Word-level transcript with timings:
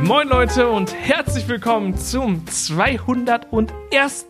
Moin 0.00 0.28
Leute 0.28 0.68
und 0.68 0.92
herzlich 0.94 1.46
willkommen 1.48 1.96
zum 1.96 2.46
201. 2.46 4.26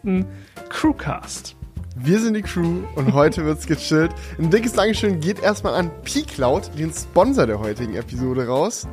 Crewcast. 0.69 1.57
Wir 1.97 2.21
sind 2.21 2.35
die 2.35 2.43
Crew 2.43 2.83
und 2.95 3.13
heute 3.13 3.45
wird's 3.45 3.67
gechillt. 3.67 4.13
Ein 4.39 4.51
dickes 4.51 4.73
Dankeschön 4.73 5.21
geht 5.21 5.41
erstmal 5.43 5.75
an 5.75 5.91
P-Cloud, 6.05 6.71
den 6.79 6.93
Sponsor 6.93 7.47
der 7.47 7.59
heutigen 7.59 7.95
Episode, 7.95 8.47
raus. 8.47 8.87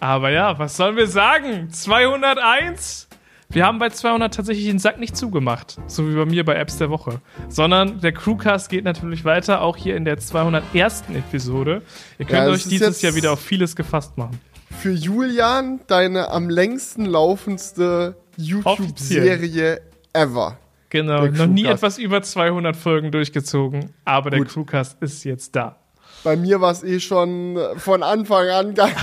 Aber 0.00 0.30
ja, 0.30 0.58
was 0.58 0.76
sollen 0.76 0.96
wir 0.96 1.06
sagen? 1.08 1.70
201? 1.70 3.06
Wir 3.50 3.64
haben 3.64 3.78
bei 3.78 3.88
200 3.88 4.34
tatsächlich 4.34 4.66
den 4.66 4.78
Sack 4.78 4.98
nicht 5.00 5.16
zugemacht, 5.16 5.78
so 5.86 6.06
wie 6.06 6.14
bei 6.14 6.26
mir 6.26 6.44
bei 6.44 6.54
Apps 6.56 6.76
der 6.76 6.90
Woche, 6.90 7.22
sondern 7.48 7.98
der 8.00 8.12
Crewcast 8.12 8.68
geht 8.68 8.84
natürlich 8.84 9.24
weiter, 9.24 9.62
auch 9.62 9.74
hier 9.76 9.96
in 9.96 10.04
der 10.04 10.18
201. 10.18 11.04
Episode. 11.14 11.80
Ihr 12.18 12.26
könnt 12.26 12.46
Ja, 12.46 12.52
euch 12.52 12.64
dieses 12.64 12.80
jetzt- 12.88 13.02
Jahr 13.02 13.14
wieder 13.14 13.32
auf 13.32 13.40
vieles 13.40 13.74
gefasst 13.74 14.18
machen. 14.18 14.38
Für 14.80 14.92
Julian 14.92 15.80
deine 15.88 16.30
am 16.30 16.48
längsten 16.48 17.04
laufendste 17.04 18.14
YouTube-Serie 18.36 19.80
ever. 20.12 20.56
Genau, 20.90 21.22
Der 21.22 21.32
noch 21.32 21.46
nie 21.46 21.64
etwas 21.64 21.98
über 21.98 22.22
200 22.22 22.76
Folgen 22.76 23.10
durchgezogen, 23.10 23.92
aber 24.04 24.30
der 24.30 24.38
Gut. 24.40 24.48
Crewcast 24.50 24.96
ist 25.02 25.24
jetzt 25.24 25.56
da. 25.56 25.76
Bei 26.24 26.36
mir 26.36 26.60
war 26.60 26.72
es 26.72 26.82
eh 26.82 27.00
schon 27.00 27.58
von 27.76 28.02
Anfang 28.02 28.48
an 28.48 28.74
ganz, 28.74 28.94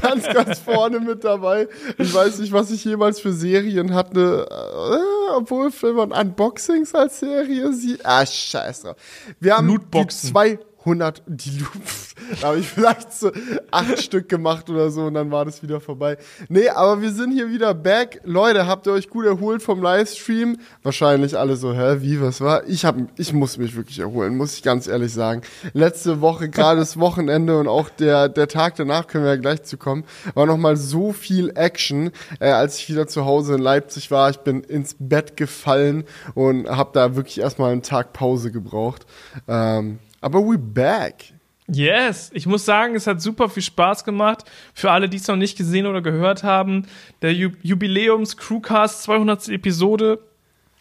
ganz, 0.00 0.28
ganz 0.28 0.58
vorne 0.58 1.00
mit 1.00 1.24
dabei. 1.24 1.68
Ich 1.98 2.12
weiß 2.12 2.38
nicht, 2.40 2.52
was 2.52 2.70
ich 2.70 2.84
jemals 2.84 3.20
für 3.20 3.32
Serien 3.32 3.94
hatte, 3.94 4.46
äh, 4.50 5.34
obwohl 5.36 5.70
wenn 5.80 5.94
man 5.94 6.12
Unboxings 6.12 6.94
als 6.94 7.20
Serie 7.20 7.72
sieht. 7.72 8.04
Ah, 8.04 8.24
scheiß 8.26 8.82
drauf. 8.82 8.96
Wir 9.38 9.56
haben 9.56 9.68
Lootboxen. 9.68 10.28
die 10.28 10.58
200, 10.82 11.22
die 11.26 11.58
Loot, 11.58 12.40
da 12.40 12.48
habe 12.48 12.58
ich 12.58 12.68
vielleicht 12.68 13.12
so 13.12 13.30
acht 13.70 14.02
Stück 14.02 14.28
gemacht 14.28 14.70
oder 14.70 14.90
so 14.90 15.02
und 15.02 15.14
dann 15.14 15.30
war 15.30 15.44
das 15.44 15.62
wieder 15.62 15.80
vorbei. 15.80 16.16
Nee, 16.48 16.68
aber 16.68 17.02
wir 17.02 17.12
sind 17.12 17.32
hier 17.32 17.50
wieder 17.50 17.74
back. 17.74 18.20
Leute, 18.24 18.66
habt 18.66 18.86
ihr 18.86 18.92
euch 18.92 19.10
gut 19.10 19.26
erholt 19.26 19.62
vom 19.62 19.82
Livestream? 19.82 20.58
Wahrscheinlich 20.82 21.36
alle 21.36 21.56
so, 21.56 21.74
hä, 21.74 21.98
wie, 22.00 22.20
was 22.20 22.40
war? 22.40 22.66
Ich 22.66 22.84
hab, 22.84 22.96
ich 23.16 23.32
muss 23.32 23.58
mich 23.58 23.76
wirklich 23.76 23.98
erholen, 23.98 24.36
muss 24.36 24.54
ich 24.54 24.62
ganz 24.62 24.86
ehrlich 24.86 25.12
sagen. 25.12 25.42
Letzte 25.72 26.20
Woche, 26.20 26.48
gerade 26.48 26.80
das 26.80 26.98
Wochenende 26.98 27.58
und 27.58 27.68
auch 27.68 27.88
der, 27.90 28.28
der 28.28 28.48
Tag 28.48 28.76
danach, 28.76 29.06
können 29.06 29.24
wir 29.24 29.32
ja 29.32 29.40
gleich 29.40 29.62
zu 29.64 29.76
kommen, 29.76 30.04
war 30.34 30.46
nochmal 30.46 30.76
so 30.76 31.12
viel 31.12 31.52
Action, 31.54 32.10
äh, 32.38 32.50
als 32.50 32.78
ich 32.78 32.88
wieder 32.88 33.06
zu 33.06 33.24
Hause 33.24 33.54
in 33.54 33.60
Leipzig 33.60 34.10
war. 34.10 34.30
Ich 34.30 34.38
bin 34.38 34.62
ins 34.62 34.96
Bett 34.98 35.36
gefallen 35.36 36.04
und 36.34 36.68
habe 36.68 36.90
da 36.94 37.16
wirklich 37.16 37.40
erstmal 37.40 37.72
einen 37.72 37.82
Tag 37.82 38.12
Pause 38.12 38.50
gebraucht. 38.50 39.06
Ähm, 39.46 39.98
aber 40.20 40.40
we 40.40 40.58
back. 40.58 41.32
Yes, 41.72 42.30
ich 42.34 42.46
muss 42.46 42.64
sagen, 42.64 42.96
es 42.96 43.06
hat 43.06 43.22
super 43.22 43.48
viel 43.48 43.62
Spaß 43.62 44.04
gemacht. 44.04 44.44
Für 44.74 44.90
alle, 44.90 45.08
die 45.08 45.18
es 45.18 45.28
noch 45.28 45.36
nicht 45.36 45.56
gesehen 45.56 45.86
oder 45.86 46.02
gehört 46.02 46.42
haben, 46.42 46.86
der 47.22 47.32
Ju 47.32 47.50
Jubiläums 47.62 48.36
Crewcast 48.36 49.04
200. 49.04 49.48
Episode 49.48 50.18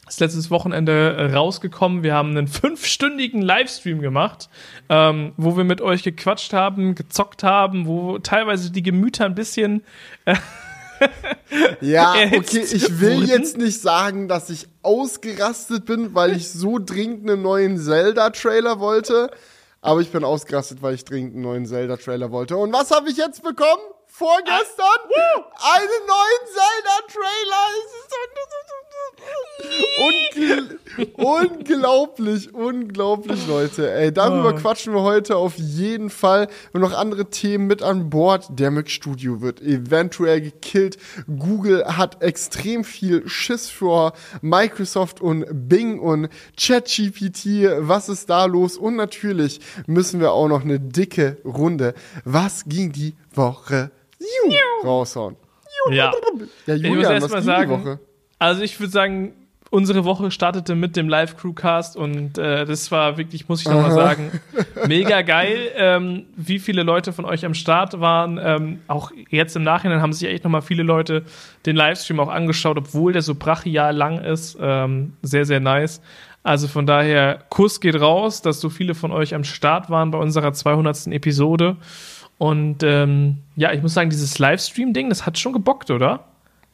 ist 0.08 0.20
letztes 0.20 0.50
Wochenende 0.50 1.16
äh, 1.16 1.34
rausgekommen. 1.34 2.02
Wir 2.02 2.16
haben 2.16 2.32
einen 2.32 2.48
fünfstündigen 2.48 3.44
Livestream 3.44 4.02
gemacht, 4.02 4.50
ähm, 4.90 5.34
wo 5.38 5.56
wir 5.56 5.64
mit 5.64 5.82
euch 5.82 6.02
gequatscht 6.02 6.54
haben, 6.54 6.96
gezockt 6.96 7.44
haben, 7.44 7.86
wo 7.86 8.18
teilweise 8.18 8.72
die 8.72 8.82
Gemüter 8.82 9.26
ein 9.26 9.36
bisschen 9.36 9.84
Ja, 11.82 12.14
okay, 12.36 12.60
ich 12.60 13.00
will 13.00 13.24
jetzt 13.28 13.58
nicht 13.58 13.82
sagen, 13.82 14.28
dass 14.28 14.50
ich 14.50 14.68
ausgerastet 14.84 15.86
bin, 15.86 16.14
weil 16.16 16.36
ich 16.36 16.52
so 16.52 16.80
dringend 16.80 17.30
einen 17.30 17.42
neuen 17.42 17.78
Zelda-Trailer 17.78 18.80
wollte. 18.80 19.32
Aber 19.82 20.02
ich 20.02 20.12
bin 20.12 20.24
ausgerastet, 20.24 20.82
weil 20.82 20.94
ich 20.96 21.06
dringend 21.06 21.34
einen 21.36 21.44
neuen 21.44 21.66
Zelda-Trailer 21.66 22.32
wollte. 22.32 22.58
Und 22.58 22.74
was 22.74 22.92
habe 22.92 23.10
ich 23.10 23.18
jetzt 23.18 23.42
bekommen? 23.44 23.82
Vorgestern? 24.08 24.86
einen 25.62 26.06
neuen 26.08 26.44
Zelda-Trailer! 26.48 27.66
Es 27.78 27.94
ist 27.94 28.10
so- 28.10 28.89
Ungl 30.00 30.80
unglaublich, 31.16 32.54
unglaublich, 32.54 33.48
Leute. 33.48 33.92
Ey, 33.92 34.12
darüber 34.12 34.54
Oh. 34.54 34.58
quatschen 34.58 34.94
wir 34.94 35.02
heute 35.02 35.36
auf 35.36 35.56
jeden 35.58 36.10
Fall. 36.10 36.48
Und 36.74 36.82
noch 36.82 36.94
andere 36.98 37.26
Themen 37.30 37.68
mit 37.68 37.84
an 37.84 38.10
Bord. 38.10 38.48
Der 38.52 38.72
Mac 38.72 38.90
Studio 38.90 39.42
wird 39.42 39.62
eventuell 39.62 40.42
gekillt. 40.42 40.98
Google 41.28 41.86
hat 41.86 42.22
extrem 42.24 42.84
viel 42.84 43.28
Schiss 43.28 43.70
vor 43.70 44.14
Microsoft 44.42 45.22
und 45.22 45.46
Bing 45.70 46.00
und 46.00 46.30
ChatGPT. 46.58 47.68
Was 47.80 48.10
ist 48.10 48.30
da 48.30 48.46
los? 48.46 48.78
Und 48.78 48.96
natürlich 48.96 49.60
müssen 49.88 50.20
wir 50.22 50.32
auch 50.32 50.48
noch 50.48 50.64
eine 50.64 50.80
dicke 50.80 51.38
Runde. 51.44 51.94
Was 52.26 52.66
ging 52.66 52.92
die 52.92 53.16
Woche? 53.34 53.92
Juh, 54.20 54.88
raushauen. 54.88 55.36
ja. 55.92 56.12
Ja, 56.66 56.76
Ich 56.76 56.82
muss 56.84 56.90
Julian, 56.92 57.12
erst 57.14 57.24
was 57.26 57.32
mal 57.32 57.38
ging 57.40 57.46
sagen, 57.46 57.72
die 57.82 57.86
Woche? 57.86 58.00
Also 58.40 58.64
ich 58.64 58.80
würde 58.80 58.92
sagen, 58.92 59.34
unsere 59.70 60.04
Woche 60.04 60.32
startete 60.32 60.76
mit 60.76 60.96
dem 60.96 61.10
Live-Crewcast 61.10 61.96
und 61.96 62.38
äh, 62.38 62.66
das 62.66 62.92
war 62.92 63.18
wirklich, 63.18 63.48
muss 63.48 63.62
ich 63.62 63.68
nochmal 63.68 63.92
sagen, 63.92 64.32
mega 64.88 65.22
geil, 65.22 65.72
ähm, 65.76 66.26
wie 66.36 66.60
viele 66.60 66.84
Leute 66.84 67.14
von 67.14 67.26
euch 67.26 67.46
am 67.46 67.54
Start 67.54 68.00
waren. 68.00 68.40
Ähm, 68.42 68.80
auch 68.88 69.12
jetzt 69.30 69.56
im 69.56 69.64
Nachhinein 69.64 70.02
haben 70.02 70.14
sich 70.14 70.28
echt 70.28 70.44
nochmal 70.44 70.62
viele 70.62 70.84
Leute 70.84 71.24
den 71.66 71.76
Livestream 71.76 72.20
auch 72.20 72.30
angeschaut, 72.30 72.78
obwohl 72.78 73.14
der 73.14 73.22
so 73.22 73.36
brachial 73.36 73.96
lang 73.96 74.20
ist. 74.20 74.58
Ähm, 74.60 75.14
sehr, 75.22 75.46
sehr 75.46 75.60
nice. 75.60 76.02
Also 76.42 76.68
von 76.68 76.86
daher, 76.86 77.44
Kuss 77.50 77.82
geht 77.82 78.00
raus, 78.00 78.42
dass 78.42 78.62
so 78.62 78.70
viele 78.70 78.96
von 78.96 79.12
euch 79.12 79.36
am 79.36 79.44
Start 79.44 79.90
waren 79.90 80.12
bei 80.12 80.18
unserer 80.18 80.54
200. 80.54 81.08
Episode. 81.08 81.76
Und 82.38 82.84
ähm, 82.84 83.40
ja, 83.58 83.74
ich 83.74 83.82
muss 83.82 83.94
sagen, 83.94 84.10
dieses 84.10 84.40
Livestream-Ding, 84.40 85.10
das 85.10 85.26
hat 85.26 85.38
schon 85.38 85.52
gebockt, 85.52 85.92
oder? 85.92 86.29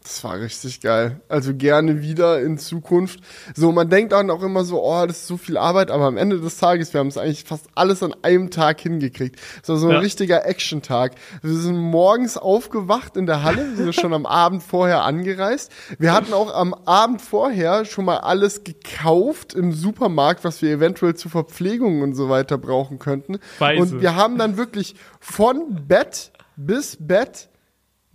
Das 0.05 0.23
war 0.23 0.39
richtig 0.39 0.81
geil. 0.81 1.19
Also 1.29 1.55
gerne 1.55 2.03
wieder 2.03 2.39
in 2.39 2.59
Zukunft. 2.59 3.21
So, 3.55 3.71
man 3.71 3.89
denkt 3.89 4.11
dann 4.11 4.29
auch 4.29 4.43
immer 4.43 4.63
so, 4.63 4.79
oh, 4.83 5.03
das 5.07 5.21
ist 5.21 5.27
so 5.27 5.35
viel 5.35 5.57
Arbeit, 5.57 5.89
aber 5.89 6.05
am 6.05 6.15
Ende 6.17 6.39
des 6.39 6.57
Tages, 6.59 6.93
wir 6.93 6.99
haben 6.99 7.07
es 7.07 7.17
eigentlich 7.17 7.43
fast 7.43 7.65
alles 7.73 8.03
an 8.03 8.13
einem 8.21 8.51
Tag 8.51 8.79
hingekriegt. 8.81 9.39
Das 9.61 9.69
war 9.69 9.77
so 9.77 9.87
ein 9.87 9.93
Ja. 9.93 9.99
richtiger 9.99 10.45
Action-Tag. 10.45 11.13
Wir 11.41 11.55
sind 11.55 11.77
morgens 11.77 12.37
aufgewacht 12.37 13.17
in 13.17 13.25
der 13.25 13.41
Halle, 13.41 13.65
wir 13.77 13.85
sind 13.85 13.95
schon 13.95 14.13
am 14.13 14.27
Abend 14.27 14.61
vorher 14.61 15.01
angereist. 15.01 15.71
Wir 15.97 16.13
hatten 16.13 16.33
auch 16.33 16.53
am 16.53 16.75
Abend 16.75 17.19
vorher 17.23 17.85
schon 17.85 18.05
mal 18.05 18.17
alles 18.17 18.63
gekauft 18.63 19.55
im 19.55 19.71
Supermarkt, 19.73 20.43
was 20.43 20.61
wir 20.61 20.69
eventuell 20.69 21.15
zur 21.15 21.31
Verpflegung 21.31 22.03
und 22.03 22.13
so 22.13 22.29
weiter 22.29 22.59
brauchen 22.59 22.99
könnten. 22.99 23.39
Weise. 23.57 23.81
Und 23.81 24.01
wir 24.01 24.15
haben 24.15 24.37
dann 24.37 24.55
wirklich 24.55 24.93
von 25.19 25.87
Bett 25.87 26.31
bis 26.55 26.95
Bett 26.99 27.49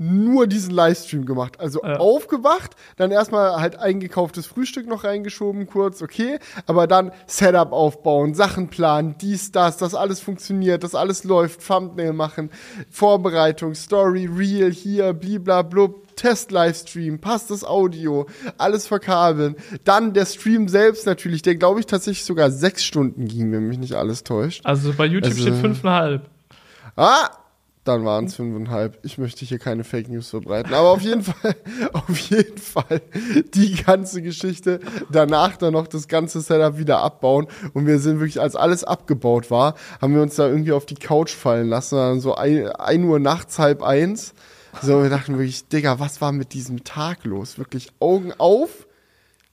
nur 0.02 0.46
diesen 0.46 0.70
Livestream 0.72 1.26
gemacht. 1.26 1.60
Also 1.60 1.82
Ja. 1.84 1.96
aufgewacht, 1.98 2.70
dann 2.96 3.10
erstmal 3.10 3.60
halt 3.60 3.76
eingekauftes 3.76 4.46
Frühstück 4.46 4.86
noch 4.88 5.04
reingeschoben, 5.04 5.66
kurz, 5.66 6.00
okay, 6.00 6.38
aber 6.66 6.86
dann 6.86 7.12
Setup 7.26 7.72
aufbauen, 7.72 8.32
Sachen 8.34 8.68
planen, 8.68 9.16
dies, 9.20 9.52
das, 9.52 9.76
das 9.76 9.94
alles 9.94 10.20
funktioniert, 10.20 10.84
das 10.84 10.94
alles 10.94 11.24
läuft, 11.24 11.66
Thumbnail 11.66 12.14
machen, 12.14 12.50
Vorbereitung, 12.90 13.74
Story, 13.74 14.24
Reel, 14.26 14.72
hier, 14.72 15.12
bliblablub, 15.12 16.16
Test-Livestream, 16.16 17.18
passt 17.20 17.50
das 17.50 17.62
Audio, 17.64 18.26
alles 18.58 18.86
verkabeln. 18.86 19.56
Dann 19.84 20.14
der 20.14 20.24
Stream 20.26 20.68
selbst 20.68 21.04
natürlich, 21.06 21.42
der 21.42 21.56
glaube 21.56 21.80
ich 21.80 21.86
tatsächlich 21.86 22.24
sogar 22.24 22.50
sechs 22.50 22.84
Stunden 22.84 23.26
ging, 23.28 23.52
wenn 23.52 23.68
mich 23.68 23.78
nicht 23.78 23.94
alles 23.94 24.24
täuscht. 24.24 24.64
Also 24.64 24.94
bei 24.94 25.04
YouTube 25.04 25.32
Also- 25.32 25.42
steht 25.42 25.54
fünfeinhalb. 25.56 26.22
Ah, 26.96 27.28
dann 27.90 28.04
waren 28.04 28.26
es 28.26 28.36
fünfeinhalb. 28.36 28.98
Ich 29.02 29.18
möchte 29.18 29.44
hier 29.44 29.58
keine 29.58 29.84
Fake 29.84 30.08
News 30.08 30.30
verbreiten. 30.30 30.72
Aber 30.72 30.90
auf 30.90 31.02
jeden 31.02 31.22
Fall, 31.24 31.56
auf 31.92 32.16
jeden 32.16 32.58
Fall 32.58 33.02
die 33.54 33.74
ganze 33.74 34.22
Geschichte. 34.22 34.80
Danach 35.10 35.56
dann 35.56 35.72
noch 35.72 35.86
das 35.86 36.08
ganze 36.08 36.40
Setup 36.40 36.78
wieder 36.78 36.98
abbauen. 36.98 37.46
Und 37.74 37.86
wir 37.86 37.98
sind 37.98 38.20
wirklich, 38.20 38.40
als 38.40 38.56
alles 38.56 38.84
abgebaut 38.84 39.50
war, 39.50 39.74
haben 40.00 40.14
wir 40.14 40.22
uns 40.22 40.36
da 40.36 40.46
irgendwie 40.46 40.72
auf 40.72 40.86
die 40.86 40.94
Couch 40.94 41.30
fallen 41.30 41.68
lassen. 41.68 41.96
Dann 41.96 42.20
so 42.20 42.34
ein, 42.34 42.68
ein 42.68 43.04
Uhr 43.04 43.18
nachts, 43.18 43.58
halb 43.58 43.82
eins. 43.82 44.34
So, 44.82 45.02
wir 45.02 45.10
dachten 45.10 45.36
wirklich, 45.36 45.68
Digga, 45.68 45.98
was 45.98 46.20
war 46.20 46.32
mit 46.32 46.54
diesem 46.54 46.84
Tag 46.84 47.24
los? 47.24 47.58
Wirklich 47.58 47.90
Augen 47.98 48.32
auf. 48.38 48.86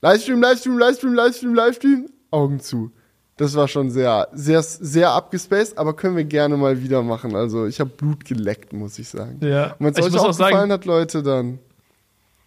Livestream, 0.01 0.42
Livestream, 0.42 0.78
Livestream, 0.78 1.13
Livestream, 1.13 1.56
Livestream. 1.56 2.10
Augen 2.30 2.60
zu. 2.60 2.92
Das 3.38 3.56
war 3.56 3.68
schon 3.68 3.92
sehr, 3.92 4.28
sehr, 4.34 4.62
sehr 4.63 5.12
abgespaced, 5.12 5.78
aber 5.78 5.95
können 5.95 6.18
wir 6.18 6.24
gerne 6.24 6.57
mal 6.57 6.81
wieder 6.81 7.04
machen. 7.04 7.36
Also 7.36 7.68
ich 7.68 7.80
habe 7.80 7.89
Blut 7.92 8.25
geleckt, 8.25 8.74
muss 8.74 8.98
ich 8.98 9.07
sagen. 9.10 9.38
Ja. 9.42 9.74
Und 9.74 9.86
wenn 9.86 9.94
es 9.94 10.00
euch 10.01 10.12
muss 10.12 10.22
auch 10.22 10.30
auch 10.30 10.34
sagen- 10.34 10.51
gefallen 10.54 10.72
hat, 10.72 10.86
Leute, 10.86 11.22
dann. 11.24 11.60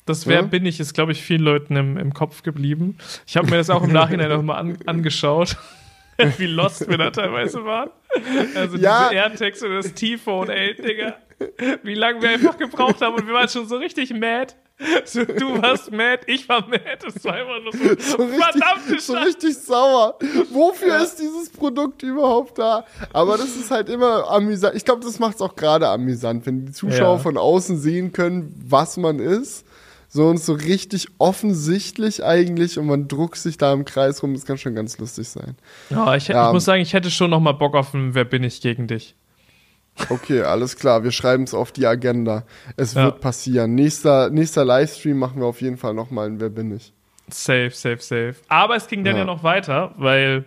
Das 0.07 0.27
Wer 0.27 0.37
Ja? 0.37 0.43
bin 0.43 0.67
ich, 0.67 0.81
ist, 0.81 0.93
glaube 0.95 1.13
ich, 1.13 1.23
vielen 1.23 1.43
Leuten 1.43 1.77
im, 1.77 1.97
im 1.97 2.13
Kopf 2.13 2.43
geblieben. 2.43 2.99
Ich 3.27 3.37
habe 3.37 3.49
mir 3.49 3.57
das 3.59 3.71
auch 3.71 3.85
im 3.85 3.93
Nachhinein 3.93 4.29
nochmal 4.31 4.59
an, 4.59 4.79
angeschaut, 4.87 5.57
wie 6.39 6.47
lost 6.47 6.89
wir 6.89 6.99
da 6.99 7.11
teilweise 7.11 7.65
waren. 7.65 7.91
Also 8.57 8.77
Ja. 8.77 9.11
diese 9.31 9.67
und 9.67 9.75
das 9.75 9.95
T-Phone, 9.95 10.49
ey, 10.51 10.75
Digga. 10.75 11.15
Wie 11.85 11.95
lange 11.95 12.21
wir 12.21 12.31
einfach 12.31 12.59
gebraucht 12.59 13.01
haben 13.01 13.15
und 13.15 13.27
wir 13.27 13.33
waren 13.35 13.49
schon 13.49 13.67
so 13.69 13.77
richtig 13.77 14.13
mad. 14.13 14.55
So, 15.05 15.25
du 15.25 15.61
warst 15.61 15.91
mad, 15.91 16.23
ich 16.27 16.49
war 16.49 16.67
mad. 16.69 16.99
Das 17.03 17.25
war 17.25 17.41
immer 17.41 17.61
nur 17.61 17.73
so, 17.73 17.79
so 18.17 18.23
richtig, 18.25 19.01
so 19.03 19.13
richtig 19.15 19.59
sauer. 19.59 20.19
Wofür 20.51 20.89
ja. 20.89 21.03
ist 21.03 21.17
dieses 21.17 21.51
Produkt 21.51 22.03
überhaupt 22.03 22.59
da? 22.59 22.85
Aber 23.13 23.37
das 23.37 23.57
ist 23.57 23.71
halt 23.71 23.89
immer 23.89 24.31
amüsant. 24.31 24.77
Ich 24.77 24.85
glaube, 24.85 25.05
das 25.05 25.19
macht 25.19 25.37
es 25.37 25.43
auch 25.43 25.57
gerade 25.57 25.89
amüsant, 25.89 26.47
wenn 26.47 26.67
die 26.67 26.73
Zuschauer 26.73 27.17
ja. 27.17 27.19
von 27.19 27.37
außen 27.37 27.79
sehen 27.79 28.13
können, 28.13 28.55
was 28.67 28.97
man 28.97 29.19
ist. 29.19 29.65
So 30.13 30.27
und 30.27 30.39
so 30.39 30.55
richtig 30.55 31.07
offensichtlich 31.19 32.25
eigentlich 32.25 32.81
und 32.81 32.87
man 32.87 33.07
druckt 33.07 33.37
sich 33.37 33.59
da 33.59 33.73
im 33.73 33.85
Kreis 33.85 34.23
rum. 34.25 34.35
Das 34.35 34.45
kann 34.45 34.59
schon 34.59 34.75
ganz 34.75 34.99
lustig 34.99 35.29
sein. 35.29 35.55
Ja, 35.89 36.17
ich, 36.17 36.27
ja. 36.27 36.49
ich 36.49 36.53
muss 36.53 36.65
sagen, 36.65 36.83
ich 36.83 36.93
hätte 36.93 37.13
schon 37.13 37.31
noch 37.31 37.39
mal 37.39 37.53
Bock 37.53 37.77
auf 37.77 37.95
ein 37.95 38.13
Wer 38.15 38.25
bin 38.25 38.43
ich 38.43 38.61
gegen 38.61 38.89
dich. 38.89 39.15
Okay, 40.09 40.43
alles 40.43 40.77
klar. 40.77 41.05
Wir 41.05 41.13
schreiben 41.13 41.45
es 41.45 41.55
auf 41.55 41.73
die 41.73 41.87
Agenda. 41.87 42.45
Es 42.77 42.95
ja. 42.95 43.05
wird 43.05 43.21
passieren. 43.21 43.75
Nächster, 43.75 44.31
nächster 44.31 44.65
Livestream 44.65 45.19
machen 45.19 45.41
wir 45.41 45.47
auf 45.47 45.61
jeden 45.61 45.77
Fall 45.77 45.95
nochmal 45.95 46.27
ein 46.27 46.41
Wer 46.41 46.51
bin 46.51 46.75
ich. 46.75 46.93
Safe, 47.29 47.71
safe, 47.71 48.01
safe. 48.01 48.35
Aber 48.49 48.77
es 48.77 48.89
ging 48.89 49.05
dann 49.05 49.15
ja, 49.15 49.21
ja 49.21 49.25
noch 49.25 49.43
weiter, 49.43 49.95
weil 49.97 50.45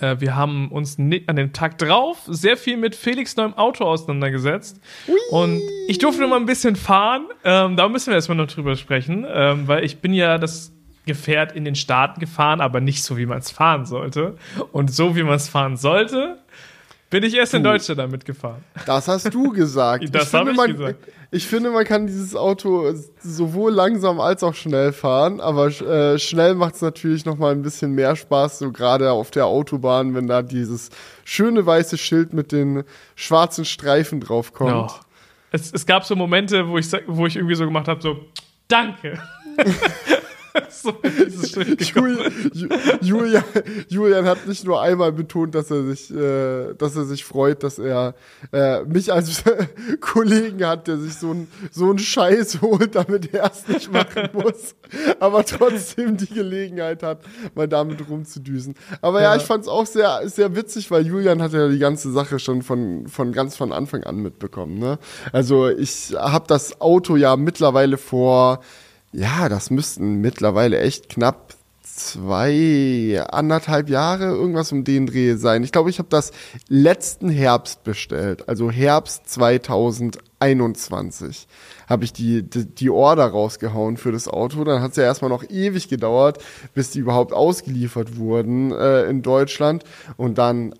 äh, 0.00 0.16
wir 0.18 0.36
haben 0.36 0.70
uns 0.70 0.98
an 0.98 1.36
dem 1.36 1.52
Tag 1.52 1.78
drauf 1.78 2.18
sehr 2.26 2.56
viel 2.56 2.76
mit 2.76 2.94
Felix 2.94 3.36
neuem 3.36 3.54
Auto 3.54 3.84
auseinandergesetzt. 3.84 4.80
Ui. 5.08 5.16
Und 5.30 5.60
ich 5.88 5.98
durfte 5.98 6.22
noch 6.22 6.28
mal 6.28 6.36
ein 6.36 6.46
bisschen 6.46 6.76
fahren. 6.76 7.26
Ähm, 7.44 7.76
da 7.76 7.88
müssen 7.88 8.08
wir 8.08 8.14
erstmal 8.14 8.36
noch 8.36 8.46
drüber 8.46 8.76
sprechen, 8.76 9.26
ähm, 9.28 9.66
weil 9.66 9.84
ich 9.84 9.98
bin 9.98 10.12
ja 10.12 10.38
das 10.38 10.72
Gefährt 11.06 11.52
in 11.52 11.64
den 11.64 11.74
Staaten 11.74 12.20
gefahren, 12.20 12.60
aber 12.60 12.80
nicht 12.80 13.02
so, 13.02 13.16
wie 13.16 13.24
man 13.24 13.38
es 13.38 13.50
fahren 13.50 13.86
sollte. 13.86 14.36
Und 14.72 14.92
so, 14.92 15.16
wie 15.16 15.22
man 15.22 15.36
es 15.36 15.48
fahren 15.48 15.78
sollte, 15.78 16.38
bin 17.10 17.22
ich 17.22 17.34
erst 17.34 17.52
du. 17.52 17.58
in 17.58 17.64
Deutschland 17.64 17.98
damit 17.98 18.24
gefahren. 18.24 18.62
Das 18.86 19.08
hast 19.08 19.32
du 19.32 19.50
gesagt. 19.52 20.14
das 20.14 20.32
habe 20.34 20.50
ich 20.50 20.56
man, 20.56 20.72
gesagt. 20.72 21.08
Ich 21.30 21.46
finde, 21.46 21.70
man 21.70 21.84
kann 21.84 22.06
dieses 22.06 22.34
Auto 22.34 22.92
sowohl 23.20 23.72
langsam 23.72 24.20
als 24.20 24.42
auch 24.42 24.54
schnell 24.54 24.92
fahren, 24.92 25.40
aber 25.40 25.66
äh, 25.66 26.18
schnell 26.18 26.54
macht 26.54 26.76
es 26.76 26.82
natürlich 26.82 27.24
noch 27.24 27.36
mal 27.36 27.52
ein 27.52 27.62
bisschen 27.62 27.92
mehr 27.92 28.16
Spaß, 28.16 28.60
so 28.60 28.72
gerade 28.72 29.10
auf 29.12 29.30
der 29.30 29.46
Autobahn, 29.46 30.14
wenn 30.14 30.26
da 30.26 30.42
dieses 30.42 30.90
schöne 31.24 31.64
weiße 31.64 31.98
Schild 31.98 32.32
mit 32.32 32.52
den 32.52 32.84
schwarzen 33.14 33.64
Streifen 33.64 34.20
draufkommt. 34.20 34.90
Ja. 34.90 35.00
Es, 35.50 35.72
es 35.72 35.86
gab 35.86 36.04
so 36.04 36.14
Momente, 36.16 36.68
wo 36.68 36.78
ich, 36.78 36.90
wo 37.06 37.26
ich 37.26 37.36
irgendwie 37.36 37.54
so 37.54 37.64
gemacht 37.64 37.88
habe, 37.88 38.00
so, 38.02 38.16
danke. 38.68 39.18
so 40.70 40.90
Julian, 41.78 42.32
Julian, 43.00 43.44
Julian, 43.88 44.24
hat 44.24 44.46
nicht 44.46 44.64
nur 44.64 44.80
einmal 44.80 45.12
betont, 45.12 45.54
dass 45.54 45.70
er 45.70 45.84
sich, 45.84 46.10
äh, 46.10 46.74
dass 46.74 46.96
er 46.96 47.04
sich 47.04 47.24
freut, 47.24 47.62
dass 47.62 47.78
er 47.78 48.14
äh, 48.52 48.82
mich 48.84 49.12
als 49.12 49.42
Kollegen 50.00 50.64
hat, 50.64 50.88
der 50.88 50.98
sich 50.98 51.14
so 51.14 51.30
einen 51.30 51.48
so 51.70 51.90
einen 51.90 51.98
Scheiß 51.98 52.60
holt, 52.60 52.94
damit 52.94 53.32
er 53.32 53.50
es 53.50 53.66
nicht 53.68 53.92
machen 53.92 54.28
muss, 54.32 54.74
aber 55.20 55.44
trotzdem 55.44 56.16
die 56.16 56.32
Gelegenheit 56.32 57.02
hat, 57.02 57.20
mal 57.54 57.68
damit 57.68 58.08
rumzudüsen. 58.08 58.74
Aber 59.00 59.22
ja, 59.22 59.34
ja 59.34 59.36
ich 59.36 59.44
fand 59.44 59.62
es 59.62 59.68
auch 59.68 59.86
sehr, 59.86 60.28
sehr 60.28 60.54
witzig, 60.56 60.90
weil 60.90 61.06
Julian 61.06 61.42
hat 61.42 61.52
ja 61.52 61.68
die 61.68 61.78
ganze 61.78 62.10
Sache 62.12 62.38
schon 62.38 62.62
von, 62.62 63.06
von 63.08 63.32
ganz 63.32 63.56
von 63.56 63.72
Anfang 63.72 64.04
an 64.04 64.16
mitbekommen. 64.16 64.78
Ne? 64.78 64.98
Also 65.32 65.68
ich 65.68 66.14
habe 66.16 66.46
das 66.48 66.80
Auto 66.80 67.16
ja 67.16 67.36
mittlerweile 67.36 67.98
vor 67.98 68.60
ja, 69.12 69.48
das 69.48 69.70
müssten 69.70 70.20
mittlerweile 70.20 70.80
echt 70.80 71.08
knapp 71.08 71.54
zwei, 71.82 73.24
anderthalb 73.30 73.88
Jahre, 73.88 74.26
irgendwas 74.26 74.70
um 74.72 74.84
den 74.84 75.06
Dreh 75.06 75.34
sein. 75.34 75.64
Ich 75.64 75.72
glaube, 75.72 75.90
ich 75.90 75.98
habe 75.98 76.08
das 76.10 76.30
letzten 76.68 77.28
Herbst 77.28 77.82
bestellt, 77.84 78.48
also 78.48 78.70
Herbst 78.70 79.28
2021 79.28 81.48
habe 81.88 82.04
ich 82.04 82.12
die, 82.12 82.42
die, 82.42 82.66
die 82.66 82.90
Order 82.90 83.26
rausgehauen 83.26 83.96
für 83.96 84.12
das 84.12 84.28
Auto. 84.28 84.62
Dann 84.64 84.82
hat 84.82 84.90
es 84.90 84.98
ja 84.98 85.04
erstmal 85.04 85.30
noch 85.30 85.48
ewig 85.48 85.88
gedauert, 85.88 86.44
bis 86.74 86.90
die 86.90 86.98
überhaupt 86.98 87.32
ausgeliefert 87.32 88.18
wurden 88.18 88.72
äh, 88.72 89.04
in 89.04 89.22
Deutschland 89.22 89.84
und 90.16 90.36
dann 90.38 90.74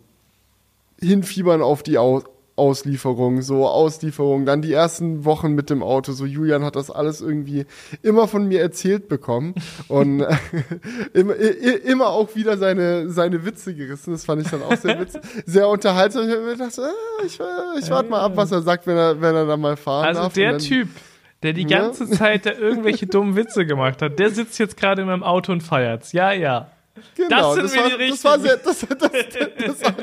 hinfiebern 1.00 1.62
auf 1.62 1.82
die 1.82 1.98
Au 1.98 2.22
Auslieferung, 2.58 3.42
so 3.42 3.66
Auslieferung, 3.66 4.44
dann 4.44 4.62
die 4.62 4.72
ersten 4.72 5.24
Wochen 5.24 5.52
mit 5.52 5.70
dem 5.70 5.82
Auto, 5.82 6.12
so 6.12 6.26
Julian 6.26 6.64
hat 6.64 6.76
das 6.76 6.90
alles 6.90 7.20
irgendwie 7.20 7.66
immer 8.02 8.28
von 8.28 8.46
mir 8.46 8.60
erzählt 8.60 9.08
bekommen 9.08 9.54
und 9.88 10.24
immer, 11.14 11.34
immer 11.34 12.08
auch 12.08 12.34
wieder 12.34 12.58
seine, 12.58 13.08
seine 13.10 13.44
Witze 13.44 13.74
gerissen, 13.74 14.12
das 14.12 14.24
fand 14.24 14.42
ich 14.42 14.50
dann 14.50 14.62
auch 14.62 14.76
sehr 14.76 15.00
witzig, 15.00 15.22
sehr 15.46 15.68
unterhaltsam. 15.68 16.28
Ich 16.28 16.34
habe 16.34 16.44
mir 16.44 16.52
gedacht, 16.52 16.78
äh, 16.78 17.26
ich, 17.26 17.38
ich 17.80 17.90
warte 17.90 18.10
mal 18.10 18.20
ab, 18.20 18.32
was 18.34 18.52
er 18.52 18.62
sagt, 18.62 18.86
wenn 18.86 18.96
er, 18.96 19.20
wenn 19.20 19.34
er 19.34 19.46
dann 19.46 19.60
mal 19.60 19.76
fahren 19.76 20.06
also 20.06 20.22
darf. 20.22 20.36
Also 20.36 20.40
der 20.40 20.58
Typ, 20.58 20.88
der 21.42 21.52
die 21.52 21.66
ganze 21.66 22.04
ja? 22.04 22.10
Zeit 22.10 22.46
da 22.46 22.52
irgendwelche 22.52 23.06
dummen 23.06 23.36
Witze 23.36 23.64
gemacht 23.64 24.02
hat, 24.02 24.18
der 24.18 24.30
sitzt 24.30 24.58
jetzt 24.58 24.76
gerade 24.76 25.02
in 25.02 25.08
meinem 25.08 25.22
Auto 25.22 25.52
und 25.52 25.62
feiert's. 25.62 26.12
Ja, 26.12 26.32
ja. 26.32 26.70
Genau, 27.14 27.56
das, 27.56 27.72
das, 27.72 27.76
war, 27.76 27.98
das 27.98 28.24
war 28.24 28.40
sehr, 28.40 28.56
das, 28.56 28.80
das, 28.80 28.98
das, 28.98 29.02
hat, 29.02 30.02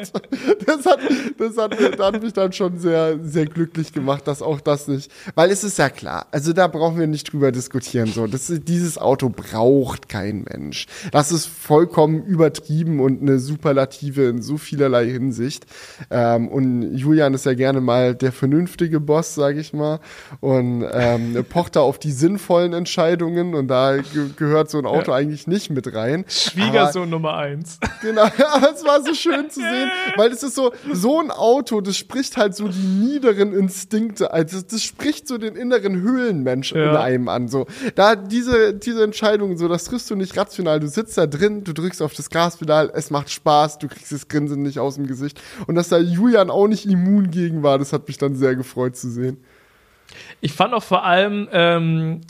das, 0.66 0.86
hat, 0.86 1.00
das 1.38 1.58
hat, 1.58 1.72
das 1.80 2.06
hat 2.06 2.22
mich 2.22 2.34
dann 2.34 2.52
schon 2.54 2.78
sehr, 2.78 3.20
sehr 3.24 3.46
glücklich 3.46 3.94
gemacht, 3.94 4.28
dass 4.28 4.42
auch 4.42 4.62
das 4.62 4.88
nicht, 4.88 5.12
weil 5.36 5.52
es 5.52 5.64
ist 5.64 5.78
ja 5.78 5.90
klar, 5.90 6.28
also 6.32 6.54
da 6.54 6.68
brauchen 6.68 7.00
wir 7.00 7.08
nicht 7.08 7.32
drüber 7.32 7.52
diskutieren, 7.52 8.08
so, 8.08 8.28
das, 8.28 8.52
dieses 8.66 8.98
Auto 8.98 9.30
braucht 9.30 10.10
kein 10.10 10.46
Mensch. 10.50 10.88
Das 11.12 11.32
ist 11.32 11.46
vollkommen 11.46 12.24
übertrieben 12.24 13.00
und 13.00 13.22
eine 13.22 13.40
Superlative 13.40 14.24
in 14.30 14.42
so 14.42 14.58
vielerlei 14.58 15.06
Hinsicht. 15.08 15.66
Ähm, 16.10 16.48
und 16.48 16.96
Julian 16.96 17.34
ist 17.34 17.46
ja 17.46 17.54
gerne 17.54 17.82
mal 17.82 18.16
der 18.16 18.32
vernünftige 18.32 19.00
Boss, 19.00 19.36
sag 19.36 19.58
ich 19.58 19.74
mal, 19.74 20.00
und 20.40 20.86
ähm, 20.92 21.46
pocht 21.50 21.76
da 21.76 21.82
auf 21.82 22.00
die 22.00 22.12
sinnvollen 22.12 22.74
Entscheidungen 22.74 23.56
und 23.56 23.68
da 23.68 23.98
ge 23.98 24.30
gehört 24.36 24.70
so 24.70 24.78
ein 24.78 24.86
Auto 24.86 25.12
ja. 25.12 25.18
eigentlich 25.18 25.48
nicht 25.48 25.70
mit 25.70 25.94
rein. 25.94 26.26
Schwieger 26.28 26.85
Schwiegersohn 26.86 27.10
Nummer 27.10 27.36
eins. 27.36 27.80
Genau, 28.02 28.22
aber 28.22 28.72
es 28.72 28.86
war 28.86 29.02
so 29.04 29.16
schön 29.16 29.50
zu 29.50 29.62
sehen, 29.62 29.90
weil 30.16 30.32
es 30.32 30.44
ist 30.44 30.54
so, 30.54 30.72
so 30.92 31.20
ein 31.20 31.32
Auto, 31.32 31.82
das 31.82 31.98
spricht 31.98 32.38
halt 32.38 32.56
so 32.56 32.68
die 32.68 32.78
niederen 32.78 33.52
Instinkte, 33.52 34.32
also 34.32 34.62
das 34.62 34.84
spricht 34.84 35.28
so 35.28 35.40
den 35.40 35.56
inneren 35.56 36.02
Höhlenmensch 36.02 36.74
ja. 36.74 36.92
in 36.92 36.96
einem 36.98 37.30
an, 37.30 37.48
so. 37.48 37.66
Da 37.96 38.16
diese, 38.16 38.76
diese 38.76 39.04
Entscheidung, 39.04 39.58
so, 39.58 39.68
das 39.68 39.86
triffst 39.86 40.12
du 40.12 40.16
nicht 40.16 40.38
rational, 40.38 40.80
du 40.80 40.88
sitzt 40.88 41.18
da 41.18 41.26
drin, 41.26 41.64
du 41.64 41.74
drückst 41.74 42.04
auf 42.04 42.14
das 42.14 42.30
Gaspedal, 42.30 42.92
es 42.94 43.10
macht 43.10 43.32
Spaß, 43.32 43.80
du 43.80 43.88
kriegst 43.88 44.12
das 44.12 44.28
Grinsen 44.28 44.62
nicht 44.62 44.78
aus 44.78 44.96
dem 44.96 45.08
Gesicht 45.08 45.42
und 45.66 45.74
dass 45.74 45.90
da 45.90 45.98
Julian 45.98 46.52
auch 46.52 46.68
nicht 46.68 46.86
immun 46.86 47.32
gegen 47.32 47.64
war, 47.64 47.80
das 47.80 47.92
hat 47.92 48.08
mich 48.08 48.20
dann 48.20 48.36
sehr 48.36 48.56
gefreut 48.56 48.96
zu 48.96 49.10
sehen. 49.10 49.44
Ich 50.42 50.54
fand 50.54 50.74
auch 50.74 50.84
vor 50.84 51.04
allem 51.04 51.48
ähm, 51.52 52.22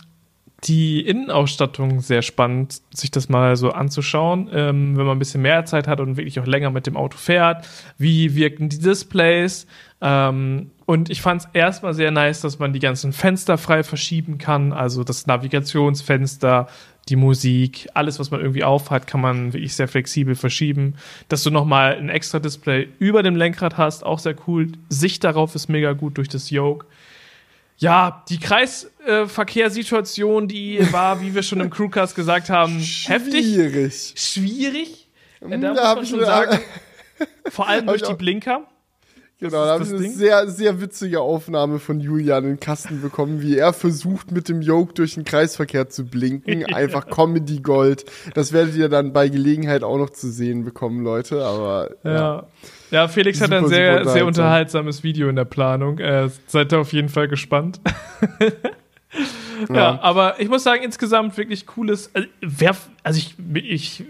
die 0.65 1.01
Innenausstattung 1.01 2.00
sehr 2.00 2.21
spannend, 2.21 2.81
sich 2.91 3.12
das 3.12 3.29
mal 3.29 3.56
so 3.56 3.71
anzuschauen, 3.71 4.50
ähm, 4.51 4.97
wenn 4.97 5.06
man 5.06 5.15
ein 5.15 5.19
bisschen 5.19 5.41
mehr 5.41 5.65
Zeit 5.65 5.88
hat 5.88 6.00
und 6.00 6.17
wirklich 6.17 6.39
auch 6.39 6.47
länger 6.47 6.71
mit 6.71 6.88
dem 6.88 6.97
Auto 6.97 7.17
fährt. 7.17 7.67
Wie 7.97 8.35
wirken 8.35 8.69
die 8.69 8.79
Displays? 8.79 9.67
Ähm, 10.01 10.71
und 10.85 11.09
ich 11.09 11.21
fand 11.21 11.41
es 11.41 11.50
erstmal 11.53 11.94
sehr 11.94 12.12
nice, 12.12 12.41
dass 12.41 12.59
man 12.59 12.73
die 12.73 12.79
ganzen 12.79 13.13
Fenster 13.13 13.57
frei 13.57 13.83
verschieben 13.83 14.38
kann, 14.38 14.73
also 14.73 15.03
das 15.03 15.27
Navigationsfenster, 15.27 16.68
die 17.09 17.16
Musik, 17.16 17.87
alles, 17.94 18.19
was 18.19 18.31
man 18.31 18.40
irgendwie 18.42 18.63
aufhat, 18.63 19.06
kann 19.06 19.21
man 19.21 19.54
wirklich 19.54 19.75
sehr 19.75 19.87
flexibel 19.87 20.35
verschieben. 20.35 20.95
Dass 21.28 21.44
du 21.44 21.51
nochmal 21.51 21.95
ein 21.95 22.09
extra 22.09 22.40
Display 22.40 22.87
über 22.97 23.21
dem 23.21 23.35
Lenkrad 23.35 23.78
hast, 23.78 24.04
auch 24.04 24.19
sehr 24.19 24.35
cool. 24.47 24.71
Sicht 24.90 25.23
darauf 25.23 25.54
ist 25.54 25.69
mega 25.69 25.94
gut 25.94 26.18
durch 26.18 26.30
das 26.30 26.49
Yoke. 26.49 26.87
Ja, 27.77 28.23
die 28.29 28.39
Kreisverkehrssituation, 28.39 30.47
die 30.47 30.79
war, 30.94 31.19
wie 31.21 31.35
wir 31.35 31.44
schon 31.44 31.59
im 31.59 31.69
Crewcast 31.69 32.15
gesagt 32.15 32.49
haben, 32.49 32.79
heftig. 32.79 33.45
Schwierig. 33.45 34.13
Schwierig. 34.15 35.09
Ja, 35.41 35.57
da, 35.57 35.73
da 35.73 35.95
muss 35.95 36.09
man 36.11 36.19
schon 36.19 36.25
sagen. 36.25 36.61
Vor 37.49 37.67
allem 37.67 37.87
durch 37.87 38.01
die 38.01 38.13
Blinker. 38.13 38.65
Genau, 39.37 39.65
da 39.65 39.73
habe 39.73 39.83
ich 39.83 39.89
eine 39.89 40.09
sehr, 40.09 40.47
sehr 40.47 40.80
witzige 40.80 41.19
Aufnahme 41.19 41.80
von 41.80 41.99
Julian 41.99 42.45
in 42.45 42.49
den 42.51 42.59
Kasten 42.59 43.01
bekommen, 43.01 43.42
wie 43.42 43.57
er 43.57 43.73
versucht, 43.73 44.31
mit 44.31 44.47
dem 44.47 44.61
Yoke 44.61 44.94
durch 44.94 45.15
den 45.15 45.25
Kreisverkehr 45.25 45.89
zu 45.89 46.06
blinken. 46.06 46.65
Einfach 46.73 47.07
Comedy 47.07 47.59
Gold. 47.59 48.06
Das 48.33 48.54
werdet 48.54 48.75
ihr 48.75 48.87
dann 48.87 49.11
bei 49.11 49.27
Gelegenheit 49.27 49.83
auch 49.83 49.97
noch 49.97 50.09
zu 50.09 50.31
sehen 50.31 50.63
bekommen, 50.63 51.04
Leute. 51.04 51.44
Aber 51.44 51.89
ja. 52.04 52.13
ja. 52.13 52.47
Ja, 52.92 53.07
Felix 53.09 53.39
super, 53.39 53.57
hat 53.57 53.63
ein 53.63 53.69
sehr, 53.69 54.07
sehr 54.07 54.25
unterhaltsames 54.25 55.04
Video 55.04 55.27
in 55.27 55.35
der 55.35 55.45
Planung. 55.45 55.99
Äh, 55.99 56.30
seid 56.47 56.71
ihr 56.71 56.80
auf 56.80 56.94
jeden 56.94 57.09
Fall 57.09 57.27
gespannt. 57.27 57.81
ja. 59.69 59.76
ja. 59.76 60.00
aber 60.02 60.40
ich 60.40 60.50
muss 60.50 60.64
sagen, 60.64 60.83
insgesamt 60.83 61.38
wirklich 61.38 61.66
cooles. 61.66 62.09
Also, 62.14 62.28
wer, 62.42 62.76
also 63.04 63.18
ich, 63.18 63.35
ich 63.54 64.04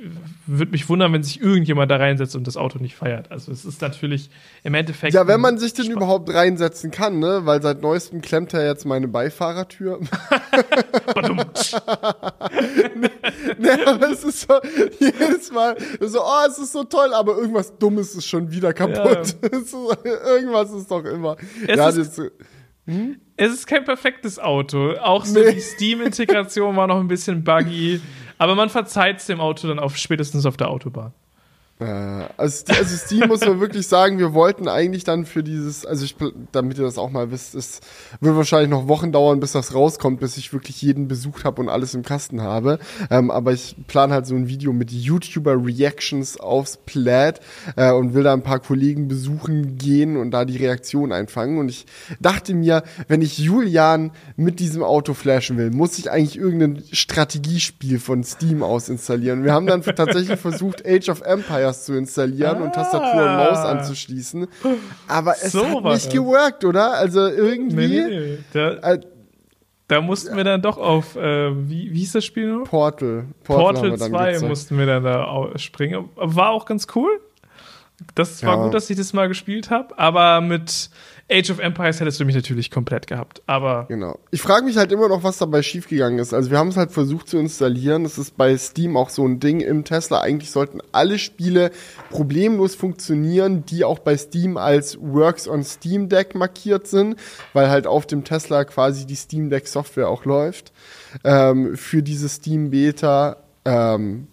würde 0.45 0.71
mich 0.71 0.87
wundern, 0.89 1.13
wenn 1.13 1.23
sich 1.23 1.41
irgendjemand 1.41 1.91
da 1.91 1.97
reinsetzt 1.97 2.35
und 2.35 2.47
das 2.47 2.57
Auto 2.57 2.79
nicht 2.79 2.95
feiert. 2.95 3.31
Also 3.31 3.51
es 3.51 3.65
ist 3.65 3.81
natürlich 3.81 4.29
im 4.63 4.73
Endeffekt. 4.73 5.13
Ja, 5.13 5.27
wenn 5.27 5.41
man 5.41 5.57
sich 5.57 5.73
denn 5.73 5.91
überhaupt 5.91 6.33
reinsetzen 6.33 6.91
kann, 6.91 7.19
ne? 7.19 7.41
Weil 7.43 7.61
seit 7.61 7.81
neuestem 7.81 8.21
klemmt 8.21 8.53
er 8.53 8.65
jetzt 8.65 8.85
meine 8.85 9.07
Beifahrertür. 9.07 9.99
nee, 12.95 13.09
nee, 13.57 13.85
aber 13.85 14.09
es 14.11 14.23
ist 14.23 14.41
so, 14.41 14.53
jedes 14.99 15.51
Mal 15.51 15.75
so, 16.01 16.21
oh, 16.21 16.47
es 16.47 16.57
ist 16.57 16.71
so 16.71 16.83
toll, 16.83 17.13
aber 17.13 17.37
irgendwas 17.37 17.77
Dummes 17.77 18.15
ist 18.15 18.27
schon 18.27 18.51
wieder 18.51 18.73
kapput. 18.73 19.35
Ja. 19.41 19.49
irgendwas 20.27 20.71
ist 20.71 20.89
doch 20.89 21.03
immer. 21.03 21.37
Es 21.67 21.77
ja, 21.77 21.89
ist, 21.89 22.17
das, 22.17 22.31
Hm? 22.85 23.19
Es 23.37 23.51
ist 23.51 23.67
kein 23.67 23.83
perfektes 23.83 24.39
Auto. 24.39 24.93
Auch 24.97 25.25
so 25.25 25.39
Nee. 25.39 25.53
die 25.53 25.59
Steam-Integration 25.59 26.75
war 26.75 26.87
noch 26.87 26.99
ein 26.99 27.07
bisschen 27.07 27.43
buggy. 27.43 27.99
Aber 28.37 28.55
man 28.55 28.69
verzeiht 28.69 29.17
es 29.17 29.25
dem 29.25 29.39
Auto 29.39 29.67
dann 29.67 29.79
auf, 29.79 29.97
spätestens 29.97 30.45
auf 30.45 30.57
der 30.57 30.69
Autobahn. 30.69 31.13
Äh, 31.77 31.83
also, 32.37 32.63
also 32.69 32.95
Steam 32.95 33.27
muss 33.27 33.41
man 33.41 33.59
wirklich 33.59 33.85
sagen, 33.87 34.17
wir 34.17 34.33
wollten 34.33 34.69
eigentlich 34.69 35.03
dann 35.03 35.25
für 35.25 35.43
dieses, 35.43 35.85
also 35.85 36.05
ich, 36.05 36.15
damit 36.53 36.77
ihr 36.77 36.85
das 36.85 36.97
auch 36.97 37.09
mal 37.09 37.31
wisst, 37.31 37.53
es 37.53 37.81
wird 38.21 38.35
wahrscheinlich 38.37 38.69
noch 38.69 38.87
Wochen 38.87 39.11
dauern, 39.11 39.41
bis 39.41 39.51
das 39.51 39.73
rauskommt, 39.73 40.21
bis 40.21 40.37
ich 40.37 40.53
wirklich 40.53 40.81
jeden 40.81 41.09
besucht 41.09 41.43
habe 41.43 41.61
und 41.61 41.67
alles 41.67 41.93
im 41.93 42.03
Kasten 42.03 42.41
habe. 42.41 42.79
Ähm, 43.09 43.29
aber 43.29 43.51
ich 43.51 43.75
plane 43.87 44.13
halt 44.13 44.25
so 44.25 44.35
ein 44.35 44.47
Video 44.47 44.71
mit 44.71 44.91
YouTuber-Reactions 44.91 46.39
aufs 46.39 46.77
Plaid 46.77 47.41
äh, 47.75 47.91
und 47.91 48.13
will 48.13 48.23
da 48.23 48.31
ein 48.31 48.43
paar 48.43 48.59
Kollegen 48.59 49.09
besuchen 49.09 49.77
gehen 49.77 50.15
und 50.15 50.31
da 50.31 50.45
die 50.45 50.57
Reaktion 50.57 51.11
einfangen. 51.11 51.57
Und 51.57 51.67
ich 51.67 51.87
dachte 52.21 52.53
mir, 52.53 52.83
wenn 53.09 53.21
ich 53.21 53.37
Julian 53.37 54.11
mit 54.37 54.61
diesem 54.61 54.81
Auto 54.81 55.13
flashen 55.13 55.57
will, 55.57 55.71
muss 55.71 55.99
ich 55.99 56.09
eigentlich 56.09 56.37
irgendein 56.37 56.83
Strategiespiel 56.93 57.99
von 57.99 58.23
Steam 58.23 58.63
aus 58.63 58.87
installieren. 58.87 59.43
Wir 59.43 59.51
haben 59.51 59.67
dann 59.67 59.81
tatsächlich 59.83 60.39
versucht, 60.39 60.85
Age 60.87 61.09
of 61.09 61.21
Empires 61.65 61.85
zu 61.85 61.93
installieren 61.97 62.61
und 62.61 62.73
Tastatur 62.73 63.21
und 63.23 63.35
Maus 63.35 63.57
anzuschließen. 63.59 64.47
Aber 65.07 65.33
es 65.41 65.51
So 65.51 65.65
hat 65.65 65.83
nicht 65.93 66.11
geworkt, 66.11 66.63
oder? 66.63 66.93
Also 66.93 67.27
irgendwie. 67.27 67.87
Nee, 67.87 68.07
nee, 68.07 68.19
nee. 68.19 68.37
Da, 68.53 68.71
Äh, 68.93 68.99
da 69.87 70.01
mussten 70.01 70.35
wir 70.35 70.43
dann 70.43 70.61
doch 70.61 70.77
auf, 70.77 71.15
äh, 71.15 71.51
wie, 71.69 71.91
wie 71.93 71.99
hieß 71.99 72.13
das 72.13 72.25
Spiel 72.25 72.47
noch? 72.51 72.63
Portal. 72.63 73.25
Portal, 73.43 73.63
Portal 73.73 73.91
wir 73.91 73.97
dann 73.97 74.09
2 74.11 74.31
gezeigt. 74.31 74.49
mussten 74.49 74.77
wir 74.79 74.85
dann 74.87 75.03
da 75.03 75.49
springen. 75.57 76.09
War 76.15 76.49
auch 76.49 76.65
ganz 76.65 76.87
cool. 76.95 77.19
Das 78.15 78.43
war 78.43 78.57
Ja. 78.57 78.63
gut, 78.63 78.73
dass 78.73 78.89
ich 78.89 78.97
das 78.97 79.13
mal 79.13 79.27
gespielt 79.27 79.69
habe. 79.69 79.97
Aber 79.97 80.41
mit 80.41 80.89
Age 81.27 81.49
of 81.49 81.59
Empires 81.59 81.99
hättest 81.99 82.19
du 82.19 82.25
mich 82.25 82.35
natürlich 82.35 82.69
komplett 82.69 83.07
gehabt. 83.07 83.41
Aber 83.47 83.85
Genau. 83.89 84.19
Ich 84.29 84.41
frage 84.43 84.63
mich 84.63 84.77
halt 84.77 84.91
immer 84.91 85.09
noch, 85.09 85.23
was 85.23 85.39
dabei 85.39 85.63
schiefgegangen 85.63 86.19
ist. 86.19 86.33
Also 86.33 86.51
wir 86.51 86.59
haben 86.59 86.67
es 86.67 86.77
halt 86.77 86.91
versucht 86.91 87.27
zu 87.27 87.37
installieren. 87.37 88.03
Das 88.03 88.19
ist 88.19 88.37
bei 88.37 88.55
Steam 88.57 88.95
auch 88.95 89.09
so 89.09 89.27
ein 89.27 89.39
Ding 89.39 89.59
im 89.59 89.83
Tesla. 89.85 90.21
Eigentlich 90.21 90.51
sollten 90.51 90.81
alle 90.91 91.17
Spiele 91.17 91.71
problemlos 92.11 92.75
funktionieren, 92.75 93.65
die 93.65 93.83
auch 93.83 93.97
bei 93.97 94.15
Steam 94.17 94.57
als 94.57 94.99
Works 95.01 95.47
on 95.47 95.63
Steam 95.63 96.09
Deck 96.09 96.35
markiert 96.35 96.85
sind, 96.85 97.15
weil 97.53 97.69
halt 97.71 97.87
auf 97.87 98.05
dem 98.05 98.23
Tesla 98.23 98.63
quasi 98.63 99.07
die 99.07 99.15
Steam 99.15 99.49
Deck 99.49 99.67
Software 99.67 100.09
auch 100.09 100.25
läuft. 100.25 100.73
Ähm, 101.23 101.75
für 101.75 102.03
diese 102.03 102.29
Steam 102.29 102.69
Beta, 102.69 103.37
ähm, 103.65 104.27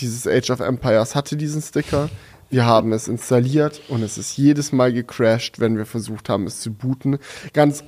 dieses 0.00 0.26
Age 0.26 0.50
of 0.50 0.60
Empires 0.60 1.14
hatte 1.14 1.36
diesen 1.36 1.62
Sticker. 1.62 2.10
Wir 2.52 2.66
haben 2.66 2.92
es 2.92 3.08
installiert 3.08 3.80
und 3.88 4.02
es 4.02 4.18
ist 4.18 4.36
jedes 4.36 4.72
Mal 4.72 4.92
gecrashed, 4.92 5.58
wenn 5.58 5.78
wir 5.78 5.86
versucht 5.86 6.28
haben, 6.28 6.46
es 6.46 6.60
zu 6.60 6.70
booten. 6.70 7.16
Ganz 7.54 7.82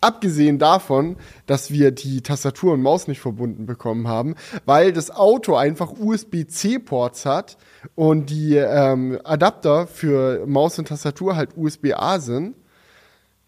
abgesehen 0.00 0.60
davon, 0.60 1.16
dass 1.46 1.72
wir 1.72 1.90
die 1.90 2.20
Tastatur 2.20 2.74
und 2.74 2.82
Maus 2.82 3.08
nicht 3.08 3.18
verbunden 3.18 3.66
bekommen 3.66 4.06
haben, 4.06 4.36
weil 4.66 4.92
das 4.92 5.10
Auto 5.10 5.56
einfach 5.56 5.90
USB-C-Ports 5.98 7.26
hat 7.26 7.56
und 7.96 8.30
die 8.30 8.54
ähm, 8.54 9.18
Adapter 9.24 9.88
für 9.88 10.46
Maus 10.46 10.78
und 10.78 10.86
Tastatur 10.86 11.34
halt 11.34 11.56
USB-A 11.56 12.20
sind. 12.20 12.54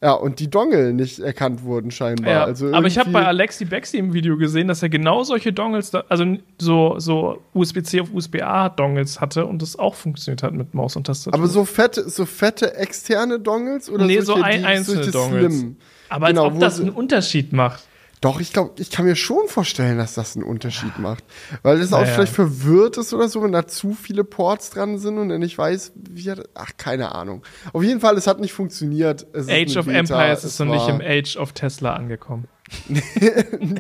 Ja, 0.03 0.13
und 0.13 0.41
die 0.41 0.51
Dongle 0.51 0.93
nicht 0.93 1.21
erkannt 1.21 1.63
wurden 1.65 1.91
scheinbar. 1.91 2.31
Ja, 2.31 2.45
also 2.45 2.71
aber 2.73 2.87
ich 2.87 2.99
habe 2.99 3.11
bei 3.11 3.25
Alexi 3.25 3.65
Bexi 3.65 3.97
im 3.97 4.13
Video 4.13 4.37
gesehen, 4.37 4.69
dass 4.69 4.83
er 4.83 4.91
genau 4.91 5.25
solche 5.25 5.55
Dongles, 5.55 5.95
also 5.95 6.37
so, 6.59 6.99
so 6.99 7.43
USB-C 7.55 8.01
auf 8.03 8.13
USB-A-Dongles 8.13 9.21
hatte 9.23 9.47
und 9.47 9.63
das 9.63 9.79
auch 9.79 9.95
funktioniert 9.95 10.43
hat 10.43 10.53
mit 10.53 10.75
Maus 10.75 10.97
und 10.97 11.07
Tastatur. 11.07 11.39
Aber 11.39 11.49
so 11.49 11.65
fette, 11.65 12.09
so 12.11 12.27
fette 12.27 12.75
externe 12.77 13.41
Dongles 13.41 13.89
oder 13.89 14.05
nee, 14.05 14.21
so 14.21 14.35
solche, 14.35 14.45
ein, 14.45 14.61
die- 14.61 14.67
einzelne 14.67 15.05
solche 15.05 15.11
Dongles. 15.13 15.55
Slim? 15.59 15.77
Aber 16.11 16.27
als 16.27 16.35
Genau, 16.35 16.47
ob 16.49 16.55
wo 16.57 16.59
das 16.61 16.79
einen 16.81 16.91
Unterschied 16.91 17.53
macht. 17.55 17.83
Doch, 18.23 18.41
ich 18.41 18.53
glaube, 18.53 18.81
ich 18.81 18.91
kann 18.91 19.05
mir 19.05 19.15
schon 19.15 19.47
vorstellen, 19.47 19.99
dass 19.99 20.15
das 20.15 20.37
einen 20.37 20.45
Unterschied 20.45 20.99
macht. 20.99 21.23
Weil 21.63 21.79
das 21.79 21.93
auch 21.93 22.01
Naja. 22.01 22.15
vielleicht 22.15 22.33
verwirrt 22.33 22.97
ist 22.97 23.13
oder 23.13 23.29
so, 23.29 23.43
wenn 23.43 23.53
da 23.53 23.67
zu 23.67 23.93
viele 23.93 24.25
Ports 24.25 24.71
dran 24.71 24.99
sind 24.99 25.19
und 25.19 25.31
er 25.31 25.39
nicht 25.39 25.59
weiß, 25.59 25.93
wie 25.95 26.31
er. 26.31 26.43
Ach, 26.55 26.71
keine 26.79 27.15
Ahnung. 27.15 27.43
Auf 27.73 27.83
jeden 27.83 28.01
Fall, 28.01 28.17
es 28.17 28.27
hat 28.27 28.41
nicht 28.41 28.55
funktioniert. 28.55 29.27
Es 29.35 29.49
Age 29.49 29.77
of 29.77 29.87
Beta, 29.87 29.99
Empires 29.99 30.45
es 30.45 30.53
ist 30.53 30.59
noch 30.61 30.67
nicht 30.67 30.89
im 30.89 31.03
Age 31.03 31.37
of 31.37 31.53
Tesla 31.53 31.95
angekommen. 31.95 32.49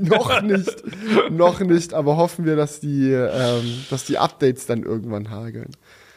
noch 0.02 0.42
nicht, 0.42 0.82
noch 1.30 1.60
nicht, 1.60 1.92
aber 1.92 2.16
hoffen 2.16 2.44
wir, 2.44 2.54
dass 2.54 2.78
die, 2.78 3.10
ähm, 3.10 3.84
dass 3.90 4.04
die 4.04 4.18
Updates 4.18 4.66
dann 4.66 4.84
irgendwann 4.84 5.30
hageln. 5.30 5.72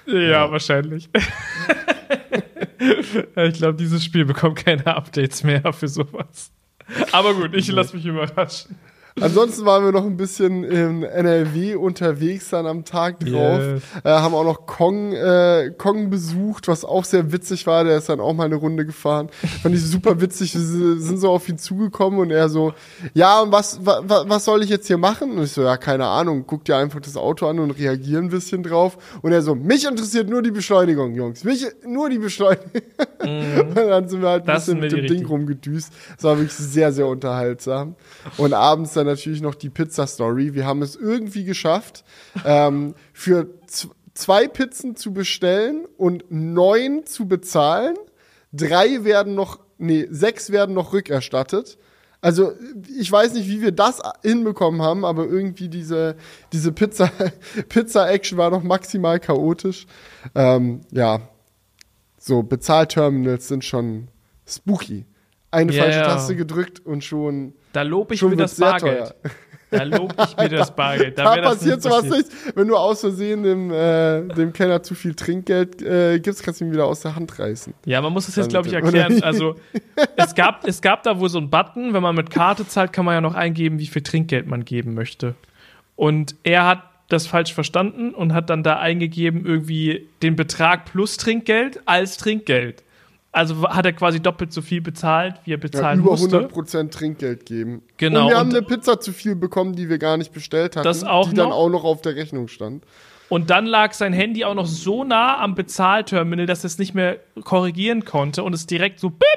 Ja, 0.05 0.51
wahrscheinlich. 0.51 1.09
ich 3.35 3.53
glaube, 3.53 3.75
dieses 3.75 4.03
Spiel 4.03 4.25
bekommt 4.25 4.63
keine 4.63 4.88
Updates 4.88 5.43
mehr 5.43 5.73
für 5.73 5.88
sowas. 5.88 6.51
Aber 7.12 7.34
gut, 7.34 7.55
ich 7.55 7.67
lasse 7.69 7.96
mich 7.96 8.05
überraschen. 8.05 8.75
Ansonsten 9.21 9.65
waren 9.65 9.83
wir 9.85 9.91
noch 9.91 10.05
ein 10.05 10.17
bisschen 10.17 10.63
in 10.63 11.03
NRW 11.03 11.75
unterwegs 11.75 12.49
dann 12.49 12.65
am 12.65 12.85
Tag 12.85 13.19
drauf. 13.19 13.59
Yes. 13.59 13.81
Äh, 14.03 14.09
haben 14.09 14.33
auch 14.33 14.43
noch 14.43 14.65
Kong, 14.65 15.13
äh, 15.13 15.71
Kong 15.77 16.09
besucht, 16.09 16.67
was 16.67 16.85
auch 16.85 17.03
sehr 17.05 17.31
witzig 17.31 17.65
war. 17.67 17.83
Der 17.83 17.97
ist 17.97 18.09
dann 18.09 18.19
auch 18.19 18.33
mal 18.33 18.45
eine 18.45 18.55
Runde 18.55 18.85
gefahren. 18.85 19.29
Fand 19.61 19.75
ich 19.75 19.83
super 19.83 20.21
witzig. 20.21 20.53
Wir 20.55 20.99
sind 20.99 21.17
so 21.17 21.29
auf 21.29 21.47
ihn 21.49 21.57
zugekommen 21.57 22.19
und 22.19 22.31
er 22.31 22.49
so, 22.49 22.73
ja, 23.13 23.41
und 23.41 23.51
was, 23.51 23.85
wa, 23.85 24.01
wa- 24.05 24.25
was 24.27 24.45
soll 24.45 24.63
ich 24.63 24.69
jetzt 24.69 24.88
hier 24.88 24.97
machen? 24.97 25.31
Und 25.38 25.43
ich 25.43 25.51
so, 25.51 25.61
ja, 25.63 25.77
keine 25.77 26.05
Ahnung. 26.05 26.45
Guck 26.47 26.65
dir 26.65 26.77
einfach 26.77 26.99
das 26.99 27.17
Auto 27.17 27.47
an 27.47 27.59
und 27.59 27.71
reagier 27.71 28.19
ein 28.19 28.29
bisschen 28.29 28.63
drauf. 28.63 28.97
Und 29.21 29.31
er 29.31 29.41
so, 29.41 29.55
mich 29.55 29.85
interessiert 29.88 30.29
nur 30.29 30.41
die 30.41 30.51
Beschleunigung, 30.51 31.13
Jungs. 31.15 31.43
Mich, 31.43 31.65
nur 31.85 32.09
die 32.09 32.19
Beschleunigung. 32.19 32.69
und 33.19 33.75
dann 33.75 34.07
sind 34.07 34.21
wir 34.21 34.29
halt 34.29 34.43
ein 34.43 34.47
Das 34.47 34.65
bisschen 34.65 34.79
mit 34.79 34.91
dem 34.91 35.05
Ding 35.07 35.25
rumgedüst. 35.25 35.91
Das 36.15 36.23
war 36.23 36.38
wirklich 36.38 36.53
sehr, 36.53 36.91
sehr 36.91 37.07
unterhaltsam. 37.07 37.95
Und 38.38 38.53
abends 38.53 38.93
dann 38.93 39.07
natürlich 39.09 39.41
noch 39.41 39.55
die 39.55 39.69
Pizza-Story. 39.69 40.53
Wir 40.53 40.65
haben 40.65 40.81
es 40.81 40.95
irgendwie 40.95 41.43
geschafft, 41.43 42.03
ähm, 42.45 42.95
für 43.13 43.47
zwei 44.13 44.47
Pizzen 44.47 44.95
zu 44.95 45.13
bestellen 45.13 45.85
und 45.97 46.25
neun 46.29 47.05
zu 47.05 47.27
bezahlen. 47.27 47.95
Drei 48.53 49.03
werden 49.03 49.35
noch, 49.35 49.59
nee, 49.77 50.07
sechs 50.09 50.51
werden 50.51 50.75
noch 50.75 50.93
rückerstattet. 50.93 51.77
Also, 52.21 52.51
ich 52.99 53.09
weiß 53.09 53.33
nicht, 53.33 53.47
wie 53.47 53.61
wir 53.61 53.71
das 53.71 54.01
hinbekommen 54.23 54.81
haben, 54.81 55.05
aber 55.05 55.25
irgendwie 55.25 55.69
diese, 55.69 56.15
diese 56.51 56.73
Pizza, 56.73 57.09
Pizza-Action 57.69 58.37
war 58.37 58.49
noch 58.49 58.63
maximal 58.63 59.19
chaotisch. 59.19 59.87
Ähm, 60.35 60.81
ja, 60.91 61.21
so 62.17 62.43
Bezahlterminals 62.43 63.47
sind 63.47 63.63
schon 63.63 64.09
spooky. 64.45 65.05
Eine 65.51 65.71
Ja, 65.71 65.83
falsche. 65.83 66.01
Taste 66.01 66.35
gedrückt 66.35 66.85
und 66.85 67.03
schon, 67.03 67.53
Da 67.73 67.81
lobe 67.83 68.13
ich 68.13 68.19
schon 68.19 68.31
mir 68.31 68.38
das 68.38 68.55
Bargeld. 68.55 69.13
Da 69.71 69.83
lobe 69.83 70.15
ich 70.27 70.35
mir 70.35 70.49
das 70.49 70.75
Bargeld. 70.75 71.17
Da, 71.17 71.35
das 71.35 71.53
passiert 71.53 71.81
sowas 71.83 72.03
nicht. 72.05 72.27
Wenn 72.55 72.67
du 72.67 72.75
aus 72.75 73.01
Versehen 73.01 73.43
dem, 73.43 73.71
äh, 73.71 74.23
dem 74.23 74.51
Kellner 74.51 74.81
zu 74.81 74.95
viel 74.95 75.13
Trinkgeld 75.13 75.81
äh, 75.81 76.19
gibst, 76.19 76.41
kannst 76.43 76.59
du 76.59 76.65
ihn 76.65 76.71
wieder 76.71 76.85
aus 76.85 77.01
der 77.01 77.15
Hand 77.15 77.38
reißen. 77.38 77.73
Ja, 77.85 78.01
man 78.01 78.11
muss 78.11 78.25
das 78.25 78.35
jetzt, 78.35 78.49
glaube 78.49 78.67
ich, 78.67 78.73
erklären. 78.73 79.21
Also, 79.21 79.55
es 80.15 80.33
gab, 80.33 80.67
es 80.67 80.81
gab 80.81 81.03
da 81.03 81.19
wohl 81.19 81.29
so 81.29 81.38
einen 81.38 81.51
Button, 81.51 81.93
wenn 81.93 82.01
man 82.01 82.15
mit 82.15 82.31
Karte 82.31 82.67
zahlt, 82.67 82.93
kann 82.93 83.05
man 83.05 83.13
ja 83.13 83.21
noch 83.21 83.35
eingeben, 83.35 83.77
wie 83.77 83.85
viel 83.85 84.01
Trinkgeld 84.01 84.47
man 84.47 84.65
geben 84.65 84.95
möchte. 84.95 85.35
Und 85.95 86.35
er 86.43 86.65
hat 86.65 86.83
das 87.09 87.27
falsch 87.27 87.53
verstanden 87.53 88.13
und 88.13 88.33
hat 88.33 88.49
dann 88.49 88.63
da 88.63 88.79
eingegeben, 88.79 89.45
irgendwie 89.45 90.07
den 90.21 90.35
Betrag 90.35 90.85
plus 90.85 91.17
Trinkgeld 91.17 91.81
als 91.85 92.17
Trinkgeld. 92.17 92.83
Also 93.31 93.67
hat 93.69 93.86
er 93.86 93.93
quasi 93.93 94.19
doppelt 94.19 94.51
so 94.51 94.62
viel 94.63 94.81
bezahlt, 94.81 95.36
wie 95.45 95.51
er 95.51 95.57
Ja, 95.57 95.62
bezahlen 95.62 96.00
über 96.00 96.12
musste. 96.12 96.48
100% 96.48 96.89
Trinkgeld 96.91 97.45
geben. 97.45 97.83
Genau, 97.98 98.24
Und 98.24 98.29
wir 98.31 98.38
haben 98.39 98.50
und- 98.50 98.55
eine 98.57 98.65
Pizza 98.65 99.00
zu 99.00 99.13
viel 99.13 99.36
bekommen, 99.36 99.75
die 99.75 99.88
wir 99.88 100.00
gar 100.00 100.17
nicht 100.17 100.33
bestellt 100.33 100.75
hatten, 100.75 100.83
Das 100.83 101.03
auch 101.03 101.29
die 101.29 101.36
dann 101.36 101.50
noch? 101.50 101.55
auch 101.55 101.69
noch 101.69 101.83
auf 101.83 102.01
der 102.01 102.15
Rechnung 102.15 102.48
stand. 102.48 102.83
Und 103.29 103.51
dann 103.51 103.67
lag 103.67 103.93
sein 103.93 104.13
Handy 104.13 104.43
auch 104.45 104.55
noch 104.55 104.65
so 104.65 105.03
nah 105.03 105.38
am 105.39 105.53
Bezahlterminal, 105.53 106.48
dass 106.48 106.63
es 106.63 106.79
nicht 106.79 106.95
mehr 106.95 107.17
korrigieren 107.43 108.03
konnte 108.03 108.41
und 108.41 108.53
es 108.53 108.65
direkt 108.65 109.00
so 109.00 109.12
bip, 109.12 109.27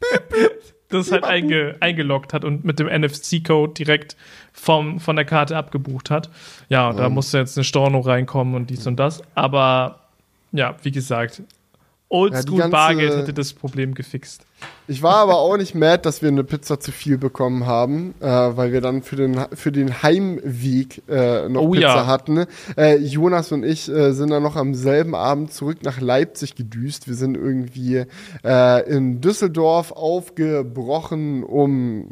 das 0.90 1.10
halt 1.10 1.24
einge, 1.24 1.76
eingeloggt 1.80 2.34
hat 2.34 2.44
und 2.44 2.64
mit 2.64 2.78
dem 2.78 2.86
NFC-Code 2.88 3.72
direkt 3.72 4.16
vom, 4.52 5.00
von 5.00 5.16
der 5.16 5.24
Karte 5.24 5.56
abgebucht 5.56 6.10
hat. 6.10 6.28
Ja, 6.68 6.92
da 6.92 7.08
musste 7.08 7.38
jetzt 7.38 7.56
eine 7.56 7.64
Storno 7.64 8.00
reinkommen 8.00 8.54
und 8.54 8.68
dies 8.70 8.86
und 8.86 8.96
das. 8.96 9.22
Aber 9.34 10.00
ja, 10.52 10.76
wie 10.82 10.90
gesagt, 10.92 11.42
Oldschool 12.14 12.58
ganze- 12.58 12.70
Bargeld 12.70 13.16
hätte 13.16 13.32
das 13.32 13.52
Problem 13.52 13.94
gefixt. 13.94 14.42
Ich 14.88 15.02
war 15.02 15.16
aber 15.16 15.36
auch 15.38 15.56
nicht 15.58 15.74
mad, 15.74 15.98
dass 16.02 16.22
wir 16.22 16.28
eine 16.30 16.44
Pizza 16.44 16.80
zu 16.80 16.90
viel 16.92 17.18
bekommen 17.18 17.66
haben, 17.66 18.14
äh, 18.20 18.26
weil 18.26 18.72
wir 18.72 18.80
dann 18.80 19.02
für 19.02 19.16
den, 19.16 19.38
für 19.52 19.72
den 19.72 20.02
Heimweg 20.02 21.02
äh, 21.08 21.48
noch 21.48 21.62
Oh 21.62 21.70
Pizza 21.70 21.82
ja. 21.86 22.06
hatten. 22.06 22.46
Äh, 22.76 22.96
Jonas 22.96 23.52
und 23.52 23.62
ich 23.64 23.88
äh, 23.90 24.12
sind 24.12 24.30
dann 24.30 24.42
noch 24.42 24.56
am 24.56 24.74
selben 24.74 25.14
Abend 25.14 25.52
zurück 25.52 25.78
nach 25.82 26.00
Leipzig 26.00 26.54
gedüst. 26.54 27.08
Wir 27.08 27.14
sind 27.14 27.36
irgendwie 27.36 28.04
äh, 28.44 28.88
in 28.90 29.20
Düsseldorf 29.20 29.92
aufgebrochen 29.92 31.42
um 31.44 32.10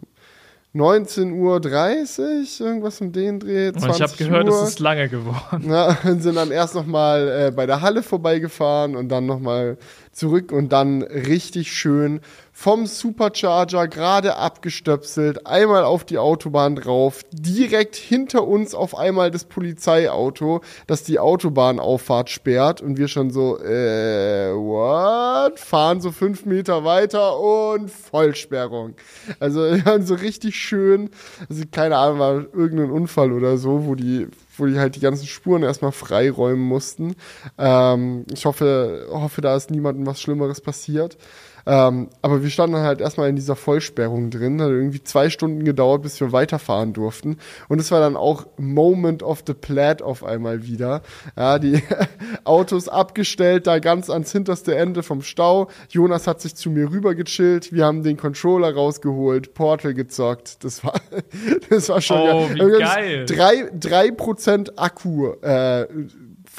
19.30 0.75 2.61
Uhr, 2.61 2.67
irgendwas 2.67 3.01
um 3.01 3.13
den 3.13 3.41
Dreh. 3.41 3.69
Und 3.69 3.77
ich 3.77 4.01
habe 4.01 4.17
gehört, 4.17 4.49
Uhr. 4.49 4.63
es 4.63 4.71
ist 4.71 4.81
lange 4.81 5.09
geworden. 5.09 5.69
Ja, 5.69 5.99
und 6.05 6.23
sind 6.23 6.37
dann 6.37 6.51
erst 6.51 6.75
noch 6.75 6.87
mal 6.87 7.29
äh, 7.29 7.51
bei 7.51 7.67
der 7.67 7.83
Halle 7.83 8.03
vorbeigefahren 8.03 8.97
und 8.97 9.09
dann 9.09 9.27
noch 9.27 9.39
mal 9.39 9.77
zurück 10.13 10.53
und 10.53 10.73
dann 10.73 11.03
richtig 11.03 11.73
schön 11.73 12.21
vom 12.55 12.87
Supercharger 12.87 13.89
gerade 13.89 14.37
abgestöpselt, 14.37 15.47
einmal 15.47 15.85
auf 15.85 16.05
die 16.05 16.19
Autobahn 16.19 16.77
drauf, 16.77 17.23
direkt 17.33 17.97
hinter 17.97 18.47
uns 18.47 18.75
auf 18.75 18.97
einmal 18.97 19.31
das 19.31 19.47
Polizeiauto, 19.47 20.61
das 20.87 21.03
die 21.03 21.19
Autobahnauffahrt 21.19 22.29
sperrt 22.29 22.83
und 22.83 22.99
wir 22.99 23.09
schon 23.09 23.31
so, 23.31 23.59
äh, 23.59 24.53
what? 24.55 25.59
Fahren 25.59 26.01
so 26.03 26.13
fünf 26.13 26.45
Meter 26.45 26.85
weiter 26.85 27.39
und 27.41 27.91
Vollsperrung. 27.91 28.95
Also 29.41 29.61
wir 29.73 29.85
waren 29.87 30.05
so 30.05 30.15
richtig 30.15 30.57
schön, 30.57 31.11
also 31.49 31.65
keine 31.73 31.97
Ahnung, 31.97 32.19
war 32.19 32.35
irgendein 32.53 32.91
Unfall 32.91 33.33
oder 33.33 33.57
so, 33.57 33.87
wo 33.87 33.95
die 33.95 34.29
wo 34.63 34.67
die 34.67 34.79
halt 34.79 34.95
die 34.95 35.01
ganzen 35.01 35.27
Spuren 35.27 35.65
erstmal 35.65 35.93
freiräumen 35.93 36.65
mussten. 36.65 37.17
Ähm, 37.59 38.25
ich 38.33 38.47
hoffe, 38.47 39.09
hoffe, 39.11 39.41
da 39.41 39.57
ist 39.57 39.71
niemandem 39.71 40.07
was 40.07 40.23
Schlimmeres 40.23 40.61
passiert. 40.61 41.19
Ähm, 41.67 42.09
aber 42.23 42.43
wir 42.43 42.51
standen 42.51 42.77
halt 42.77 43.01
erstmal 43.01 43.29
in 43.29 43.37
dieser 43.37 43.57
Vollsperrung 43.57 44.31
drin. 44.31 44.61
Hat 44.61 44.71
irgendwie 44.71 45.03
zwei 45.03 45.31
Stunden 45.31 45.65
gedauert, 45.65 46.03
bis 46.03 46.21
wir 46.21 46.33
weiterfahren 46.33 46.93
durften. 46.93 47.39
Und 47.69 47.81
es 47.81 47.91
war 47.91 48.01
dann 48.01 48.17
auch 48.17 48.47
Moment 48.57 49.23
of 49.23 49.43
the 49.47 49.55
Plaid 49.55 50.03
auf 50.03 50.25
einmal 50.25 50.67
wieder. 50.67 51.03
Ja, 51.37 51.59
die 51.59 51.83
Autos 52.45 52.89
abgestellt, 52.89 53.67
da 53.67 53.79
ganz 53.79 54.11
ans 54.11 54.33
hinterste 54.33 54.75
Ende 54.75 55.03
vom 55.03 55.23
Stau. 55.23 55.69
Jonas 55.89 56.27
hat 56.27 56.41
sich 56.41 56.55
zu 56.55 56.71
mir 56.71 56.91
rüber 56.91 57.15
gechillt. 57.15 57.73
Wir 57.73 57.87
haben 57.87 58.03
den 58.03 58.17
Controller 58.17 58.75
rausgeholt, 58.75 59.55
Portal 59.55 59.95
gezockt. 59.95 60.65
Das 60.65 60.85
war, 60.85 60.95
das 61.71 61.89
war 61.89 62.01
schon 62.01 62.19
oh, 62.21 62.49
geil. 62.79 63.27
Drei, 63.27 63.71
drei 63.79 64.11
Prozent 64.11 64.79
Akku, 64.79 65.33
äh, 65.43 65.87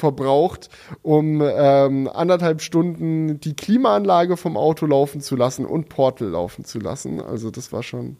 verbraucht, 0.04 0.68
um 1.02 1.42
ähm, 1.42 2.08
anderthalb 2.12 2.60
Stunden 2.60 3.40
die 3.40 3.54
Klimaanlage 3.54 4.36
vom 4.36 4.58
Auto 4.58 4.84
laufen 4.84 5.22
zu 5.22 5.34
lassen 5.34 5.64
und 5.64 5.88
Portal 5.88 6.28
laufen 6.28 6.66
zu 6.66 6.78
lassen. 6.78 7.22
Also 7.22 7.50
das 7.50 7.72
war 7.72 7.82
schon. 7.82 8.16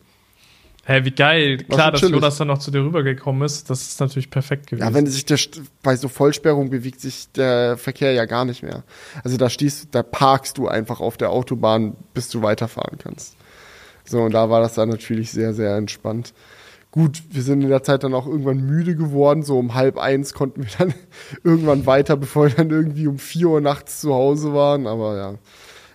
Hä, 0.86 0.94
hey, 0.94 1.04
wie 1.04 1.10
geil. 1.10 1.58
Klar, 1.58 1.92
dass 1.92 2.00
Jonas 2.00 2.38
dann 2.38 2.48
noch 2.48 2.58
zu 2.58 2.70
dir 2.70 2.82
rübergekommen 2.82 3.42
ist, 3.42 3.68
das 3.68 3.82
ist 3.82 4.00
natürlich 4.00 4.30
perfekt 4.30 4.66
gewesen. 4.66 4.86
Ja, 4.86 4.94
wenn 4.94 5.06
sich 5.06 5.26
der, 5.26 5.38
bei 5.82 5.96
so 5.96 6.08
Vollsperrung 6.08 6.70
bewegt 6.70 7.00
sich 7.00 7.30
der 7.32 7.76
Verkehr 7.76 8.12
ja 8.12 8.24
gar 8.24 8.46
nicht 8.46 8.62
mehr. 8.62 8.82
Also 9.22 9.36
da 9.36 9.50
stehst, 9.50 9.94
da 9.94 10.02
parkst 10.02 10.56
du 10.56 10.68
einfach 10.68 11.00
auf 11.00 11.18
der 11.18 11.30
Autobahn, 11.30 11.96
bis 12.14 12.30
du 12.30 12.40
weiterfahren 12.40 12.98
kannst. 12.98 13.36
So, 14.06 14.22
und 14.22 14.32
da 14.32 14.48
war 14.48 14.60
das 14.60 14.74
dann 14.74 14.88
natürlich 14.88 15.30
sehr, 15.30 15.52
sehr 15.52 15.76
entspannt. 15.76 16.32
Gut, 16.94 17.24
wir 17.28 17.42
sind 17.42 17.60
in 17.62 17.70
der 17.70 17.82
Zeit 17.82 18.04
dann 18.04 18.14
auch 18.14 18.24
irgendwann 18.24 18.64
müde 18.64 18.94
geworden. 18.94 19.42
So 19.42 19.58
um 19.58 19.74
halb 19.74 19.98
eins 19.98 20.32
konnten 20.32 20.62
wir 20.62 20.70
dann 20.78 20.94
irgendwann 21.42 21.86
weiter, 21.86 22.16
bevor 22.16 22.46
wir 22.46 22.54
dann 22.54 22.70
irgendwie 22.70 23.08
um 23.08 23.18
vier 23.18 23.48
Uhr 23.48 23.60
nachts 23.60 24.00
zu 24.00 24.14
Hause 24.14 24.54
waren. 24.54 24.86
Aber 24.86 25.16
ja, 25.16 25.34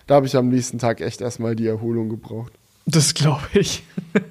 da 0.06 0.16
habe 0.16 0.26
ich 0.26 0.36
am 0.36 0.50
nächsten 0.50 0.78
Tag 0.78 1.00
echt 1.00 1.22
erstmal 1.22 1.56
die 1.56 1.66
Erholung 1.66 2.10
gebraucht. 2.10 2.52
Das 2.84 3.14
glaube 3.14 3.46
ich. 3.54 3.82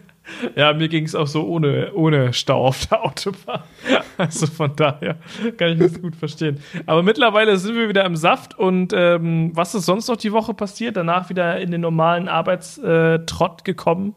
ja, 0.55 0.71
mir 0.73 0.89
ging 0.89 1.05
es 1.05 1.15
auch 1.15 1.25
so 1.25 1.47
ohne, 1.47 1.91
ohne 1.95 2.33
Stau 2.33 2.67
auf 2.67 2.85
der 2.85 3.03
Autobahn. 3.03 3.63
Also 4.17 4.45
von 4.45 4.75
daher 4.75 5.15
kann 5.57 5.69
ich 5.71 5.79
das 5.79 5.99
gut 5.99 6.15
verstehen. 6.15 6.59
Aber 6.85 7.01
mittlerweile 7.01 7.57
sind 7.57 7.75
wir 7.75 7.89
wieder 7.89 8.05
im 8.05 8.15
Saft 8.15 8.59
und 8.59 8.93
ähm, 8.93 9.51
was 9.55 9.73
ist 9.73 9.85
sonst 9.85 10.07
noch 10.07 10.17
die 10.17 10.33
Woche 10.33 10.53
passiert? 10.53 10.97
Danach 10.97 11.29
wieder 11.29 11.59
in 11.59 11.71
den 11.71 11.81
normalen 11.81 12.27
Arbeitstrott 12.27 13.63
gekommen. 13.63 14.13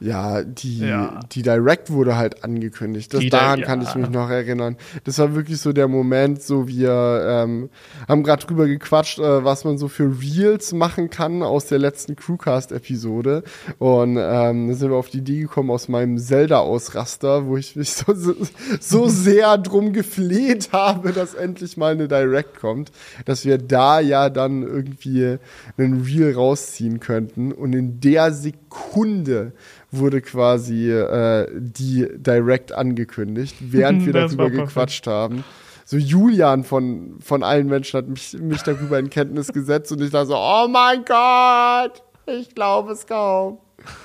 Ja, 0.00 0.42
die, 0.42 0.80
ja. 0.80 1.20
die 1.32 1.42
Direct 1.42 1.90
wurde 1.90 2.16
halt 2.16 2.44
angekündigt. 2.44 3.12
Das, 3.12 3.24
daran 3.30 3.60
ja. 3.60 3.66
kann 3.66 3.82
ich 3.82 3.94
mich 3.94 4.08
noch 4.10 4.30
erinnern. 4.30 4.76
Das 5.04 5.18
war 5.18 5.34
wirklich 5.34 5.60
so 5.60 5.72
der 5.72 5.88
Moment, 5.88 6.40
so 6.42 6.68
wir 6.68 7.26
ähm, 7.26 7.70
haben 8.06 8.22
gerade 8.22 8.46
drüber 8.46 8.66
gequatscht, 8.66 9.18
äh, 9.18 9.44
was 9.44 9.64
man 9.64 9.76
so 9.76 9.88
für 9.88 10.20
Reels 10.20 10.72
machen 10.72 11.10
kann 11.10 11.42
aus 11.42 11.66
der 11.66 11.78
letzten 11.78 12.14
Crewcast-Episode. 12.14 13.42
Und 13.78 14.18
ähm, 14.20 14.68
da 14.68 14.74
sind 14.74 14.90
wir 14.90 14.96
auf 14.96 15.10
die 15.10 15.18
Idee 15.18 15.40
gekommen 15.40 15.70
aus 15.70 15.88
meinem 15.88 16.18
Zelda-Ausraster, 16.18 17.46
wo 17.46 17.56
ich 17.56 17.74
mich 17.74 17.92
so, 17.92 18.14
so, 18.14 18.34
so 18.80 19.08
sehr 19.08 19.58
drum 19.58 19.92
gefleht 19.92 20.70
habe, 20.72 21.12
dass 21.12 21.34
endlich 21.34 21.76
mal 21.76 21.92
eine 21.92 22.06
Direct 22.06 22.60
kommt, 22.60 22.92
dass 23.24 23.44
wir 23.44 23.58
da 23.58 23.98
ja 23.98 24.30
dann 24.30 24.62
irgendwie 24.62 25.38
einen 25.76 26.02
Reel 26.02 26.34
rausziehen 26.34 27.00
könnten. 27.00 27.52
Und 27.52 27.72
in 27.72 28.00
der 28.00 28.32
Sekunde 28.32 29.52
wurde 29.90 30.20
quasi 30.20 30.90
äh, 30.90 31.48
die 31.52 32.08
direct 32.14 32.72
angekündigt, 32.72 33.56
während 33.60 34.04
wir 34.04 34.12
darüber 34.12 34.50
gequatscht 34.50 35.06
haben. 35.06 35.44
So 35.84 35.96
Julian 35.96 36.64
von, 36.64 37.16
von 37.20 37.42
allen 37.42 37.66
Menschen 37.66 37.96
hat 37.96 38.08
mich, 38.08 38.34
mich 38.34 38.62
darüber 38.62 38.98
in 38.98 39.08
Kenntnis 39.08 39.48
gesetzt 39.48 39.90
und 39.90 40.02
ich 40.02 40.10
dachte 40.10 40.26
so, 40.26 40.36
oh 40.36 40.68
mein 40.68 41.04
Gott, 41.04 42.02
ich 42.26 42.54
glaube 42.54 42.92
es 42.92 43.06
kaum. 43.06 43.58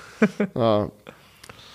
ja. 0.56 0.90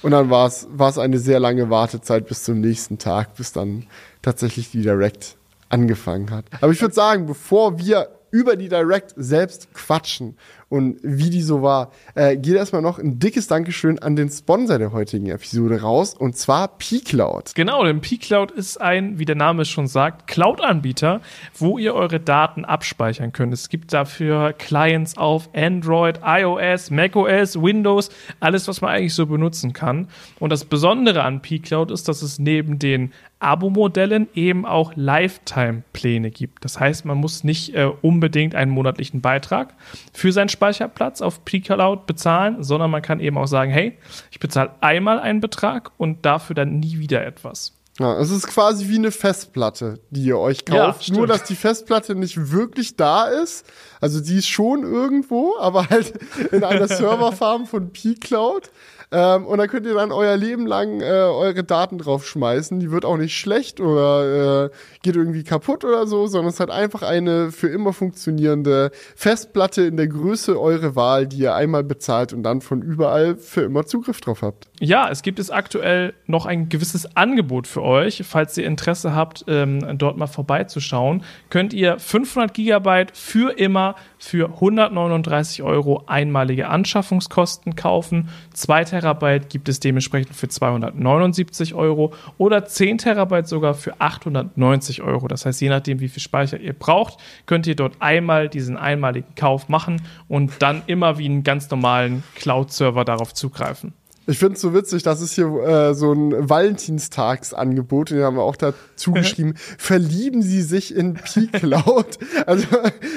Und 0.00 0.12
dann 0.12 0.30
war 0.30 0.46
es 0.46 0.98
eine 0.98 1.18
sehr 1.18 1.40
lange 1.40 1.70
Wartezeit 1.70 2.26
bis 2.26 2.44
zum 2.44 2.60
nächsten 2.60 2.98
Tag, 2.98 3.34
bis 3.34 3.52
dann 3.52 3.86
tatsächlich 4.22 4.70
die 4.70 4.82
Direct 4.82 5.36
angefangen 5.68 6.30
hat. 6.30 6.46
Aber 6.60 6.72
ich 6.72 6.80
würde 6.80 6.94
sagen, 6.94 7.26
bevor 7.26 7.78
wir 7.78 8.08
über 8.30 8.56
die 8.56 8.68
Direct 8.68 9.14
selbst 9.16 9.72
quatschen 9.74 10.36
und 10.68 10.98
wie 11.02 11.30
die 11.30 11.42
so 11.42 11.62
war, 11.62 11.92
äh, 12.14 12.36
geht 12.36 12.54
erstmal 12.54 12.82
noch 12.82 12.98
ein 12.98 13.18
dickes 13.18 13.46
Dankeschön 13.46 13.98
an 13.98 14.16
den 14.16 14.28
Sponsor 14.28 14.78
der 14.78 14.92
heutigen 14.92 15.26
Episode 15.26 15.80
raus 15.80 16.14
und 16.14 16.36
zwar 16.36 16.68
P-Cloud. 16.68 17.54
Genau, 17.54 17.84
denn 17.84 18.00
P-Cloud 18.00 18.50
ist 18.50 18.80
ein, 18.80 19.18
wie 19.18 19.24
der 19.24 19.34
Name 19.34 19.62
es 19.62 19.68
schon 19.68 19.86
sagt, 19.86 20.26
Cloud-Anbieter, 20.26 21.22
wo 21.54 21.78
ihr 21.78 21.94
eure 21.94 22.20
Daten 22.20 22.64
abspeichern 22.64 23.32
könnt. 23.32 23.54
Es 23.54 23.70
gibt 23.70 23.92
dafür 23.92 24.52
Clients 24.52 25.16
auf 25.16 25.48
Android, 25.54 26.20
iOS, 26.22 26.90
macOS, 26.90 27.60
Windows, 27.60 28.10
alles, 28.40 28.68
was 28.68 28.80
man 28.82 28.90
eigentlich 28.90 29.14
so 29.14 29.26
benutzen 29.26 29.72
kann. 29.72 30.08
Und 30.38 30.50
das 30.50 30.66
Besondere 30.66 31.22
an 31.22 31.40
P-Cloud 31.40 31.90
ist, 31.90 32.08
dass 32.08 32.20
es 32.20 32.38
neben 32.38 32.78
den 32.78 33.12
Abo-Modellen 33.40 34.28
eben 34.34 34.66
auch 34.66 34.92
Lifetime-Pläne 34.96 36.30
gibt. 36.30 36.64
Das 36.64 36.80
heißt, 36.80 37.04
man 37.04 37.18
muss 37.18 37.44
nicht 37.44 37.74
äh, 37.74 37.90
unbedingt 38.02 38.54
einen 38.54 38.70
monatlichen 38.70 39.20
Beitrag 39.20 39.74
für 40.12 40.32
seinen 40.32 40.48
Speicherplatz 40.48 41.20
auf 41.20 41.44
Precloud 41.44 42.06
bezahlen, 42.06 42.62
sondern 42.62 42.90
man 42.90 43.02
kann 43.02 43.20
eben 43.20 43.38
auch 43.38 43.46
sagen, 43.46 43.70
hey, 43.70 43.96
ich 44.30 44.40
bezahle 44.40 44.72
einmal 44.80 45.20
einen 45.20 45.40
Betrag 45.40 45.92
und 45.98 46.26
dafür 46.26 46.54
dann 46.54 46.80
nie 46.80 46.98
wieder 46.98 47.24
etwas. 47.24 47.78
Ja, 47.98 48.16
es 48.20 48.30
ist 48.30 48.46
quasi 48.46 48.88
wie 48.88 48.96
eine 48.96 49.10
Festplatte, 49.10 49.98
die 50.10 50.22
ihr 50.22 50.38
euch 50.38 50.64
kauft. 50.64 51.08
Ja, 51.08 51.14
Nur, 51.14 51.26
dass 51.26 51.42
die 51.42 51.56
Festplatte 51.56 52.14
nicht 52.14 52.52
wirklich 52.52 52.94
da 52.94 53.26
ist. 53.26 53.66
Also 54.00 54.20
die 54.20 54.36
ist 54.36 54.46
schon 54.46 54.84
irgendwo, 54.84 55.56
aber 55.58 55.90
halt 55.90 56.12
in 56.52 56.62
einer 56.62 56.86
Serverfarm 56.88 57.66
von 57.66 57.90
P-Cloud. 57.92 58.70
Ähm, 59.10 59.46
und 59.46 59.58
dann 59.58 59.68
könnt 59.68 59.86
ihr 59.86 59.94
dann 59.94 60.12
euer 60.12 60.36
Leben 60.36 60.66
lang 60.66 61.00
äh, 61.00 61.04
eure 61.04 61.64
Daten 61.64 61.98
draufschmeißen. 61.98 62.78
Die 62.78 62.90
wird 62.90 63.04
auch 63.04 63.16
nicht 63.16 63.38
schlecht 63.38 63.80
oder 63.80 64.66
äh, 64.66 64.70
geht 65.02 65.16
irgendwie 65.16 65.44
kaputt 65.44 65.84
oder 65.84 66.06
so, 66.06 66.26
sondern 66.26 66.50
es 66.50 66.60
hat 66.60 66.70
einfach 66.70 67.02
eine 67.02 67.50
für 67.50 67.68
immer 67.68 67.92
funktionierende 67.94 68.90
Festplatte 69.16 69.82
in 69.82 69.96
der 69.96 70.08
Größe 70.08 70.60
eure 70.60 70.94
Wahl, 70.94 71.26
die 71.26 71.38
ihr 71.38 71.54
einmal 71.54 71.84
bezahlt 71.84 72.34
und 72.34 72.42
dann 72.42 72.60
von 72.60 72.82
überall 72.82 73.36
für 73.36 73.62
immer 73.62 73.86
Zugriff 73.86 74.20
drauf 74.20 74.42
habt. 74.42 74.68
Ja, 74.80 75.08
es 75.08 75.22
gibt 75.22 75.38
es 75.38 75.50
aktuell 75.50 76.12
noch 76.26 76.44
ein 76.44 76.68
gewisses 76.68 77.16
Angebot 77.16 77.66
für 77.66 77.82
euch. 77.82 78.22
Falls 78.26 78.58
ihr 78.58 78.66
Interesse 78.66 79.14
habt, 79.14 79.44
ähm, 79.48 79.98
dort 79.98 80.18
mal 80.18 80.26
vorbeizuschauen, 80.26 81.24
könnt 81.48 81.72
ihr 81.72 81.98
500 81.98 82.52
Gigabyte 82.52 83.16
für 83.16 83.58
immer 83.58 83.94
für 84.18 84.50
139 84.50 85.62
Euro 85.62 86.04
einmalige 86.06 86.68
Anschaffungskosten 86.68 87.74
kaufen. 87.74 88.28
2 88.52 88.84
Terabyte 88.98 89.48
gibt 89.48 89.68
es 89.68 89.78
dementsprechend 89.78 90.34
für 90.34 90.48
279 90.48 91.74
Euro 91.74 92.12
oder 92.36 92.64
10 92.64 92.98
Terabyte 92.98 93.46
sogar 93.46 93.74
für 93.74 94.00
890 94.00 95.02
Euro. 95.02 95.28
Das 95.28 95.46
heißt, 95.46 95.60
je 95.60 95.68
nachdem, 95.68 96.00
wie 96.00 96.08
viel 96.08 96.22
Speicher 96.22 96.58
ihr 96.58 96.72
braucht, 96.72 97.18
könnt 97.46 97.66
ihr 97.66 97.76
dort 97.76 97.94
einmal 98.00 98.48
diesen 98.48 98.76
einmaligen 98.76 99.34
Kauf 99.36 99.68
machen 99.68 100.02
und 100.26 100.52
dann 100.60 100.82
immer 100.86 101.18
wie 101.18 101.26
einen 101.26 101.44
ganz 101.44 101.70
normalen 101.70 102.24
Cloud-Server 102.34 103.04
darauf 103.04 103.34
zugreifen. 103.34 103.92
Ich 104.28 104.38
finde 104.38 104.56
es 104.56 104.60
so 104.60 104.74
witzig, 104.74 105.02
das 105.02 105.22
ist 105.22 105.32
hier 105.32 105.46
äh, 105.46 105.94
so 105.94 106.12
ein 106.12 106.50
Valentinstagsangebot, 106.50 108.10
den 108.10 108.22
haben 108.22 108.36
wir 108.36 108.42
auch 108.42 108.56
dazu 108.56 109.12
geschrieben. 109.12 109.54
Verlieben 109.78 110.42
Sie 110.42 110.60
sich 110.60 110.94
in 110.94 111.14
P-Cloud? 111.14 112.18
also 112.46 112.66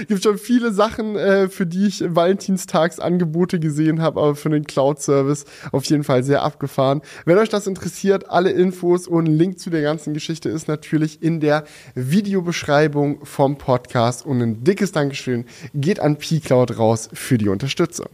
gibt 0.08 0.24
schon 0.24 0.38
viele 0.38 0.72
Sachen, 0.72 1.18
äh, 1.18 1.50
für 1.50 1.66
die 1.66 1.88
ich 1.88 2.02
Valentinstagsangebote 2.08 3.60
gesehen 3.60 4.02
habe, 4.02 4.22
aber 4.22 4.36
für 4.36 4.50
den 4.50 4.66
Cloud-Service 4.66 5.44
auf 5.74 5.84
jeden 5.84 6.06
Fall 6.06 6.24
sehr 6.24 6.44
abgefahren. 6.44 7.02
Wenn 7.26 7.38
euch 7.40 7.50
das 7.50 7.68
interessiert, 7.68 8.30
alle 8.30 8.52
Infos 8.52 9.06
und 9.06 9.26
ein 9.26 9.34
Link 9.34 9.60
zu 9.60 9.70
der 9.70 9.82
ganzen 9.82 10.14
Geschichte 10.14 10.48
ist 10.48 10.70
natürlich 10.70 11.22
in 11.22 11.42
der 11.42 11.66
Videobeschreibung 11.94 13.26
vom 13.26 13.58
Podcast. 13.58 14.26
Und 14.26 14.42
ein 14.42 14.64
dickes 14.64 14.94
Dankeschön 14.94 15.44
geht 15.74 16.00
an 16.00 16.16
P-Cloud 16.16 16.78
raus 16.78 17.10
für 17.12 17.38
die 17.38 17.50
Unterstützung. 17.50 18.08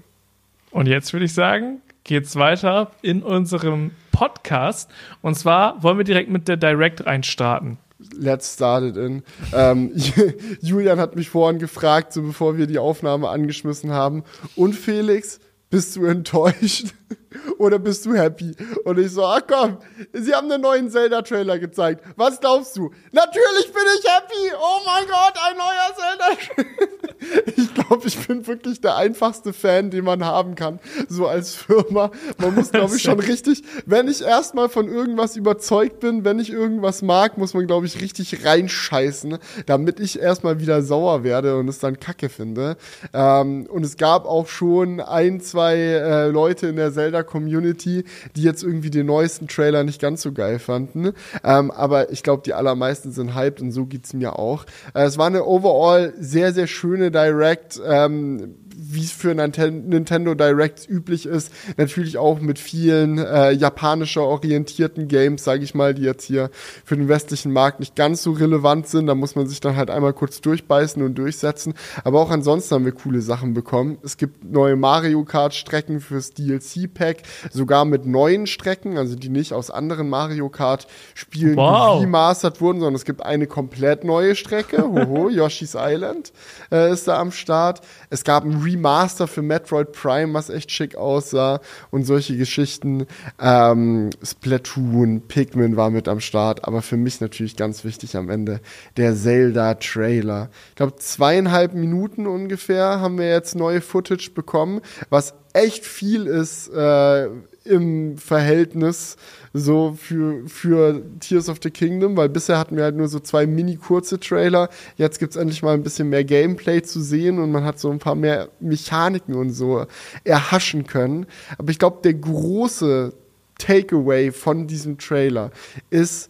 Und 0.72 0.88
jetzt 0.88 1.14
würde 1.14 1.26
ich 1.26 1.34
sagen, 1.34 1.82
geht's 2.08 2.36
weiter 2.36 2.92
in 3.04 3.22
unserem 3.22 3.92
Podcast. 4.12 4.90
Und 5.22 5.36
zwar 5.36 5.84
wollen 5.84 6.00
wir 6.00 6.06
direkt 6.06 6.32
mit 6.32 6.48
der 6.48 6.58
Direct 6.58 7.06
reinstarten. 7.06 7.78
let's 8.16 8.54
start 8.54 8.84
it 8.84 8.98
in. 8.98 9.24
Ähm, 9.54 9.92
Julian 10.62 11.00
hat 11.00 11.16
mich 11.16 11.30
vorhin 11.30 11.60
gefragt, 11.60 12.14
so 12.14 12.22
bevor 12.22 12.58
wir 12.58 12.68
die 12.68 12.80
Aufnahme 12.80 13.30
angeschmissen 13.30 13.92
haben. 13.92 14.24
Und 14.56 14.74
Felix, 14.74 15.40
bist 15.70 15.96
du 15.96 16.06
enttäuscht 16.06 16.94
oder 17.58 17.80
bist 17.80 18.06
du 18.06 18.14
happy? 18.14 18.56
Und 18.84 19.00
ich 19.00 19.12
so, 19.12 19.26
ach 19.26 19.42
komm, 19.48 19.78
sie 20.14 20.34
haben 20.34 20.52
einen 20.52 20.62
neuen 20.62 20.90
Zelda-Trailer 20.90 21.60
gezeigt. 21.60 22.04
Was 22.16 22.40
glaubst 22.40 22.76
du? 22.78 22.92
Natürlich 23.12 23.74
bin 23.74 23.84
ich 23.98 24.06
happy! 24.12 24.56
Oh 24.56 24.80
mein 24.86 25.06
Gott, 25.08 25.34
ein 25.48 25.58
neuer 25.58 25.96
Zelda-Trailer! 25.96 26.88
ich 27.56 27.74
glaube, 27.74 28.08
ich 28.08 28.28
bin 28.28 28.46
wirklich 28.48 28.82
der 28.82 28.96
einfachste 28.96 29.54
Fan, 29.54 29.90
den 29.90 30.06
man 30.06 30.24
haben 30.24 30.56
kann, 30.56 30.80
so 31.10 31.28
als 31.28 31.56
Firma. 31.56 32.12
Man 32.38 32.56
muss, 32.56 32.72
glaube 32.72 32.96
ich, 32.96 33.02
schon 33.02 33.20
richtig, 33.20 33.64
wenn 33.86 34.08
ich 34.08 34.22
erstmal 34.22 34.70
von 34.70 34.88
irgendwas 34.88 35.36
überzeugt 35.36 36.00
bin, 36.00 36.24
wenn 36.26 36.40
ich 36.40 36.52
irgendwas 36.52 37.02
mag, 37.02 37.38
muss 37.38 37.54
man, 37.54 37.68
glaube 37.68 37.86
ich, 37.86 38.02
richtig 38.02 38.46
reinscheißen, 38.46 39.38
damit 39.66 40.00
ich 40.00 40.20
erstmal 40.20 40.60
wieder 40.60 40.82
sauer 40.82 41.24
werde 41.24 41.58
und 41.58 41.68
es 41.68 41.80
dann 41.80 42.00
kacke 42.00 42.30
finde. 42.30 42.78
Ähm, 43.14 43.68
und 43.70 43.84
es 43.84 43.98
gab 43.98 44.26
auch 44.26 44.48
schon 44.48 45.00
ein, 45.00 45.40
zwei 45.42 45.76
äh, 45.76 46.28
Leute 46.28 46.68
in 46.68 46.76
der 46.76 46.92
Zelda-Community, 47.28 48.06
die 48.36 48.42
jetzt 48.42 48.64
irgendwie 48.64 48.90
den 48.90 49.06
neuesten 49.06 49.48
Trailer 49.48 49.84
nicht 49.84 50.02
ganz 50.02 50.22
so 50.22 50.32
geil 50.32 50.60
fanden. 50.60 51.14
Ähm, 51.44 51.72
aber 51.72 52.12
ich 52.12 52.24
glaube, 52.24 52.44
die 52.46 52.54
allermeisten 52.54 53.12
sind 53.12 53.36
hyped 53.36 53.62
und 53.62 53.72
so 53.72 53.86
geht's 53.86 54.14
mir 54.14 54.40
auch. 54.40 54.66
Äh, 54.94 55.04
es 55.04 55.18
war 55.18 55.28
eine 55.28 55.46
overall 55.46 56.14
sehr, 56.18 56.54
sehr 56.54 56.68
schöne 56.68 57.12
Direct. 57.12 57.80
Ähm, 57.86 58.56
wie 58.80 59.04
es 59.04 59.12
für 59.12 59.34
Nintendo 59.34 60.36
Directs 60.36 60.88
üblich 60.88 61.26
ist, 61.26 61.52
natürlich 61.78 62.18
auch 62.18 62.40
mit 62.40 62.60
vielen 62.60 63.18
äh, 63.18 63.52
japanischer 63.52 64.22
orientierten 64.22 65.08
Games, 65.08 65.44
sage 65.44 65.64
ich 65.64 65.74
mal, 65.74 65.96
die 65.96 66.04
jetzt 66.04 66.26
hier 66.26 66.52
für 66.86 66.96
den 66.96 67.10
westlichen 67.10 67.52
Markt 67.52 67.80
nicht 67.80 67.96
ganz 67.96 68.22
so 68.22 68.34
relevant 68.34 68.88
sind. 68.88 69.08
Da 69.08 69.16
muss 69.16 69.36
man 69.36 69.48
sich 69.48 69.60
dann 69.62 69.76
halt 69.76 69.90
einmal 69.90 70.14
kurz 70.14 70.42
durchbeißen 70.42 71.02
und 71.02 71.18
durchsetzen. 71.18 71.74
Aber 72.04 72.22
auch 72.22 72.30
ansonsten 72.30 72.76
haben 72.76 72.86
wir 72.86 72.92
coole 72.92 73.22
Sachen 73.22 73.56
bekommen. 73.56 73.98
Es 74.04 74.18
gibt 74.18 74.44
neue 74.44 74.76
Mario 74.76 75.24
Kart 75.24 75.56
Strecken 75.56 76.00
fürs 76.00 76.34
DLC 76.34 76.94
Pack, 76.94 77.24
sogar 77.52 77.84
mit 77.84 78.06
neuen 78.06 78.46
Strecken, 78.46 78.98
also 78.98 79.16
die 79.16 79.30
nicht 79.30 79.54
aus 79.54 79.72
anderen 79.72 80.08
Mario 80.08 80.50
Kart 80.50 80.88
Spielen 81.16 81.56
wow. 81.56 82.00
remastert 82.00 82.62
wurden, 82.62 82.80
sondern 82.80 82.96
es 82.96 83.06
gibt 83.06 83.26
eine 83.26 83.48
komplett 83.48 84.04
neue 84.04 84.36
Strecke. 84.36 84.84
Hoho, 84.84 85.30
Yoshi's 85.32 85.76
Island 85.76 86.32
äh, 86.72 86.92
ist 86.92 87.08
da 87.08 87.20
am 87.20 87.32
Start. 87.32 87.82
Es 88.12 88.24
gab 88.24 88.44
ein 88.46 88.67
Remaster 88.68 89.28
für 89.28 89.42
Metroid 89.42 89.92
Prime, 89.92 90.34
was 90.34 90.50
echt 90.50 90.72
schick 90.72 90.96
aussah 90.96 91.62
und 91.92 92.04
solche 92.04 92.38
Geschichten. 92.38 93.08
Ähm, 93.40 94.10
Splatoon, 94.24 95.22
Pikmin 95.28 95.78
war 95.78 95.90
mit 95.90 96.08
am 96.08 96.20
Start, 96.20 96.66
aber 96.66 96.82
für 96.82 96.98
mich 96.98 97.22
natürlich 97.22 97.56
ganz 97.56 97.84
wichtig 97.84 98.16
am 98.18 98.30
Ende 98.30 98.60
der 98.98 99.16
Zelda-Trailer. 99.16 100.50
Ich 100.70 100.76
glaube, 100.76 100.96
zweieinhalb 100.98 101.74
Minuten 101.74 102.28
ungefähr 102.28 103.00
haben 103.00 103.18
wir 103.18 103.30
jetzt 103.30 103.56
neue 103.56 103.82
Footage 103.82 104.32
bekommen, 104.34 104.82
was 105.10 105.34
echt 105.54 105.86
viel 105.86 106.28
ist 106.28 106.70
äh, 106.70 107.30
im 107.68 108.18
Verhältnis 108.18 109.18
so 109.54 109.98
für, 110.00 110.48
für 110.48 111.02
Tears 111.20 111.50
of 111.50 111.58
the 111.62 111.70
Kingdom, 111.70 112.18
weil 112.18 112.30
bisher 112.30 112.58
hatten 112.58 112.76
wir 112.78 112.84
halt 112.84 112.96
nur 112.96 113.08
so 113.08 113.20
zwei 113.20 113.46
mini 113.46 113.76
kurze 113.76 114.20
Trailer. 114.20 114.70
Jetzt 114.96 115.20
gibt's 115.20 115.36
endlich 115.36 115.64
mal 115.64 115.74
ein 115.74 115.84
bisschen 115.84 116.10
mehr 116.10 116.24
Gameplay 116.24 116.82
zu 116.82 117.02
sehen 117.02 117.40
und 117.40 117.52
man 117.52 117.64
hat 117.64 117.80
so 117.80 117.90
ein 117.92 118.00
paar 118.00 118.16
mehr 118.16 118.50
Mechaniken 118.60 119.36
und 119.36 119.52
so 119.52 119.86
erhaschen 120.24 120.86
können. 120.88 121.26
Aber 121.58 121.72
ich 121.72 121.80
glaube, 121.80 122.00
der 122.04 122.14
große 122.14 123.14
Takeaway 123.58 124.32
von 124.32 124.68
diesem 124.68 124.98
Trailer 124.98 125.52
ist, 125.90 126.30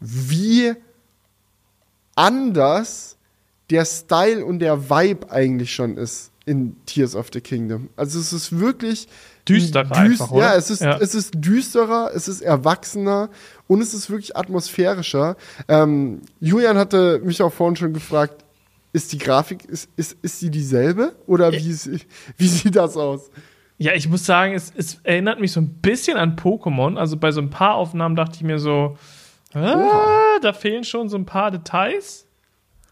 wie 0.00 0.74
anders 2.14 3.16
der 3.70 3.84
Style 3.84 4.44
und 4.44 4.58
der 4.58 4.90
Vibe 4.90 5.30
eigentlich 5.30 5.72
schon 5.74 5.96
ist 5.96 6.30
in 6.44 6.76
Tears 6.86 7.14
of 7.14 7.28
the 7.32 7.40
Kingdom. 7.40 7.88
Also 7.96 8.18
es 8.18 8.32
ist 8.32 8.58
wirklich 8.58 9.08
düsterer 9.48 9.84
düst 9.84 10.22
einfach? 10.22 10.36
Ja, 10.36 10.54
es 10.54 10.70
ist, 10.70 10.82
ja. 10.82 10.98
es 10.98 11.14
ist 11.14 11.34
düsterer, 11.36 12.10
es 12.14 12.28
ist 12.28 12.40
erwachsener 12.42 13.30
und 13.66 13.80
es 13.80 13.94
ist 13.94 14.10
wirklich 14.10 14.36
atmosphärischer. 14.36 15.36
Ähm, 15.68 16.22
Julian 16.40 16.76
hatte 16.76 17.20
mich 17.24 17.42
auch 17.42 17.52
vorhin 17.52 17.76
schon 17.76 17.92
gefragt, 17.92 18.44
ist 18.92 19.12
die 19.12 19.18
Grafik, 19.18 19.64
ist, 19.64 19.88
ist, 19.96 20.16
ist 20.22 20.40
sie 20.40 20.50
dieselbe 20.50 21.14
oder 21.26 21.52
wie, 21.52 21.70
ist, 21.70 21.88
wie 22.36 22.48
sieht 22.48 22.76
das 22.76 22.96
aus? 22.96 23.30
Ja, 23.78 23.94
ich 23.94 24.08
muss 24.08 24.24
sagen, 24.24 24.54
es, 24.54 24.72
es 24.76 25.00
erinnert 25.02 25.40
mich 25.40 25.52
so 25.52 25.60
ein 25.60 25.68
bisschen 25.68 26.16
an 26.16 26.36
Pokémon. 26.36 26.96
Also 26.96 27.16
bei 27.16 27.32
so 27.32 27.40
ein 27.40 27.50
paar 27.50 27.74
Aufnahmen 27.74 28.14
dachte 28.14 28.36
ich 28.36 28.42
mir 28.42 28.58
so, 28.58 28.96
ah, 29.54 30.38
da 30.40 30.52
fehlen 30.52 30.84
schon 30.84 31.08
so 31.08 31.16
ein 31.16 31.26
paar 31.26 31.50
Details. 31.50 32.26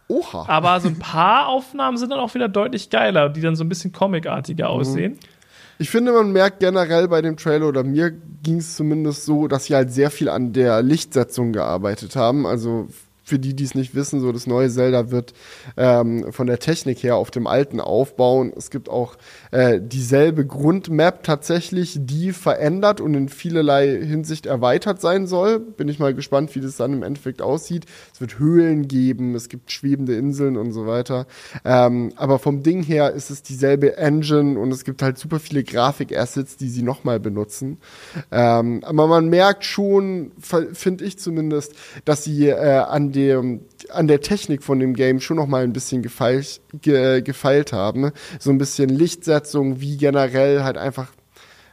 Oha. 0.08 0.46
Aber 0.48 0.80
so 0.80 0.88
ein 0.88 0.98
paar 0.98 1.46
Aufnahmen 1.46 1.96
sind 1.96 2.10
dann 2.10 2.18
auch 2.18 2.34
wieder 2.34 2.48
deutlich 2.48 2.90
geiler, 2.90 3.28
die 3.28 3.40
dann 3.40 3.54
so 3.54 3.62
ein 3.62 3.68
bisschen 3.68 3.92
comicartiger 3.92 4.68
mhm. 4.68 5.18
Ich 5.80 5.88
finde, 5.88 6.12
man 6.12 6.30
merkt 6.30 6.60
generell 6.60 7.08
bei 7.08 7.22
dem 7.22 7.38
Trailer, 7.38 7.66
oder 7.66 7.82
mir 7.84 8.10
ging 8.10 8.58
es 8.58 8.76
zumindest 8.76 9.24
so, 9.24 9.48
dass 9.48 9.64
sie 9.64 9.74
halt 9.74 9.90
sehr 9.90 10.10
viel 10.10 10.28
an 10.28 10.52
der 10.52 10.82
Lichtsetzung 10.82 11.54
gearbeitet 11.54 12.16
haben. 12.16 12.46
Also 12.46 12.88
für 13.24 13.38
die, 13.38 13.56
die 13.56 13.64
es 13.64 13.74
nicht 13.74 13.94
wissen, 13.94 14.20
so 14.20 14.30
das 14.30 14.46
neue 14.46 14.68
Zelda 14.68 15.10
wird 15.10 15.32
ähm, 15.78 16.34
von 16.34 16.46
der 16.46 16.58
Technik 16.58 17.02
her 17.02 17.16
auf 17.16 17.30
dem 17.30 17.46
alten 17.46 17.80
aufbauen. 17.80 18.52
Es 18.54 18.68
gibt 18.68 18.90
auch 18.90 19.16
äh, 19.50 19.80
dieselbe 19.80 20.46
Grundmap 20.46 21.22
tatsächlich, 21.22 21.98
die 22.00 22.32
verändert 22.32 23.00
und 23.00 23.14
in 23.14 23.28
vielerlei 23.28 23.88
Hinsicht 23.88 24.46
erweitert 24.46 25.00
sein 25.00 25.26
soll. 25.26 25.58
Bin 25.60 25.88
ich 25.88 25.98
mal 25.98 26.14
gespannt, 26.14 26.54
wie 26.54 26.60
das 26.60 26.76
dann 26.76 26.92
im 26.92 27.02
Endeffekt 27.02 27.42
aussieht. 27.42 27.86
Es 28.12 28.20
wird 28.20 28.38
Höhlen 28.38 28.88
geben, 28.88 29.34
es 29.34 29.48
gibt 29.48 29.72
schwebende 29.72 30.14
Inseln 30.14 30.56
und 30.56 30.72
so 30.72 30.86
weiter. 30.86 31.26
Ähm, 31.64 32.12
aber 32.16 32.38
vom 32.38 32.62
Ding 32.62 32.82
her 32.82 33.12
ist 33.12 33.30
es 33.30 33.42
dieselbe 33.42 33.96
Engine 33.96 34.58
und 34.58 34.72
es 34.72 34.84
gibt 34.84 35.02
halt 35.02 35.18
super 35.18 35.40
viele 35.40 35.64
Grafik-Assets, 35.64 36.56
die 36.56 36.68
sie 36.68 36.82
nochmal 36.82 37.20
benutzen. 37.20 37.78
Ähm, 38.30 38.82
aber 38.84 39.06
man 39.06 39.28
merkt 39.28 39.64
schon, 39.64 40.32
finde 40.40 41.04
ich 41.04 41.18
zumindest, 41.18 41.74
dass 42.04 42.24
sie 42.24 42.48
äh, 42.48 42.78
an 42.78 43.12
dem, 43.12 43.60
an 43.88 44.06
der 44.06 44.20
Technik 44.20 44.62
von 44.62 44.78
dem 44.78 44.94
Game 44.94 45.20
schon 45.20 45.36
noch 45.36 45.46
mal 45.46 45.64
ein 45.64 45.72
bisschen 45.72 46.02
gefeilt, 46.02 46.60
ge, 46.80 47.22
gefeilt 47.22 47.72
haben. 47.72 48.12
So 48.38 48.50
ein 48.50 48.58
bisschen 48.58 48.88
Lichtsetzung, 48.88 49.39
wie 49.80 49.96
generell 49.96 50.62
halt 50.62 50.76
einfach 50.76 51.08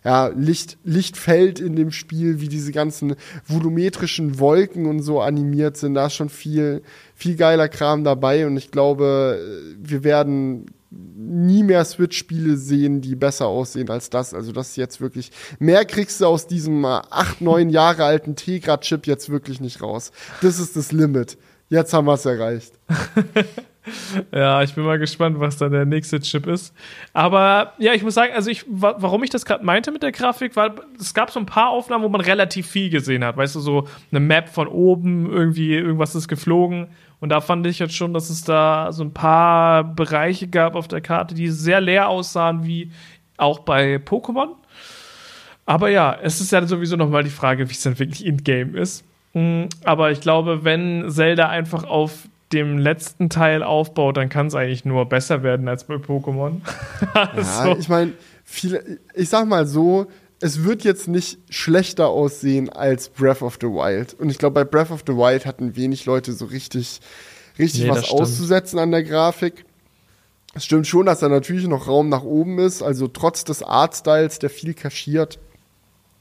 ja, 0.03 0.27
Licht, 0.27 1.17
fällt 1.17 1.59
in 1.59 1.75
dem 1.75 1.91
Spiel, 1.91 2.39
wie 2.39 2.47
diese 2.47 2.71
ganzen 2.71 3.15
volumetrischen 3.45 4.39
Wolken 4.39 4.85
und 4.85 5.01
so 5.01 5.19
animiert 5.19 5.75
sind. 5.75 5.95
Da 5.95 6.05
ist 6.05 6.13
schon 6.13 6.29
viel, 6.29 6.81
viel 7.13 7.35
geiler 7.35 7.67
Kram 7.67 8.05
dabei 8.05 8.47
und 8.47 8.55
ich 8.55 8.71
glaube, 8.71 9.39
wir 9.77 10.05
werden 10.05 10.67
nie 10.89 11.63
mehr 11.63 11.83
Switch-Spiele 11.83 12.55
sehen, 12.55 13.01
die 13.01 13.15
besser 13.15 13.47
aussehen 13.47 13.89
als 13.89 14.09
das. 14.09 14.33
Also 14.33 14.53
das 14.53 14.69
ist 14.69 14.77
jetzt 14.77 15.01
wirklich, 15.01 15.31
mehr 15.59 15.83
kriegst 15.83 16.21
du 16.21 16.25
aus 16.25 16.47
diesem 16.47 16.85
acht, 16.85 17.41
neun 17.41 17.69
Jahre 17.69 18.05
alten 18.05 18.37
Tegra-Chip 18.37 19.07
jetzt 19.07 19.29
wirklich 19.29 19.59
nicht 19.59 19.81
raus. 19.81 20.11
Das 20.41 20.59
ist 20.59 20.77
das 20.77 20.93
Limit. 20.93 21.37
Jetzt 21.69 21.93
haben 21.93 22.05
wir 22.05 22.13
es 22.13 22.25
erreicht. 22.25 22.71
ja, 24.31 24.61
ich 24.63 24.73
bin 24.73 24.83
mal 24.83 24.99
gespannt, 24.99 25.39
was 25.39 25.57
dann 25.57 25.71
der 25.71 25.85
nächste 25.85 26.19
Chip 26.19 26.47
ist. 26.47 26.73
Aber 27.13 27.73
ja, 27.77 27.93
ich 27.93 28.03
muss 28.03 28.13
sagen, 28.13 28.33
also 28.33 28.49
ich, 28.49 28.65
warum 28.67 29.23
ich 29.23 29.29
das 29.29 29.45
gerade 29.45 29.65
meinte 29.65 29.91
mit 29.91 30.03
der 30.03 30.11
Grafik, 30.11 30.55
weil 30.55 30.71
es 30.99 31.13
gab 31.13 31.31
so 31.31 31.39
ein 31.39 31.45
paar 31.45 31.69
Aufnahmen, 31.69 32.03
wo 32.03 32.09
man 32.09 32.21
relativ 32.21 32.67
viel 32.67 32.89
gesehen 32.89 33.23
hat. 33.23 33.37
Weißt 33.37 33.55
du, 33.55 33.59
so 33.59 33.87
eine 34.11 34.19
Map 34.19 34.49
von 34.49 34.67
oben, 34.67 35.31
irgendwie 35.31 35.73
irgendwas 35.73 36.15
ist 36.15 36.27
geflogen. 36.27 36.87
Und 37.19 37.29
da 37.29 37.41
fand 37.41 37.65
ich 37.65 37.79
jetzt 37.79 37.95
schon, 37.95 38.13
dass 38.13 38.29
es 38.29 38.43
da 38.43 38.91
so 38.91 39.03
ein 39.03 39.13
paar 39.13 39.83
Bereiche 39.83 40.47
gab 40.47 40.75
auf 40.75 40.87
der 40.87 41.01
Karte, 41.01 41.33
die 41.33 41.49
sehr 41.49 41.81
leer 41.81 42.09
aussahen, 42.09 42.65
wie 42.65 42.91
auch 43.37 43.59
bei 43.59 43.97
Pokémon. 43.97 44.49
Aber 45.65 45.89
ja, 45.89 46.17
es 46.21 46.39
ist 46.39 46.51
ja 46.51 46.65
sowieso 46.65 46.95
nochmal 46.95 47.23
die 47.23 47.29
Frage, 47.29 47.67
wie 47.67 47.73
es 47.73 47.81
dann 47.81 47.97
wirklich 47.99 48.25
in-game 48.25 48.75
ist. 48.75 49.03
Hm, 49.33 49.67
aber 49.83 50.11
ich 50.11 50.21
glaube, 50.21 50.63
wenn 50.63 51.09
Zelda 51.09 51.49
einfach 51.49 51.83
auf 51.83 52.27
dem 52.53 52.77
letzten 52.77 53.29
Teil 53.29 53.63
aufbaut, 53.63 54.17
dann 54.17 54.29
kann 54.29 54.47
es 54.47 54.55
eigentlich 54.55 54.85
nur 54.85 55.07
besser 55.07 55.43
werden 55.43 55.67
als 55.67 55.83
bei 55.83 55.95
Pokémon. 55.95 56.61
also. 57.13 57.69
Ja, 57.69 57.77
ich 57.77 57.89
meine, 57.89 58.13
ich 59.13 59.29
sag 59.29 59.47
mal 59.47 59.67
so, 59.67 60.07
es 60.39 60.63
wird 60.63 60.83
jetzt 60.83 61.07
nicht 61.07 61.39
schlechter 61.49 62.07
aussehen 62.07 62.69
als 62.69 63.09
Breath 63.09 63.41
of 63.41 63.57
the 63.59 63.67
Wild. 63.67 64.13
Und 64.13 64.29
ich 64.29 64.37
glaube, 64.37 64.53
bei 64.53 64.63
Breath 64.63 64.91
of 64.91 65.03
the 65.05 65.13
Wild 65.13 65.45
hatten 65.45 65.75
wenig 65.75 66.05
Leute 66.05 66.31
so 66.33 66.45
richtig, 66.45 67.01
richtig 67.57 67.83
nee, 67.83 67.89
was 67.89 68.09
auszusetzen 68.09 68.79
an 68.79 68.91
der 68.91 69.03
Grafik. 69.03 69.65
Es 70.53 70.65
stimmt 70.65 70.87
schon, 70.87 71.05
dass 71.07 71.19
da 71.19 71.29
natürlich 71.29 71.67
noch 71.67 71.87
Raum 71.87 72.09
nach 72.09 72.23
oben 72.23 72.59
ist. 72.59 72.81
Also 72.81 73.07
trotz 73.07 73.43
des 73.43 73.63
Artstyles, 73.63 74.39
der 74.39 74.49
viel 74.49 74.73
kaschiert, 74.73 75.39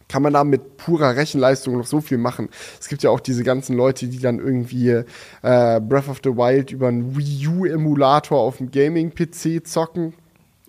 kann 0.08 0.22
man 0.22 0.32
da 0.32 0.44
mit 0.44 0.76
purer 0.76 1.16
Rechenleistung 1.16 1.76
noch 1.76 1.86
so 1.86 2.00
viel 2.00 2.18
machen. 2.18 2.48
Es 2.80 2.88
gibt 2.88 3.02
ja 3.02 3.10
auch 3.10 3.20
diese 3.20 3.44
ganzen 3.44 3.76
Leute, 3.76 4.06
die 4.08 4.20
dann 4.20 4.38
irgendwie 4.38 4.90
äh, 4.90 5.80
Breath 5.80 6.08
of 6.08 6.20
the 6.22 6.30
Wild 6.30 6.70
über 6.70 6.88
einen 6.88 7.16
Wii 7.16 7.48
U-Emulator 7.48 8.38
auf 8.38 8.58
dem 8.58 8.70
Gaming-PC 8.70 9.66
zocken 9.66 10.14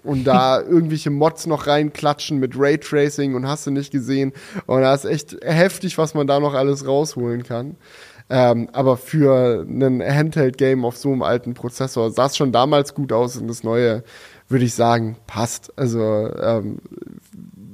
und 0.04 0.24
da 0.24 0.62
irgendwelche 0.68 1.10
Mods 1.12 1.46
noch 1.46 1.68
reinklatschen 1.68 2.40
mit 2.40 2.54
Raytracing 2.58 3.36
und 3.36 3.48
hast 3.48 3.68
du 3.68 3.72
nicht 3.72 3.92
gesehen. 3.92 4.34
Und 4.66 4.82
da 4.82 4.94
ist 4.94 5.06
echt 5.06 5.38
heftig, 5.42 5.98
was 5.98 6.14
man 6.14 6.26
da 6.26 6.40
noch 6.40 6.54
alles 6.54 6.88
rausholen 6.88 7.44
kann. 7.44 7.76
Ähm, 8.30 8.70
aber 8.74 8.98
für 8.98 9.66
ein 9.68 10.04
Handheld-Game 10.04 10.84
auf 10.84 10.98
so 10.98 11.12
einem 11.12 11.22
alten 11.22 11.54
Prozessor 11.54 12.12
sah 12.12 12.26
es 12.26 12.36
schon 12.36 12.52
damals 12.52 12.94
gut 12.94 13.14
aus 13.14 13.38
und 13.38 13.48
das 13.48 13.64
neue, 13.64 14.04
würde 14.50 14.66
ich 14.66 14.74
sagen, 14.74 15.16
passt. 15.28 15.72
Also 15.78 16.02
ähm, 16.02 16.80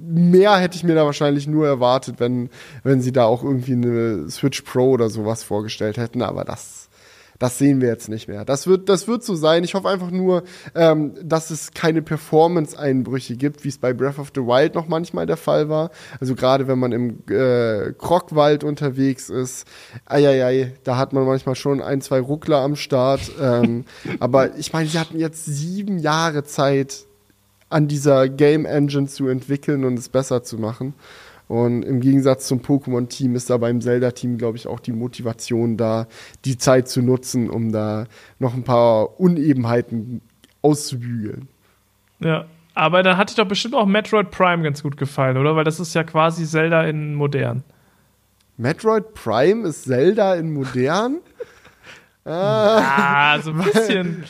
mehr 0.03 0.55
hätte 0.57 0.75
ich 0.75 0.83
mir 0.83 0.95
da 0.95 1.05
wahrscheinlich 1.05 1.47
nur 1.47 1.67
erwartet, 1.67 2.19
wenn, 2.19 2.49
wenn 2.83 3.01
sie 3.01 3.11
da 3.11 3.25
auch 3.25 3.43
irgendwie 3.43 3.73
eine 3.73 4.29
Switch 4.29 4.61
Pro 4.61 4.91
oder 4.91 5.09
sowas 5.09 5.43
vorgestellt 5.43 5.97
hätten, 5.97 6.21
aber 6.21 6.43
das 6.43 6.89
das 7.43 7.57
sehen 7.57 7.81
wir 7.81 7.89
jetzt 7.89 8.07
nicht 8.07 8.29
mehr. 8.29 8.45
Das 8.45 8.67
wird, 8.67 8.87
das 8.87 9.07
wird 9.09 9.21
so 9.21 9.35
sein. 9.35 9.65
Ich 9.65 9.73
hoffe 9.73 9.89
einfach 9.89 10.11
nur, 10.11 10.43
ähm, 10.75 11.13
dass 11.21 11.49
es 11.49 11.73
keine 11.73 12.01
Performance-Einbrüche 12.01 13.35
gibt, 13.35 13.65
wie 13.65 13.67
es 13.67 13.77
bei 13.77 13.91
Breath 13.91 14.17
of 14.17 14.31
the 14.33 14.41
Wild 14.41 14.75
noch 14.75 14.87
manchmal 14.87 15.25
der 15.25 15.35
Fall 15.35 15.67
war. 15.67 15.91
Also 16.21 16.35
gerade 16.35 16.69
wenn 16.69 16.79
man 16.79 16.93
im 16.93 17.23
äh, 17.29 17.91
Krockwald 17.97 18.63
unterwegs 18.63 19.29
ist, 19.29 19.67
eieiei, 20.05 20.73
da 20.85 20.95
hat 20.95 21.11
man 21.11 21.25
manchmal 21.25 21.55
schon 21.55 21.81
ein, 21.81 21.99
zwei 21.99 22.21
Ruckler 22.21 22.59
am 22.59 22.77
Start. 22.77 23.31
ähm, 23.41 23.83
aber 24.21 24.55
ich 24.57 24.71
meine, 24.71 24.87
sie 24.87 24.97
hatten 24.97 25.19
jetzt 25.19 25.43
sieben 25.43 25.97
Jahre 25.97 26.45
Zeit, 26.45 27.07
an 27.73 27.87
dieser 27.87 28.29
Game 28.29 28.65
Engine 28.65 29.07
zu 29.07 29.27
entwickeln 29.27 29.83
und 29.83 29.97
es 29.97 30.09
besser 30.09 30.43
zu 30.43 30.57
machen. 30.57 30.93
Und 31.47 31.83
im 31.83 31.99
Gegensatz 31.99 32.47
zum 32.47 32.61
Pokémon-Team 32.61 33.35
ist 33.35 33.49
da 33.49 33.57
beim 33.57 33.81
Zelda-Team, 33.81 34.37
glaube 34.37 34.57
ich, 34.57 34.67
auch 34.67 34.79
die 34.79 34.93
Motivation 34.93 35.75
da, 35.75 36.07
die 36.45 36.57
Zeit 36.57 36.87
zu 36.87 37.01
nutzen, 37.01 37.49
um 37.49 37.71
da 37.71 38.05
noch 38.39 38.53
ein 38.53 38.63
paar 38.63 39.19
Unebenheiten 39.19 40.21
auszubügeln. 40.61 41.47
Ja, 42.19 42.45
aber 42.75 43.03
da 43.03 43.17
hat 43.17 43.31
dir 43.31 43.43
doch 43.43 43.47
bestimmt 43.47 43.75
auch 43.75 43.85
Metroid 43.85 44.31
Prime 44.31 44.63
ganz 44.63 44.81
gut 44.83 44.95
gefallen, 44.95 45.37
oder? 45.37 45.55
Weil 45.55 45.65
das 45.65 45.79
ist 45.79 45.93
ja 45.93 46.03
quasi 46.03 46.45
Zelda 46.45 46.83
in 46.83 47.13
modern. 47.15 47.63
Metroid 48.57 49.13
Prime 49.13 49.67
ist 49.67 49.83
Zelda 49.83 50.35
in 50.35 50.53
modern? 50.53 51.17
ah, 52.25 53.39
so 53.41 53.51
ein 53.51 53.57
bisschen. 53.57 54.23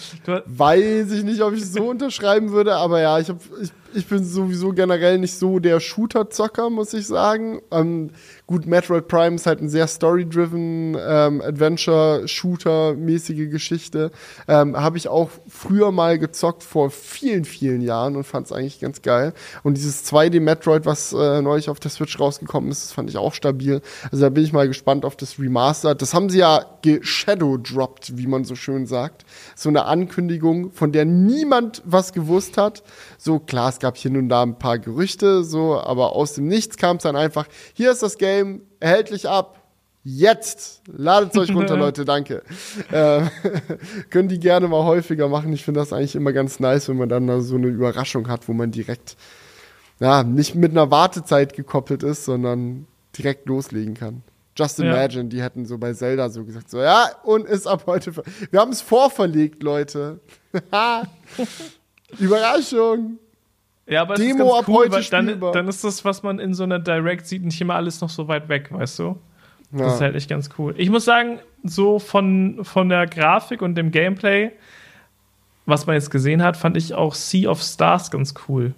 Weiß 0.45 1.12
ich 1.12 1.23
nicht, 1.23 1.41
ob 1.41 1.53
ich 1.53 1.65
so 1.69 1.89
unterschreiben 1.89 2.51
würde, 2.51 2.75
aber 2.75 3.01
ja, 3.01 3.19
ich, 3.19 3.29
hab, 3.29 3.38
ich 3.62 3.71
ich 3.95 4.08
bin 4.08 4.23
sowieso 4.23 4.71
generell 4.73 5.17
nicht 5.17 5.38
so 5.38 5.60
der 5.60 5.79
Shooter-Zocker, 5.79 6.69
muss 6.69 6.93
ich 6.93 7.08
sagen. 7.08 7.62
Ähm, 7.71 8.12
gut, 8.45 8.65
Metroid 8.65 9.08
Prime 9.08 9.36
ist 9.36 9.45
halt 9.45 9.62
ein 9.62 9.69
sehr 9.69 9.88
story-driven 9.88 10.97
ähm, 10.99 11.41
Adventure-Shooter-mäßige 11.41 13.49
Geschichte. 13.49 14.12
Ähm, 14.47 14.75
Habe 14.75 14.97
ich 14.97 15.08
auch 15.08 15.29
früher 15.47 15.91
mal 15.91 16.19
gezockt 16.19 16.63
vor 16.63 16.91
vielen, 16.91 17.45
vielen 17.45 17.82
Jahren 17.82 18.15
und 18.15 18.25
fand 18.25 18.47
es 18.47 18.51
eigentlich 18.51 18.82
ganz 18.82 19.01
geil. 19.01 19.34
Und 19.63 19.77
dieses 19.77 20.06
2D-Metroid, 20.12 20.86
was 20.86 21.13
äh, 21.13 21.41
neulich 21.41 21.69
auf 21.69 21.79
der 21.79 21.91
Switch 21.91 22.19
rausgekommen 22.19 22.69
ist, 22.69 22.84
das 22.84 22.91
fand 22.91 23.10
ich 23.10 23.17
auch 23.17 23.34
stabil. 23.34 23.82
Also 24.12 24.23
da 24.23 24.29
bin 24.29 24.43
ich 24.43 24.51
mal 24.51 24.67
gespannt 24.67 25.06
auf 25.06 25.15
das 25.15 25.39
Remaster. 25.39 25.95
Das 25.95 26.13
haben 26.13 26.29
sie 26.29 26.39
ja 26.39 26.65
geshadow-dropped, 26.82 28.17
wie 28.17 28.27
man 28.27 28.43
so 28.43 28.56
schön 28.56 28.88
sagt. 28.88 29.23
So 29.56 29.69
eine 29.69 29.86
Ankündigung, 29.86 30.71
von 30.71 30.91
der 30.91 31.06
niemand 31.06 31.82
was 31.86 32.12
gewusst 32.12 32.58
hat. 32.58 32.84
So, 33.17 33.39
klar, 33.39 33.69
es 33.69 33.79
gab 33.79 33.95
hier 33.95 34.12
nun 34.12 34.27
da 34.27 34.43
ein 34.43 34.60
paar 34.60 34.79
Gerüchte, 34.79 35.45
so, 35.45 35.79
aber 35.79 36.13
aus 36.13 36.34
dem 36.34 36.47
Nichts 36.47 36.75
kam 36.77 36.97
es 36.97 37.03
dann 37.03 37.15
einfach, 37.15 37.47
hier 37.73 37.91
ist 37.91 38.03
das 38.03 38.17
Game, 38.17 38.32
erhältlich 38.79 39.27
ab, 39.27 39.63
jetzt. 40.03 40.81
Ladet 40.87 41.31
es 41.31 41.37
euch 41.39 41.55
runter, 41.55 41.77
Leute, 41.77 42.05
danke. 42.05 42.43
Äh, 42.91 43.23
können 44.09 44.27
die 44.27 44.39
gerne 44.39 44.67
mal 44.67 44.83
häufiger 44.83 45.27
machen. 45.27 45.53
Ich 45.53 45.63
finde 45.63 45.79
das 45.79 45.93
eigentlich 45.93 46.15
immer 46.15 46.33
ganz 46.33 46.59
nice, 46.59 46.89
wenn 46.89 46.97
man 46.97 47.09
dann 47.09 47.27
da 47.27 47.41
so 47.41 47.55
eine 47.55 47.67
Überraschung 47.67 48.27
hat, 48.27 48.47
wo 48.47 48.53
man 48.53 48.71
direkt, 48.71 49.15
ja, 49.99 50.23
nicht 50.23 50.55
mit 50.55 50.71
einer 50.71 50.91
Wartezeit 50.91 51.53
gekoppelt 51.53 52.03
ist, 52.03 52.25
sondern 52.25 52.87
direkt 53.17 53.47
loslegen 53.47 53.93
kann. 53.93 54.23
Just 54.55 54.79
imagine, 54.79 55.23
ja. 55.23 55.29
die 55.29 55.41
hätten 55.41 55.65
so 55.65 55.79
bei 55.79 55.93
Zelda 55.93 56.29
so 56.29 56.43
gesagt, 56.43 56.69
so, 56.69 56.79
ja, 56.79 57.09
und 57.23 57.47
ist 57.47 57.65
ab 57.65 57.83
heute, 57.87 58.13
wir 58.51 58.59
haben 58.59 58.71
es 58.71 58.81
vorverlegt, 58.81 59.63
Leute. 59.63 60.19
Überraschung. 62.19 63.17
Ja, 63.85 64.01
aber 64.01 64.15
Demo 64.15 64.57
ab 64.57 64.65
cool, 64.67 64.89
heute 64.89 65.09
dann, 65.09 65.39
dann 65.39 65.67
ist 65.67 65.83
das, 65.83 66.05
was 66.05 66.23
man 66.23 66.39
in 66.39 66.53
so 66.53 66.63
einer 66.63 66.79
Direct 66.79 67.27
sieht, 67.27 67.43
nicht 67.43 67.59
immer 67.59 67.75
alles 67.75 67.99
noch 67.99 68.09
so 68.09 68.27
weit 68.27 68.47
weg, 68.47 68.71
weißt 68.71 68.99
du? 68.99 69.19
Ja. 69.73 69.85
Das 69.85 69.95
ist 69.95 70.01
halt 70.01 70.15
echt 70.15 70.29
ganz 70.29 70.49
cool. 70.57 70.73
Ich 70.77 70.89
muss 70.89 71.03
sagen, 71.03 71.39
so 71.63 71.99
von, 71.99 72.63
von 72.63 72.89
der 72.89 73.07
Grafik 73.07 73.61
und 73.61 73.75
dem 73.75 73.91
Gameplay, 73.91 74.51
was 75.65 75.85
man 75.85 75.95
jetzt 75.95 76.11
gesehen 76.11 76.43
hat, 76.43 76.55
fand 76.55 76.77
ich 76.77 76.93
auch 76.93 77.13
Sea 77.15 77.49
of 77.49 77.61
Stars 77.61 78.11
ganz 78.11 78.33
cool. 78.47 78.73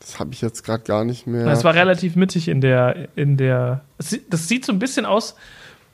Das 0.00 0.18
habe 0.18 0.32
ich 0.32 0.40
jetzt 0.40 0.64
gerade 0.64 0.82
gar 0.82 1.04
nicht 1.04 1.26
mehr. 1.26 1.46
Es 1.46 1.62
war 1.62 1.74
relativ 1.74 2.16
mittig 2.16 2.48
in 2.48 2.60
der, 2.60 3.08
in 3.14 3.36
der. 3.36 3.84
Das 3.98 4.48
sieht 4.48 4.64
so 4.64 4.72
ein 4.72 4.80
bisschen 4.80 5.06
aus 5.06 5.36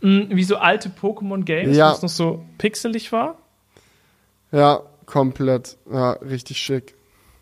hm, 0.01 0.29
wie 0.31 0.45
so 0.45 0.57
alte 0.57 0.89
Pokémon-Games, 0.89 1.77
ja. 1.77 1.91
wo 1.91 1.95
es 1.95 2.03
noch 2.03 2.09
so 2.09 2.45
pixelig 2.57 3.13
war. 3.13 3.37
Ja, 4.51 4.81
komplett. 5.07 5.77
Ja, 5.91 6.13
richtig 6.13 6.59
schick. 6.59 6.95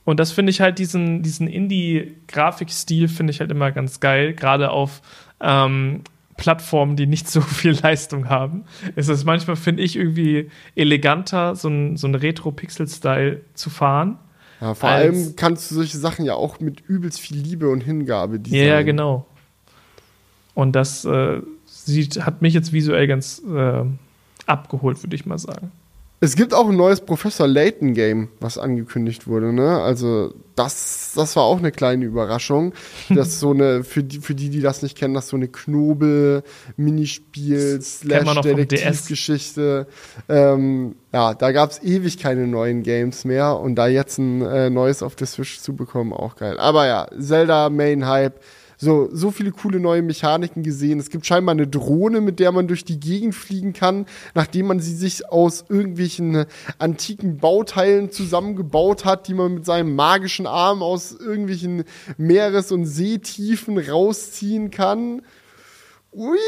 Und 0.06 0.20
das 0.20 0.30
finde 0.30 0.50
ich 0.50 0.60
halt, 0.60 0.78
diesen, 0.78 1.22
diesen 1.22 1.48
Indie-Grafikstil 1.48 3.08
finde 3.08 3.32
ich 3.32 3.40
halt 3.40 3.50
immer 3.50 3.72
ganz 3.72 3.98
geil, 3.98 4.34
gerade 4.34 4.70
auf 4.70 5.02
ähm, 5.40 6.02
Plattformen, 6.36 6.94
die 6.94 7.06
nicht 7.06 7.28
so 7.28 7.40
viel 7.42 7.72
Leistung 7.72 8.28
haben. 8.28 8.64
Es 8.94 9.08
ist 9.08 9.24
manchmal, 9.24 9.56
finde 9.56 9.82
ich, 9.82 9.96
irgendwie 9.96 10.48
eleganter, 10.76 11.56
so 11.56 11.68
ein, 11.68 11.96
so 11.96 12.06
ein 12.06 12.14
Retro-Pixel-Style 12.14 13.42
zu 13.54 13.68
fahren. 13.68 14.16
Ja, 14.60 14.74
vor 14.74 14.88
allem 14.90 15.34
kannst 15.34 15.70
du 15.70 15.74
solche 15.74 15.98
Sachen 15.98 16.24
ja 16.24 16.34
auch 16.34 16.60
mit 16.60 16.80
übelst 16.86 17.20
viel 17.20 17.38
Liebe 17.38 17.68
und 17.68 17.82
Hingabe 17.82 18.38
designen. 18.38 18.68
Ja, 18.68 18.82
genau. 18.82 19.26
Und 20.54 20.76
das 20.76 21.04
äh, 21.04 21.42
sieht, 21.66 22.24
hat 22.24 22.42
mich 22.42 22.54
jetzt 22.54 22.72
visuell 22.72 23.08
ganz 23.08 23.42
äh, 23.44 23.82
abgeholt, 24.46 25.02
würde 25.02 25.16
ich 25.16 25.26
mal 25.26 25.38
sagen. 25.38 25.72
Es 26.18 26.34
gibt 26.34 26.54
auch 26.54 26.70
ein 26.70 26.76
neues 26.76 27.02
Professor 27.02 27.46
Layton 27.46 27.92
Game, 27.92 28.28
was 28.40 28.56
angekündigt 28.56 29.26
wurde, 29.26 29.52
ne? 29.52 29.82
Also, 29.82 30.32
das, 30.54 31.12
das 31.14 31.36
war 31.36 31.42
auch 31.42 31.58
eine 31.58 31.72
kleine 31.72 32.06
Überraschung. 32.06 32.72
Das 33.14 33.38
so 33.38 33.50
eine, 33.50 33.84
für 33.84 34.02
die, 34.02 34.20
für 34.20 34.34
die, 34.34 34.48
die 34.48 34.62
das 34.62 34.80
nicht 34.82 34.96
kennen, 34.96 35.12
das 35.14 35.28
so 35.28 35.36
eine 35.36 35.48
Knobel-Minispiel, 35.48 37.82
slash 37.82 38.40
Detektivgeschichte. 38.40 39.86
Ähm, 40.28 40.96
ja, 41.12 41.34
da 41.34 41.52
gab 41.52 41.70
es 41.70 41.82
ewig 41.82 42.16
keine 42.18 42.46
neuen 42.46 42.82
Games 42.82 43.26
mehr 43.26 43.60
und 43.60 43.74
da 43.76 43.86
jetzt 43.86 44.16
ein 44.18 44.40
äh, 44.42 44.70
neues 44.70 45.02
auf 45.02 45.16
der 45.16 45.26
Switch 45.26 45.60
zu 45.60 45.76
bekommen, 45.76 46.14
auch 46.14 46.36
geil. 46.36 46.58
Aber 46.58 46.86
ja, 46.86 47.08
Zelda 47.18 47.68
Main 47.68 48.06
Hype 48.06 48.40
so, 48.76 49.08
so 49.12 49.30
viele 49.30 49.52
coole 49.52 49.80
neue 49.80 50.02
Mechaniken 50.02 50.62
gesehen. 50.62 50.98
Es 50.98 51.10
gibt 51.10 51.26
scheinbar 51.26 51.54
eine 51.54 51.66
Drohne, 51.66 52.20
mit 52.20 52.38
der 52.40 52.52
man 52.52 52.68
durch 52.68 52.84
die 52.84 53.00
Gegend 53.00 53.34
fliegen 53.34 53.72
kann, 53.72 54.06
nachdem 54.34 54.66
man 54.66 54.80
sie 54.80 54.94
sich 54.94 55.28
aus 55.30 55.64
irgendwelchen 55.68 56.44
antiken 56.78 57.38
Bauteilen 57.38 58.10
zusammengebaut 58.10 59.04
hat, 59.04 59.28
die 59.28 59.34
man 59.34 59.54
mit 59.54 59.64
seinem 59.64 59.94
magischen 59.94 60.46
Arm 60.46 60.82
aus 60.82 61.12
irgendwelchen 61.12 61.84
Meeres- 62.18 62.72
und 62.72 62.86
Seetiefen 62.86 63.78
rausziehen 63.78 64.70
kann 64.70 65.22
ui, 66.16 66.38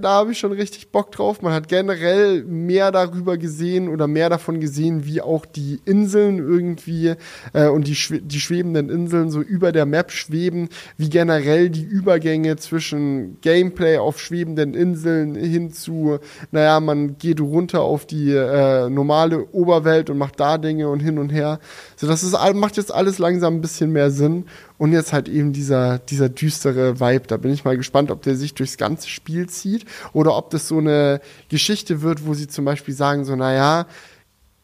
da 0.00 0.10
habe 0.10 0.32
ich 0.32 0.38
schon 0.38 0.52
richtig 0.52 0.92
Bock 0.92 1.10
drauf. 1.10 1.40
Man 1.40 1.54
hat 1.54 1.68
generell 1.68 2.44
mehr 2.44 2.92
darüber 2.92 3.38
gesehen 3.38 3.88
oder 3.88 4.06
mehr 4.06 4.28
davon 4.28 4.60
gesehen, 4.60 5.06
wie 5.06 5.22
auch 5.22 5.46
die 5.46 5.80
Inseln 5.86 6.38
irgendwie 6.38 7.14
äh, 7.54 7.68
und 7.68 7.86
die, 7.86 7.96
die 8.20 8.40
schwebenden 8.40 8.90
Inseln 8.90 9.30
so 9.30 9.40
über 9.40 9.72
der 9.72 9.86
Map 9.86 10.12
schweben, 10.12 10.68
wie 10.98 11.08
generell 11.08 11.70
die 11.70 11.82
Übergänge 11.84 12.56
zwischen 12.56 13.40
Gameplay 13.40 13.96
auf 13.96 14.20
schwebenden 14.20 14.74
Inseln 14.74 15.34
hin 15.34 15.72
zu, 15.72 16.18
naja, 16.50 16.78
man 16.80 17.16
geht 17.16 17.40
runter 17.40 17.80
auf 17.80 18.06
die 18.06 18.32
äh, 18.32 18.90
normale 18.90 19.46
Oberwelt 19.52 20.10
und 20.10 20.18
macht 20.18 20.38
da 20.40 20.58
Dinge 20.58 20.90
und 20.90 21.00
hin 21.00 21.18
und 21.18 21.30
her. 21.30 21.58
So, 21.96 22.06
das 22.06 22.22
ist, 22.22 22.36
macht 22.54 22.76
jetzt 22.76 22.92
alles 22.92 23.18
langsam 23.18 23.54
ein 23.54 23.60
bisschen 23.62 23.92
mehr 23.92 24.10
Sinn. 24.10 24.44
Und 24.78 24.92
jetzt 24.92 25.12
halt 25.12 25.28
eben 25.28 25.52
dieser, 25.52 25.98
dieser 25.98 26.28
düstere 26.28 27.00
Vibe. 27.00 27.26
Da 27.26 27.36
bin 27.36 27.52
ich 27.52 27.64
mal 27.64 27.76
gespannt, 27.76 28.10
ob 28.10 28.22
der 28.22 28.36
sich 28.36 28.54
durchs 28.54 28.76
ganze 28.76 29.08
Spiel 29.08 29.48
zieht 29.48 29.86
oder 30.12 30.36
ob 30.36 30.50
das 30.50 30.68
so 30.68 30.78
eine 30.78 31.20
Geschichte 31.48 32.02
wird, 32.02 32.26
wo 32.26 32.34
sie 32.34 32.48
zum 32.48 32.64
Beispiel 32.64 32.94
sagen, 32.94 33.24
so, 33.24 33.36
naja, 33.36 33.86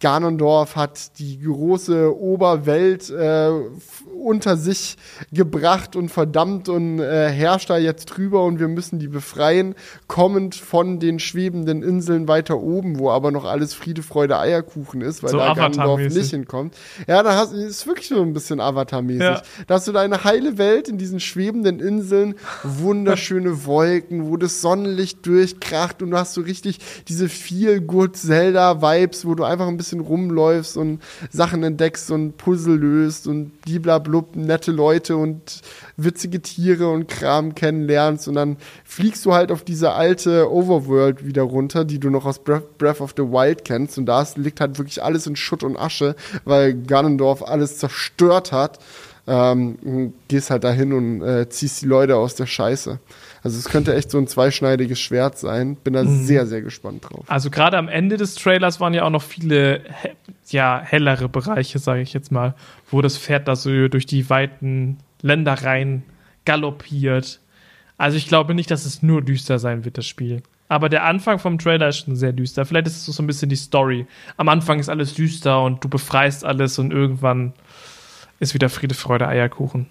Ganondorf 0.02 0.74
hat 0.74 1.18
die 1.20 1.40
große 1.40 2.14
Oberwelt 2.20 3.08
äh, 3.08 3.50
unter 4.22 4.56
sich 4.56 4.96
gebracht 5.32 5.94
und 5.94 6.08
verdammt 6.08 6.68
und 6.68 6.98
äh, 6.98 7.30
herrscht 7.30 7.70
da 7.70 7.78
jetzt 7.78 8.06
drüber 8.06 8.44
und 8.44 8.58
wir 8.58 8.66
müssen 8.66 8.98
die 8.98 9.06
befreien, 9.06 9.76
kommend 10.08 10.56
von 10.56 10.98
den 10.98 11.20
schwebenden 11.20 11.84
Inseln 11.84 12.26
weiter 12.26 12.58
oben, 12.58 12.98
wo 12.98 13.10
aber 13.10 13.30
noch 13.30 13.44
alles 13.44 13.74
Friede, 13.74 14.02
Freude, 14.02 14.38
Eierkuchen 14.38 15.02
ist, 15.02 15.22
weil 15.22 15.30
so 15.30 15.38
da 15.38 15.54
Ganondorf 15.54 16.00
nicht 16.00 16.30
hinkommt. 16.30 16.74
Ja, 17.06 17.22
da 17.22 17.36
hast, 17.36 17.52
ist 17.52 17.86
wirklich 17.86 18.08
so 18.08 18.20
ein 18.20 18.32
bisschen 18.32 18.60
Avatar-mäßig. 18.60 19.22
Ja. 19.22 19.42
Da 19.68 19.74
hast 19.74 19.86
du 19.86 19.92
deine 19.92 20.24
heile 20.24 20.58
Welt 20.58 20.88
in 20.88 20.98
diesen 20.98 21.20
schwebenden 21.20 21.78
Inseln, 21.78 22.34
wunderschöne 22.64 23.64
Wolken, 23.66 24.28
wo 24.28 24.36
das 24.36 24.60
Sonnenlicht 24.60 25.24
durchkracht 25.26 26.02
und 26.02 26.10
du 26.10 26.16
hast 26.16 26.34
so 26.34 26.40
richtig 26.40 26.80
diese 27.06 27.28
viel 27.28 27.80
good 27.80 28.16
Zelda-Vibes, 28.16 29.24
wo 29.24 29.36
du 29.36 29.44
einfach 29.44 29.68
ein 29.68 29.76
bisschen 29.76 29.91
bisschen 29.92 30.00
rumläufst 30.00 30.76
und 30.76 31.00
Sachen 31.30 31.62
entdeckst 31.62 32.10
und 32.10 32.36
Puzzle 32.36 32.76
löst 32.76 33.26
und 33.26 33.60
bliblablub, 33.62 34.34
nette 34.36 34.72
Leute 34.72 35.16
und 35.16 35.60
witzige 35.96 36.40
Tiere 36.40 36.88
und 36.88 37.08
Kram 37.08 37.54
kennenlernst 37.54 38.28
und 38.28 38.34
dann 38.34 38.56
fliegst 38.84 39.24
du 39.24 39.34
halt 39.34 39.52
auf 39.52 39.62
diese 39.64 39.92
alte 39.92 40.50
Overworld 40.50 41.26
wieder 41.26 41.42
runter, 41.42 41.84
die 41.84 42.00
du 42.00 42.10
noch 42.10 42.24
aus 42.24 42.40
Breath 42.40 43.00
of 43.00 43.14
the 43.16 43.22
Wild 43.22 43.64
kennst 43.64 43.98
und 43.98 44.06
da 44.06 44.26
liegt 44.36 44.60
halt 44.60 44.78
wirklich 44.78 45.02
alles 45.02 45.26
in 45.26 45.36
Schutt 45.36 45.62
und 45.62 45.76
Asche, 45.76 46.16
weil 46.44 46.74
Ganondorf 46.74 47.42
alles 47.42 47.78
zerstört 47.78 48.52
hat. 48.52 48.78
Ähm, 49.24 50.14
gehst 50.26 50.50
halt 50.50 50.64
dahin 50.64 50.92
und 50.92 51.22
äh, 51.22 51.48
ziehst 51.48 51.80
die 51.80 51.86
Leute 51.86 52.16
aus 52.16 52.34
der 52.34 52.46
Scheiße. 52.46 52.98
Also 53.42 53.58
es 53.58 53.64
könnte 53.64 53.94
echt 53.94 54.10
so 54.10 54.18
ein 54.18 54.28
zweischneidiges 54.28 55.00
Schwert 55.00 55.36
sein. 55.36 55.76
Bin 55.76 55.94
da 55.94 56.04
mhm. 56.04 56.24
sehr, 56.24 56.46
sehr 56.46 56.62
gespannt 56.62 57.04
drauf. 57.08 57.24
Also 57.26 57.50
gerade 57.50 57.76
am 57.76 57.88
Ende 57.88 58.16
des 58.16 58.36
Trailers 58.36 58.78
waren 58.78 58.94
ja 58.94 59.04
auch 59.04 59.10
noch 59.10 59.22
viele 59.22 59.82
ja, 60.48 60.80
hellere 60.84 61.28
Bereiche, 61.28 61.78
sage 61.78 62.02
ich 62.02 62.12
jetzt 62.12 62.30
mal, 62.30 62.54
wo 62.90 63.02
das 63.02 63.18
Pferd 63.18 63.48
da 63.48 63.56
so 63.56 63.88
durch 63.88 64.06
die 64.06 64.30
weiten 64.30 64.98
Ländereien 65.22 66.04
galoppiert. 66.44 67.40
Also 67.98 68.16
ich 68.16 68.28
glaube 68.28 68.54
nicht, 68.54 68.70
dass 68.70 68.84
es 68.84 69.02
nur 69.02 69.22
düster 69.22 69.58
sein 69.58 69.84
wird, 69.84 69.98
das 69.98 70.06
Spiel. 70.06 70.42
Aber 70.68 70.88
der 70.88 71.04
Anfang 71.04 71.38
vom 71.38 71.58
Trailer 71.58 71.88
ist 71.88 71.98
schon 71.98 72.16
sehr 72.16 72.32
düster. 72.32 72.64
Vielleicht 72.64 72.86
ist 72.86 73.06
es 73.06 73.14
so 73.14 73.22
ein 73.22 73.26
bisschen 73.26 73.48
die 73.48 73.56
Story. 73.56 74.06
Am 74.36 74.48
Anfang 74.48 74.78
ist 74.78 74.88
alles 74.88 75.14
düster 75.14 75.62
und 75.62 75.84
du 75.84 75.88
befreist 75.88 76.44
alles 76.44 76.78
und 76.78 76.92
irgendwann 76.92 77.52
ist 78.38 78.54
wieder 78.54 78.68
Friede, 78.68 78.94
Freude, 78.94 79.28
Eierkuchen. 79.28 79.86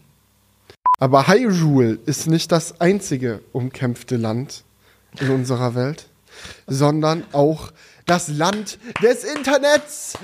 Aber 1.01 1.27
Hyrule 1.27 1.97
ist 2.05 2.27
nicht 2.27 2.51
das 2.51 2.79
einzige 2.79 3.39
umkämpfte 3.53 4.17
Land 4.17 4.63
in 5.19 5.31
unserer 5.31 5.73
Welt, 5.73 6.05
sondern 6.67 7.23
auch 7.31 7.71
das 8.05 8.27
Land 8.27 8.77
des 9.01 9.23
Internets, 9.23 10.19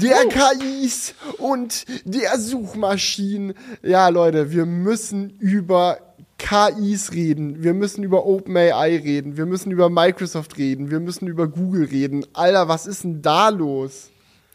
der 0.00 0.18
KIs 0.28 1.16
und 1.38 1.84
der 2.04 2.38
Suchmaschinen. 2.38 3.54
Ja, 3.82 4.08
Leute, 4.08 4.52
wir 4.52 4.66
müssen 4.66 5.30
über 5.40 5.98
KIs 6.38 7.10
reden, 7.10 7.64
wir 7.64 7.74
müssen 7.74 8.04
über 8.04 8.24
OpenAI 8.24 8.98
reden, 8.98 9.36
wir 9.36 9.46
müssen 9.46 9.72
über 9.72 9.90
Microsoft 9.90 10.56
reden, 10.58 10.92
wir 10.92 11.00
müssen 11.00 11.26
über 11.26 11.48
Google 11.48 11.86
reden. 11.86 12.24
Alter, 12.34 12.68
was 12.68 12.86
ist 12.86 13.02
denn 13.02 13.20
da 13.20 13.48
los? 13.48 14.10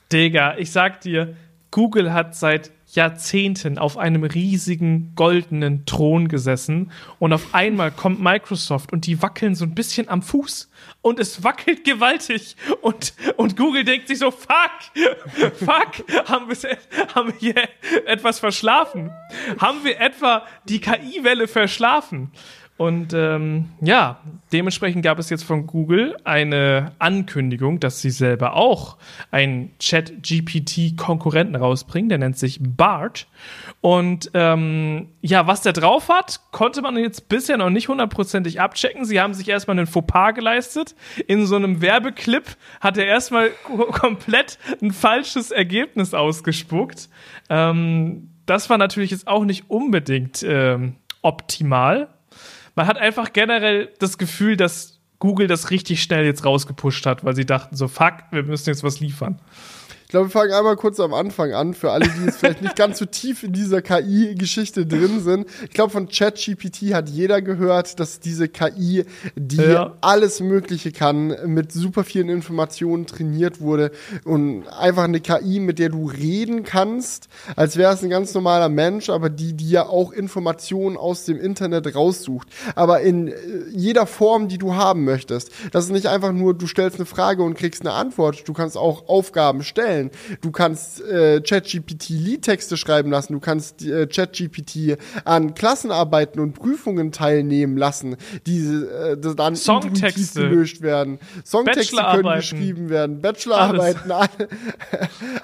Digga, 0.09 0.57
ich 0.57 0.71
sag 0.71 1.01
dir, 1.01 1.35
Google 1.69 2.13
hat 2.13 2.33
seit 2.33 2.71
Jahrzehnten 2.95 3.77
auf 3.77 3.97
einem 3.97 4.23
riesigen 4.23 5.13
goldenen 5.15 5.85
Thron 5.85 6.27
gesessen 6.27 6.91
und 7.19 7.33
auf 7.33 7.53
einmal 7.53 7.91
kommt 7.91 8.21
Microsoft 8.21 8.91
und 8.91 9.05
die 9.05 9.21
wackeln 9.21 9.55
so 9.55 9.65
ein 9.65 9.75
bisschen 9.75 10.09
am 10.09 10.21
Fuß 10.21 10.69
und 11.01 11.19
es 11.19 11.43
wackelt 11.43 11.83
gewaltig 11.83 12.55
und, 12.81 13.13
und 13.37 13.57
Google 13.57 13.83
denkt 13.83 14.07
sich 14.07 14.19
so, 14.19 14.31
fuck, 14.31 14.71
fuck, 15.55 16.27
haben 16.27 16.47
wir, 16.49 16.77
haben 17.13 17.33
wir 17.33 17.39
hier 17.39 17.69
etwas 18.05 18.39
verschlafen? 18.39 19.11
Haben 19.59 19.83
wir 19.83 19.99
etwa 19.99 20.45
die 20.67 20.79
KI-Welle 20.79 21.47
verschlafen? 21.47 22.31
Und 22.77 23.13
ähm, 23.13 23.69
ja, 23.79 24.19
dementsprechend 24.51 25.01
gab 25.01 25.17
es 25.17 25.29
jetzt 25.29 25.45
von 25.45 25.65
Google 25.65 26.17
eine 26.25 26.91
Ankündigung, 26.99 27.79
dass 27.79 28.01
sie 28.01 28.09
selber 28.09 28.55
auch 28.55 28.97
einen 29.31 29.71
Chat-GPT-Konkurrenten 29.79 31.55
rausbringen, 31.55 32.09
der 32.09 32.17
nennt 32.17 32.37
sich 32.37 32.59
BART. 32.61 33.27
Und 33.79 34.29
ähm, 34.33 35.07
ja, 35.21 35.47
was 35.47 35.61
der 35.61 35.71
drauf 35.71 36.09
hat, 36.09 36.41
konnte 36.51 36.81
man 36.81 36.97
jetzt 36.97 37.29
bisher 37.29 37.55
noch 37.55 37.69
nicht 37.69 37.87
hundertprozentig 37.87 38.59
abchecken. 38.59 39.05
Sie 39.05 39.21
haben 39.21 39.33
sich 39.33 39.47
erstmal 39.47 39.77
einen 39.77 39.87
Fauxpas 39.87 40.33
geleistet. 40.33 40.95
In 41.27 41.45
so 41.45 41.55
einem 41.55 41.81
Werbeclip 41.81 42.57
hat 42.81 42.97
er 42.97 43.05
erstmal 43.05 43.51
komplett 43.91 44.59
ein 44.81 44.91
falsches 44.91 45.51
Ergebnis 45.51 46.13
ausgespuckt. 46.13 47.07
Ähm, 47.49 48.31
das 48.45 48.69
war 48.69 48.77
natürlich 48.77 49.11
jetzt 49.11 49.27
auch 49.27 49.45
nicht 49.45 49.69
unbedingt 49.69 50.43
ähm, 50.43 50.97
optimal 51.21 52.09
man 52.75 52.87
hat 52.87 52.97
einfach 52.97 53.33
generell 53.33 53.93
das 53.99 54.17
Gefühl, 54.17 54.57
dass 54.57 54.99
Google 55.19 55.47
das 55.47 55.71
richtig 55.71 56.03
schnell 56.03 56.25
jetzt 56.25 56.45
rausgepusht 56.45 57.05
hat, 57.05 57.23
weil 57.23 57.35
sie 57.35 57.45
dachten 57.45 57.75
so, 57.75 57.87
fuck, 57.87 58.15
wir 58.31 58.43
müssen 58.43 58.69
jetzt 58.69 58.83
was 58.83 58.99
liefern. 58.99 59.39
Ich 60.05 60.09
glaube, 60.09 60.27
wir 60.27 60.31
fangen 60.31 60.53
einmal 60.53 60.75
kurz 60.75 60.99
am 60.99 61.15
Anfang 61.15 61.53
an, 61.53 61.73
für 61.73 61.89
alle, 61.89 62.07
die 62.07 62.25
jetzt 62.25 62.37
vielleicht 62.37 62.61
nicht 62.61 62.75
ganz 62.75 62.99
so 62.99 63.05
tief 63.05 63.41
in 63.41 63.53
dieser 63.53 63.81
KI-Geschichte 63.81 64.85
drin 64.85 65.19
sind. 65.19 65.47
Ich 65.63 65.71
glaube, 65.71 65.91
von 65.91 66.07
ChatGPT 66.07 66.93
hat 66.93 67.09
jeder 67.09 67.41
gehört, 67.41 67.99
dass 67.99 68.19
diese 68.19 68.47
KI, 68.47 69.05
die 69.35 69.57
ja. 69.57 69.97
alles 70.01 70.41
Mögliche 70.41 70.91
kann, 70.91 71.35
mit 71.47 71.71
super 71.71 72.03
vielen 72.03 72.29
Informationen 72.29 73.07
trainiert 73.07 73.61
wurde 73.61 73.89
und 74.25 74.67
einfach 74.67 75.05
eine 75.05 75.21
KI, 75.21 75.59
mit 75.59 75.79
der 75.79 75.89
du 75.89 76.07
reden 76.07 76.63
kannst, 76.63 77.27
als 77.55 77.75
wäre 77.75 77.91
es 77.91 78.03
ein 78.03 78.11
ganz 78.11 78.31
normaler 78.35 78.69
Mensch, 78.69 79.09
aber 79.09 79.31
die 79.31 79.53
dir 79.53 79.89
auch 79.89 80.11
Informationen 80.11 80.97
aus 80.97 81.25
dem 81.25 81.41
Internet 81.41 81.95
raussucht. 81.95 82.47
Aber 82.75 83.01
in 83.01 83.29
äh, 83.29 83.33
jeder 83.71 84.05
Form, 84.05 84.49
die 84.49 84.59
du 84.59 84.75
haben 84.75 85.03
möchtest. 85.03 85.49
Das 85.71 85.85
ist 85.85 85.91
nicht 85.91 86.05
einfach 86.05 86.31
nur, 86.31 86.53
du 86.53 86.67
stellst 86.67 86.97
eine 86.97 87.07
Frage 87.07 87.41
und 87.41 87.55
kriegst 87.55 87.81
eine 87.81 87.93
Antwort. 87.93 88.47
Du 88.47 88.53
kannst 88.53 88.77
auch 88.77 89.09
Aufgaben 89.09 89.63
stellen 89.63 89.95
erstellen. 90.05 90.39
Du 90.41 90.51
kannst 90.51 91.01
äh, 91.01 91.41
ChatGPT 91.41 92.09
Liedtexte 92.09 92.77
schreiben 92.77 93.11
lassen. 93.11 93.33
Du 93.33 93.39
kannst 93.39 93.83
äh, 93.83 94.07
ChatGPT 94.07 94.97
an 95.23 95.53
Klassenarbeiten 95.53 96.39
und 96.39 96.53
Prüfungen 96.53 97.11
teilnehmen 97.11 97.77
lassen, 97.77 98.17
die 98.45 98.65
äh, 98.65 99.17
dann 99.35 99.55
Songtexte 99.55 100.41
gelöscht 100.41 100.81
werden. 100.81 101.19
Songtexte 101.45 101.97
können 101.97 102.35
geschrieben 102.35 102.89
werden. 102.89 103.21
Bachelorarbeiten, 103.21 104.11
alles. 104.11 104.29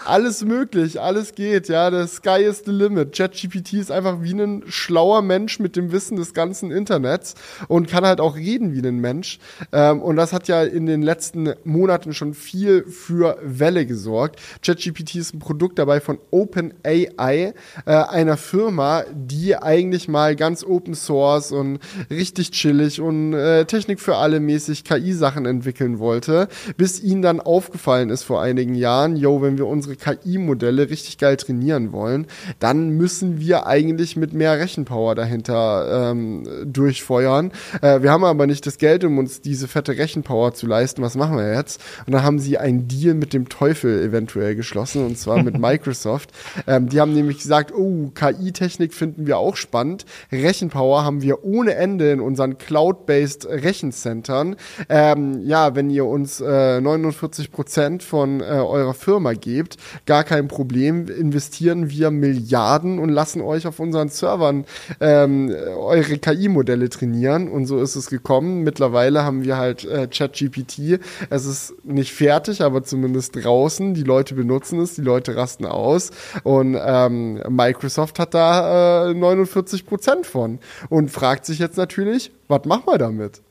alles 0.05 0.45
möglich, 0.45 0.99
alles 0.99 1.35
geht. 1.35 1.67
Ja, 1.67 1.91
the 1.91 2.07
sky 2.07 2.43
is 2.43 2.63
the 2.65 2.71
limit. 2.71 3.13
ChatGPT 3.15 3.73
ist 3.73 3.91
einfach 3.91 4.21
wie 4.21 4.33
ein 4.33 4.63
schlauer 4.67 5.21
Mensch 5.21 5.59
mit 5.59 5.75
dem 5.75 5.91
Wissen 5.91 6.17
des 6.17 6.33
ganzen 6.33 6.71
Internets 6.71 7.35
und 7.67 7.87
kann 7.87 8.05
halt 8.05 8.19
auch 8.19 8.35
reden 8.35 8.73
wie 8.73 8.85
ein 8.87 8.99
Mensch. 8.99 9.39
Ähm, 9.71 10.01
und 10.01 10.15
das 10.15 10.33
hat 10.33 10.47
ja 10.47 10.63
in 10.63 10.85
den 10.85 11.01
letzten 11.01 11.53
Monaten 11.63 12.13
schon 12.13 12.33
viel 12.33 12.83
für 12.83 13.37
Welle 13.43 13.85
gesorgt. 13.85 14.40
ChatGPT 14.61 15.15
ist 15.15 15.33
ein 15.33 15.39
Produkt 15.39 15.79
dabei 15.79 15.99
von 15.99 16.19
OpenAI, 16.31 17.13
äh, 17.25 17.53
einer 17.85 18.37
Firma, 18.37 19.03
die 19.13 19.55
eigentlich 19.55 20.07
mal 20.07 20.35
ganz 20.35 20.63
Open 20.63 20.95
Source 20.95 21.51
und 21.51 21.79
richtig 22.09 22.51
chillig 22.51 23.01
und 23.01 23.33
äh, 23.33 23.65
Technik 23.65 23.99
für 23.99 24.15
alle 24.17 24.39
mäßig 24.39 24.83
KI-Sachen 24.83 25.45
entwickeln 25.45 25.99
wollte, 25.99 26.47
bis 26.77 27.01
ihnen 27.01 27.21
dann 27.21 27.39
aufgefallen 27.39 28.09
ist 28.09 28.23
vor 28.23 28.41
einigen 28.41 28.75
Jahren, 28.75 29.15
yo, 29.15 29.41
wenn 29.41 29.57
wir 29.57 29.67
unsere 29.67 29.95
KI-Modelle 29.95 30.89
richtig 30.89 31.17
geil 31.17 31.37
trainieren 31.37 31.91
wollen, 31.91 32.27
dann 32.59 32.89
müssen 32.91 33.39
wir 33.39 33.67
eigentlich 33.67 34.15
mit 34.15 34.33
mehr 34.33 34.59
Rechenpower 34.59 35.15
dahinter 35.15 36.11
ähm, 36.11 36.47
durchfeuern. 36.65 37.51
Äh, 37.81 38.01
wir 38.01 38.11
haben 38.11 38.23
aber 38.23 38.47
nicht 38.47 38.65
das 38.65 38.77
Geld, 38.77 39.03
um 39.03 39.17
uns 39.17 39.41
diese 39.41 39.67
fette 39.67 39.97
Rechenpower 39.97 40.53
zu 40.53 40.67
leisten. 40.67 41.01
Was 41.01 41.15
machen 41.15 41.37
wir 41.37 41.53
jetzt? 41.53 41.81
Und 42.05 42.13
dann 42.13 42.23
haben 42.23 42.39
sie 42.39 42.57
einen 42.57 42.87
Deal 42.87 43.13
mit 43.13 43.33
dem 43.33 43.49
Teufel 43.49 44.01
eventuell 44.01 44.30
eventuell 44.31 44.55
geschlossen 44.55 45.05
und 45.05 45.17
zwar 45.17 45.43
mit 45.43 45.57
Microsoft. 45.59 46.31
Ähm, 46.67 46.89
die 46.89 46.99
haben 46.99 47.13
nämlich 47.13 47.37
gesagt, 47.37 47.73
oh, 47.73 48.11
KI-Technik 48.13 48.93
finden 48.93 49.27
wir 49.27 49.37
auch 49.37 49.55
spannend. 49.55 50.05
Rechenpower 50.31 51.03
haben 51.03 51.21
wir 51.21 51.43
ohne 51.43 51.75
Ende 51.75 52.11
in 52.11 52.19
unseren 52.19 52.57
Cloud-based 52.57 53.47
Rechencentern. 53.47 54.55
Ähm, 54.89 55.41
ja, 55.45 55.75
wenn 55.75 55.89
ihr 55.89 56.05
uns 56.05 56.41
äh, 56.41 56.81
49 56.81 57.51
Prozent 57.51 58.03
von 58.03 58.41
äh, 58.41 58.43
eurer 58.43 58.93
Firma 58.93 59.33
gebt, 59.33 59.77
gar 60.05 60.23
kein 60.23 60.47
Problem, 60.47 61.07
investieren 61.07 61.89
wir 61.89 62.11
Milliarden 62.11 62.99
und 62.99 63.09
lassen 63.09 63.41
euch 63.41 63.67
auf 63.67 63.79
unseren 63.79 64.09
Servern 64.09 64.65
ähm, 64.99 65.53
eure 65.75 66.17
KI-Modelle 66.17 66.89
trainieren 66.89 67.47
und 67.47 67.65
so 67.65 67.81
ist 67.81 67.95
es 67.95 68.09
gekommen. 68.09 68.63
Mittlerweile 68.63 69.23
haben 69.23 69.43
wir 69.43 69.57
halt 69.57 69.85
äh, 69.85 70.07
ChatGPT. 70.07 70.99
Es 71.29 71.45
ist 71.45 71.73
nicht 71.83 72.13
fertig, 72.13 72.61
aber 72.61 72.83
zumindest 72.83 73.35
draußen. 73.35 73.93
Die 73.93 74.03
Leute 74.03 74.20
Leute 74.21 74.35
benutzen 74.35 74.79
es, 74.79 74.93
die 74.93 75.01
Leute 75.01 75.35
rasten 75.35 75.65
aus 75.65 76.11
und 76.43 76.77
ähm, 76.79 77.41
Microsoft 77.49 78.19
hat 78.19 78.35
da 78.35 79.09
äh, 79.09 79.13
49 79.15 79.87
Prozent 79.87 80.27
von 80.27 80.59
und 80.89 81.09
fragt 81.09 81.47
sich 81.47 81.57
jetzt 81.57 81.75
natürlich, 81.75 82.31
was 82.47 82.65
machen 82.65 82.83
wir 82.85 82.99
damit? 82.99 83.41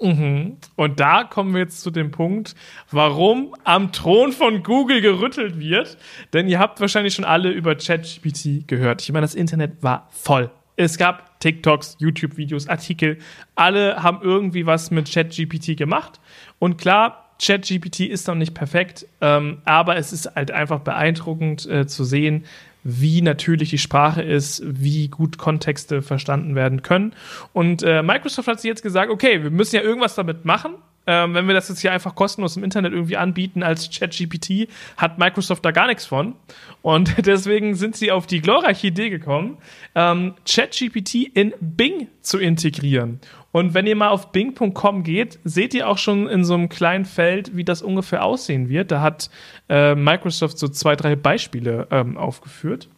Mhm. 0.00 0.58
Und 0.76 1.00
da 1.00 1.24
kommen 1.24 1.52
wir 1.52 1.62
jetzt 1.62 1.80
zu 1.80 1.90
dem 1.90 2.12
Punkt, 2.12 2.54
warum 2.92 3.56
am 3.64 3.90
Thron 3.90 4.30
von 4.30 4.62
Google 4.62 5.00
gerüttelt 5.00 5.58
wird. 5.58 5.98
Denn 6.32 6.46
ihr 6.46 6.60
habt 6.60 6.80
wahrscheinlich 6.80 7.14
schon 7.14 7.24
alle 7.24 7.50
über 7.50 7.74
ChatGPT 7.74 8.68
gehört. 8.68 9.02
Ich 9.02 9.10
meine, 9.10 9.24
das 9.24 9.34
Internet 9.34 9.82
war 9.82 10.06
voll. 10.10 10.50
Es 10.76 10.96
gab 10.96 11.40
TikToks, 11.40 11.96
YouTube-Videos, 11.98 12.68
Artikel. 12.68 13.18
Alle 13.56 14.00
haben 14.00 14.20
irgendwie 14.22 14.64
was 14.64 14.92
mit 14.92 15.12
ChatGPT 15.12 15.76
gemacht. 15.76 16.20
Und 16.60 16.78
klar, 16.78 17.29
ChatGPT 17.40 18.00
ist 18.00 18.28
noch 18.28 18.34
nicht 18.34 18.54
perfekt, 18.54 19.06
ähm, 19.20 19.58
aber 19.64 19.96
es 19.96 20.12
ist 20.12 20.34
halt 20.34 20.50
einfach 20.50 20.80
beeindruckend 20.80 21.66
äh, 21.66 21.86
zu 21.86 22.04
sehen, 22.04 22.44
wie 22.82 23.22
natürlich 23.22 23.70
die 23.70 23.78
Sprache 23.78 24.22
ist, 24.22 24.62
wie 24.64 25.08
gut 25.08 25.38
Kontexte 25.38 26.02
verstanden 26.02 26.54
werden 26.54 26.82
können. 26.82 27.14
Und 27.52 27.82
äh, 27.82 28.02
Microsoft 28.02 28.48
hat 28.48 28.60
sich 28.60 28.68
jetzt 28.68 28.82
gesagt, 28.82 29.10
okay, 29.10 29.42
wir 29.42 29.50
müssen 29.50 29.76
ja 29.76 29.82
irgendwas 29.82 30.14
damit 30.14 30.44
machen. 30.44 30.74
Ähm, 31.06 31.34
wenn 31.34 31.46
wir 31.46 31.54
das 31.54 31.68
jetzt 31.68 31.80
hier 31.80 31.92
einfach 31.92 32.14
kostenlos 32.14 32.56
im 32.56 32.64
Internet 32.64 32.92
irgendwie 32.92 33.16
anbieten 33.16 33.62
als 33.62 33.90
ChatGPT, 33.90 34.68
hat 34.96 35.18
Microsoft 35.18 35.64
da 35.64 35.70
gar 35.70 35.86
nichts 35.86 36.04
von. 36.06 36.34
Und 36.82 37.14
deswegen 37.26 37.74
sind 37.74 37.96
sie 37.96 38.12
auf 38.12 38.26
die 38.26 38.40
glorreiche 38.40 38.88
Idee 38.88 39.10
gekommen, 39.10 39.58
ähm, 39.94 40.34
ChatGPT 40.46 41.14
in 41.34 41.54
Bing 41.60 42.08
zu 42.20 42.38
integrieren. 42.38 43.20
Und 43.52 43.74
wenn 43.74 43.86
ihr 43.86 43.96
mal 43.96 44.08
auf 44.08 44.30
bing.com 44.32 45.02
geht, 45.02 45.38
seht 45.44 45.74
ihr 45.74 45.88
auch 45.88 45.98
schon 45.98 46.28
in 46.28 46.44
so 46.44 46.54
einem 46.54 46.68
kleinen 46.68 47.04
Feld, 47.04 47.56
wie 47.56 47.64
das 47.64 47.82
ungefähr 47.82 48.24
aussehen 48.24 48.68
wird. 48.68 48.90
Da 48.90 49.00
hat 49.00 49.30
äh, 49.68 49.94
Microsoft 49.94 50.58
so 50.58 50.68
zwei, 50.68 50.94
drei 50.94 51.16
Beispiele 51.16 51.88
ähm, 51.90 52.16
aufgeführt. 52.16 52.88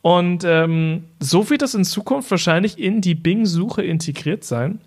Und 0.00 0.42
ähm, 0.44 1.04
so 1.20 1.48
wird 1.48 1.62
das 1.62 1.74
in 1.74 1.84
Zukunft 1.84 2.30
wahrscheinlich 2.30 2.78
in 2.78 3.00
die 3.00 3.14
Bing-Suche 3.14 3.82
integriert 3.82 4.42
sein. 4.42 4.80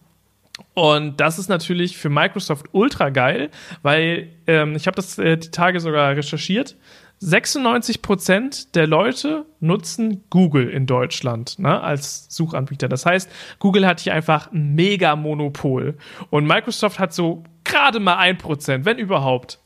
Und 0.73 1.19
das 1.21 1.39
ist 1.39 1.47
natürlich 1.47 1.97
für 1.97 2.09
Microsoft 2.09 2.67
ultra 2.73 3.09
geil, 3.09 3.49
weil 3.81 4.29
ähm, 4.47 4.75
ich 4.75 4.87
habe 4.87 4.95
das 4.95 5.17
äh, 5.17 5.37
die 5.37 5.51
Tage 5.51 5.79
sogar 5.79 6.15
recherchiert. 6.15 6.75
96% 7.21 8.73
der 8.73 8.87
Leute 8.87 9.45
nutzen 9.59 10.23
Google 10.29 10.69
in 10.69 10.85
Deutschland 10.85 11.57
ne, 11.59 11.81
als 11.81 12.27
Suchanbieter. 12.29 12.87
Das 12.87 13.05
heißt, 13.05 13.29
Google 13.59 13.87
hat 13.87 13.99
hier 13.99 14.13
einfach 14.13 14.51
ein 14.51 14.75
Mega-Monopol. 14.75 15.97
Und 16.29 16.45
Microsoft 16.45 16.99
hat 16.99 17.13
so 17.13 17.43
gerade 17.63 17.99
mal 17.99 18.17
ein 18.17 18.37
Prozent, 18.37 18.85
wenn 18.85 18.97
überhaupt. 18.97 19.59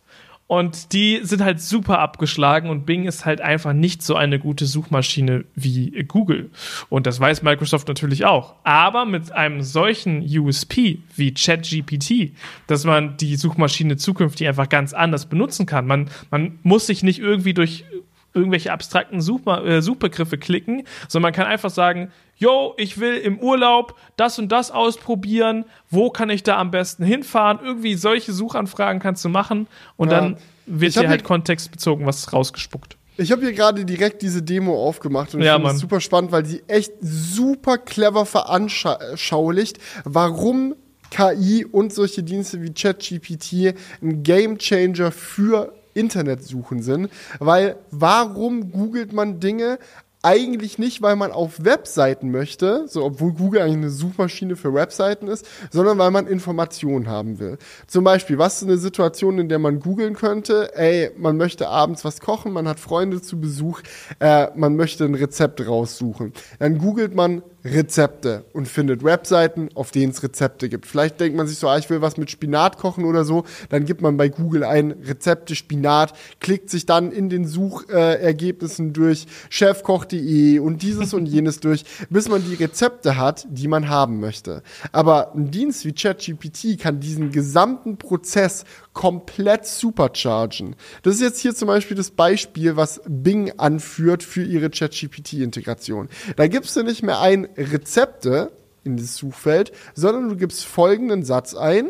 Und 0.50 0.94
die 0.94 1.20
sind 1.22 1.44
halt 1.44 1.62
super 1.62 2.00
abgeschlagen 2.00 2.72
und 2.72 2.88
Bing 2.88 3.06
ist 3.06 3.24
halt 3.24 3.40
einfach 3.40 3.72
nicht 3.72 4.02
so 4.02 4.16
eine 4.16 4.40
gute 4.40 4.66
Suchmaschine 4.66 5.46
wie 5.54 5.92
Google. 6.08 6.50
Und 6.90 7.06
das 7.06 7.20
weiß 7.20 7.44
Microsoft 7.44 7.88
natürlich 7.88 8.26
auch. 8.26 8.56
Aber 8.64 9.06
mit 9.06 9.32
einem 9.32 9.62
solchen 9.62 10.24
USP 10.24 11.04
wie 11.16 11.36
ChatGPT, 11.36 12.32
dass 12.66 12.84
man 12.84 13.16
die 13.18 13.36
Suchmaschine 13.36 13.98
zukünftig 13.98 14.48
einfach 14.48 14.70
ganz 14.70 14.94
anders 14.94 15.28
benutzen 15.28 15.68
kann. 15.68 15.86
Man, 15.86 16.10
man 16.32 16.58
muss 16.64 16.88
sich 16.88 17.04
nicht 17.04 17.20
irgendwie 17.20 17.54
durch 17.54 17.86
irgendwelche 18.34 18.72
abstrakten 18.72 19.22
Such 19.22 19.46
äh, 19.48 19.82
Suchbegriffe 19.82 20.38
klicken, 20.38 20.84
sondern 21.08 21.32
man 21.32 21.34
kann 21.34 21.48
einfach 21.48 21.70
sagen, 21.70 22.12
yo, 22.36 22.74
ich 22.78 23.00
will 23.00 23.16
im 23.18 23.40
Urlaub 23.40 23.96
das 24.16 24.40
und 24.40 24.52
das 24.52 24.72
ausprobieren, 24.72 25.66
wo 25.90 26.10
kann 26.10 26.30
ich 26.30 26.44
da 26.44 26.58
am 26.58 26.72
besten 26.72 27.04
hinfahren? 27.04 27.60
Irgendwie 27.64 27.96
solche 27.96 28.32
Suchanfragen 28.32 29.02
kannst 29.02 29.26
du 29.26 29.30
machen 29.30 29.68
und 29.98 30.12
ja. 30.12 30.20
dann 30.20 30.38
wird 30.66 30.96
dir 30.96 31.10
halt 31.10 31.24
kontextbezogen 31.24 32.06
was 32.06 32.32
rausgespuckt. 32.32 32.98
Ich 33.18 33.34
habe 33.34 33.42
hier 33.42 33.52
gerade 33.52 33.84
direkt 33.84 34.22
diese 34.22 34.42
Demo 34.42 34.82
aufgemacht 34.82 35.34
und 35.34 35.42
ich 35.42 35.48
ja, 35.48 35.56
finde 35.56 35.72
es 35.72 35.80
super 35.80 36.00
spannend, 36.00 36.32
weil 36.32 36.44
die 36.44 36.64
echt 36.68 36.94
super 37.02 37.78
clever 37.78 38.26
veranschaulicht, 38.26 39.78
warum 40.06 40.76
KI 41.12 41.66
und 41.66 41.92
solche 41.94 42.24
Dienste 42.24 42.62
wie 42.62 42.74
ChatGPT 42.74 43.76
ein 44.02 44.24
Gamechanger 44.24 45.12
für 45.12 45.74
Internetsuchen 46.00 46.82
sind. 46.82 47.10
Weil 47.40 47.76
warum 47.92 48.72
googelt 48.72 49.14
man 49.14 49.40
Dinge? 49.40 49.80
eigentlich 50.22 50.78
nicht, 50.78 51.02
weil 51.02 51.16
man 51.16 51.32
auf 51.32 51.64
Webseiten 51.64 52.30
möchte, 52.32 52.88
so 52.88 53.06
obwohl 53.06 53.34
Google 53.34 53.62
eigentlich 53.62 53.78
eine 53.78 53.90
Suchmaschine 53.90 54.56
für 54.58 54.74
Webseiten 54.74 55.28
ist, 55.28 55.48
sondern 55.72 55.98
weil 55.98 56.12
man 56.12 56.28
Informationen 56.28 57.08
haben 57.08 57.40
will. 57.40 57.58
Zum 57.88 58.04
Beispiel, 58.04 58.38
was 58.38 58.58
ist 58.58 58.68
eine 58.68 58.78
Situation, 58.78 59.40
in 59.40 59.48
der 59.48 59.60
man 59.60 59.80
googeln 59.80 60.16
könnte? 60.16 60.76
Ey, 60.76 61.12
man 61.18 61.38
möchte 61.38 61.70
abends 61.70 62.04
was 62.04 62.20
kochen, 62.20 62.52
man 62.52 62.68
hat 62.68 62.80
Freunde 62.80 63.22
zu 63.22 63.40
Besuch, 63.40 63.82
äh, 64.20 64.48
man 64.56 64.76
möchte 64.76 65.06
ein 65.06 65.16
Rezept 65.16 65.66
raussuchen. 65.66 66.34
Dann 66.60 66.80
googelt 66.80 67.16
man 67.16 67.42
Rezepte 67.66 68.46
und 68.54 68.68
findet 68.68 69.04
Webseiten, 69.04 69.70
auf 69.76 69.92
denen 69.92 70.12
es 70.12 70.24
Rezepte 70.24 70.70
gibt. 70.70 70.86
Vielleicht 70.86 71.20
denkt 71.20 71.38
man 71.38 71.48
sich 71.48 71.58
so, 71.58 71.68
ah, 71.68 71.78
ich 71.78 71.90
will 71.90 72.02
was 72.02 72.18
mit 72.18 72.32
Spinat 72.32 72.78
kochen 72.78 73.06
oder 73.06 73.26
so. 73.26 73.44
Dann 73.70 73.86
gibt 73.86 74.02
man 74.02 74.18
bei 74.18 74.30
Google 74.30 74.64
ein 74.64 74.92
Rezepte 74.92 75.56
Spinat, 75.56 76.14
klickt 76.40 76.70
sich 76.70 76.86
dann 76.86 77.12
in 77.12 77.30
den 77.30 77.46
Suchergebnissen 77.46 78.94
durch 78.94 79.26
chefkoch.de 79.50 80.60
und 80.60 80.82
dieses 80.82 81.14
und 81.14 81.26
jenes 81.26 81.60
durch, 81.60 81.84
bis 82.10 82.30
man 82.30 82.44
die 82.44 82.56
Rezepte 82.56 83.18
hat, 83.18 83.46
die 83.50 83.68
man 83.68 83.90
haben 83.90 84.20
möchte. 84.20 84.64
Aber 84.92 85.34
ein 85.34 85.52
Dienst 85.52 85.86
wie 85.86 85.94
ChatGPT 85.94 86.80
kann 86.80 87.00
diesen 87.00 87.32
gesamten 87.32 87.98
Prozess 87.98 88.64
komplett 88.94 89.66
superchargen. 89.66 90.76
Das 91.04 91.16
ist 91.16 91.22
jetzt 91.22 91.40
hier 91.40 91.56
zum 91.56 91.68
Beispiel 91.68 91.96
das 91.96 92.12
Beispiel, 92.12 92.76
was 92.76 93.02
Bing 93.08 93.54
anführt 93.58 94.24
für 94.24 94.44
ihre 94.44 94.70
ChatGPT-Integration. 94.70 96.10
Da 96.36 96.48
gibst 96.48 96.76
du 96.76 96.84
nicht 96.84 97.04
mehr 97.04 97.20
ein 97.20 97.49
Rezepte 97.58 98.52
in 98.84 98.98
das 98.98 99.16
Suchfeld, 99.18 99.72
sondern 99.94 100.30
du 100.30 100.36
gibst 100.36 100.66
folgenden 100.66 101.24
Satz 101.24 101.54
ein. 101.54 101.90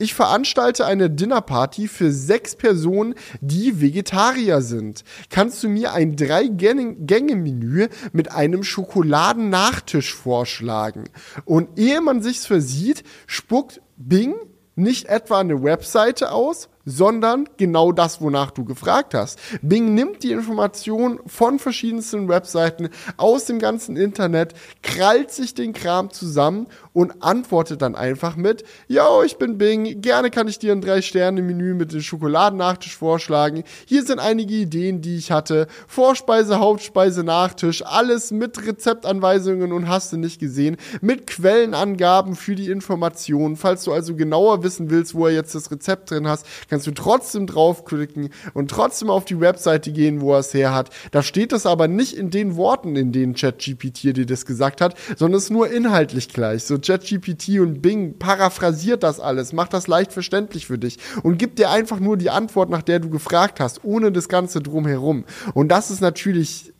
Ich 0.00 0.14
veranstalte 0.14 0.86
eine 0.86 1.10
Dinnerparty 1.10 1.88
für 1.88 2.12
sechs 2.12 2.54
Personen, 2.54 3.16
die 3.40 3.80
Vegetarier 3.80 4.60
sind. 4.62 5.02
Kannst 5.28 5.64
du 5.64 5.68
mir 5.68 5.92
ein 5.92 6.14
Drei-Gänge-Menü 6.14 7.88
mit 8.12 8.30
einem 8.30 8.62
Schokoladennachtisch 8.62 10.14
vorschlagen? 10.14 11.04
Und 11.44 11.80
ehe 11.80 12.00
man 12.00 12.22
sich's 12.22 12.46
versieht, 12.46 13.02
spuckt 13.26 13.80
Bing 13.96 14.36
nicht 14.76 15.06
etwa 15.06 15.40
eine 15.40 15.64
Webseite 15.64 16.30
aus, 16.30 16.68
sondern 16.88 17.48
genau 17.58 17.92
das, 17.92 18.20
wonach 18.20 18.50
du 18.50 18.64
gefragt 18.64 19.12
hast. 19.14 19.38
Bing 19.60 19.94
nimmt 19.94 20.22
die 20.22 20.32
Information 20.32 21.20
von 21.26 21.58
verschiedensten 21.58 22.28
Webseiten 22.28 22.88
aus 23.18 23.44
dem 23.44 23.58
ganzen 23.58 23.96
Internet, 23.96 24.54
krallt 24.82 25.30
sich 25.30 25.54
den 25.54 25.74
Kram 25.74 26.10
zusammen 26.10 26.66
und 26.98 27.22
antwortet 27.22 27.80
dann 27.80 27.94
einfach 27.94 28.34
mit, 28.34 28.64
yo, 28.88 29.22
ich 29.24 29.36
bin 29.36 29.56
Bing, 29.56 30.00
gerne 30.00 30.30
kann 30.30 30.48
ich 30.48 30.58
dir 30.58 30.72
ein 30.72 30.80
Drei-Sterne-Menü 30.80 31.74
mit 31.74 31.92
dem 31.92 32.00
Schokoladennachtisch 32.00 32.96
vorschlagen. 32.96 33.62
Hier 33.86 34.02
sind 34.02 34.18
einige 34.18 34.54
Ideen, 34.54 35.00
die 35.00 35.16
ich 35.16 35.30
hatte. 35.30 35.68
Vorspeise, 35.86 36.58
Hauptspeise, 36.58 37.22
Nachtisch, 37.22 37.86
alles 37.86 38.32
mit 38.32 38.66
Rezeptanweisungen 38.66 39.70
und 39.70 39.86
hast 39.86 40.12
du 40.12 40.16
nicht 40.16 40.40
gesehen, 40.40 40.76
mit 41.00 41.28
Quellenangaben 41.28 42.34
für 42.34 42.56
die 42.56 42.68
Informationen. 42.68 43.54
Falls 43.54 43.84
du 43.84 43.92
also 43.92 44.16
genauer 44.16 44.64
wissen 44.64 44.90
willst, 44.90 45.14
wo 45.14 45.28
er 45.28 45.34
jetzt 45.34 45.54
das 45.54 45.70
Rezept 45.70 46.10
drin 46.10 46.26
hast, 46.26 46.46
kannst 46.68 46.88
du 46.88 46.90
trotzdem 46.90 47.46
draufklicken 47.46 48.30
und 48.54 48.72
trotzdem 48.72 49.08
auf 49.08 49.24
die 49.24 49.38
Webseite 49.38 49.92
gehen, 49.92 50.20
wo 50.20 50.32
er 50.32 50.40
es 50.40 50.52
her 50.52 50.74
hat. 50.74 50.90
Da 51.12 51.22
steht 51.22 51.52
es 51.52 51.64
aber 51.64 51.86
nicht 51.86 52.16
in 52.16 52.30
den 52.30 52.56
Worten, 52.56 52.96
in 52.96 53.12
denen 53.12 53.34
ChatGPT 53.36 54.16
dir 54.16 54.26
das 54.26 54.46
gesagt 54.46 54.80
hat, 54.80 54.96
sondern 55.16 55.38
es 55.38 55.44
ist 55.44 55.50
nur 55.50 55.70
inhaltlich 55.70 56.30
gleich. 56.30 56.64
So 56.64 56.76
ChatGPT 56.88 57.60
und 57.60 57.82
Bing 57.82 58.18
paraphrasiert 58.18 59.02
das 59.02 59.20
alles, 59.20 59.52
macht 59.52 59.74
das 59.74 59.86
leicht 59.86 60.12
verständlich 60.12 60.66
für 60.66 60.78
dich 60.78 60.98
und 61.22 61.38
gibt 61.38 61.58
dir 61.58 61.70
einfach 61.70 62.00
nur 62.00 62.16
die 62.16 62.30
Antwort, 62.30 62.70
nach 62.70 62.82
der 62.82 62.98
du 62.98 63.10
gefragt 63.10 63.60
hast, 63.60 63.84
ohne 63.84 64.10
das 64.10 64.28
Ganze 64.28 64.60
drumherum. 64.60 65.24
Und 65.52 65.68
das 65.68 65.90
ist 65.90 66.00
natürlich 66.00 66.72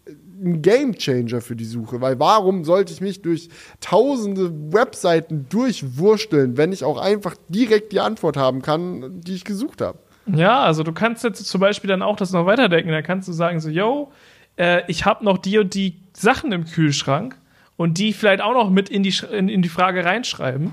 ein 0.42 0.62
Gamechanger 0.62 1.40
für 1.40 1.56
die 1.56 1.64
Suche, 1.64 2.00
weil 2.00 2.18
warum 2.18 2.64
sollte 2.64 2.92
ich 2.92 3.00
mich 3.00 3.22
durch 3.22 3.50
tausende 3.80 4.50
Webseiten 4.72 5.46
durchwursteln, 5.50 6.56
wenn 6.56 6.72
ich 6.72 6.84
auch 6.84 6.98
einfach 6.98 7.34
direkt 7.48 7.92
die 7.92 8.00
Antwort 8.00 8.36
haben 8.36 8.62
kann, 8.62 9.20
die 9.20 9.34
ich 9.34 9.44
gesucht 9.44 9.80
habe? 9.80 9.98
Ja, 10.26 10.60
also 10.60 10.82
du 10.84 10.92
kannst 10.92 11.24
jetzt 11.24 11.44
zum 11.44 11.60
Beispiel 11.60 11.88
dann 11.88 12.02
auch 12.02 12.16
das 12.16 12.32
noch 12.32 12.46
weiterdenken. 12.46 12.90
Da 12.90 13.02
kannst 13.02 13.28
du 13.28 13.32
sagen 13.32 13.60
so, 13.60 13.68
yo, 13.68 14.12
äh, 14.56 14.82
ich 14.86 15.04
habe 15.04 15.24
noch 15.24 15.38
die 15.38 15.58
und 15.58 15.74
die 15.74 16.00
Sachen 16.12 16.52
im 16.52 16.64
Kühlschrank 16.64 17.36
und 17.78 17.96
die 17.96 18.12
vielleicht 18.12 18.42
auch 18.42 18.52
noch 18.52 18.68
mit 18.68 18.90
in 18.90 19.02
die, 19.02 19.14
in, 19.32 19.48
in 19.48 19.62
die 19.62 19.68
Frage 19.70 20.04
reinschreiben. 20.04 20.72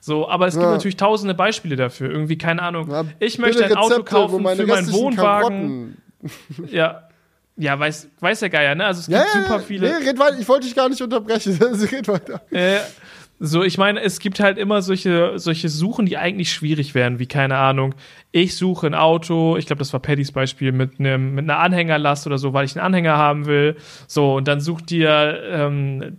So, 0.00 0.28
aber 0.28 0.46
es 0.46 0.54
gibt 0.54 0.66
natürlich 0.66 0.96
tausende 0.96 1.34
Beispiele 1.34 1.76
dafür. 1.76 2.10
Irgendwie, 2.10 2.38
keine 2.38 2.62
Ahnung. 2.62 2.90
Ja, 2.90 3.04
ich 3.18 3.38
möchte 3.38 3.64
ein 3.64 3.72
Rezepte, 3.72 3.94
Auto 3.94 4.02
kaufen 4.04 4.46
für 4.56 4.66
meinen 4.66 4.92
Wohnwagen. 4.92 5.96
ja, 6.70 7.08
ja, 7.56 7.78
weiß, 7.78 8.08
weiß 8.20 8.40
der 8.40 8.50
Geier, 8.50 8.74
ne? 8.74 8.84
Also 8.84 9.00
es 9.00 9.06
gibt 9.06 9.18
ja, 9.18 9.42
super 9.42 9.60
viele. 9.60 9.88
Nee, 9.88 10.08
red 10.08 10.18
weiter, 10.18 10.38
ich 10.38 10.48
wollte 10.48 10.66
dich 10.66 10.74
gar 10.74 10.88
nicht 10.88 11.02
unterbrechen. 11.02 11.58
Also 11.62 11.86
red 11.86 12.08
weiter. 12.08 12.40
Äh, 12.50 12.78
so, 13.38 13.62
ich 13.62 13.76
meine, 13.76 14.00
es 14.00 14.18
gibt 14.18 14.40
halt 14.40 14.56
immer 14.56 14.80
solche, 14.80 15.38
solche 15.38 15.68
Suchen, 15.68 16.06
die 16.06 16.16
eigentlich 16.16 16.52
schwierig 16.52 16.94
wären, 16.94 17.18
wie 17.18 17.26
keine 17.26 17.56
Ahnung. 17.56 17.94
Ich 18.32 18.56
suche 18.56 18.86
ein 18.86 18.94
Auto, 18.94 19.58
ich 19.58 19.66
glaube, 19.66 19.80
das 19.80 19.92
war 19.92 20.00
Paddys 20.00 20.32
Beispiel 20.32 20.72
mit 20.72 20.98
einem 20.98 21.34
mit 21.34 21.44
einer 21.44 21.58
Anhängerlast 21.58 22.26
oder 22.26 22.38
so, 22.38 22.54
weil 22.54 22.64
ich 22.64 22.76
einen 22.76 22.86
Anhänger 22.86 23.16
haben 23.16 23.44
will. 23.44 23.76
So, 24.06 24.36
und 24.36 24.48
dann 24.48 24.60
sucht 24.60 24.88
dir 24.88 25.42
ähm, 25.50 26.16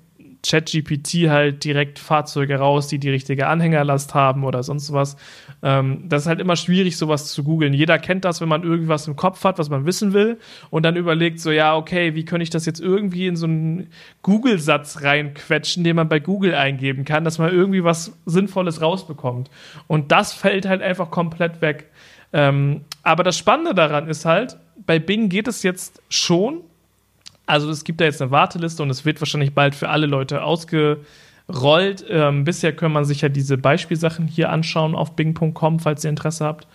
ChatGPT 0.48 1.30
halt 1.30 1.64
direkt 1.64 2.00
Fahrzeuge 2.00 2.56
raus, 2.56 2.88
die 2.88 3.00
die 3.00 3.10
richtige 3.10 3.48
Anhängerlast 3.48 4.14
haben 4.14 4.44
oder 4.44 4.64
sonst 4.64 4.94
was. 4.94 5.18
Ähm, 5.62 6.06
das 6.08 6.24
ist 6.24 6.28
halt 6.28 6.40
immer 6.40 6.56
schwierig, 6.56 6.98
sowas 6.98 7.34
zu 7.34 7.44
googeln. 7.44 7.74
Jeder 7.74 8.00
kennt 8.00 8.24
das, 8.24 8.40
wenn 8.40 8.48
man 8.48 8.64
irgendwas 8.64 9.08
im 9.08 9.16
Kopf 9.16 9.44
hat, 9.44 9.60
was 9.60 9.70
man 9.70 9.86
wissen 9.86 10.14
will 10.14 10.40
und 10.70 10.84
dann 10.84 10.96
überlegt 10.96 11.40
so, 11.40 11.52
ja, 11.52 11.76
okay, 11.76 12.16
wie 12.16 12.26
könnte 12.26 12.44
ich 12.44 12.50
das 12.50 12.66
jetzt 12.66 12.80
irgendwie 12.80 13.28
in 13.28 13.36
so 13.36 13.46
einen 13.46 13.88
Google-Satz 14.22 15.04
reinquetschen, 15.04 15.84
den 15.84 15.96
man 15.96 16.08
bei 16.08 16.20
Google 16.20 16.56
eingeben 16.56 17.04
kann, 17.04 17.24
dass 17.24 17.40
man 17.40 17.52
irgendwie 17.52 17.84
was 17.84 18.18
Sinnvolles 18.26 18.82
rausbekommt. 18.82 19.50
Und 19.88 20.12
das 20.12 20.34
fällt 20.34 20.66
halt 20.66 20.82
einfach 20.82 21.12
komplett 21.12 21.62
weg. 21.62 21.90
Ähm, 22.34 22.82
aber 23.04 23.24
das 23.24 23.38
Spannende 23.38 23.74
daran 23.74 24.08
ist 24.08 24.26
halt, 24.26 24.58
bei 24.86 25.00
Bing 25.00 25.30
geht 25.30 25.48
es 25.48 25.64
jetzt 25.64 26.02
schon 26.10 26.62
also 27.48 27.70
es 27.70 27.84
gibt 27.84 28.00
da 28.02 28.06
jetzt 28.06 28.22
eine 28.22 28.32
Warteliste 28.32 28.84
und 28.84 28.90
es 28.90 29.06
wird 29.06 29.20
wahrscheinlich 29.20 29.54
bald 29.54 29.74
für 29.74 29.90
alle 29.90 30.06
Leute 30.06 30.44
ausge, 30.44 31.00
rollt. 31.50 32.06
Ähm, 32.10 32.44
bisher 32.44 32.76
kann 32.76 32.92
man 32.92 33.06
sich 33.06 33.22
ja 33.22 33.30
diese 33.30 33.58
Beispielsachen 33.58 34.28
hier 34.28 34.52
anschauen 34.52 34.96
auf 34.96 35.16
bing.com, 35.16 35.80
falls 35.80 36.04
ihr 36.04 36.10
Interesse 36.10 36.46
habt. 36.46 36.68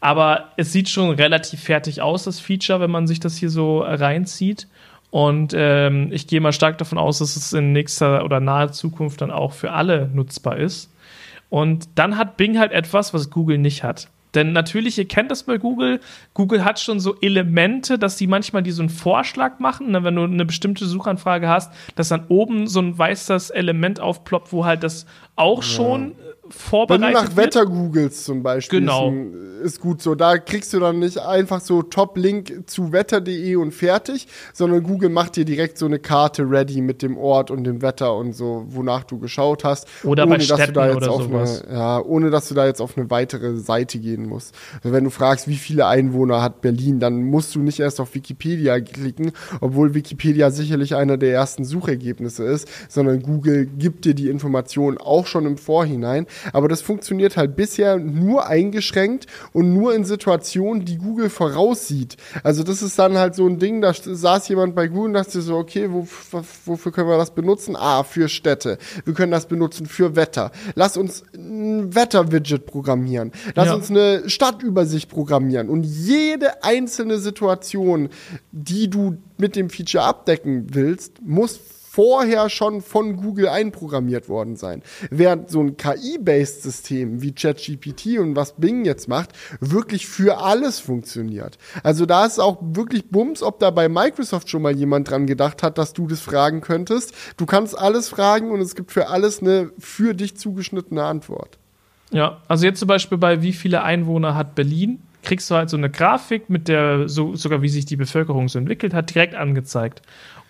Aber 0.00 0.48
es 0.56 0.72
sieht 0.72 0.88
schon 0.88 1.10
relativ 1.10 1.60
fertig 1.60 2.00
aus, 2.02 2.24
das 2.24 2.40
Feature, 2.40 2.80
wenn 2.80 2.90
man 2.90 3.06
sich 3.06 3.20
das 3.20 3.36
hier 3.36 3.50
so 3.50 3.80
reinzieht. 3.80 4.66
Und 5.10 5.52
ähm, 5.54 6.08
ich 6.10 6.26
gehe 6.26 6.40
mal 6.40 6.52
stark 6.52 6.78
davon 6.78 6.98
aus, 6.98 7.18
dass 7.18 7.36
es 7.36 7.52
in 7.52 7.72
nächster 7.72 8.24
oder 8.24 8.40
naher 8.40 8.72
Zukunft 8.72 9.20
dann 9.20 9.30
auch 9.30 9.52
für 9.52 9.72
alle 9.72 10.08
nutzbar 10.12 10.56
ist. 10.56 10.90
Und 11.50 11.88
dann 11.96 12.16
hat 12.16 12.36
Bing 12.38 12.58
halt 12.58 12.72
etwas, 12.72 13.12
was 13.12 13.28
Google 13.28 13.58
nicht 13.58 13.84
hat. 13.84 14.08
Denn 14.34 14.52
natürlich, 14.52 14.98
ihr 14.98 15.06
kennt 15.06 15.30
das 15.30 15.42
bei 15.42 15.58
Google. 15.58 16.00
Google 16.34 16.64
hat 16.64 16.80
schon 16.80 17.00
so 17.00 17.16
Elemente, 17.20 17.98
dass 17.98 18.18
sie 18.18 18.26
manchmal 18.26 18.62
die 18.62 18.70
so 18.70 18.82
einen 18.82 18.88
Vorschlag 18.88 19.58
machen, 19.58 19.90
ne, 19.90 20.04
wenn 20.04 20.16
du 20.16 20.24
eine 20.24 20.44
bestimmte 20.44 20.86
Suchanfrage 20.86 21.48
hast, 21.48 21.72
dass 21.96 22.08
dann 22.08 22.26
oben 22.28 22.66
so 22.66 22.80
ein 22.80 22.96
weißes 22.96 23.50
Element 23.50 24.00
aufploppt, 24.00 24.52
wo 24.52 24.64
halt 24.64 24.82
das 24.82 25.06
auch 25.36 25.62
schon 25.62 26.12
vorbereitet 26.52 27.06
Wenn 27.06 27.12
du 27.12 27.20
nach 27.20 27.36
Wetter 27.36 27.66
googelst 27.66 28.24
zum 28.24 28.42
Beispiel, 28.42 28.80
genau. 28.80 29.10
ist, 29.10 29.74
ist, 29.74 29.80
gut 29.80 30.02
so. 30.02 30.14
Da 30.14 30.38
kriegst 30.38 30.72
du 30.72 30.80
dann 30.80 30.98
nicht 30.98 31.18
einfach 31.18 31.60
so 31.60 31.82
Top-Link 31.82 32.64
zu 32.66 32.92
wetter.de 32.92 33.56
und 33.56 33.72
fertig, 33.72 34.26
sondern 34.52 34.82
Google 34.82 35.08
macht 35.08 35.36
dir 35.36 35.44
direkt 35.44 35.78
so 35.78 35.86
eine 35.86 35.98
Karte 35.98 36.48
ready 36.48 36.80
mit 36.80 37.02
dem 37.02 37.16
Ort 37.16 37.50
und 37.50 37.64
dem 37.64 37.82
Wetter 37.82 38.14
und 38.14 38.32
so, 38.32 38.64
wonach 38.68 39.04
du 39.04 39.18
geschaut 39.18 39.64
hast. 39.64 39.86
Oder 40.04 40.24
ohne, 40.24 40.36
bei 40.36 40.40
Städten 40.40 40.78
oder 40.78 41.12
sowas. 41.12 41.64
Eine, 41.64 41.78
ja, 41.78 42.00
ohne 42.00 42.30
dass 42.30 42.48
du 42.48 42.54
da 42.54 42.66
jetzt 42.66 42.80
auf 42.80 42.96
eine 42.96 43.10
weitere 43.10 43.56
Seite 43.56 43.98
gehen 43.98 44.28
musst. 44.28 44.54
Also 44.82 44.92
wenn 44.92 45.04
du 45.04 45.10
fragst, 45.10 45.48
wie 45.48 45.56
viele 45.56 45.86
Einwohner 45.86 46.42
hat 46.42 46.60
Berlin, 46.60 47.00
dann 47.00 47.22
musst 47.22 47.54
du 47.54 47.60
nicht 47.60 47.80
erst 47.80 48.00
auf 48.00 48.14
Wikipedia 48.14 48.80
klicken, 48.80 49.32
obwohl 49.60 49.94
Wikipedia 49.94 50.50
sicherlich 50.50 50.94
einer 50.94 51.16
der 51.16 51.32
ersten 51.32 51.64
Suchergebnisse 51.64 52.44
ist, 52.44 52.68
sondern 52.88 53.22
Google 53.22 53.66
gibt 53.66 54.04
dir 54.04 54.14
die 54.14 54.28
Informationen 54.28 54.98
auch 54.98 55.26
schon 55.26 55.46
im 55.46 55.56
Vorhinein. 55.56 56.26
Aber 56.52 56.68
das 56.68 56.82
funktioniert 56.82 57.36
halt 57.36 57.56
bisher 57.56 57.96
nur 57.98 58.46
eingeschränkt 58.46 59.26
und 59.52 59.72
nur 59.72 59.94
in 59.94 60.04
Situationen, 60.04 60.84
die 60.84 60.98
Google 60.98 61.30
voraussieht. 61.30 62.16
Also 62.42 62.62
das 62.62 62.82
ist 62.82 62.98
dann 62.98 63.18
halt 63.18 63.34
so 63.34 63.46
ein 63.46 63.58
Ding, 63.58 63.80
da 63.80 63.92
saß 63.94 64.48
jemand 64.48 64.74
bei 64.74 64.88
Google 64.88 65.06
und 65.08 65.14
dachte 65.14 65.40
so, 65.40 65.56
okay, 65.56 65.88
wo, 65.90 66.06
wofür 66.64 66.92
können 66.92 67.08
wir 67.08 67.18
das 67.18 67.34
benutzen? 67.34 67.76
Ah, 67.76 68.02
für 68.02 68.28
Städte. 68.28 68.78
Wir 69.04 69.14
können 69.14 69.32
das 69.32 69.46
benutzen 69.46 69.86
für 69.86 70.16
Wetter. 70.16 70.50
Lass 70.74 70.96
uns 70.96 71.24
ein 71.34 71.94
Wetter-Widget 71.94 72.66
programmieren. 72.66 73.32
Lass 73.54 73.66
ja. 73.66 73.74
uns 73.74 73.90
eine 73.90 74.28
Stadtübersicht 74.28 75.10
programmieren. 75.10 75.68
Und 75.68 75.84
jede 75.84 76.62
einzelne 76.64 77.18
Situation, 77.18 78.08
die 78.50 78.88
du 78.88 79.18
mit 79.38 79.56
dem 79.56 79.70
Feature 79.70 80.04
abdecken 80.04 80.68
willst, 80.72 81.20
muss 81.22 81.60
vorher 81.92 82.48
schon 82.48 82.80
von 82.80 83.16
Google 83.18 83.48
einprogrammiert 83.48 84.30
worden 84.30 84.56
sein. 84.56 84.82
Während 85.10 85.50
so 85.50 85.60
ein 85.60 85.76
KI-based 85.76 86.62
System 86.62 87.20
wie 87.20 87.32
ChatGPT 87.32 88.18
und 88.18 88.34
was 88.34 88.54
Bing 88.54 88.86
jetzt 88.86 89.08
macht, 89.08 89.32
wirklich 89.60 90.06
für 90.06 90.38
alles 90.38 90.80
funktioniert. 90.80 91.58
Also 91.82 92.06
da 92.06 92.24
ist 92.24 92.38
auch 92.38 92.56
wirklich 92.62 93.10
Bums, 93.10 93.42
ob 93.42 93.60
da 93.60 93.70
bei 93.70 93.90
Microsoft 93.90 94.48
schon 94.48 94.62
mal 94.62 94.74
jemand 94.74 95.10
dran 95.10 95.26
gedacht 95.26 95.62
hat, 95.62 95.76
dass 95.76 95.92
du 95.92 96.06
das 96.06 96.20
fragen 96.20 96.62
könntest. 96.62 97.12
Du 97.36 97.44
kannst 97.44 97.78
alles 97.78 98.08
fragen 98.08 98.52
und 98.52 98.60
es 98.60 98.74
gibt 98.74 98.90
für 98.90 99.08
alles 99.08 99.40
eine 99.40 99.70
für 99.78 100.14
dich 100.14 100.38
zugeschnittene 100.38 101.04
Antwort. 101.04 101.58
Ja, 102.10 102.40
also 102.48 102.64
jetzt 102.64 102.78
zum 102.78 102.88
Beispiel 102.88 103.18
bei 103.18 103.42
wie 103.42 103.52
viele 103.52 103.82
Einwohner 103.82 104.34
hat 104.34 104.54
Berlin? 104.54 105.02
kriegst 105.22 105.48
du 105.50 105.54
halt 105.54 105.70
so 105.70 105.76
eine 105.76 105.88
Grafik 105.88 106.50
mit 106.50 106.68
der, 106.68 107.08
so, 107.08 107.36
sogar 107.36 107.62
wie 107.62 107.68
sich 107.68 107.86
die 107.86 107.96
Bevölkerung 107.96 108.48
so 108.48 108.58
entwickelt 108.58 108.92
hat, 108.92 109.14
direkt 109.14 109.34
angezeigt 109.36 110.02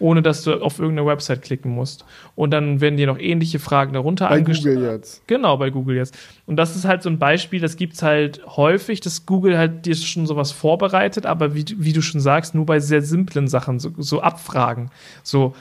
ohne 0.03 0.21
dass 0.21 0.43
du 0.43 0.61
auf 0.61 0.81
irgendeine 0.81 1.07
Website 1.07 1.43
klicken 1.43 1.71
musst. 1.71 2.05
Und 2.35 2.51
dann 2.51 2.81
werden 2.81 2.97
dir 2.97 3.07
noch 3.07 3.19
ähnliche 3.19 3.61
Fragen 3.61 3.93
darunter 3.93 4.29
Bei 4.29 4.41
Google 4.41 4.83
jetzt. 4.83 5.27
Genau, 5.29 5.57
bei 5.57 5.71
Google 5.71 5.97
jetzt. 5.97 6.19
Und 6.45 6.57
das 6.57 6.75
ist 6.75 6.85
halt 6.85 7.03
so 7.03 7.09
ein 7.09 7.21
Beispiel, 7.21 7.61
das 7.61 7.77
gibt 7.77 7.95
es 7.95 8.03
halt 8.03 8.43
häufig, 8.45 9.01
dass 9.01 9.27
Google 9.27 9.57
halt 9.57 9.87
dir 9.87 9.95
schon 9.95 10.27
sowas 10.27 10.51
vorbereitet, 10.51 11.25
aber 11.25 11.55
wie, 11.55 11.65
wie 11.79 11.93
du 11.93 12.03
schon 12.03 12.21
sagst, 12.21 12.55
nur 12.55 12.67
bei 12.67 12.81
sehr 12.81 13.03
simplen 13.03 13.47
Sachen, 13.47 13.79
so, 13.79 13.91
so 13.97 14.21
Abfragen. 14.21 14.91
So, 15.23 15.55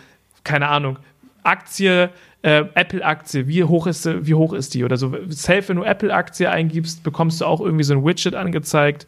keine 0.44 0.70
Ahnung, 0.70 0.98
Aktie, 1.44 2.10
äh, 2.42 2.64
Apple-Aktie, 2.74 3.48
wie 3.48 3.64
hoch 3.64 3.86
ist 3.86 4.10
wie 4.26 4.34
hoch 4.34 4.54
ist 4.54 4.74
die? 4.74 4.84
Oder 4.84 4.98
so, 4.98 5.16
safe, 5.30 5.70
wenn 5.70 5.78
du 5.78 5.84
Apple-Aktie 5.84 6.50
eingibst, 6.50 7.04
bekommst 7.04 7.42
du 7.42 7.46
auch 7.46 7.62
irgendwie 7.62 7.84
so 7.84 7.94
ein 7.94 8.04
Widget 8.04 8.34
angezeigt 8.34 9.06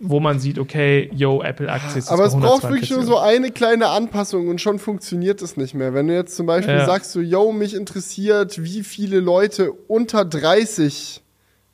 wo 0.00 0.20
man 0.20 0.38
sieht, 0.38 0.58
okay, 0.58 1.10
yo, 1.14 1.42
Apple-Aktie 1.42 1.98
ist 1.98 2.08
Aber 2.08 2.24
es 2.24 2.36
braucht 2.36 2.62
wirklich 2.64 2.90
nur 2.90 3.02
so 3.04 3.18
eine 3.18 3.50
kleine 3.50 3.88
Anpassung 3.88 4.48
und 4.48 4.60
schon 4.60 4.78
funktioniert 4.78 5.42
es 5.42 5.56
nicht 5.56 5.74
mehr. 5.74 5.94
Wenn 5.94 6.08
du 6.08 6.14
jetzt 6.14 6.36
zum 6.36 6.46
Beispiel 6.46 6.74
ja. 6.74 6.86
sagst, 6.86 7.12
so, 7.12 7.20
yo, 7.20 7.52
mich 7.52 7.74
interessiert, 7.74 8.62
wie 8.62 8.84
viele 8.84 9.20
Leute 9.20 9.72
unter 9.72 10.24
30 10.24 11.22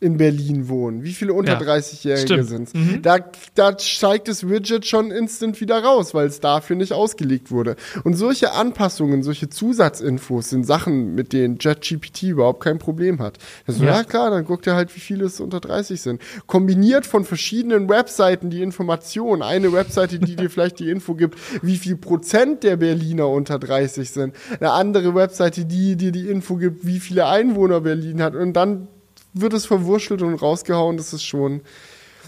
in 0.05 0.19
Berlin 0.19 0.69
wohnen, 0.69 1.03
wie 1.03 1.15
viele 1.15 1.33
unter 1.33 1.55
ja, 1.55 1.59
30-Jährige 1.59 2.45
sind. 2.45 2.75
Mhm. 2.75 3.01
Da, 3.01 3.21
da 3.55 3.79
steigt 3.79 4.29
das 4.29 4.47
Widget 4.47 4.85
schon 4.85 5.11
instant 5.11 5.63
wieder 5.63 5.83
raus, 5.83 6.13
weil 6.13 6.27
es 6.27 6.41
dafür 6.41 6.77
nicht 6.77 6.93
ausgelegt 6.93 7.51
wurde. 7.51 7.77
Und 8.05 8.13
solche 8.13 8.53
Anpassungen, 8.53 9.23
solche 9.23 9.49
Zusatzinfos 9.49 10.51
sind 10.51 10.67
Sachen, 10.67 11.15
mit 11.15 11.33
denen 11.33 11.57
JetGPT 11.59 12.25
überhaupt 12.25 12.63
kein 12.63 12.79
Problem 12.79 13.19
hat. 13.19 13.39
Also, 13.67 13.83
ja. 13.83 13.95
ja 13.95 14.05
klar, 14.05 14.29
dann 14.31 14.45
guckt 14.45 14.67
er 14.67 14.77
halt, 14.77 14.95
wie 14.95 15.01
viele 15.01 15.25
es 15.25 15.41
unter 15.41 15.59
30 15.59 15.99
sind. 15.99 16.21
Kombiniert 16.47 17.07
von 17.07 17.25
verschiedenen 17.25 17.89
Webseiten 17.89 18.51
die 18.51 18.61
Information. 18.61 19.41
Eine 19.41 19.73
Webseite, 19.73 20.19
die 20.19 20.37
dir 20.37 20.51
vielleicht 20.51 20.81
die 20.81 20.91
Info 20.91 21.15
gibt, 21.15 21.39
wie 21.63 21.77
viel 21.77 21.97
Prozent 21.97 22.63
der 22.63 22.77
Berliner 22.77 23.27
unter 23.31 23.59
30 23.59 24.11
sind. 24.11 24.35
Eine 24.61 24.73
andere 24.73 25.15
Webseite, 25.15 25.65
die 25.65 25.97
dir 25.97 26.13
die 26.13 26.29
Info 26.29 26.57
gibt, 26.57 26.85
wie 26.85 27.01
viele 27.01 27.25
Einwohner 27.25 27.81
Berlin 27.81 28.21
hat. 28.21 28.35
Und 28.35 28.53
dann 28.53 28.89
wird 29.35 29.53
es 29.53 29.67
verwurschtelt 29.67 30.23
und 30.23 30.35
rausgehauen. 30.35 30.97
Das 30.97 31.13
ist 31.13 31.25
schon, 31.25 31.61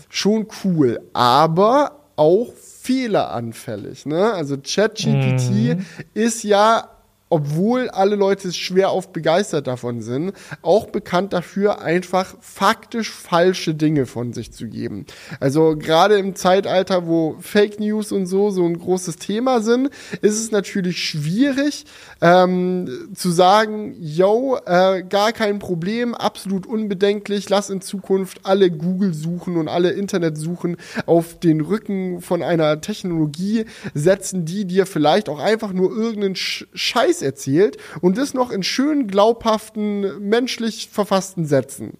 schon 0.08 0.46
cool. 0.64 1.00
Aber 1.12 2.02
auch 2.16 2.52
fehleranfällig. 2.54 4.06
Ne? 4.06 4.32
Also 4.32 4.56
ChatGPT 4.58 5.50
mhm. 5.50 5.86
ist 6.14 6.42
ja 6.42 6.95
obwohl 7.28 7.90
alle 7.90 8.14
Leute 8.14 8.52
schwer 8.52 8.92
oft 8.92 9.12
begeistert 9.12 9.66
davon 9.66 10.00
sind, 10.00 10.32
auch 10.62 10.86
bekannt 10.86 11.32
dafür, 11.32 11.82
einfach 11.82 12.36
faktisch 12.40 13.10
falsche 13.10 13.74
Dinge 13.74 14.06
von 14.06 14.32
sich 14.32 14.52
zu 14.52 14.68
geben. 14.68 15.06
Also 15.40 15.76
gerade 15.76 16.18
im 16.18 16.36
Zeitalter, 16.36 17.06
wo 17.06 17.36
Fake 17.40 17.80
News 17.80 18.12
und 18.12 18.26
so 18.26 18.50
so 18.50 18.64
ein 18.64 18.78
großes 18.78 19.16
Thema 19.16 19.60
sind, 19.60 19.90
ist 20.22 20.38
es 20.38 20.52
natürlich 20.52 21.04
schwierig 21.04 21.84
ähm, 22.20 23.10
zu 23.14 23.30
sagen, 23.30 23.96
yo, 23.98 24.58
äh, 24.64 25.02
gar 25.02 25.32
kein 25.32 25.58
Problem, 25.58 26.14
absolut 26.14 26.64
unbedenklich, 26.66 27.48
lass 27.48 27.70
in 27.70 27.80
Zukunft 27.80 28.40
alle 28.44 28.70
Google 28.70 29.12
suchen 29.12 29.56
und 29.56 29.68
alle 29.68 29.90
Internet 29.90 30.38
suchen 30.38 30.76
auf 31.06 31.40
den 31.40 31.60
Rücken 31.60 32.20
von 32.20 32.42
einer 32.42 32.80
Technologie 32.80 33.64
setzen, 33.94 34.44
die 34.44 34.64
dir 34.64 34.86
vielleicht 34.86 35.28
auch 35.28 35.40
einfach 35.40 35.72
nur 35.72 35.90
irgendeinen 35.90 36.36
Scheiß 36.36 37.15
Scheiß 37.16 37.22
erzählt 37.22 37.76
und 38.00 38.18
das 38.18 38.34
noch 38.34 38.50
in 38.50 38.62
schönen, 38.62 39.06
glaubhaften, 39.06 40.28
menschlich 40.28 40.88
verfassten 40.90 41.46
Sätzen. 41.46 41.98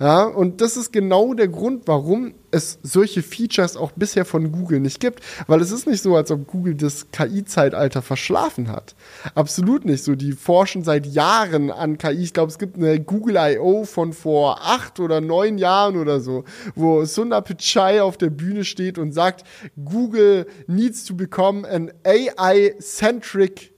Ja, 0.00 0.22
und 0.22 0.60
das 0.60 0.76
ist 0.76 0.92
genau 0.92 1.34
der 1.34 1.48
Grund, 1.48 1.82
warum 1.86 2.34
es 2.52 2.78
solche 2.84 3.20
Features 3.20 3.76
auch 3.76 3.90
bisher 3.90 4.24
von 4.24 4.52
Google 4.52 4.78
nicht 4.78 5.00
gibt. 5.00 5.24
Weil 5.48 5.60
es 5.60 5.72
ist 5.72 5.88
nicht 5.88 6.02
so, 6.02 6.14
als 6.14 6.30
ob 6.30 6.46
Google 6.46 6.76
das 6.76 7.10
KI-Zeitalter 7.10 8.00
verschlafen 8.00 8.68
hat. 8.68 8.94
Absolut 9.34 9.84
nicht 9.84 10.04
so. 10.04 10.14
Die 10.14 10.32
forschen 10.32 10.84
seit 10.84 11.04
Jahren 11.04 11.72
an 11.72 11.98
KI. 11.98 12.22
Ich 12.22 12.32
glaube, 12.32 12.52
es 12.52 12.58
gibt 12.58 12.76
eine 12.76 13.00
Google 13.00 13.38
I.O. 13.38 13.84
von 13.84 14.12
vor 14.12 14.60
acht 14.62 15.00
oder 15.00 15.20
neun 15.20 15.58
Jahren 15.58 15.96
oder 15.96 16.20
so, 16.20 16.44
wo 16.76 17.04
Sundar 17.04 17.42
Pichai 17.42 18.00
auf 18.00 18.16
der 18.16 18.30
Bühne 18.30 18.62
steht 18.62 18.98
und 18.98 19.10
sagt, 19.10 19.44
Google 19.84 20.46
needs 20.68 21.04
to 21.06 21.14
become 21.14 21.68
an 21.68 21.90
AI-centric 22.04 23.72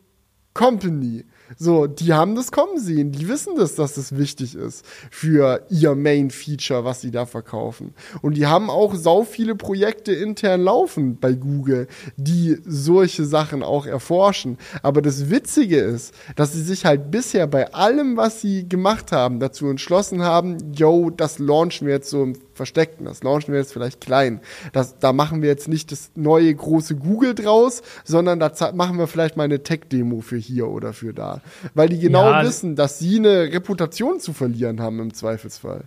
Company. 0.61 1.25
So, 1.57 1.87
die 1.87 2.13
haben 2.13 2.35
das 2.35 2.53
kommen 2.53 2.79
sehen. 2.79 3.13
Die 3.13 3.29
wissen 3.29 3.55
das, 3.57 3.77
dass 3.77 3.95
das 3.95 4.19
wichtig 4.19 4.55
ist 4.55 4.85
für 5.11 5.65
ihr 5.71 5.95
Main 5.95 6.31
Feature, 6.31 6.85
was 6.85 7.01
sie 7.01 7.11
da 7.11 7.25
verkaufen. 7.25 7.95
Und 8.21 8.37
die 8.37 8.47
haben 8.47 8.69
auch 8.69 8.95
sau 8.95 9.25
viele 9.25 9.55
Projekte 9.55 10.13
intern 10.13 10.61
laufen 10.61 11.17
bei 11.19 11.33
Google, 11.33 11.89
die 12.19 12.59
solche 12.67 13.25
Sachen 13.25 13.63
auch 13.63 13.87
erforschen. 13.87 14.59
Aber 14.83 15.01
das 15.01 15.31
Witzige 15.31 15.79
ist, 15.79 16.15
dass 16.37 16.53
sie 16.53 16.63
sich 16.63 16.85
halt 16.85 17.11
bisher 17.11 17.47
bei 17.47 17.73
allem, 17.73 18.19
was 18.19 18.43
sie 18.43 18.69
gemacht 18.69 19.13
haben, 19.13 19.41
dazu 19.41 19.67
entschlossen 19.67 20.23
haben, 20.23 20.75
yo, 20.75 21.09
das 21.09 21.39
launchen 21.39 21.87
wir 21.87 21.95
jetzt 21.95 22.11
so 22.11 22.23
im 22.23 22.37
Versteckten. 22.61 23.07
Das 23.07 23.23
launchen 23.23 23.55
wir 23.55 23.59
jetzt 23.59 23.73
vielleicht 23.73 24.03
klein. 24.03 24.41
Das, 24.75 24.99
da 24.99 25.15
machen 25.15 25.41
wir 25.41 25.49
jetzt 25.49 25.67
nicht 25.67 25.91
das 25.93 26.11
neue 26.15 26.55
große 26.55 26.95
Google 26.95 27.35
draus, 27.35 27.81
sondern 28.05 28.39
da 28.39 28.53
machen 28.75 28.99
wir 28.99 29.07
vielleicht 29.07 29.39
mal 29.39 29.45
eine 29.45 29.63
Tech-Demo 29.63 30.21
für 30.21 30.37
hier 30.37 30.69
oder 30.69 30.93
für 30.93 31.15
da. 31.15 31.41
Weil 31.73 31.89
die 31.89 31.99
genau 31.99 32.31
ja, 32.31 32.43
wissen, 32.43 32.77
dass 32.77 32.99
sie 32.99 33.17
eine 33.17 33.51
Reputation 33.51 34.21
zu 34.21 34.35
verlieren 34.35 34.83
haben 34.83 35.01
im 35.01 35.15
Zweifelsfall. 35.15 35.85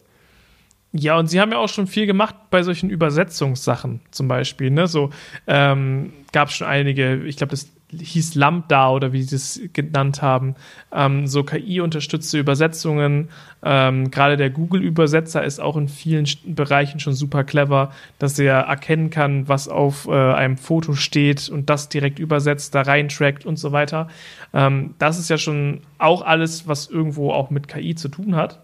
Ja, 0.93 1.19
und 1.19 1.27
sie 1.27 1.39
haben 1.39 1.51
ja 1.51 1.59
auch 1.59 1.69
schon 1.69 1.85
viel 1.85 2.07
gemacht 2.07 2.35
bei 2.49 2.63
solchen 2.63 2.89
Übersetzungssachen 2.89 4.01
zum 4.09 4.27
Beispiel. 4.27 4.71
Ne? 4.71 4.87
So 4.87 5.11
ähm, 5.45 6.11
gab 6.31 6.49
es 6.49 6.55
schon 6.55 6.67
einige, 6.67 7.23
ich 7.23 7.37
glaube, 7.37 7.51
das 7.51 7.67
hieß 8.01 8.35
Lambda 8.35 8.91
oder 8.91 9.13
wie 9.13 9.23
sie 9.23 9.35
es 9.35 9.61
genannt 9.73 10.21
haben, 10.21 10.55
ähm, 10.91 11.27
so 11.27 11.43
KI-unterstützte 11.43 12.39
Übersetzungen. 12.39 13.29
Ähm, 13.63 14.11
Gerade 14.11 14.37
der 14.37 14.49
Google-Übersetzer 14.49 15.43
ist 15.43 15.59
auch 15.59 15.77
in 15.77 15.87
vielen 15.87 16.27
Bereichen 16.45 16.99
schon 16.99 17.13
super 17.13 17.43
clever, 17.43 17.91
dass 18.19 18.37
er 18.39 18.61
erkennen 18.61 19.09
kann, 19.09 19.47
was 19.47 19.67
auf 19.67 20.07
äh, 20.07 20.11
einem 20.11 20.57
Foto 20.57 20.93
steht 20.93 21.49
und 21.49 21.69
das 21.69 21.89
direkt 21.89 22.19
übersetzt, 22.19 22.75
da 22.75 22.81
reintrackt 22.81 23.45
und 23.45 23.57
so 23.57 23.71
weiter. 23.71 24.07
Ähm, 24.53 24.95
das 24.99 25.19
ist 25.19 25.29
ja 25.29 25.37
schon 25.37 25.81
auch 25.97 26.21
alles, 26.21 26.67
was 26.67 26.89
irgendwo 26.89 27.31
auch 27.31 27.49
mit 27.49 27.67
KI 27.67 27.95
zu 27.95 28.09
tun 28.09 28.35
hat. 28.35 28.59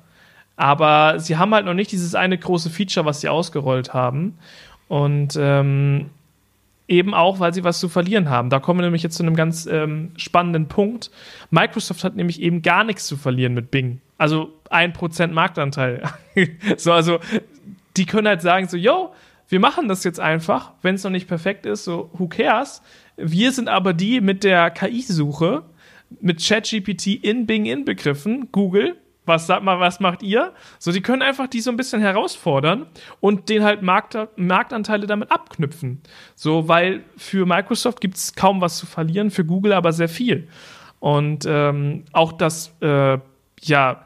Aber 0.56 1.20
sie 1.20 1.38
haben 1.38 1.54
halt 1.54 1.66
noch 1.66 1.74
nicht 1.74 1.92
dieses 1.94 2.16
eine 2.16 2.38
große 2.38 2.70
Feature, 2.70 3.06
was 3.06 3.22
sie 3.22 3.30
ausgerollt 3.30 3.94
haben. 3.94 4.38
Und 4.90 5.38
ähm, 5.40 6.10
eben 6.90 7.14
auch, 7.14 7.40
weil 7.40 7.54
sie 7.54 7.64
was 7.64 7.80
zu 7.80 7.88
verlieren 7.88 8.30
haben. 8.30 8.50
Da 8.50 8.60
kommen 8.60 8.80
wir 8.80 8.84
nämlich 8.84 9.04
jetzt 9.04 9.16
zu 9.16 9.24
einem 9.24 9.36
ganz 9.36 9.68
ähm, 9.68 10.12
spannenden 10.18 10.68
Punkt. 10.68 11.12
Microsoft 11.52 12.04
hat 12.04 12.16
nämlich 12.16 12.42
eben 12.42 12.62
gar 12.62 12.84
nichts 12.84 13.06
zu 13.06 13.16
verlieren 13.16 13.54
mit 13.54 13.72
Bing. 13.72 14.02
Also 14.18 14.54
ein 14.70 14.92
Prozent 14.92 15.34
Marktanteil. 15.34 16.04
so, 16.78 16.92
also 16.92 17.20
die 17.96 18.06
können 18.06 18.28
halt 18.28 18.42
sagen 18.42 18.68
so, 18.68 18.76
yo, 18.76 19.14
wir 19.48 19.60
machen 19.60 19.88
das 19.88 20.04
jetzt 20.04 20.20
einfach, 20.20 20.74
wenn 20.82 20.96
es 20.96 21.04
noch 21.04 21.12
nicht 21.12 21.28
perfekt 21.28 21.66
ist, 21.66 21.84
so 21.84 22.10
who 22.14 22.28
cares? 22.28 22.82
Wir 23.18 23.52
sind 23.52 23.70
aber 23.70 23.94
die 23.94 24.22
mit 24.22 24.44
der 24.44 24.70
KI-Suche, 24.72 25.64
mit 26.22 26.46
ChatGPT 26.46 27.08
in 27.08 27.46
Bing 27.46 27.66
inbegriffen, 27.66 28.50
Google, 28.52 28.96
was 29.30 29.48
sagt 29.48 29.64
mal, 29.64 29.80
was 29.80 30.02
macht 30.02 30.22
ihr? 30.22 30.54
So, 30.78 30.92
die 30.92 31.00
können 31.00 31.22
einfach 31.22 31.48
die 31.48 31.62
so 31.62 31.72
ein 31.72 31.78
bisschen 31.78 32.02
herausfordern 32.02 32.88
und 33.22 33.48
den 33.48 33.64
halt 33.64 33.82
Markt, 33.82 34.18
Marktanteile 34.36 35.08
damit 35.08 35.32
abknüpfen. 35.32 36.02
So, 36.36 36.68
weil 36.68 37.06
für 37.16 37.46
Microsoft 37.46 38.02
gibt 38.02 38.18
es 38.18 38.36
kaum 38.36 38.60
was 38.60 38.78
zu 38.78 38.86
verlieren, 38.86 39.32
für 39.32 39.46
Google 39.46 39.72
aber 39.72 39.94
sehr 39.94 40.10
viel. 40.10 40.50
Und 41.00 41.46
ähm, 41.48 42.04
auch 42.12 42.34
das, 42.34 42.76
äh, 42.82 43.18
ja, 43.62 44.06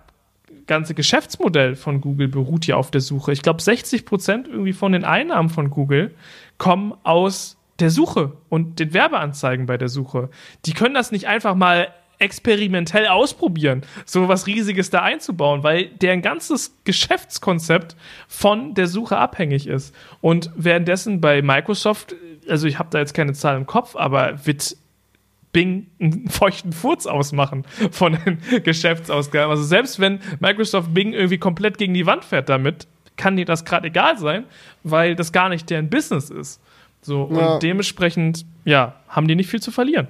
ganze 0.67 0.93
Geschäftsmodell 0.93 1.75
von 1.75 2.01
Google 2.01 2.27
beruht 2.27 2.67
ja 2.67 2.75
auf 2.75 2.91
der 2.91 3.01
Suche. 3.01 3.31
Ich 3.31 3.41
glaube, 3.41 3.61
60 3.61 4.05
Prozent 4.05 4.47
irgendwie 4.47 4.73
von 4.73 4.91
den 4.91 5.03
Einnahmen 5.03 5.49
von 5.49 5.69
Google 5.69 6.13
kommen 6.57 6.93
aus 7.03 7.57
der 7.79 7.89
Suche 7.89 8.33
und 8.49 8.79
den 8.79 8.93
Werbeanzeigen 8.93 9.65
bei 9.65 9.77
der 9.77 9.89
Suche. 9.89 10.29
Die 10.65 10.73
können 10.73 10.93
das 10.93 11.11
nicht 11.11 11.27
einfach 11.27 11.55
mal 11.55 11.89
experimentell 12.19 13.07
ausprobieren, 13.07 13.81
so 14.05 14.27
was 14.27 14.47
Riesiges 14.47 14.89
da 14.89 15.01
einzubauen, 15.01 15.63
weil 15.63 15.87
deren 15.87 16.21
ganzes 16.21 16.75
Geschäftskonzept 16.83 17.95
von 18.27 18.73
der 18.73 18.87
Suche 18.87 19.17
abhängig 19.17 19.67
ist. 19.67 19.93
Und 20.21 20.51
währenddessen 20.55 21.21
bei 21.21 21.41
Microsoft, 21.41 22.15
also 22.47 22.67
ich 22.67 22.79
habe 22.79 22.89
da 22.91 22.99
jetzt 22.99 23.13
keine 23.13 23.33
Zahl 23.33 23.57
im 23.57 23.65
Kopf, 23.65 23.95
aber 23.95 24.45
wird 24.45 24.77
Bing 25.51 25.87
einen 25.99 26.27
feuchten 26.29 26.73
Furz 26.73 27.05
ausmachen 27.05 27.63
von 27.91 28.17
den 28.25 28.63
Geschäftsausgaben. 28.63 29.51
Also 29.51 29.63
selbst 29.63 29.99
wenn 29.99 30.19
Microsoft 30.39 30.93
Bing 30.93 31.13
irgendwie 31.13 31.37
komplett 31.37 31.77
gegen 31.77 31.93
die 31.93 32.05
Wand 32.05 32.25
fährt 32.25 32.49
damit, 32.49 32.87
kann 33.15 33.37
dir 33.37 33.45
das 33.45 33.63
gerade 33.63 33.87
egal 33.87 34.17
sein, 34.17 34.45
weil 34.83 35.15
das 35.15 35.31
gar 35.31 35.49
nicht 35.49 35.69
deren 35.69 35.89
Business 35.89 36.29
ist. 36.29 36.59
So, 37.01 37.29
ja. 37.31 37.53
und 37.53 37.63
dementsprechend, 37.63 38.45
ja, 38.65 38.95
haben 39.07 39.27
die 39.27 39.35
nicht 39.35 39.49
viel 39.49 39.61
zu 39.61 39.71
verlieren. 39.71 40.07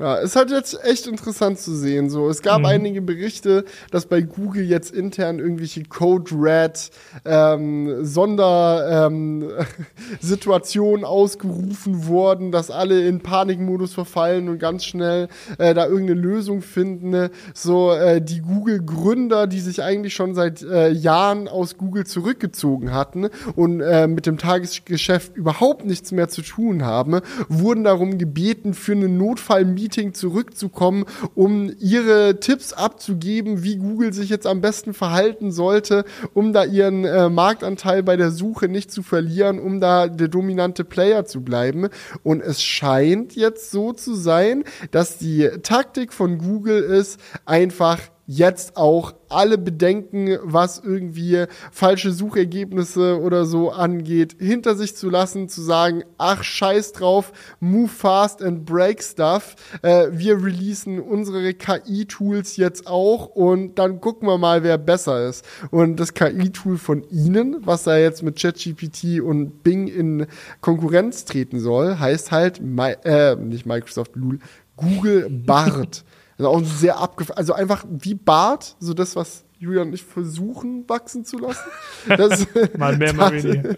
Ja, 0.00 0.14
ist 0.14 0.36
halt 0.36 0.52
jetzt 0.52 0.84
echt 0.84 1.08
interessant 1.08 1.58
zu 1.58 1.74
sehen. 1.74 2.08
So, 2.08 2.28
es 2.28 2.42
gab 2.42 2.60
mhm. 2.60 2.66
einige 2.66 3.02
Berichte, 3.02 3.64
dass 3.90 4.06
bei 4.06 4.20
Google 4.20 4.62
jetzt 4.62 4.94
intern 4.94 5.40
irgendwelche 5.40 5.82
Code 5.82 6.30
Red 6.36 6.90
ähm, 7.24 8.04
Sondersituationen 8.04 11.00
ähm, 11.00 11.04
ausgerufen 11.04 12.06
wurden, 12.06 12.52
dass 12.52 12.70
alle 12.70 13.08
in 13.08 13.22
Panikmodus 13.22 13.92
verfallen 13.92 14.48
und 14.48 14.60
ganz 14.60 14.84
schnell 14.84 15.26
äh, 15.58 15.74
da 15.74 15.88
irgendeine 15.88 16.20
Lösung 16.20 16.62
finden. 16.62 17.10
Ne? 17.10 17.32
So 17.52 17.90
äh, 17.90 18.22
die 18.22 18.38
Google-Gründer, 18.38 19.48
die 19.48 19.58
sich 19.58 19.82
eigentlich 19.82 20.14
schon 20.14 20.32
seit 20.32 20.62
äh, 20.62 20.90
Jahren 20.90 21.48
aus 21.48 21.76
Google 21.76 22.06
zurückgezogen 22.06 22.94
hatten 22.94 23.30
und 23.56 23.80
äh, 23.80 24.06
mit 24.06 24.26
dem 24.26 24.38
Tagesgeschäft 24.38 25.36
überhaupt 25.36 25.84
nichts 25.84 26.12
mehr 26.12 26.28
zu 26.28 26.42
tun 26.42 26.84
haben, 26.84 27.18
wurden 27.48 27.82
darum 27.82 28.16
gebeten, 28.16 28.74
für 28.74 28.92
einen 28.92 29.18
Notfall-Meeting 29.18 29.87
Meeting 29.88 30.12
zurückzukommen, 30.12 31.06
um 31.34 31.72
ihre 31.80 32.40
Tipps 32.40 32.74
abzugeben, 32.74 33.62
wie 33.62 33.76
Google 33.76 34.12
sich 34.12 34.28
jetzt 34.28 34.46
am 34.46 34.60
besten 34.60 34.92
verhalten 34.92 35.50
sollte, 35.50 36.04
um 36.34 36.52
da 36.52 36.64
ihren 36.64 37.06
äh, 37.06 37.30
Marktanteil 37.30 38.02
bei 38.02 38.18
der 38.18 38.30
Suche 38.30 38.68
nicht 38.68 38.92
zu 38.92 39.02
verlieren, 39.02 39.58
um 39.58 39.80
da 39.80 40.08
der 40.08 40.28
dominante 40.28 40.84
Player 40.84 41.24
zu 41.24 41.40
bleiben. 41.40 41.88
Und 42.22 42.42
es 42.42 42.62
scheint 42.62 43.34
jetzt 43.34 43.70
so 43.70 43.94
zu 43.94 44.14
sein, 44.14 44.64
dass 44.90 45.16
die 45.16 45.48
Taktik 45.62 46.12
von 46.12 46.36
Google 46.36 46.82
ist, 46.82 47.18
einfach 47.46 47.98
jetzt 48.30 48.76
auch 48.76 49.14
alle 49.30 49.56
Bedenken, 49.56 50.38
was 50.42 50.78
irgendwie 50.84 51.46
falsche 51.72 52.12
Suchergebnisse 52.12 53.20
oder 53.20 53.46
so 53.46 53.70
angeht, 53.70 54.36
hinter 54.38 54.74
sich 54.74 54.94
zu 54.94 55.08
lassen, 55.08 55.48
zu 55.48 55.62
sagen, 55.62 56.04
ach 56.18 56.42
scheiß 56.42 56.92
drauf, 56.92 57.32
move 57.58 57.88
fast 57.88 58.42
and 58.42 58.66
break 58.66 59.02
stuff. 59.02 59.56
Äh, 59.80 60.08
wir 60.12 60.44
releasen 60.44 61.00
unsere 61.00 61.54
KI-Tools 61.54 62.58
jetzt 62.58 62.86
auch 62.86 63.26
und 63.26 63.78
dann 63.78 64.02
gucken 64.02 64.28
wir 64.28 64.36
mal, 64.36 64.62
wer 64.62 64.76
besser 64.76 65.26
ist. 65.26 65.46
Und 65.70 65.98
das 65.98 66.12
KI-Tool 66.12 66.76
von 66.76 67.04
Ihnen, 67.10 67.56
was 67.60 67.84
da 67.84 67.96
jetzt 67.96 68.22
mit 68.22 68.38
ChatGPT 68.38 69.22
und 69.22 69.62
Bing 69.62 69.88
in 69.88 70.26
Konkurrenz 70.60 71.24
treten 71.24 71.60
soll, 71.60 71.98
heißt 71.98 72.30
halt, 72.30 72.60
äh, 73.04 73.36
nicht 73.36 73.64
Microsoft 73.64 74.16
Lul, 74.16 74.38
Google 74.76 75.30
Bart. 75.30 76.04
Also 76.38 76.50
auch 76.50 76.62
sehr 76.64 76.98
abgef 76.98 77.32
also 77.34 77.52
einfach 77.52 77.84
wie 77.88 78.14
Bart, 78.14 78.76
so 78.78 78.94
das, 78.94 79.16
was 79.16 79.44
Julian 79.58 79.88
und 79.88 79.94
ich 79.94 80.04
versuchen 80.04 80.88
wachsen 80.88 81.24
zu 81.24 81.38
lassen. 81.38 81.68
Das, 82.06 82.46
mal 82.78 82.96
mehr, 82.96 83.12
mal 83.12 83.32
weniger. 83.32 83.74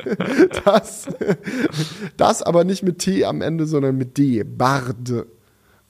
Das, 0.64 1.08
das 2.18 2.42
aber 2.42 2.64
nicht 2.64 2.82
mit 2.82 2.98
T 2.98 3.24
am 3.24 3.40
Ende, 3.40 3.66
sondern 3.66 3.96
mit 3.96 4.18
D. 4.18 4.44
Bard. 4.44 5.08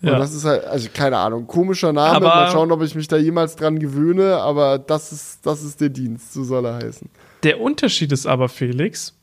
Ja. 0.01 0.13
Und 0.13 0.19
das 0.21 0.33
ist 0.33 0.45
halt, 0.45 0.65
also 0.65 0.89
keine 0.95 1.19
Ahnung, 1.19 1.49
komischer 1.49 1.93
Name. 1.93 2.17
Aber 2.17 2.29
mal 2.29 2.51
schauen, 2.53 2.71
ob 2.71 2.83
ich 2.83 2.95
mich 2.95 3.09
da 3.09 3.17
jemals 3.17 3.57
dran 3.57 3.81
gewöhne, 3.81 4.37
aber 4.37 4.79
das 4.79 5.11
ist, 5.11 5.45
das 5.45 5.65
ist 5.65 5.81
der 5.81 5.89
Dienst, 5.89 6.33
so 6.33 6.45
soll 6.45 6.67
er 6.67 6.77
heißen. 6.77 7.11
Der 7.43 7.61
Unterschied 7.61 8.13
ist 8.13 8.27
aber, 8.27 8.49
Felix, 8.49 9.15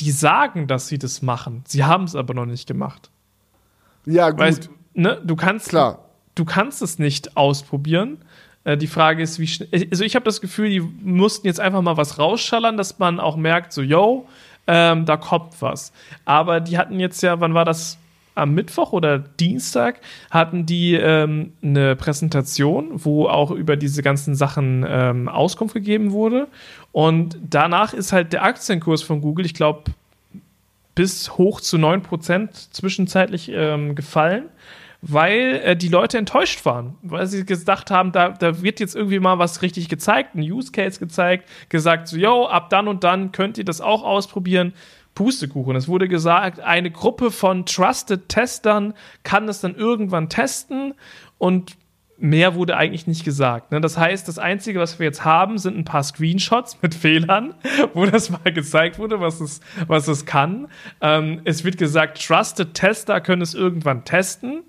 die 0.00 0.10
sagen, 0.10 0.66
dass 0.66 0.88
sie 0.88 0.98
das 0.98 1.22
machen. 1.22 1.62
Sie 1.68 1.84
haben 1.84 2.04
es 2.04 2.16
aber 2.16 2.34
noch 2.34 2.46
nicht 2.46 2.66
gemacht. 2.66 3.10
Ja, 4.06 4.30
gut. 4.30 4.40
Weißt, 4.40 4.70
ne, 4.94 5.22
du 5.24 5.36
kannst, 5.36 5.68
Klar 5.68 6.05
du 6.36 6.44
kannst 6.44 6.82
es 6.82 7.00
nicht 7.00 7.36
ausprobieren. 7.36 8.18
Äh, 8.62 8.76
die 8.76 8.86
Frage 8.86 9.22
ist, 9.22 9.40
wie 9.40 9.48
schnell. 9.48 9.68
Also 9.90 10.04
ich 10.04 10.14
habe 10.14 10.24
das 10.24 10.40
Gefühl, 10.40 10.70
die 10.70 10.80
mussten 10.80 11.48
jetzt 11.48 11.58
einfach 11.58 11.82
mal 11.82 11.96
was 11.96 12.18
rausschallern, 12.20 12.76
dass 12.76 13.00
man 13.00 13.18
auch 13.18 13.36
merkt, 13.36 13.72
so, 13.72 13.82
yo, 13.82 14.28
ähm, 14.68 15.04
da 15.04 15.16
kommt 15.16 15.60
was. 15.60 15.92
Aber 16.24 16.60
die 16.60 16.78
hatten 16.78 17.00
jetzt 17.00 17.22
ja, 17.22 17.40
wann 17.40 17.54
war 17.54 17.64
das? 17.64 17.98
Am 18.34 18.52
Mittwoch 18.52 18.92
oder 18.92 19.18
Dienstag 19.18 19.98
hatten 20.30 20.66
die 20.66 20.92
ähm, 20.92 21.54
eine 21.62 21.96
Präsentation, 21.96 22.90
wo 22.92 23.28
auch 23.28 23.50
über 23.50 23.76
diese 23.76 24.02
ganzen 24.02 24.34
Sachen 24.34 24.84
ähm, 24.86 25.26
Auskunft 25.30 25.72
gegeben 25.72 26.12
wurde. 26.12 26.46
Und 26.92 27.38
danach 27.48 27.94
ist 27.94 28.12
halt 28.12 28.34
der 28.34 28.42
Aktienkurs 28.42 29.02
von 29.02 29.22
Google, 29.22 29.46
ich 29.46 29.54
glaube, 29.54 29.84
bis 30.94 31.38
hoch 31.38 31.62
zu 31.62 31.78
9% 31.78 32.72
zwischenzeitlich 32.72 33.50
ähm, 33.54 33.94
gefallen 33.94 34.50
weil 35.02 35.60
äh, 35.64 35.76
die 35.76 35.88
Leute 35.88 36.18
enttäuscht 36.18 36.64
waren, 36.64 36.96
weil 37.02 37.26
sie 37.26 37.44
gedacht 37.44 37.90
haben, 37.90 38.12
da, 38.12 38.30
da 38.30 38.62
wird 38.62 38.80
jetzt 38.80 38.96
irgendwie 38.96 39.18
mal 39.18 39.38
was 39.38 39.62
richtig 39.62 39.88
gezeigt, 39.88 40.34
ein 40.34 40.40
Use 40.40 40.72
Case 40.72 40.98
gezeigt, 40.98 41.48
gesagt 41.68 42.08
so, 42.08 42.16
yo, 42.16 42.46
ab 42.46 42.70
dann 42.70 42.88
und 42.88 43.04
dann 43.04 43.32
könnt 43.32 43.58
ihr 43.58 43.64
das 43.64 43.80
auch 43.80 44.02
ausprobieren. 44.02 44.72
Pustekuchen. 45.14 45.74
Es 45.76 45.88
wurde 45.88 46.08
gesagt, 46.08 46.60
eine 46.60 46.90
Gruppe 46.90 47.30
von 47.30 47.64
Trusted 47.64 48.28
Testern 48.28 48.92
kann 49.22 49.48
es 49.48 49.62
dann 49.62 49.74
irgendwann 49.74 50.28
testen 50.28 50.92
und 51.38 51.76
mehr 52.18 52.54
wurde 52.54 52.76
eigentlich 52.76 53.06
nicht 53.06 53.24
gesagt. 53.24 53.72
Ne? 53.72 53.80
Das 53.80 53.98
heißt, 53.98 54.26
das 54.26 54.38
Einzige, 54.38 54.80
was 54.80 54.98
wir 54.98 55.06
jetzt 55.06 55.24
haben, 55.24 55.58
sind 55.58 55.76
ein 55.76 55.84
paar 55.84 56.02
Screenshots 56.02 56.78
mit 56.82 56.94
Fehlern, 56.94 57.54
wo 57.94 58.06
das 58.06 58.30
mal 58.30 58.52
gezeigt 58.52 58.98
wurde, 58.98 59.20
was 59.20 59.40
es, 59.40 59.60
was 59.86 60.08
es 60.08 60.24
kann. 60.24 60.68
Ähm, 61.00 61.40
es 61.44 61.64
wird 61.64 61.78
gesagt, 61.78 62.24
Trusted 62.24 62.74
Tester 62.74 63.20
können 63.20 63.42
es 63.42 63.54
irgendwann 63.54 64.04
testen. 64.04 64.62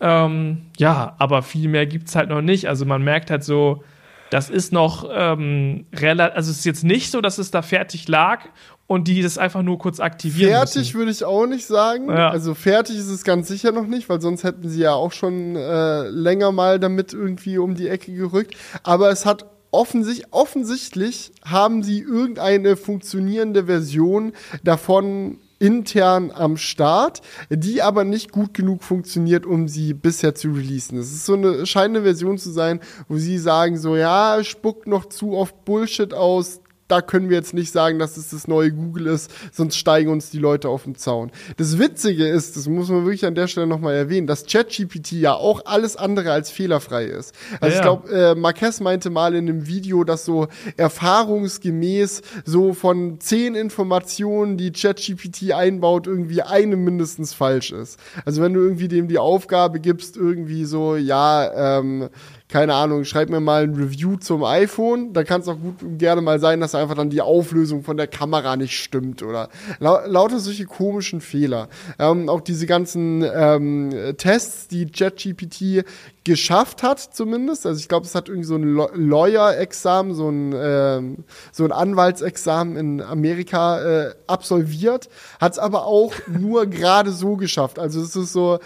Ähm, 0.00 0.66
ja, 0.76 1.14
aber 1.18 1.42
viel 1.42 1.68
mehr 1.68 1.86
gibt 1.86 2.08
es 2.08 2.16
halt 2.16 2.28
noch 2.28 2.42
nicht. 2.42 2.68
Also 2.68 2.84
man 2.84 3.02
merkt 3.02 3.30
halt 3.30 3.44
so, 3.44 3.84
das 4.30 4.50
ist 4.50 4.72
noch 4.72 5.08
ähm, 5.10 5.86
relativ, 5.94 6.36
also 6.36 6.50
es 6.50 6.58
ist 6.58 6.64
jetzt 6.64 6.84
nicht 6.84 7.10
so, 7.10 7.20
dass 7.20 7.38
es 7.38 7.50
da 7.50 7.62
fertig 7.62 8.08
lag 8.08 8.40
und 8.88 9.06
die 9.06 9.22
das 9.22 9.38
einfach 9.38 9.62
nur 9.62 9.78
kurz 9.78 10.00
aktivieren 10.00 10.50
Fertig 10.50 10.94
würde 10.94 11.12
ich 11.12 11.22
auch 11.24 11.46
nicht 11.46 11.66
sagen. 11.66 12.08
Ja. 12.08 12.30
Also 12.30 12.54
fertig 12.54 12.96
ist 12.96 13.10
es 13.10 13.22
ganz 13.22 13.46
sicher 13.46 13.70
noch 13.70 13.86
nicht, 13.86 14.08
weil 14.08 14.20
sonst 14.20 14.42
hätten 14.42 14.68
sie 14.68 14.80
ja 14.80 14.94
auch 14.94 15.12
schon 15.12 15.54
äh, 15.54 16.08
länger 16.08 16.50
mal 16.50 16.80
damit 16.80 17.12
irgendwie 17.12 17.58
um 17.58 17.74
die 17.74 17.86
Ecke 17.86 18.12
gerückt. 18.12 18.56
Aber 18.82 19.10
es 19.10 19.26
hat 19.26 19.46
offensichtlich, 19.70 20.32
offensichtlich 20.32 21.32
haben 21.44 21.82
sie 21.82 22.00
irgendeine 22.00 22.76
funktionierende 22.76 23.66
Version 23.66 24.32
davon 24.64 25.36
intern 25.58 26.30
am 26.30 26.56
Start, 26.56 27.20
die 27.50 27.82
aber 27.82 28.04
nicht 28.04 28.32
gut 28.32 28.54
genug 28.54 28.82
funktioniert, 28.82 29.44
um 29.44 29.68
sie 29.68 29.92
bisher 29.92 30.34
zu 30.34 30.52
releasen. 30.52 30.98
Es 30.98 31.12
ist 31.12 31.26
so 31.26 31.34
eine 31.34 31.66
scheinende 31.66 32.02
Version 32.02 32.38
zu 32.38 32.50
sein, 32.50 32.80
wo 33.08 33.18
sie 33.18 33.38
sagen 33.38 33.76
so, 33.76 33.96
ja, 33.96 34.42
spuckt 34.44 34.86
noch 34.86 35.06
zu 35.06 35.32
oft 35.32 35.66
Bullshit 35.66 36.14
aus, 36.14 36.60
da 36.88 37.02
können 37.02 37.28
wir 37.28 37.36
jetzt 37.36 37.54
nicht 37.54 37.70
sagen, 37.70 37.98
dass 37.98 38.16
es 38.16 38.30
das 38.30 38.48
neue 38.48 38.72
Google 38.72 39.06
ist, 39.06 39.30
sonst 39.52 39.76
steigen 39.76 40.10
uns 40.10 40.30
die 40.30 40.38
Leute 40.38 40.68
auf 40.68 40.84
den 40.84 40.96
Zaun. 40.96 41.30
Das 41.56 41.78
Witzige 41.78 42.26
ist, 42.26 42.56
das 42.56 42.66
muss 42.66 42.88
man 42.88 43.04
wirklich 43.04 43.26
an 43.26 43.34
der 43.34 43.46
Stelle 43.46 43.66
nochmal 43.66 43.94
erwähnen, 43.94 44.26
dass 44.26 44.46
ChatGPT 44.46 45.12
ja 45.12 45.34
auch 45.34 45.62
alles 45.66 45.96
andere 45.96 46.32
als 46.32 46.50
fehlerfrei 46.50 47.04
ist. 47.04 47.34
Also 47.60 47.72
ja, 47.72 47.76
ich 47.76 47.82
glaube, 47.82 48.10
äh, 48.10 48.34
Marquez 48.34 48.80
meinte 48.80 49.10
mal 49.10 49.34
in 49.34 49.48
einem 49.48 49.66
Video, 49.66 50.04
dass 50.04 50.24
so 50.24 50.48
erfahrungsgemäß 50.76 52.22
so 52.44 52.72
von 52.72 53.20
zehn 53.20 53.54
Informationen, 53.54 54.56
die 54.56 54.72
ChatGPT 54.72 55.52
einbaut, 55.52 56.06
irgendwie 56.06 56.42
eine 56.42 56.76
mindestens 56.76 57.34
falsch 57.34 57.72
ist. 57.72 57.98
Also 58.24 58.42
wenn 58.42 58.54
du 58.54 58.60
irgendwie 58.60 58.88
dem 58.88 59.08
die 59.08 59.18
Aufgabe 59.18 59.80
gibst, 59.80 60.16
irgendwie 60.16 60.64
so, 60.64 60.96
ja, 60.96 61.78
ähm, 61.78 62.08
keine 62.48 62.74
Ahnung, 62.74 63.04
schreib 63.04 63.28
mir 63.28 63.40
mal 63.40 63.64
ein 63.64 63.74
Review 63.74 64.16
zum 64.16 64.42
iPhone. 64.42 65.12
Da 65.12 65.22
kann 65.22 65.42
es 65.42 65.48
auch 65.48 65.58
gut 65.58 65.82
und 65.82 65.98
gerne 65.98 66.22
mal 66.22 66.40
sein, 66.40 66.60
dass 66.60 66.74
einfach 66.74 66.94
dann 66.94 67.10
die 67.10 67.20
Auflösung 67.20 67.82
von 67.82 67.98
der 67.98 68.06
Kamera 68.06 68.56
nicht 68.56 68.78
stimmt 68.78 69.22
oder 69.22 69.50
lau 69.80 69.98
lauter 70.06 70.38
solche 70.38 70.64
komischen 70.64 71.20
Fehler. 71.20 71.68
Ähm, 71.98 72.30
auch 72.30 72.40
diese 72.40 72.66
ganzen 72.66 73.22
ähm, 73.22 73.90
Tests, 74.16 74.68
die 74.68 74.86
ChatGPT 74.86 75.84
geschafft 76.28 76.82
hat, 76.82 77.00
zumindest. 77.00 77.66
Also 77.66 77.80
ich 77.80 77.88
glaube, 77.88 78.04
es 78.04 78.14
hat 78.14 78.28
irgendwie 78.28 78.46
so 78.46 78.56
ein 78.56 78.74
Lawyer-Examen, 78.74 80.14
so 80.14 80.28
ein, 80.28 80.54
ähm, 80.54 81.24
so 81.52 81.64
ein 81.64 81.72
Anwaltsexamen 81.72 82.76
in 82.76 83.00
Amerika 83.00 83.80
äh, 83.80 84.14
absolviert, 84.26 85.08
hat 85.40 85.52
es 85.52 85.58
aber 85.58 85.86
auch 85.86 86.12
nur 86.26 86.66
gerade 86.66 87.12
so 87.12 87.36
geschafft. 87.36 87.78
Also 87.78 88.02
es 88.02 88.14
ist 88.14 88.32
so 88.34 88.58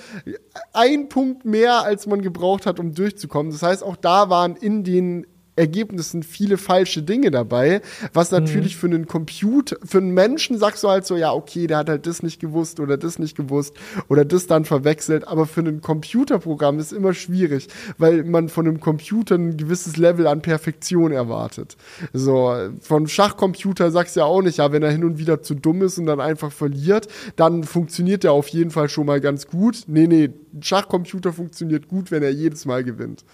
ein 0.73 1.09
Punkt 1.09 1.45
mehr, 1.45 1.85
als 1.85 2.07
man 2.07 2.21
gebraucht 2.21 2.67
hat, 2.67 2.81
um 2.81 2.95
durchzukommen. 2.95 3.53
Das 3.53 3.63
heißt, 3.63 3.72
auch 3.81 3.97
da 3.97 4.29
waren 4.29 4.57
in 4.57 4.85
den 4.85 5.27
Ergebnissen 5.55 6.23
viele 6.23 6.57
falsche 6.57 7.03
Dinge 7.03 7.31
dabei, 7.31 7.83
was 8.15 8.31
mhm. 8.31 8.39
natürlich 8.39 8.77
mhm. 8.77 8.81
für 8.81 8.87
einen 8.87 9.07
Computer, 9.07 9.77
für 9.85 9.99
einen 9.99 10.13
Menschen 10.13 10.59
sagst 10.59 10.83
du 10.83 10.89
halt 10.89 11.05
so, 11.05 11.15
ja, 11.17 11.33
okay, 11.33 11.67
der 11.67 11.79
hat 11.79 11.91
halt 11.91 12.07
das 12.07 12.23
nicht 12.23 12.41
gewusst 12.41 12.81
oder 12.81 12.97
das 12.97 13.19
nicht 13.19 13.37
gewusst 13.37 13.75
oder 14.09 14.25
das 14.25 14.47
dann 14.47 14.65
verwechselt, 14.65 15.29
aber 15.29 15.45
für 15.45 15.61
ein 15.61 15.83
Computerprogramm 15.83 16.79
ist 16.79 16.93
immer 16.93 17.13
schwierig, 17.13 17.69
weil 17.99 18.25
man 18.25 18.49
von 18.49 18.67
einem 18.67 18.81
Computer 18.81 19.35
ein 19.35 19.59
gewisses 19.59 19.99
Level 19.99 20.27
an 20.27 20.41
Perfektion 20.41 21.13
erwartet. 21.13 21.77
So, 22.15 22.55
von 22.81 23.07
Schachcomputer 23.07 23.91
sagst 23.91 24.17
du 24.17 24.21
ja 24.21 24.27
auch 24.27 24.41
nicht, 24.41 24.57
ja, 24.57 24.73
wenn 24.73 24.83
er 24.83 24.91
hin 24.91 25.05
und 25.05 25.19
wieder 25.19 25.43
zu 25.43 25.55
dumm 25.55 25.83
ist 25.83 25.99
und 25.99 26.07
dann 26.07 26.21
einfach 26.21 26.51
verliert, 26.51 27.09
dann 27.37 27.65
funktioniert 27.65 28.25
er 28.25 28.33
auf 28.33 28.49
jeden 28.49 28.71
Fall 28.71 28.89
schon 28.89 29.05
mal 29.05 29.21
ganz 29.21 29.47
gut. 29.49 29.83
Nee, 29.87 30.07
nee, 30.07 30.31
Schachcomputer 30.61 31.35
funktioniert 31.35 31.89
gut, 31.89 32.11
wenn 32.11 32.23
er 32.23 32.31
jedes 32.31 32.65
Mal 32.65 32.85
gewinnt. 32.85 33.25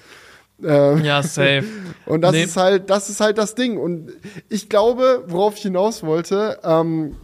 Ähm, 0.63 1.05
ja, 1.05 1.23
safe. 1.23 1.65
Und 2.07 2.23
das 2.23 2.33
nee. 2.33 2.45
ist 2.45 2.57
halt, 2.57 2.91
das 2.91 3.11
ist 3.11 3.21
halt 3.21 3.39
das 3.39 3.55
Ding. 3.55 3.79
Und 3.79 4.13
ich 4.49 4.69
glaube, 4.69 5.25
worauf 5.27 5.57
ich 5.57 5.63
hinaus 5.63 6.03
wollte, 6.03 6.59
ähm, 6.65 7.17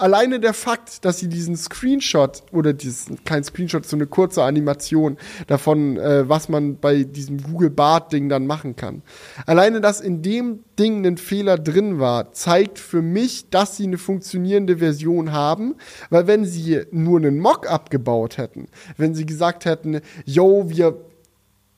alleine 0.00 0.40
der 0.40 0.54
Fakt, 0.54 1.04
dass 1.04 1.18
sie 1.18 1.28
diesen 1.28 1.56
Screenshot 1.56 2.42
oder 2.52 2.72
diesen, 2.72 3.22
kein 3.24 3.44
Screenshot, 3.44 3.86
so 3.86 3.96
eine 3.96 4.06
kurze 4.06 4.42
Animation 4.42 5.18
davon, 5.46 5.96
äh, 5.98 6.28
was 6.28 6.48
man 6.48 6.78
bei 6.78 7.04
diesem 7.04 7.42
Google 7.42 7.70
Bart 7.70 8.12
Ding 8.12 8.28
dann 8.28 8.46
machen 8.46 8.76
kann. 8.76 9.02
Alleine, 9.46 9.80
dass 9.80 10.00
in 10.00 10.22
dem 10.22 10.60
Ding 10.78 11.04
ein 11.06 11.18
Fehler 11.18 11.58
drin 11.58 11.98
war, 11.98 12.32
zeigt 12.32 12.78
für 12.78 13.02
mich, 13.02 13.50
dass 13.50 13.76
sie 13.76 13.84
eine 13.84 13.98
funktionierende 13.98 14.78
Version 14.78 15.32
haben, 15.32 15.74
weil 16.08 16.26
wenn 16.26 16.44
sie 16.44 16.82
nur 16.90 17.18
einen 17.18 17.38
Mock-up 17.38 17.90
gebaut 17.90 18.38
hätten, 18.38 18.68
wenn 18.96 19.14
sie 19.14 19.26
gesagt 19.26 19.64
hätten, 19.64 20.00
yo, 20.24 20.64
wir 20.68 20.96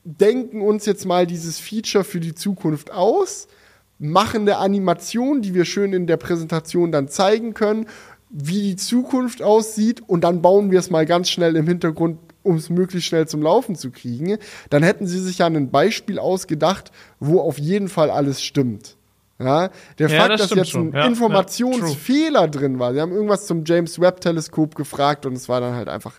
denken 0.04 0.60
uns 0.60 0.86
jetzt 0.86 1.06
mal 1.06 1.26
dieses 1.26 1.58
Feature 1.58 2.04
für 2.04 2.20
die 2.20 2.34
Zukunft 2.34 2.90
aus, 2.90 3.48
machen 3.98 4.42
eine 4.42 4.56
Animation, 4.56 5.42
die 5.42 5.54
wir 5.54 5.64
schön 5.64 5.92
in 5.92 6.06
der 6.06 6.16
Präsentation 6.16 6.90
dann 6.90 7.08
zeigen 7.08 7.54
können, 7.54 7.86
wie 8.30 8.62
die 8.62 8.76
Zukunft 8.76 9.42
aussieht 9.42 10.02
und 10.06 10.24
dann 10.24 10.42
bauen 10.42 10.70
wir 10.70 10.78
es 10.78 10.90
mal 10.90 11.06
ganz 11.06 11.30
schnell 11.30 11.54
im 11.54 11.68
Hintergrund, 11.68 12.18
um 12.42 12.56
es 12.56 12.70
möglichst 12.70 13.08
schnell 13.08 13.28
zum 13.28 13.42
Laufen 13.42 13.76
zu 13.76 13.90
kriegen. 13.90 14.38
Dann 14.70 14.82
hätten 14.82 15.06
sie 15.06 15.20
sich 15.20 15.38
ja 15.38 15.46
ein 15.46 15.70
Beispiel 15.70 16.18
ausgedacht, 16.18 16.90
wo 17.20 17.40
auf 17.40 17.58
jeden 17.58 17.88
Fall 17.88 18.10
alles 18.10 18.42
stimmt. 18.42 18.96
Ja, 19.44 19.70
der 19.98 20.08
ja, 20.08 20.20
Fakt, 20.20 20.40
das 20.40 20.48
dass 20.48 20.56
jetzt 20.56 20.70
schon. 20.70 20.88
ein 20.88 20.94
ja, 20.94 21.06
Informationsfehler 21.06 22.42
ja, 22.42 22.46
drin 22.46 22.78
war. 22.78 22.92
Sie 22.92 23.00
haben 23.00 23.12
irgendwas 23.12 23.46
zum 23.46 23.64
James 23.64 24.00
Webb 24.00 24.20
Teleskop 24.20 24.74
gefragt 24.74 25.26
und 25.26 25.34
es 25.34 25.48
war 25.48 25.60
dann 25.60 25.74
halt 25.74 25.88
einfach 25.88 26.14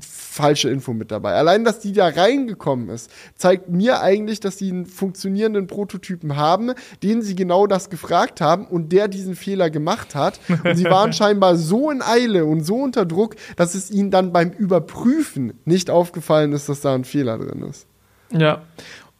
falsche 0.00 0.70
Info 0.70 0.92
mit 0.92 1.10
dabei. 1.10 1.34
Allein, 1.34 1.64
dass 1.64 1.80
die 1.80 1.92
da 1.92 2.08
reingekommen 2.08 2.88
ist, 2.88 3.10
zeigt 3.36 3.68
mir 3.68 4.00
eigentlich, 4.00 4.40
dass 4.40 4.58
sie 4.58 4.70
einen 4.70 4.86
funktionierenden 4.86 5.66
Prototypen 5.66 6.36
haben, 6.36 6.72
den 7.02 7.22
sie 7.22 7.34
genau 7.34 7.66
das 7.66 7.90
gefragt 7.90 8.40
haben 8.40 8.66
und 8.66 8.92
der 8.92 9.08
diesen 9.08 9.34
Fehler 9.34 9.70
gemacht 9.70 10.14
hat. 10.14 10.40
Und 10.64 10.76
sie 10.76 10.84
waren 10.84 11.12
scheinbar 11.12 11.56
so 11.56 11.90
in 11.90 12.02
Eile 12.02 12.44
und 12.44 12.64
so 12.64 12.76
unter 12.76 13.04
Druck, 13.04 13.36
dass 13.56 13.74
es 13.74 13.90
ihnen 13.90 14.10
dann 14.10 14.32
beim 14.32 14.50
Überprüfen 14.50 15.54
nicht 15.64 15.90
aufgefallen 15.90 16.52
ist, 16.52 16.68
dass 16.68 16.80
da 16.80 16.94
ein 16.94 17.04
Fehler 17.04 17.38
drin 17.38 17.62
ist. 17.62 17.86
Ja. 18.32 18.62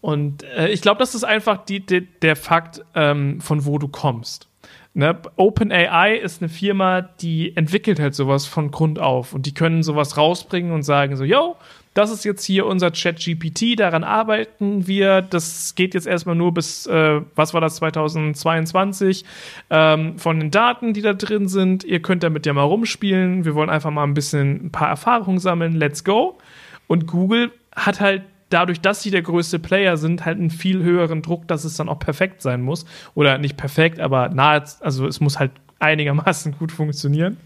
Und 0.01 0.42
äh, 0.44 0.68
ich 0.68 0.80
glaube, 0.80 0.98
das 0.98 1.14
ist 1.14 1.24
einfach 1.24 1.64
die, 1.64 1.80
die, 1.80 2.07
der 2.22 2.36
Fakt, 2.36 2.82
ähm, 2.94 3.40
von 3.40 3.64
wo 3.64 3.78
du 3.78 3.88
kommst. 3.88 4.48
Ne? 4.92 5.16
OpenAI 5.36 6.16
ist 6.16 6.42
eine 6.42 6.48
Firma, 6.48 7.03
die 7.03 7.57
entwickelt 7.57 8.01
halt 8.01 8.14
sowas 8.14 8.46
von 8.46 8.72
Grund 8.72 8.98
auf 8.98 9.32
und 9.32 9.46
die 9.46 9.55
können 9.55 9.84
sowas 9.84 10.16
rausbringen 10.16 10.72
und 10.72 10.82
sagen 10.82 11.16
so, 11.16 11.22
yo, 11.22 11.57
das 11.94 12.11
ist 12.11 12.24
jetzt 12.24 12.44
hier 12.44 12.66
unser 12.66 12.92
Chat-GPT, 12.92 13.78
daran 13.78 14.05
arbeiten 14.05 14.86
wir. 14.86 15.22
Das 15.22 15.74
geht 15.74 15.94
jetzt 15.94 16.07
erstmal 16.07 16.36
nur 16.36 16.55
bis, 16.55 16.86
äh, 16.86 17.20
was 17.34 17.53
war 17.53 17.61
das, 17.61 17.76
2022, 17.76 19.24
ähm, 19.70 20.18
von 20.18 20.38
den 20.38 20.51
Daten, 20.51 20.92
die 20.92 21.03
da 21.03 21.14
drin 21.14 21.48
sind. 21.48 21.82
Ihr 21.84 22.01
könnt 22.01 22.22
damit 22.22 22.46
ja 22.46 22.53
mal 22.53 22.62
rumspielen. 22.62 23.44
Wir 23.44 23.55
wollen 23.55 23.70
einfach 23.70 23.90
mal 23.90 24.05
ein 24.05 24.14
bisschen 24.14 24.66
ein 24.66 24.70
paar 24.70 24.88
Erfahrungen 24.88 25.38
sammeln. 25.38 25.74
Let's 25.74 26.05
go. 26.05 26.38
Und 26.86 27.07
Google 27.07 27.53
hat 27.74 28.01
halt 28.01 28.22
dadurch, 28.51 28.80
dass 28.80 29.03
sie 29.03 29.11
der 29.11 29.22
größte 29.22 29.59
Player 29.59 29.96
sind, 29.96 30.24
halt 30.26 30.38
einen 30.38 30.51
viel 30.51 30.82
höheren 30.82 31.22
Druck, 31.22 31.48
dass 31.48 31.64
es 31.64 31.76
dann 31.76 31.88
auch 31.88 31.98
perfekt 31.98 32.42
sein 32.42 32.61
muss. 32.61 32.84
Oder 33.14 33.38
nicht 33.38 33.57
perfekt, 33.57 34.01
aber 34.01 34.28
nahe, 34.28 34.62
also 34.80 35.07
es 35.07 35.20
muss 35.20 35.38
halt 35.38 35.53
einigermaßen 35.78 36.53
gut 36.59 36.72
funktionieren. 36.72 37.38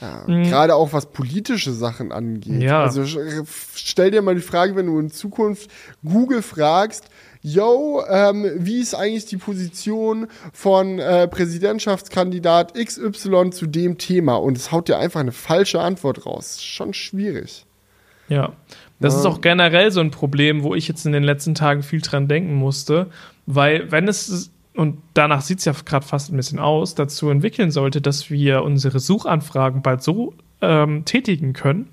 Ja, 0.00 0.24
mhm. 0.26 0.44
Gerade 0.44 0.74
auch 0.74 0.92
was 0.92 1.06
politische 1.06 1.72
Sachen 1.72 2.10
angeht. 2.10 2.62
Ja. 2.62 2.82
Also 2.82 3.04
stell 3.74 4.10
dir 4.10 4.22
mal 4.22 4.34
die 4.34 4.40
Frage, 4.40 4.74
wenn 4.76 4.86
du 4.86 4.98
in 4.98 5.10
Zukunft 5.10 5.70
Google 6.02 6.42
fragst, 6.42 7.10
yo, 7.42 8.02
ähm, 8.08 8.50
wie 8.56 8.80
ist 8.80 8.94
eigentlich 8.94 9.26
die 9.26 9.36
Position 9.36 10.26
von 10.52 10.98
äh, 10.98 11.26
Präsidentschaftskandidat 11.28 12.74
XY 12.74 13.50
zu 13.50 13.66
dem 13.66 13.98
Thema? 13.98 14.36
Und 14.36 14.56
es 14.56 14.72
haut 14.72 14.88
dir 14.88 14.98
einfach 14.98 15.20
eine 15.20 15.32
falsche 15.32 15.80
Antwort 15.80 16.26
raus. 16.26 16.62
Schon 16.62 16.92
schwierig. 16.94 17.66
Ja. 18.28 18.52
Das 19.00 19.16
ist 19.16 19.24
auch 19.24 19.40
generell 19.40 19.90
so 19.90 20.00
ein 20.00 20.10
Problem, 20.10 20.62
wo 20.62 20.74
ich 20.74 20.86
jetzt 20.86 21.06
in 21.06 21.12
den 21.12 21.22
letzten 21.22 21.54
Tagen 21.54 21.82
viel 21.82 22.02
dran 22.02 22.28
denken 22.28 22.54
musste, 22.54 23.06
weil 23.46 23.90
wenn 23.90 24.06
es 24.06 24.50
und 24.74 24.98
danach 25.14 25.40
sieht 25.40 25.58
es 25.58 25.64
ja 25.64 25.72
gerade 25.84 26.06
fast 26.06 26.32
ein 26.32 26.36
bisschen 26.36 26.58
aus, 26.58 26.94
dazu 26.94 27.28
entwickeln 27.28 27.70
sollte, 27.70 28.00
dass 28.00 28.30
wir 28.30 28.62
unsere 28.62 29.00
Suchanfragen 29.00 29.82
bald 29.82 30.02
so 30.02 30.32
ähm, 30.60 31.04
tätigen 31.04 31.54
können. 31.54 31.92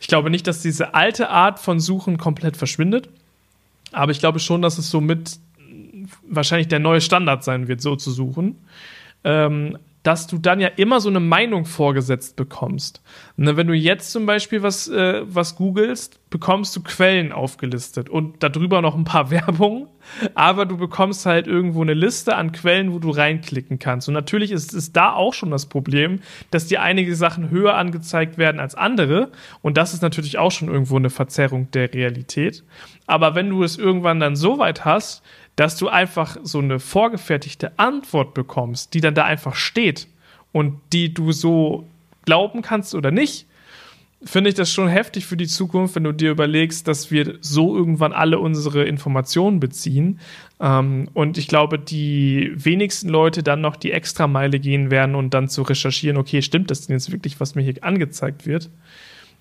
Ich 0.00 0.08
glaube 0.08 0.30
nicht, 0.30 0.46
dass 0.46 0.60
diese 0.60 0.94
alte 0.94 1.30
Art 1.30 1.58
von 1.58 1.80
Suchen 1.80 2.18
komplett 2.18 2.56
verschwindet, 2.56 3.08
aber 3.92 4.12
ich 4.12 4.20
glaube 4.20 4.40
schon, 4.40 4.60
dass 4.60 4.78
es 4.78 4.90
somit 4.90 5.38
wahrscheinlich 6.28 6.68
der 6.68 6.80
neue 6.80 7.00
Standard 7.00 7.44
sein 7.44 7.66
wird, 7.68 7.80
so 7.80 7.96
zu 7.96 8.10
suchen. 8.10 8.56
Ähm, 9.24 9.78
dass 10.08 10.26
du 10.26 10.38
dann 10.38 10.58
ja 10.58 10.68
immer 10.68 11.02
so 11.02 11.10
eine 11.10 11.20
Meinung 11.20 11.66
vorgesetzt 11.66 12.34
bekommst. 12.36 13.02
Ne, 13.36 13.58
wenn 13.58 13.66
du 13.66 13.74
jetzt 13.74 14.10
zum 14.10 14.24
Beispiel 14.24 14.62
was, 14.62 14.88
äh, 14.88 15.20
was 15.26 15.54
googelst, 15.54 16.18
bekommst 16.30 16.74
du 16.74 16.82
Quellen 16.82 17.30
aufgelistet 17.30 18.08
und 18.08 18.42
darüber 18.42 18.80
noch 18.80 18.96
ein 18.96 19.04
paar 19.04 19.30
Werbungen, 19.30 19.86
aber 20.34 20.64
du 20.64 20.78
bekommst 20.78 21.26
halt 21.26 21.46
irgendwo 21.46 21.82
eine 21.82 21.92
Liste 21.92 22.36
an 22.36 22.52
Quellen, 22.52 22.94
wo 22.94 23.00
du 23.00 23.10
reinklicken 23.10 23.78
kannst. 23.78 24.08
Und 24.08 24.14
natürlich 24.14 24.50
ist 24.50 24.72
es 24.72 24.94
da 24.94 25.12
auch 25.12 25.34
schon 25.34 25.50
das 25.50 25.66
Problem, 25.66 26.20
dass 26.50 26.68
dir 26.68 26.80
einige 26.80 27.14
Sachen 27.14 27.50
höher 27.50 27.74
angezeigt 27.74 28.38
werden 28.38 28.60
als 28.60 28.74
andere. 28.74 29.30
Und 29.60 29.76
das 29.76 29.92
ist 29.92 30.00
natürlich 30.00 30.38
auch 30.38 30.52
schon 30.52 30.68
irgendwo 30.68 30.96
eine 30.96 31.10
Verzerrung 31.10 31.70
der 31.72 31.92
Realität. 31.92 32.64
Aber 33.06 33.34
wenn 33.34 33.50
du 33.50 33.62
es 33.62 33.76
irgendwann 33.76 34.20
dann 34.20 34.36
so 34.36 34.58
weit 34.58 34.86
hast, 34.86 35.22
dass 35.58 35.76
du 35.76 35.88
einfach 35.88 36.36
so 36.44 36.60
eine 36.60 36.78
vorgefertigte 36.78 37.76
Antwort 37.80 38.32
bekommst, 38.32 38.94
die 38.94 39.00
dann 39.00 39.16
da 39.16 39.24
einfach 39.24 39.56
steht 39.56 40.06
und 40.52 40.78
die 40.92 41.12
du 41.12 41.32
so 41.32 41.84
glauben 42.24 42.62
kannst 42.62 42.94
oder 42.94 43.10
nicht, 43.10 43.44
finde 44.22 44.50
ich 44.50 44.54
das 44.54 44.72
schon 44.72 44.86
heftig 44.86 45.26
für 45.26 45.36
die 45.36 45.48
Zukunft, 45.48 45.96
wenn 45.96 46.04
du 46.04 46.12
dir 46.12 46.30
überlegst, 46.30 46.86
dass 46.86 47.10
wir 47.10 47.38
so 47.40 47.76
irgendwann 47.76 48.12
alle 48.12 48.38
unsere 48.38 48.84
Informationen 48.84 49.58
beziehen. 49.58 50.20
Ähm, 50.60 51.08
und 51.12 51.38
ich 51.38 51.48
glaube, 51.48 51.80
die 51.80 52.52
wenigsten 52.54 53.08
Leute 53.08 53.42
dann 53.42 53.60
noch 53.60 53.74
die 53.74 53.90
Extrameile 53.90 54.60
gehen 54.60 54.92
werden 54.92 55.16
und 55.16 55.34
dann 55.34 55.48
zu 55.48 55.62
recherchieren, 55.62 56.18
okay, 56.18 56.40
stimmt 56.40 56.70
das 56.70 56.86
denn 56.86 56.94
jetzt 56.94 57.10
wirklich, 57.10 57.40
was 57.40 57.56
mir 57.56 57.62
hier 57.62 57.82
angezeigt 57.82 58.46
wird? 58.46 58.70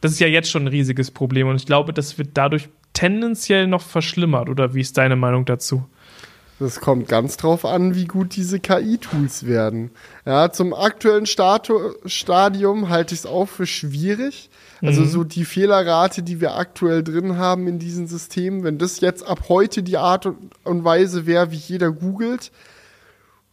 Das 0.02 0.14
ist 0.14 0.20
ja 0.20 0.28
jetzt 0.28 0.50
schon 0.50 0.64
ein 0.64 0.70
riesiges 0.70 1.12
Problem 1.12 1.48
und 1.48 1.58
ich 1.58 1.68
glaube, 1.68 1.94
das 1.94 2.18
wird 2.18 2.30
dadurch 2.34 2.70
tendenziell 2.94 3.68
noch 3.68 3.84
verschlimmert. 3.84 4.50
Oder 4.50 4.74
wie 4.74 4.82
ist 4.82 4.98
deine 4.98 5.16
Meinung 5.16 5.46
dazu? 5.46 5.86
Das 6.60 6.80
kommt 6.80 7.08
ganz 7.08 7.38
drauf 7.38 7.66
an, 7.66 7.94
wie 7.94 8.06
gut 8.06 8.36
diese 8.36 8.60
KI-Tools 8.60 9.46
werden. 9.46 9.92
Ja, 10.26 10.52
zum 10.52 10.74
aktuellen 10.74 11.28
Statu 11.28 11.94
Stadium 12.06 12.90
halte 12.90 13.14
ich 13.14 13.22
es 13.22 13.26
auch 13.28 13.48
für 13.48 13.68
schwierig. 13.68 14.50
Also 14.82 15.02
mhm. 15.02 15.08
so 15.08 15.24
die 15.24 15.46
Fehlerrate, 15.46 16.24
die 16.24 16.42
wir 16.42 16.56
aktuell 16.56 17.04
drin 17.04 17.38
haben 17.38 17.68
in 17.68 17.80
diesen 17.80 18.08
Systemen, 18.08 18.64
wenn 18.64 18.78
das 18.78 19.02
jetzt 19.02 19.26
ab 19.26 19.46
heute 19.50 19.84
die 19.84 19.98
Art 19.98 20.28
und 20.64 20.84
Weise 20.84 21.26
wäre, 21.26 21.52
wie 21.52 21.56
jeder 21.56 21.92
googelt, 21.92 22.52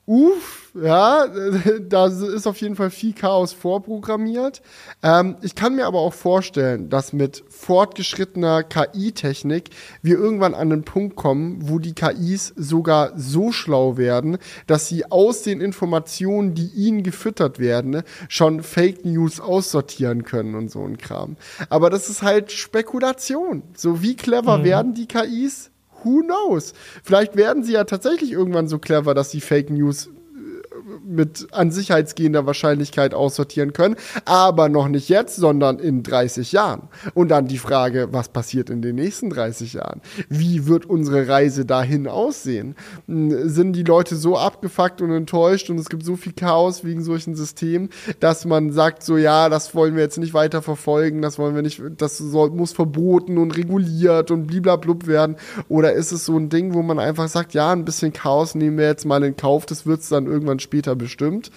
uff, 0.07 0.73
ja, 0.75 1.27
da 1.89 2.07
ist 2.07 2.47
auf 2.47 2.61
jeden 2.61 2.77
Fall 2.77 2.91
viel 2.91 3.15
Chaos 3.15 3.53
vorprogrammiert. 3.53 4.61
Ähm, 5.03 5.37
ich 5.43 5.55
kann 5.55 5.77
mir 5.77 5.87
aber 5.87 6.01
auch 6.01 6.13
vorstellen, 6.13 6.91
dass 6.91 7.13
mit 7.13 7.45
fortgeschrittener 7.49 8.65
KI-Technik 8.65 9.71
wir 10.03 10.19
irgendwann 10.19 10.55
an 10.55 10.71
den 10.71 10.85
Punkt 10.85 11.17
kommen, 11.17 11.69
wo 11.69 11.79
die 11.79 11.95
KIs 11.95 12.53
sogar 12.57 13.13
so 13.17 13.53
schlau 13.53 13.97
werden, 13.97 14.39
dass 14.67 14.89
sie 14.89 15.11
aus 15.11 15.43
den 15.43 15.61
Informationen, 15.61 16.55
die 16.55 16.69
ihnen 16.69 17.03
gefüttert 17.03 17.59
werden, 17.59 18.03
schon 18.29 18.63
Fake 18.63 19.05
News 19.05 19.41
aussortieren 19.41 20.25
können 20.25 20.55
und 20.55 20.71
so 20.71 20.85
ein 20.85 20.99
Kram. 20.99 21.37
Aber 21.71 21.89
das 21.89 22.09
ist 22.11 22.23
halt 22.23 22.53
Spekulation. 22.53 23.63
So 23.77 24.03
wie 24.03 24.17
clever 24.17 24.59
mhm. 24.59 24.65
werden 24.65 24.95
die 24.95 25.07
KIs? 25.07 25.71
Who 26.05 26.23
knows? 26.23 26.73
Vielleicht 27.03 27.37
werden 27.37 27.65
sie 27.65 27.73
ja 27.73 27.85
tatsächlich 27.85 28.33
irgendwann 28.33 28.69
so 28.69 28.79
clever, 28.79 29.15
dass 29.15 29.31
sie 29.31 29.41
Fake 29.41 29.71
News 29.71 30.11
mit 31.05 31.49
an 31.53 31.71
sicherheitsgehender 31.71 32.47
Wahrscheinlichkeit 32.47 33.15
aussortieren 33.15 33.73
können, 33.73 33.97
aber 34.25 34.69
noch 34.69 34.89
nicht 34.89 35.09
jetzt, 35.09 35.37
sondern 35.37 35.79
in 35.79 36.03
30 36.03 36.53
Jahren. 36.53 36.89
Und 37.15 37.29
dann 37.29 37.47
die 37.47 37.59
Frage, 37.59 38.09
was 38.13 38.29
passiert 38.29 38.71
in 38.71 38.83
den 38.83 38.97
nächsten 38.97 39.31
30 39.31 39.75
Jahren? 39.75 40.01
Wie 40.29 40.67
wird 40.67 40.87
unsere 40.87 41.29
Reise 41.29 41.65
dahin 41.65 42.07
aussehen? 42.07 42.77
Hm, 43.07 43.49
sind 43.49 43.73
die 43.75 43.83
Leute 43.83 44.17
so 44.17 44.37
abgefuckt 44.37 45.03
und 45.03 45.11
enttäuscht 45.11 45.71
und 45.71 45.79
es 45.79 45.89
gibt 45.89 46.05
so 46.05 46.17
viel 46.17 46.33
Chaos 46.33 46.85
wegen 46.85 47.03
solchen 47.03 47.35
Systemen, 47.35 47.91
dass 48.21 48.45
man 48.45 48.73
sagt 48.73 49.03
so, 49.03 49.17
ja, 49.17 49.49
das 49.49 49.75
wollen 49.75 49.97
wir 49.97 50.03
jetzt 50.03 50.19
nicht 50.19 50.35
weiter 50.35 50.63
verfolgen, 50.63 51.23
das 51.23 51.39
wollen 51.39 51.55
wir 51.55 51.63
nicht, 51.63 51.83
das 51.97 52.19
soll, 52.19 52.51
muss 52.51 52.73
verboten 52.73 53.39
und 53.39 53.57
reguliert 53.57 54.31
und 54.31 54.47
bliblablub 54.47 55.07
werden? 55.07 55.37
Oder 55.69 55.93
ist 55.93 56.13
es 56.13 56.25
so 56.25 56.37
ein 56.37 56.49
Ding, 56.49 56.75
wo 56.75 56.83
man 56.83 56.99
einfach 56.99 57.29
sagt, 57.29 57.55
ja, 57.55 57.73
ein 57.73 57.85
bisschen 57.85 58.13
Chaos 58.13 58.55
nehmen 58.55 58.79
wir 58.79 58.87
jetzt 58.87 59.05
mal 59.05 59.23
in 59.25 59.37
Kauf, 59.37 59.67
das 59.67 59.87
wird 59.87 60.01
es 60.01 60.09
dann 60.09 60.27
irgendwann 60.27 60.59
später 60.59 60.84
bestimmt. 60.93 61.51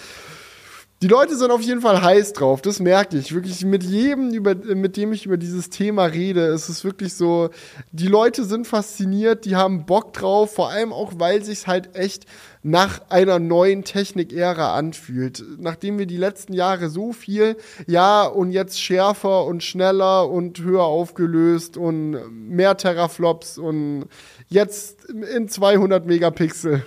Die 1.04 1.08
Leute 1.08 1.36
sind 1.38 1.52
auf 1.52 1.62
jeden 1.62 1.82
Fall 1.82 2.02
heiß 2.02 2.34
drauf, 2.34 2.64
das 2.64 2.80
merke 2.80 3.20
ich. 3.20 3.32
Wirklich 3.32 3.64
mit 3.64 3.84
jedem, 3.84 4.32
über, 4.32 4.56
mit 4.56 4.98
dem 4.98 5.14
ich 5.14 5.28
über 5.28 5.38
dieses 5.38 5.70
Thema 5.70 6.06
rede, 6.06 6.48
ist 6.48 6.70
es 6.70 6.84
wirklich 6.84 7.14
so, 7.14 7.52
die 7.92 8.08
Leute 8.08 8.46
sind 8.46 8.66
fasziniert, 8.66 9.46
die 9.46 9.56
haben 9.56 9.86
Bock 9.86 10.14
drauf, 10.14 10.56
vor 10.56 10.72
allem 10.72 10.92
auch, 10.92 11.14
weil 11.18 11.44
sich 11.44 11.68
halt 11.68 11.96
echt 11.96 12.26
nach 12.64 13.02
einer 13.10 13.38
neuen 13.38 13.84
Technik-Ära 13.84 14.76
anfühlt. 14.76 15.44
Nachdem 15.60 16.00
wir 16.00 16.08
die 16.08 16.18
letzten 16.18 16.54
Jahre 16.54 16.90
so 16.90 17.14
viel, 17.14 17.58
ja, 17.86 18.26
und 18.26 18.50
jetzt 18.50 18.82
schärfer 18.82 19.46
und 19.46 19.62
schneller 19.62 20.28
und 20.28 20.60
höher 20.60 20.84
aufgelöst 20.84 21.78
und 21.78 22.18
mehr 22.32 22.76
Teraflops 22.76 23.60
und 23.60 24.08
jetzt 24.50 25.06
in 25.06 25.50
200 25.50 26.06
Megapixel 26.06 26.84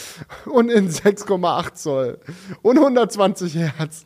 und 0.46 0.70
in 0.70 0.88
6,8 0.90 1.74
Zoll 1.74 2.18
und 2.62 2.78
120 2.78 3.56
Hertz 3.56 4.04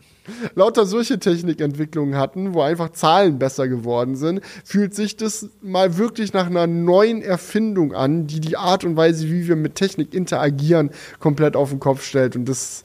lauter 0.55 0.87
solche 0.87 1.19
Technikentwicklungen 1.19 2.17
hatten, 2.17 2.55
wo 2.55 2.63
einfach 2.63 2.91
Zahlen 2.91 3.39
besser 3.39 3.69
geworden 3.69 4.17
sind, 4.17 4.41
fühlt 4.65 4.95
sich 4.95 5.17
das 5.17 5.51
mal 5.63 5.99
wirklich 5.99 6.33
nach 6.33 6.47
einer 6.47 6.67
neuen 6.67 7.23
Erfindung 7.23 7.95
an, 7.95 8.27
die 8.27 8.41
die 8.41 8.57
Art 8.57 8.85
und 8.85 8.97
Weise, 8.97 9.29
wie 9.29 9.47
wir 9.49 9.57
mit 9.57 9.75
Technik 9.75 10.15
interagieren, 10.15 10.91
komplett 11.21 11.57
auf 11.57 11.71
den 11.71 11.81
Kopf 11.81 12.05
stellt. 12.05 12.37
Und 12.37 12.49
das, 12.49 12.85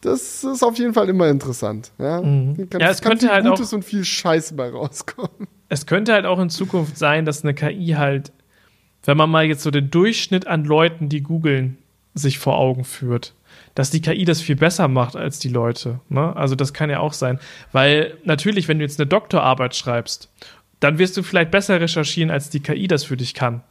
das 0.00 0.44
ist 0.44 0.62
auf 0.62 0.78
jeden 0.78 0.94
Fall 0.94 1.08
immer 1.08 1.28
interessant. 1.28 1.92
Ja, 1.98 2.20
mhm. 2.20 2.68
kann, 2.70 2.80
ja 2.80 2.90
es 2.90 3.00
könnte 3.00 3.28
halt 3.28 3.44
Gutes 3.44 3.72
auch, 3.72 3.76
und 3.76 3.84
viel 3.84 4.04
Scheiße 4.04 4.54
bei 4.54 4.70
rauskommen. 4.70 5.48
Es 5.68 5.86
könnte 5.86 6.12
halt 6.12 6.26
auch 6.26 6.38
in 6.38 6.50
Zukunft 6.50 6.96
sein, 6.96 7.24
dass 7.24 7.42
eine 7.42 7.54
KI 7.54 7.94
halt, 7.96 8.32
wenn 9.06 9.16
man 9.16 9.30
mal 9.30 9.44
jetzt 9.44 9.62
so 9.62 9.70
den 9.70 9.90
Durchschnitt 9.90 10.46
an 10.46 10.64
Leuten, 10.64 11.08
die 11.08 11.22
googeln, 11.22 11.78
sich 12.14 12.38
vor 12.38 12.58
Augen 12.58 12.84
führt. 12.84 13.34
Dass 13.74 13.90
die 13.90 14.00
KI 14.00 14.24
das 14.24 14.40
viel 14.40 14.56
besser 14.56 14.88
macht 14.88 15.16
als 15.16 15.38
die 15.38 15.48
Leute. 15.48 16.00
Ne? 16.08 16.34
Also 16.34 16.54
das 16.54 16.72
kann 16.72 16.90
ja 16.90 17.00
auch 17.00 17.12
sein. 17.12 17.38
Weil 17.72 18.14
natürlich, 18.24 18.68
wenn 18.68 18.78
du 18.78 18.84
jetzt 18.84 18.98
eine 18.98 19.06
Doktorarbeit 19.06 19.76
schreibst, 19.76 20.30
dann 20.80 20.98
wirst 20.98 21.16
du 21.16 21.22
vielleicht 21.22 21.50
besser 21.50 21.80
recherchieren, 21.80 22.30
als 22.30 22.50
die 22.50 22.60
KI 22.60 22.86
das 22.86 23.04
für 23.04 23.16
dich 23.16 23.34
kann 23.34 23.62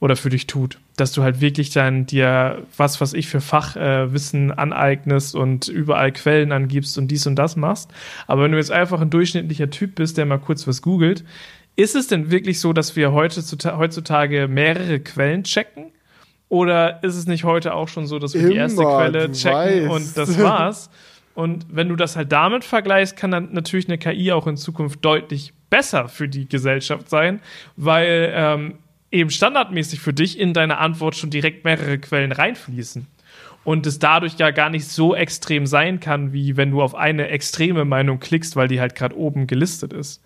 oder 0.00 0.16
für 0.16 0.30
dich 0.30 0.46
tut. 0.46 0.78
Dass 0.96 1.12
du 1.12 1.22
halt 1.22 1.40
wirklich 1.40 1.70
dann 1.70 2.06
dir 2.06 2.62
was, 2.76 3.00
was 3.00 3.14
ich 3.14 3.28
für 3.28 3.40
Fachwissen 3.40 4.50
äh, 4.50 4.54
aneignest 4.54 5.34
und 5.34 5.68
überall 5.68 6.12
Quellen 6.12 6.52
angibst 6.52 6.98
und 6.98 7.08
dies 7.08 7.26
und 7.26 7.36
das 7.36 7.56
machst. 7.56 7.90
Aber 8.26 8.42
wenn 8.42 8.52
du 8.52 8.58
jetzt 8.58 8.72
einfach 8.72 9.00
ein 9.00 9.10
durchschnittlicher 9.10 9.70
Typ 9.70 9.94
bist, 9.94 10.18
der 10.18 10.26
mal 10.26 10.38
kurz 10.38 10.66
was 10.66 10.82
googelt, 10.82 11.24
ist 11.76 11.94
es 11.94 12.06
denn 12.06 12.30
wirklich 12.30 12.60
so, 12.60 12.72
dass 12.72 12.96
wir 12.96 13.12
heutzutage 13.12 14.48
mehrere 14.48 15.00
Quellen 15.00 15.44
checken? 15.44 15.92
Oder 16.48 17.02
ist 17.02 17.16
es 17.16 17.26
nicht 17.26 17.44
heute 17.44 17.74
auch 17.74 17.88
schon 17.88 18.06
so, 18.06 18.18
dass 18.18 18.34
wir 18.34 18.42
Immer, 18.42 18.50
die 18.50 18.56
erste 18.56 18.82
Quelle 18.82 19.32
checken 19.32 19.88
weißt. 19.88 19.90
und 19.90 20.16
das 20.16 20.38
war's? 20.42 20.90
Und 21.34 21.66
wenn 21.70 21.88
du 21.88 21.96
das 21.96 22.14
halt 22.14 22.30
damit 22.30 22.62
vergleichst, 22.62 23.16
kann 23.16 23.30
dann 23.30 23.52
natürlich 23.52 23.88
eine 23.88 23.96
KI 23.96 24.32
auch 24.32 24.46
in 24.46 24.58
Zukunft 24.58 25.02
deutlich 25.02 25.54
besser 25.70 26.08
für 26.08 26.28
die 26.28 26.46
Gesellschaft 26.46 27.08
sein, 27.08 27.40
weil 27.76 28.30
ähm, 28.34 28.74
eben 29.10 29.30
standardmäßig 29.30 30.00
für 30.00 30.12
dich 30.12 30.38
in 30.38 30.52
deine 30.52 30.76
Antwort 30.76 31.16
schon 31.16 31.30
direkt 31.30 31.64
mehrere 31.64 31.98
Quellen 31.98 32.32
reinfließen. 32.32 33.06
Und 33.64 33.86
es 33.86 33.98
dadurch 33.98 34.34
ja 34.38 34.50
gar 34.50 34.68
nicht 34.68 34.88
so 34.88 35.14
extrem 35.14 35.66
sein 35.66 36.00
kann, 36.00 36.32
wie 36.32 36.56
wenn 36.56 36.72
du 36.72 36.82
auf 36.82 36.94
eine 36.94 37.28
extreme 37.28 37.84
Meinung 37.84 38.18
klickst, 38.18 38.56
weil 38.56 38.68
die 38.68 38.80
halt 38.80 38.94
gerade 38.94 39.16
oben 39.16 39.46
gelistet 39.46 39.92
ist. 39.92 40.22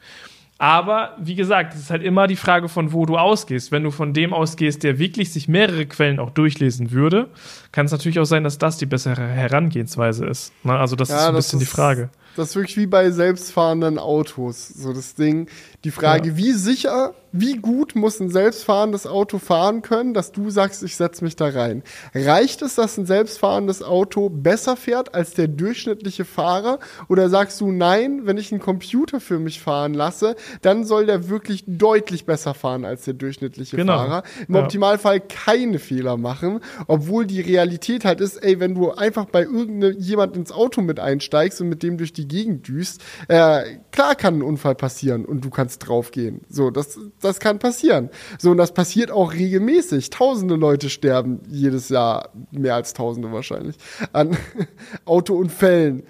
Aber 0.59 1.15
wie 1.19 1.35
gesagt, 1.35 1.75
es 1.75 1.81
ist 1.81 1.91
halt 1.91 2.03
immer 2.03 2.27
die 2.27 2.37
Frage, 2.37 2.69
von 2.69 2.93
wo 2.93 3.05
du 3.05 3.19
ausgehst. 3.19 3.73
Wenn 3.73 3.83
du 3.83 3.91
von 3.91 4.15
dem 4.15 4.33
ausgehst, 4.33 4.85
der 4.85 4.99
wirklich 4.99 5.31
sich 5.31 5.49
mehrere 5.49 5.85
Quellen 5.85 6.19
auch 6.19 6.31
durchlesen 6.31 6.93
würde, 6.93 7.29
kann 7.73 7.87
es 7.87 7.93
natürlich 7.93 8.19
auch 8.19 8.25
sein, 8.25 8.43
dass 8.43 8.57
das 8.57 8.79
die 8.79 8.87
bessere 8.87 9.21
Herangehensweise 9.21 10.25
ist. 10.25 10.53
Also 10.65 10.97
das 10.97 11.11
ja, 11.11 11.19
ist 11.19 11.27
ein 11.27 11.35
bisschen 11.35 11.61
ist, 11.61 11.69
die 11.69 11.71
Frage. 11.71 12.09
Das 12.37 12.51
ist 12.51 12.57
wirklich 12.57 12.77
wie 12.77 12.87
bei 12.87 13.11
selbstfahrenden 13.11 13.99
Autos. 13.99 14.69
So 14.69 14.93
das 14.93 15.15
Ding, 15.15 15.49
die 15.85 15.91
Frage, 15.91 16.31
ja. 16.31 16.37
wie 16.37 16.53
sicher 16.53 17.15
wie 17.41 17.57
gut 17.57 17.95
muss 17.95 18.21
ein 18.21 18.31
selbstfahrendes 18.31 19.07
Auto 19.07 19.39
fahren 19.39 19.83
können, 19.83 20.15
dass 20.15 20.33
du 20.33 20.51
sagst, 20.51 20.83
ich 20.83 20.97
setze 20.97 21.25
mich 21.25 21.37
da 21.37 21.49
rein? 21.49 21.83
Reicht 22.15 22.63
es, 22.63 22.77
dass 22.77 22.97
ein 22.97 23.07
selbstfahrendes 23.07 23.83
Auto 23.83 24.29
besser 24.29 24.77
fährt 24.77 25.15
als 25.15 25.35
der 25.35 25.49
durchschnittliche 25.49 26.25
Fahrer? 26.25 26.79
Oder 27.09 27.29
sagst 27.29 27.61
du, 27.61 27.73
nein, 27.73 28.23
wenn 28.25 28.39
ich 28.39 28.53
einen 28.53 28.61
Computer 28.61 29.21
für 29.21 29.39
mich 29.39 29.61
fahren 29.61 29.95
lasse, 29.95 30.37
dann 30.63 30.85
soll 30.85 31.07
der 31.07 31.29
wirklich 31.29 31.65
deutlich 31.67 32.25
besser 32.25 32.55
fahren 32.55 32.85
als 32.85 33.05
der 33.05 33.15
durchschnittliche 33.15 33.77
genau. 33.77 33.97
Fahrer? 33.97 34.23
Im 34.49 34.55
ja. 34.55 34.63
Optimalfall 34.63 35.21
keine 35.21 35.79
Fehler 35.79 36.17
machen, 36.17 36.61
obwohl 36.87 37.27
die 37.27 37.41
Realität 37.41 38.05
halt 38.05 38.21
ist, 38.21 38.37
ey, 38.37 38.61
wenn 38.61 38.75
du 38.75 38.93
einfach 38.93 39.27
bei 39.27 39.43
irgendjemand 39.43 40.37
ins 40.37 40.53
Auto 40.53 40.81
mit 40.81 41.01
einsteigst 41.01 41.61
und 41.61 41.69
mit 41.69 41.83
dem 41.83 41.99
durch 41.99 42.13
die 42.13 42.26
Gegend 42.29 42.69
düst, 42.69 43.03
äh, 43.29 43.79
klar 43.93 44.15
kann 44.15 44.39
ein 44.39 44.43
Unfall 44.43 44.75
passieren 44.75 45.25
und 45.25 45.45
du 45.45 45.51
kannst 45.51 45.87
draufgehen. 45.87 46.43
So, 46.49 46.71
das, 46.71 46.99
das 47.21 47.41
kann 47.41 47.59
passieren. 47.59 48.11
So, 48.39 48.51
und 48.51 48.59
das 48.59 48.73
passiert 48.73 49.11
auch 49.11 49.33
regelmäßig. 49.33 50.11
Tausende 50.11 50.57
Leute 50.57 50.91
sterben 50.91 51.41
jedes 51.49 51.89
Jahr, 51.89 52.31
mehr 52.51 52.75
als 52.75 52.93
Tausende 52.95 53.33
wahrscheinlich, 53.33 53.77
an 54.13 54.37
Autounfällen. 55.05 56.05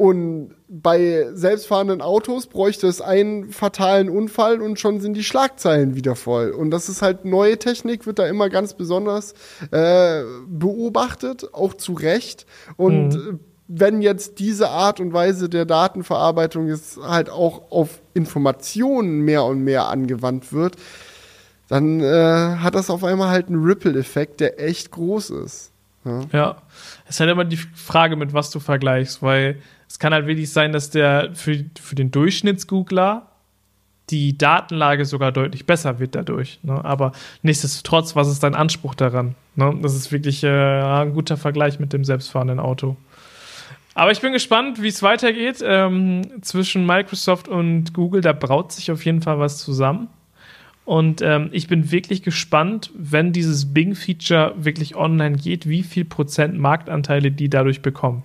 Und 0.00 0.54
bei 0.66 1.26
selbstfahrenden 1.34 2.00
Autos 2.00 2.46
bräuchte 2.46 2.86
es 2.86 3.02
einen 3.02 3.50
fatalen 3.50 4.08
Unfall 4.08 4.62
und 4.62 4.80
schon 4.80 4.98
sind 4.98 5.12
die 5.12 5.22
Schlagzeilen 5.22 5.94
wieder 5.94 6.16
voll. 6.16 6.52
Und 6.52 6.70
das 6.70 6.88
ist 6.88 7.02
halt 7.02 7.26
neue 7.26 7.58
Technik, 7.58 8.06
wird 8.06 8.18
da 8.18 8.26
immer 8.26 8.48
ganz 8.48 8.72
besonders 8.72 9.34
äh, 9.72 10.22
beobachtet, 10.48 11.52
auch 11.52 11.74
zu 11.74 11.92
Recht. 11.92 12.46
Und 12.78 13.14
mhm 13.14 13.40
wenn 13.72 14.02
jetzt 14.02 14.40
diese 14.40 14.68
Art 14.68 14.98
und 14.98 15.12
Weise 15.12 15.48
der 15.48 15.64
Datenverarbeitung 15.64 16.66
jetzt 16.66 16.98
halt 17.00 17.30
auch 17.30 17.70
auf 17.70 18.00
Informationen 18.14 19.20
mehr 19.20 19.44
und 19.44 19.62
mehr 19.62 19.86
angewandt 19.86 20.52
wird, 20.52 20.76
dann 21.68 22.00
äh, 22.00 22.56
hat 22.58 22.74
das 22.74 22.90
auf 22.90 23.04
einmal 23.04 23.28
halt 23.28 23.46
einen 23.46 23.62
Ripple-Effekt, 23.62 24.40
der 24.40 24.60
echt 24.60 24.90
groß 24.90 25.30
ist. 25.30 25.70
Ja. 26.04 26.20
ja, 26.32 26.56
es 27.04 27.16
ist 27.16 27.20
halt 27.20 27.30
immer 27.30 27.44
die 27.44 27.58
Frage, 27.58 28.16
mit 28.16 28.32
was 28.32 28.50
du 28.50 28.58
vergleichst, 28.58 29.22
weil 29.22 29.58
es 29.88 30.00
kann 30.00 30.12
halt 30.12 30.26
wirklich 30.26 30.50
sein, 30.50 30.72
dass 30.72 30.90
der 30.90 31.30
für, 31.34 31.64
für 31.80 31.94
den 31.94 32.10
Durchschnittsgoogler 32.10 33.28
die 34.08 34.36
Datenlage 34.36 35.04
sogar 35.04 35.30
deutlich 35.30 35.66
besser 35.66 36.00
wird 36.00 36.16
dadurch. 36.16 36.58
Ne? 36.64 36.84
Aber 36.84 37.12
nichtsdestotrotz, 37.42 38.16
was 38.16 38.26
ist 38.26 38.42
dein 38.42 38.56
Anspruch 38.56 38.96
daran? 38.96 39.36
Ne? 39.54 39.78
Das 39.80 39.94
ist 39.94 40.10
wirklich 40.10 40.42
äh, 40.42 40.48
ein 40.48 41.12
guter 41.14 41.36
Vergleich 41.36 41.78
mit 41.78 41.92
dem 41.92 42.04
selbstfahrenden 42.04 42.58
Auto. 42.58 42.96
Aber 43.94 44.12
ich 44.12 44.20
bin 44.20 44.32
gespannt, 44.32 44.80
wie 44.82 44.88
es 44.88 45.02
weitergeht 45.02 45.62
ähm, 45.62 46.42
zwischen 46.42 46.86
Microsoft 46.86 47.48
und 47.48 47.92
Google. 47.92 48.20
Da 48.20 48.32
braut 48.32 48.72
sich 48.72 48.90
auf 48.90 49.04
jeden 49.04 49.20
Fall 49.20 49.38
was 49.38 49.58
zusammen. 49.58 50.08
Und 50.84 51.22
ähm, 51.22 51.50
ich 51.52 51.68
bin 51.68 51.90
wirklich 51.90 52.22
gespannt, 52.22 52.90
wenn 52.94 53.32
dieses 53.32 53.72
Bing-Feature 53.72 54.54
wirklich 54.56 54.96
online 54.96 55.36
geht, 55.36 55.68
wie 55.68 55.82
viel 55.82 56.04
Prozent 56.04 56.58
Marktanteile 56.58 57.30
die 57.30 57.48
dadurch 57.48 57.82
bekommen. 57.82 58.24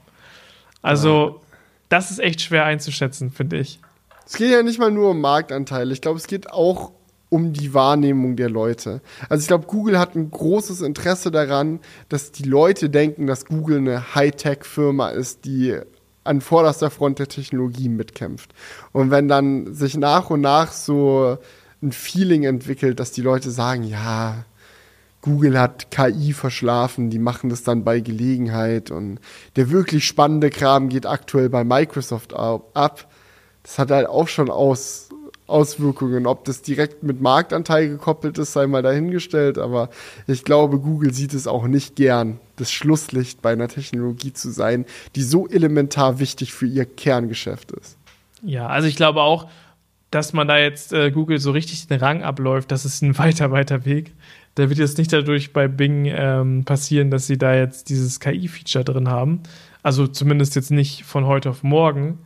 Also, 0.81 1.41
das 1.89 2.11
ist 2.11 2.19
echt 2.19 2.41
schwer 2.41 2.65
einzuschätzen, 2.65 3.31
finde 3.31 3.59
ich. 3.59 3.79
Es 4.25 4.37
geht 4.37 4.51
ja 4.51 4.63
nicht 4.63 4.79
mal 4.79 4.91
nur 4.91 5.11
um 5.11 5.21
Marktanteile. 5.21 5.93
Ich 5.93 6.01
glaube, 6.01 6.17
es 6.17 6.27
geht 6.27 6.51
auch 6.51 6.91
um 7.29 7.53
die 7.53 7.73
Wahrnehmung 7.73 8.35
der 8.35 8.49
Leute. 8.49 9.01
Also 9.29 9.41
ich 9.41 9.47
glaube, 9.47 9.67
Google 9.67 9.99
hat 9.99 10.15
ein 10.15 10.29
großes 10.29 10.81
Interesse 10.81 11.31
daran, 11.31 11.79
dass 12.09 12.31
die 12.31 12.43
Leute 12.43 12.89
denken, 12.89 13.27
dass 13.27 13.45
Google 13.45 13.77
eine 13.77 14.15
Hightech-Firma 14.15 15.09
ist, 15.09 15.45
die 15.45 15.77
an 16.23 16.41
vorderster 16.41 16.89
Front 16.89 17.19
der 17.19 17.27
Technologie 17.27 17.89
mitkämpft. 17.89 18.53
Und 18.91 19.11
wenn 19.11 19.27
dann 19.27 19.73
sich 19.73 19.95
nach 19.95 20.29
und 20.29 20.41
nach 20.41 20.71
so 20.71 21.37
ein 21.81 21.91
Feeling 21.91 22.43
entwickelt, 22.43 22.99
dass 22.99 23.11
die 23.11 23.21
Leute 23.21 23.51
sagen, 23.51 23.83
ja, 23.83 24.45
Google 25.21 25.59
hat 25.59 25.89
KI 25.89 26.33
verschlafen, 26.33 27.09
die 27.09 27.19
machen 27.19 27.49
das 27.49 27.63
dann 27.63 27.83
bei 27.83 27.99
Gelegenheit 27.99 28.91
und 28.91 29.19
der 29.55 29.71
wirklich 29.71 30.05
spannende 30.05 30.51
Kram 30.51 30.87
geht 30.89 31.07
aktuell 31.07 31.49
bei 31.49 31.63
Microsoft 31.63 32.33
ab. 32.35 33.11
Das 33.63 33.79
hat 33.79 33.89
halt 33.89 34.07
auch 34.07 34.27
schon 34.27 34.51
aus, 34.51 35.09
Auswirkungen. 35.47 36.25
Ob 36.25 36.45
das 36.45 36.61
direkt 36.61 37.03
mit 37.03 37.21
Marktanteil 37.21 37.89
gekoppelt 37.89 38.37
ist, 38.37 38.53
sei 38.53 38.67
mal 38.67 38.81
dahingestellt, 38.81 39.57
aber 39.57 39.89
ich 40.27 40.43
glaube, 40.43 40.79
Google 40.79 41.13
sieht 41.13 41.33
es 41.33 41.47
auch 41.47 41.67
nicht 41.67 41.95
gern, 41.95 42.39
das 42.55 42.71
Schlusslicht 42.71 43.41
bei 43.41 43.51
einer 43.51 43.67
Technologie 43.67 44.33
zu 44.33 44.49
sein, 44.49 44.85
die 45.15 45.23
so 45.23 45.47
elementar 45.47 46.19
wichtig 46.19 46.53
für 46.53 46.65
ihr 46.65 46.85
Kerngeschäft 46.85 47.71
ist. 47.73 47.97
Ja, 48.41 48.67
also 48.67 48.87
ich 48.87 48.95
glaube 48.95 49.21
auch, 49.21 49.47
dass 50.11 50.33
man 50.33 50.47
da 50.47 50.57
jetzt 50.57 50.93
äh, 50.93 51.11
Google 51.11 51.39
so 51.39 51.51
richtig 51.51 51.87
den 51.87 51.99
Rang 51.99 52.23
abläuft, 52.23 52.71
das 52.71 52.85
ist 52.85 53.01
ein 53.01 53.17
weiter, 53.17 53.51
weiter 53.51 53.85
Weg. 53.85 54.13
Da 54.55 54.69
wird 54.69 54.79
jetzt 54.79 54.97
nicht 54.97 55.11
dadurch 55.11 55.51
bei 55.51 55.67
Bing 55.67 56.05
ähm, 56.05 56.63
passieren, 56.63 57.11
dass 57.11 57.27
sie 57.27 57.37
da 57.37 57.53
jetzt 57.53 57.89
dieses 57.89 58.21
KI-Feature 58.21 58.85
drin 58.85 59.09
haben. 59.09 59.41
Also 59.83 60.07
zumindest 60.07 60.55
jetzt 60.55 60.71
nicht 60.71 61.03
von 61.03 61.25
heute 61.25 61.49
auf 61.49 61.61
morgen, 61.61 62.19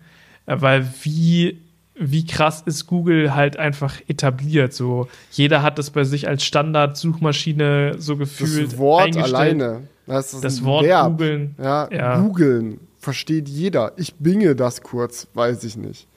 äh, 0.45 0.55
weil 0.59 0.87
wie 1.01 1.59
wie 1.99 2.25
krass 2.25 2.63
ist 2.65 2.87
Google 2.87 3.35
halt 3.35 3.57
einfach 3.57 3.99
etabliert. 4.07 4.73
So, 4.73 5.07
jeder 5.31 5.61
hat 5.61 5.77
das 5.77 5.89
bei 5.89 6.05
sich 6.05 6.27
als 6.27 6.43
Standard-Suchmaschine 6.43 7.95
so 7.97 8.15
gefühlt. 8.15 8.71
Das 8.71 8.77
Wort 8.77 9.17
alleine. 9.17 9.87
Das, 10.05 10.33
ist 10.33 10.43
das 10.43 10.63
Wort 10.63 10.85
Verb. 10.85 11.11
googeln. 11.11 11.55
Ja, 11.61 11.89
ja, 11.91 12.19
googeln. 12.19 12.79
Versteht 12.97 13.47
jeder. 13.47 13.93
Ich 13.97 14.15
binge 14.15 14.55
das 14.55 14.81
kurz, 14.81 15.27
weiß 15.33 15.63
ich 15.65 15.77
nicht. 15.77 16.07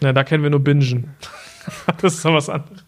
Na, 0.00 0.12
da 0.12 0.24
kennen 0.24 0.42
wir 0.42 0.50
nur 0.50 0.60
Bingen. 0.60 1.14
das 2.00 2.14
ist 2.14 2.24
doch 2.24 2.34
was 2.34 2.48
anderes. 2.48 2.84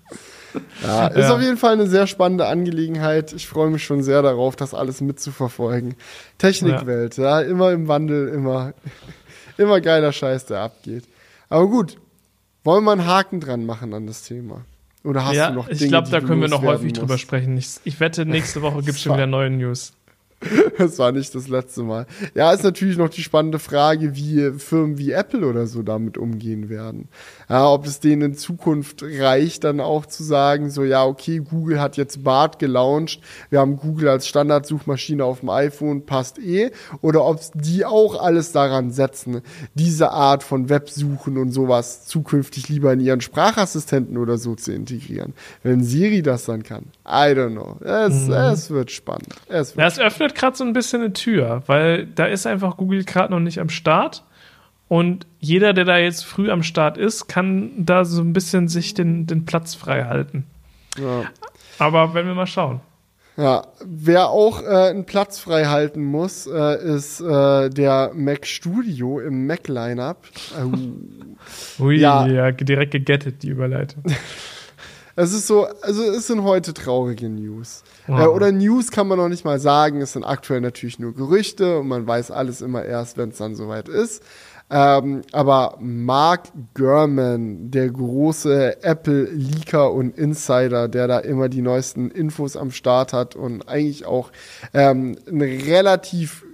Ja, 0.82 1.06
ist 1.06 1.28
ja. 1.28 1.34
auf 1.34 1.40
jeden 1.40 1.56
Fall 1.56 1.74
eine 1.74 1.86
sehr 1.86 2.06
spannende 2.06 2.46
Angelegenheit. 2.46 3.32
Ich 3.32 3.46
freue 3.46 3.70
mich 3.70 3.84
schon 3.84 4.02
sehr 4.02 4.22
darauf, 4.22 4.56
das 4.56 4.74
alles 4.74 5.00
mitzuverfolgen. 5.00 5.94
Technikwelt, 6.38 7.16
ja. 7.16 7.40
ja, 7.40 7.46
immer 7.48 7.70
im 7.70 7.86
Wandel, 7.86 8.28
immer, 8.28 8.74
immer 9.56 9.80
geiler 9.80 10.12
Scheiß, 10.12 10.46
der 10.46 10.60
abgeht. 10.60 11.04
Aber 11.48 11.68
gut, 11.68 11.98
wollen 12.64 12.84
wir 12.84 12.92
einen 12.92 13.06
Haken 13.06 13.40
dran 13.40 13.66
machen 13.66 13.94
an 13.94 14.06
das 14.06 14.22
Thema? 14.22 14.64
Oder 15.02 15.24
hast 15.24 15.34
ja, 15.34 15.48
du 15.48 15.56
noch 15.56 15.68
Dinge, 15.68 15.80
Ich 15.80 15.88
glaube, 15.88 16.10
da 16.10 16.20
können 16.20 16.40
wir 16.40 16.48
noch 16.48 16.62
häufig 16.62 16.90
musst? 16.90 17.00
drüber 17.00 17.18
sprechen. 17.18 17.56
Ich, 17.56 17.80
ich 17.84 18.00
wette, 18.00 18.26
nächste 18.26 18.62
Woche 18.62 18.82
gibt 18.82 18.96
es 18.96 19.00
schon 19.00 19.14
wieder 19.14 19.26
neue 19.26 19.50
News. 19.50 19.94
Das 20.78 20.98
war 20.98 21.12
nicht 21.12 21.34
das 21.34 21.48
letzte 21.48 21.82
Mal. 21.82 22.06
Ja, 22.34 22.52
ist 22.52 22.64
natürlich 22.64 22.96
noch 22.96 23.10
die 23.10 23.22
spannende 23.22 23.58
Frage, 23.58 24.16
wie 24.16 24.50
Firmen 24.58 24.98
wie 24.98 25.12
Apple 25.12 25.46
oder 25.46 25.66
so 25.66 25.82
damit 25.82 26.16
umgehen 26.16 26.68
werden. 26.68 27.08
Ja, 27.48 27.68
ob 27.68 27.86
es 27.86 28.00
denen 28.00 28.22
in 28.22 28.34
Zukunft 28.34 29.02
reicht, 29.02 29.64
dann 29.64 29.80
auch 29.80 30.06
zu 30.06 30.22
sagen, 30.22 30.70
so, 30.70 30.84
ja, 30.84 31.04
okay, 31.04 31.38
Google 31.38 31.80
hat 31.80 31.96
jetzt 31.96 32.24
Bart 32.24 32.58
gelauncht, 32.58 33.20
wir 33.50 33.60
haben 33.60 33.76
Google 33.76 34.08
als 34.08 34.26
Standardsuchmaschine 34.26 35.24
auf 35.24 35.40
dem 35.40 35.50
iPhone, 35.50 36.06
passt 36.06 36.38
eh. 36.38 36.70
Oder 37.02 37.24
ob 37.24 37.40
die 37.54 37.84
auch 37.84 38.20
alles 38.20 38.52
daran 38.52 38.90
setzen, 38.90 39.42
diese 39.74 40.10
Art 40.10 40.42
von 40.42 40.68
Websuchen 40.68 41.36
und 41.36 41.52
sowas 41.52 42.06
zukünftig 42.06 42.68
lieber 42.68 42.92
in 42.92 43.00
ihren 43.00 43.20
Sprachassistenten 43.20 44.16
oder 44.16 44.38
so 44.38 44.54
zu 44.54 44.72
integrieren. 44.72 45.34
Wenn 45.62 45.82
Siri 45.84 46.22
das 46.22 46.44
dann 46.44 46.62
kann. 46.62 46.84
I 47.06 47.34
don't 47.34 47.52
know. 47.52 47.76
Es, 47.84 48.26
mhm. 48.26 48.32
es 48.32 48.70
wird 48.70 48.90
spannend. 48.90 49.34
Es, 49.48 49.76
wird 49.76 49.78
ja, 49.78 49.86
es 49.88 49.98
öffnet 50.30 50.34
gerade 50.34 50.56
so 50.56 50.64
ein 50.64 50.72
bisschen 50.72 51.02
eine 51.02 51.12
Tür, 51.12 51.62
weil 51.66 52.06
da 52.06 52.26
ist 52.26 52.46
einfach 52.46 52.76
Google 52.76 53.04
gerade 53.04 53.32
noch 53.32 53.40
nicht 53.40 53.58
am 53.58 53.68
Start. 53.68 54.24
Und 54.88 55.26
jeder, 55.38 55.72
der 55.72 55.84
da 55.84 55.98
jetzt 55.98 56.24
früh 56.24 56.50
am 56.50 56.62
Start 56.62 56.98
ist, 56.98 57.28
kann 57.28 57.70
da 57.76 58.04
so 58.04 58.22
ein 58.22 58.32
bisschen 58.32 58.68
sich 58.68 58.94
den, 58.94 59.26
den 59.26 59.44
Platz 59.44 59.74
frei 59.74 60.04
halten. 60.04 60.46
Ja. 60.98 61.24
Aber 61.78 62.14
wenn 62.14 62.26
wir 62.26 62.34
mal 62.34 62.46
schauen. 62.46 62.80
Ja, 63.36 63.68
wer 63.84 64.28
auch 64.28 64.62
äh, 64.62 64.90
einen 64.90 65.06
Platz 65.06 65.38
frei 65.38 65.66
halten 65.66 66.02
muss, 66.02 66.46
äh, 66.46 66.96
ist 66.96 67.20
äh, 67.20 67.70
der 67.70 68.10
Mac 68.14 68.44
Studio 68.44 69.20
im 69.20 69.46
Mac 69.46 69.68
Lineup. 69.68 70.26
Ui, 71.78 71.96
ja. 71.96 72.26
ja, 72.26 72.50
direkt 72.50 72.90
gegettet, 72.90 73.42
die 73.42 73.48
Überleitung. 73.48 74.02
Es 75.16 75.34
ist 75.34 75.46
so, 75.48 75.66
also 75.82 76.02
es 76.02 76.28
sind 76.28 76.44
heute 76.44 76.72
traurige 76.72 77.28
News. 77.28 77.82
Oh. 78.10 78.18
Äh, 78.18 78.26
oder 78.26 78.52
News 78.52 78.90
kann 78.90 79.06
man 79.06 79.18
noch 79.18 79.28
nicht 79.28 79.44
mal 79.44 79.60
sagen. 79.60 80.00
Es 80.00 80.12
sind 80.12 80.24
aktuell 80.24 80.60
natürlich 80.60 80.98
nur 80.98 81.14
Gerüchte 81.14 81.78
und 81.78 81.88
man 81.88 82.06
weiß 82.06 82.30
alles 82.30 82.60
immer 82.60 82.84
erst, 82.84 83.16
wenn 83.16 83.30
es 83.30 83.38
dann 83.38 83.54
soweit 83.54 83.88
ist. 83.88 84.22
Ähm, 84.72 85.22
aber 85.32 85.78
Mark 85.80 86.48
Gurman, 86.74 87.72
der 87.72 87.90
große 87.90 88.84
Apple-Leaker 88.84 89.92
und 89.92 90.16
Insider, 90.16 90.88
der 90.88 91.08
da 91.08 91.18
immer 91.18 91.48
die 91.48 91.60
neuesten 91.62 92.10
Infos 92.10 92.56
am 92.56 92.70
Start 92.70 93.12
hat 93.12 93.34
und 93.34 93.68
eigentlich 93.68 94.06
auch 94.06 94.30
ähm, 94.72 95.16
eine 95.28 95.44
relativ 95.44 96.44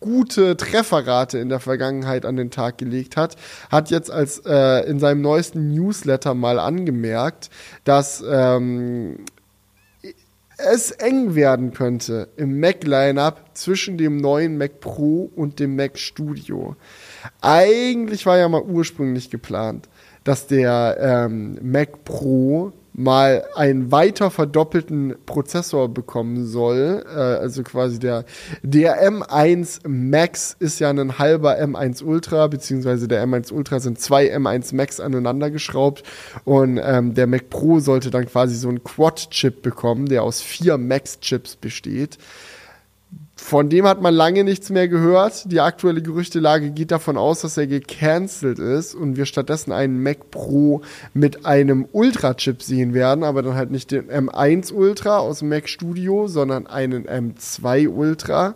gute 0.00 0.56
Trefferrate 0.56 1.38
in 1.38 1.50
der 1.50 1.60
Vergangenheit 1.60 2.24
an 2.24 2.36
den 2.36 2.50
Tag 2.50 2.78
gelegt 2.78 3.16
hat, 3.16 3.36
hat 3.70 3.90
jetzt 3.90 4.10
als 4.10 4.40
äh, 4.46 4.88
in 4.88 4.98
seinem 4.98 5.20
neuesten 5.20 5.68
Newsletter 5.68 6.34
mal 6.34 6.58
angemerkt, 6.58 7.50
dass 7.84 8.24
ähm, 8.26 9.26
es 10.58 10.90
eng 10.90 11.36
werden 11.36 11.72
könnte 11.72 12.28
im 12.36 12.58
Mac-Lineup 12.58 13.50
zwischen 13.54 13.96
dem 13.96 14.16
neuen 14.16 14.58
Mac 14.58 14.80
Pro 14.80 15.30
und 15.34 15.60
dem 15.60 15.76
Mac 15.76 15.98
Studio. 15.98 16.74
Eigentlich 17.40 18.26
war 18.26 18.38
ja 18.38 18.48
mal 18.48 18.62
ursprünglich 18.62 19.30
geplant, 19.30 19.88
dass 20.24 20.48
der 20.48 20.98
ähm, 21.00 21.58
Mac 21.62 22.04
Pro 22.04 22.72
mal 22.92 23.44
einen 23.54 23.92
weiter 23.92 24.30
verdoppelten 24.30 25.14
Prozessor 25.26 25.88
bekommen 25.88 26.44
soll. 26.46 27.04
Äh, 27.06 27.18
also 27.18 27.62
quasi 27.62 27.98
der, 27.98 28.24
der 28.62 29.08
M1 29.08 29.86
Max 29.88 30.56
ist 30.58 30.78
ja 30.80 30.90
ein 30.90 31.18
halber 31.18 31.58
M1 31.58 32.02
Ultra, 32.02 32.46
beziehungsweise 32.48 33.08
der 33.08 33.24
M1 33.26 33.52
Ultra 33.52 33.80
sind 33.80 34.00
zwei 34.00 34.34
M1 34.34 34.74
Max 34.74 35.00
aneinander 35.00 35.50
geschraubt 35.50 36.02
und 36.44 36.80
ähm, 36.82 37.14
der 37.14 37.26
Mac 37.26 37.50
Pro 37.50 37.80
sollte 37.80 38.10
dann 38.10 38.26
quasi 38.26 38.54
so 38.56 38.68
einen 38.68 38.82
Quad-Chip 38.82 39.62
bekommen, 39.62 40.06
der 40.06 40.22
aus 40.22 40.40
vier 40.40 40.78
Max-Chips 40.78 41.56
besteht. 41.56 42.18
Von 43.40 43.70
dem 43.70 43.86
hat 43.86 44.02
man 44.02 44.12
lange 44.12 44.42
nichts 44.42 44.68
mehr 44.68 44.88
gehört. 44.88 45.50
Die 45.50 45.60
aktuelle 45.60 46.02
Gerüchtelage 46.02 46.70
geht 46.70 46.90
davon 46.90 47.16
aus, 47.16 47.40
dass 47.40 47.56
er 47.56 47.68
gecancelt 47.68 48.58
ist 48.58 48.96
und 48.96 49.16
wir 49.16 49.26
stattdessen 49.26 49.70
einen 49.70 50.02
Mac 50.02 50.30
Pro 50.32 50.82
mit 51.14 51.46
einem 51.46 51.88
Ultra-Chip 51.92 52.62
sehen 52.62 52.94
werden, 52.94 53.22
aber 53.22 53.42
dann 53.42 53.54
halt 53.54 53.70
nicht 53.70 53.92
den 53.92 54.10
M1 54.10 54.72
Ultra 54.72 55.18
aus 55.18 55.38
dem 55.38 55.50
Mac 55.50 55.68
Studio, 55.68 56.26
sondern 56.26 56.66
einen 56.66 57.06
M2 57.06 57.88
Ultra. 57.88 58.54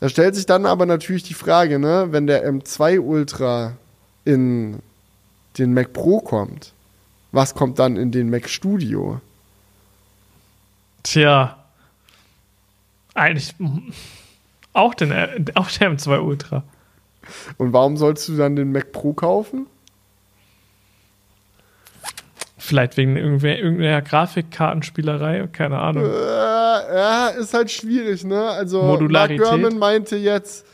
Da 0.00 0.08
stellt 0.08 0.36
sich 0.36 0.46
dann 0.46 0.64
aber 0.64 0.86
natürlich 0.86 1.24
die 1.24 1.34
Frage, 1.34 1.80
ne, 1.80 2.06
wenn 2.10 2.28
der 2.28 2.48
M2 2.48 3.00
Ultra 3.00 3.72
in 4.24 4.78
den 5.58 5.74
Mac 5.74 5.92
Pro 5.92 6.20
kommt, 6.20 6.72
was 7.32 7.54
kommt 7.54 7.80
dann 7.80 7.96
in 7.96 8.12
den 8.12 8.30
Mac 8.30 8.48
Studio? 8.48 9.20
Tja, 11.02 11.57
eigentlich 13.18 13.54
auch, 14.72 14.94
den, 14.94 15.12
auch 15.54 15.70
der 15.70 15.90
M2 15.92 16.20
Ultra. 16.20 16.64
Und 17.56 17.72
warum 17.72 17.96
sollst 17.96 18.28
du 18.28 18.36
dann 18.36 18.56
den 18.56 18.72
Mac 18.72 18.92
Pro 18.92 19.12
kaufen? 19.12 19.66
Vielleicht 22.56 22.96
wegen 22.96 23.16
irgendeiner 23.16 24.02
Grafikkartenspielerei, 24.02 25.48
keine 25.52 25.78
Ahnung. 25.78 26.04
Äh, 26.04 26.08
ja, 26.08 27.28
ist 27.28 27.54
halt 27.54 27.70
schwierig, 27.70 28.24
ne? 28.24 28.42
Also 28.42 28.82
Mark 28.82 29.36
Gurman 29.36 29.78
meinte 29.78 30.16
jetzt, 30.16 30.66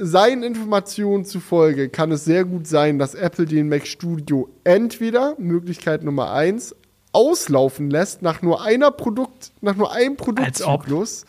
seinen 0.00 0.42
Informationen 0.42 1.24
zufolge 1.24 1.88
kann 1.88 2.10
es 2.12 2.24
sehr 2.24 2.44
gut 2.44 2.66
sein, 2.66 2.98
dass 2.98 3.14
Apple 3.14 3.46
den 3.46 3.68
Mac 3.68 3.86
Studio 3.86 4.48
entweder, 4.64 5.34
Möglichkeit 5.38 6.02
Nummer 6.02 6.32
eins, 6.32 6.74
auslaufen 7.14 7.90
lässt 7.90 8.22
nach 8.22 8.42
nur 8.42 8.62
einer 8.62 8.90
Produkt, 8.90 9.52
nach 9.60 9.76
nur 9.76 9.92
einem 9.92 10.16
Produktzyklus. 10.16 11.24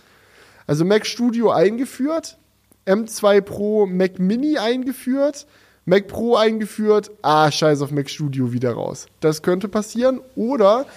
Also 0.68 0.84
Mac 0.84 1.06
Studio 1.06 1.52
eingeführt, 1.52 2.38
M2 2.86 3.42
Pro 3.42 3.86
Mac 3.86 4.20
Mini 4.20 4.58
eingeführt, 4.58 5.46
Mac 5.86 6.08
Pro 6.08 6.36
eingeführt, 6.36 7.12
ah, 7.22 7.52
scheiß 7.52 7.82
auf 7.82 7.92
Mac 7.92 8.10
Studio 8.10 8.52
wieder 8.52 8.74
raus. 8.74 9.06
Das 9.20 9.44
könnte 9.44 9.68
passieren. 9.68 10.20
Oder 10.36 10.88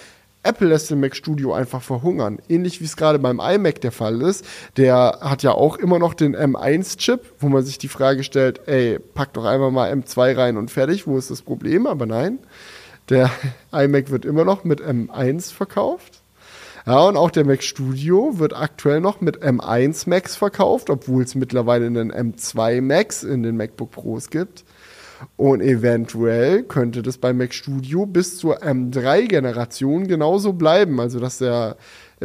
Apple 0.41 0.69
lässt 0.69 0.89
den 0.89 0.99
Mac 0.99 1.15
Studio 1.15 1.53
einfach 1.53 1.81
verhungern. 1.81 2.39
Ähnlich 2.47 2.79
wie 2.81 2.85
es 2.85 2.95
gerade 2.97 3.19
beim 3.19 3.39
iMac 3.39 3.81
der 3.81 3.91
Fall 3.91 4.21
ist. 4.21 4.45
Der 4.77 5.19
hat 5.21 5.43
ja 5.43 5.51
auch 5.51 5.77
immer 5.77 5.99
noch 5.99 6.13
den 6.13 6.35
M1-Chip, 6.35 7.21
wo 7.39 7.49
man 7.49 7.63
sich 7.63 7.77
die 7.77 7.89
Frage 7.89 8.23
stellt, 8.23 8.67
ey, 8.67 8.97
pack 8.99 9.33
doch 9.33 9.45
einfach 9.45 9.69
mal 9.69 9.91
M2 9.91 10.37
rein 10.37 10.57
und 10.57 10.71
fertig, 10.71 11.05
wo 11.05 11.17
ist 11.17 11.29
das 11.29 11.41
Problem? 11.41 11.85
Aber 11.85 12.05
nein, 12.05 12.39
der 13.09 13.31
iMac 13.71 14.09
wird 14.09 14.25
immer 14.25 14.45
noch 14.45 14.63
mit 14.63 14.81
M1 14.81 15.53
verkauft. 15.53 16.21
Ja, 16.85 17.01
und 17.07 17.17
auch 17.17 17.29
der 17.29 17.45
Mac 17.45 17.61
Studio 17.61 18.39
wird 18.39 18.55
aktuell 18.55 18.99
noch 18.99 19.21
mit 19.21 19.43
M1 19.43 20.09
Max 20.09 20.35
verkauft, 20.35 20.89
obwohl 20.89 21.23
es 21.23 21.35
mittlerweile 21.35 21.85
einen 21.85 22.11
M2 22.11 22.81
Max 22.81 23.23
in 23.23 23.43
den 23.43 23.57
MacBook 23.57 23.91
Pros 23.91 24.29
gibt. 24.29 24.63
Und 25.35 25.61
eventuell 25.61 26.63
könnte 26.63 27.01
das 27.01 27.17
bei 27.17 27.33
Mac 27.33 27.53
Studio 27.53 28.05
bis 28.05 28.37
zur 28.37 28.63
M3-Generation 28.63 30.07
genauso 30.07 30.53
bleiben. 30.53 30.99
Also, 30.99 31.19
dass 31.19 31.39
der 31.39 31.75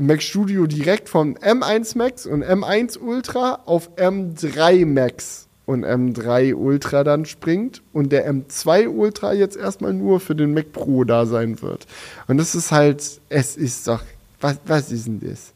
Mac 0.00 0.22
Studio 0.22 0.66
direkt 0.66 1.08
von 1.08 1.36
M1 1.36 1.98
Max 1.98 2.24
und 2.24 2.44
M1 2.44 2.98
Ultra 2.98 3.62
auf 3.66 3.90
M3 3.96 4.86
Max 4.86 5.48
und 5.66 5.84
M3 5.84 6.54
Ultra 6.54 7.04
dann 7.04 7.24
springt 7.24 7.82
und 7.92 8.12
der 8.12 8.30
M2 8.30 8.88
Ultra 8.88 9.32
jetzt 9.32 9.56
erstmal 9.56 9.92
nur 9.92 10.20
für 10.20 10.34
den 10.34 10.52
Mac 10.52 10.72
Pro 10.72 11.04
da 11.04 11.26
sein 11.26 11.62
wird. 11.62 11.86
Und 12.26 12.38
das 12.38 12.54
ist 12.54 12.70
halt, 12.70 13.20
es 13.28 13.56
ist 13.56 13.88
doch, 13.88 14.02
was, 14.40 14.58
was 14.66 14.92
ist 14.92 15.06
denn 15.06 15.20
das? 15.20 15.52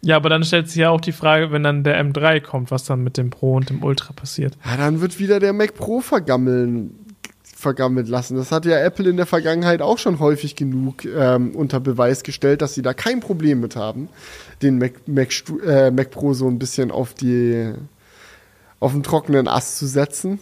Ja, 0.00 0.16
aber 0.16 0.28
dann 0.28 0.44
stellt 0.44 0.68
sich 0.68 0.76
ja 0.76 0.90
auch 0.90 1.00
die 1.00 1.12
Frage, 1.12 1.50
wenn 1.50 1.62
dann 1.62 1.82
der 1.82 2.02
M3 2.02 2.40
kommt, 2.40 2.70
was 2.70 2.84
dann 2.84 3.02
mit 3.02 3.16
dem 3.16 3.30
Pro 3.30 3.54
und 3.54 3.70
dem 3.70 3.82
Ultra 3.82 4.12
passiert. 4.12 4.56
Ja, 4.64 4.76
dann 4.76 5.00
wird 5.00 5.18
wieder 5.18 5.40
der 5.40 5.54
Mac 5.54 5.74
Pro 5.74 6.00
vergammeln, 6.00 6.94
vergammelt 7.42 8.08
lassen. 8.08 8.36
Das 8.36 8.52
hat 8.52 8.66
ja 8.66 8.78
Apple 8.78 9.08
in 9.08 9.16
der 9.16 9.24
Vergangenheit 9.24 9.80
auch 9.80 9.96
schon 9.96 10.18
häufig 10.20 10.56
genug 10.56 11.06
ähm, 11.06 11.52
unter 11.56 11.80
Beweis 11.80 12.22
gestellt, 12.22 12.60
dass 12.60 12.74
sie 12.74 12.82
da 12.82 12.92
kein 12.92 13.20
Problem 13.20 13.60
mit 13.60 13.76
haben, 13.76 14.10
den 14.60 14.76
Mac, 14.76 14.92
Mac, 15.06 15.30
äh, 15.66 15.90
Mac 15.90 16.10
Pro 16.10 16.34
so 16.34 16.48
ein 16.48 16.58
bisschen 16.58 16.90
auf 16.90 17.14
die 17.14 17.72
auf 18.84 18.92
den 18.92 19.02
trockenen 19.02 19.48
Ast 19.48 19.78
zu 19.78 19.86
setzen. 19.86 20.40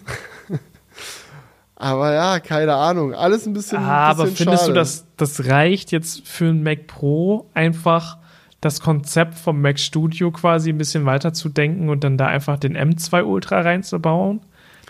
aber 1.76 2.12
ja, 2.12 2.40
keine 2.40 2.74
Ahnung. 2.74 3.14
Alles 3.14 3.46
ein 3.46 3.52
bisschen. 3.52 3.78
Ah, 3.78 4.12
bisschen 4.12 4.20
aber 4.20 4.36
findest 4.36 4.62
schade. 4.64 4.72
du, 4.72 4.78
dass 4.78 5.06
das 5.16 5.46
reicht 5.46 5.92
jetzt 5.92 6.26
für 6.26 6.46
einen 6.46 6.64
Mac 6.64 6.88
Pro 6.88 7.48
einfach 7.54 8.18
das 8.60 8.80
Konzept 8.80 9.34
vom 9.34 9.60
Mac 9.60 9.78
Studio 9.78 10.32
quasi 10.32 10.70
ein 10.70 10.78
bisschen 10.78 11.04
weiter 11.04 11.32
zu 11.32 11.48
denken 11.48 11.88
und 11.88 12.02
dann 12.02 12.18
da 12.18 12.26
einfach 12.26 12.58
den 12.58 12.76
M2 12.76 13.22
Ultra 13.22 13.60
reinzubauen? 13.60 14.40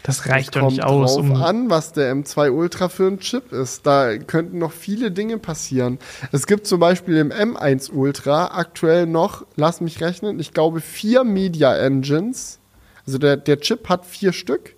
Das 0.03 0.29
reicht 0.29 0.57
doch 0.57 0.71
nicht 0.71 0.83
aus. 0.83 1.15
Drauf 1.15 1.25
um 1.25 1.37
an, 1.37 1.71
was 1.71 1.93
der 1.93 2.13
M2 2.15 2.51
Ultra 2.51 2.89
für 2.89 3.07
ein 3.07 3.21
Chip 3.21 3.53
ist. 3.53 3.87
Da 3.87 4.17
könnten 4.17 4.59
noch 4.59 4.73
viele 4.73 5.11
Dinge 5.11 5.39
passieren. 5.39 5.99
Es 6.33 6.47
gibt 6.47 6.67
zum 6.67 6.81
Beispiel 6.81 7.19
im 7.19 7.31
M1 7.31 7.93
Ultra 7.93 8.47
aktuell 8.57 9.07
noch, 9.07 9.45
lass 9.57 9.83
mich 9.83 10.01
rechnen, 10.01 10.41
ich 10.41 10.53
glaube 10.55 10.81
vier 10.81 11.23
Media 11.23 11.77
Engines. 11.77 12.59
Also 13.07 13.19
der, 13.19 13.37
der 13.37 13.61
Chip 13.61 13.89
hat 13.89 14.07
vier 14.07 14.33
Stück, 14.33 14.75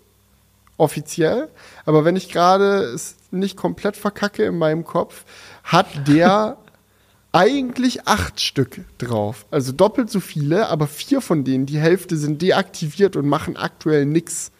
offiziell. 0.76 1.48
Aber 1.84 2.04
wenn 2.04 2.16
ich 2.16 2.30
gerade 2.30 2.82
es 2.84 3.16
nicht 3.30 3.56
komplett 3.56 3.96
verkacke 3.96 4.44
in 4.44 4.58
meinem 4.58 4.84
Kopf, 4.84 5.24
hat 5.62 5.86
der 6.08 6.56
eigentlich 7.32 8.06
acht 8.06 8.40
Stück 8.40 8.84
drauf. 8.98 9.44
Also 9.50 9.72
doppelt 9.72 10.10
so 10.10 10.20
viele, 10.20 10.68
aber 10.68 10.86
vier 10.86 11.20
von 11.20 11.44
denen, 11.44 11.66
die 11.66 11.80
Hälfte 11.80 12.16
sind 12.16 12.40
deaktiviert 12.42 13.16
und 13.16 13.26
machen 13.26 13.56
aktuell 13.56 14.06
nichts. 14.06 14.52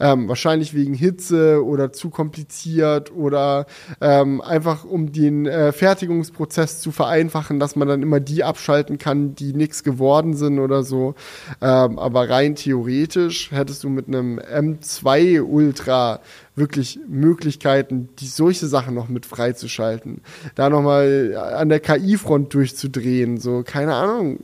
Ähm, 0.00 0.28
wahrscheinlich 0.28 0.74
wegen 0.74 0.94
Hitze 0.94 1.64
oder 1.64 1.92
zu 1.92 2.10
kompliziert 2.10 3.12
oder 3.14 3.66
ähm, 4.00 4.40
einfach 4.40 4.84
um 4.84 5.12
den 5.12 5.46
äh, 5.46 5.72
Fertigungsprozess 5.72 6.80
zu 6.80 6.90
vereinfachen, 6.90 7.60
dass 7.60 7.76
man 7.76 7.88
dann 7.88 8.02
immer 8.02 8.20
die 8.20 8.44
abschalten 8.44 8.98
kann, 8.98 9.34
die 9.34 9.52
nichts 9.52 9.84
geworden 9.84 10.34
sind 10.34 10.58
oder 10.58 10.82
so. 10.82 11.14
Ähm, 11.60 11.98
aber 11.98 12.28
rein 12.28 12.56
theoretisch 12.56 13.50
hättest 13.52 13.84
du 13.84 13.88
mit 13.88 14.08
einem 14.08 14.38
M2 14.38 15.42
Ultra 15.42 16.20
wirklich 16.56 16.98
Möglichkeiten, 17.08 18.08
die 18.18 18.26
solche 18.26 18.66
Sachen 18.66 18.94
noch 18.94 19.08
mit 19.08 19.26
freizuschalten. 19.26 20.22
Da 20.54 20.70
nochmal 20.70 21.36
an 21.36 21.68
der 21.68 21.80
KI-Front 21.80 22.54
durchzudrehen, 22.54 23.38
so, 23.38 23.62
keine 23.64 23.94
Ahnung 23.94 24.38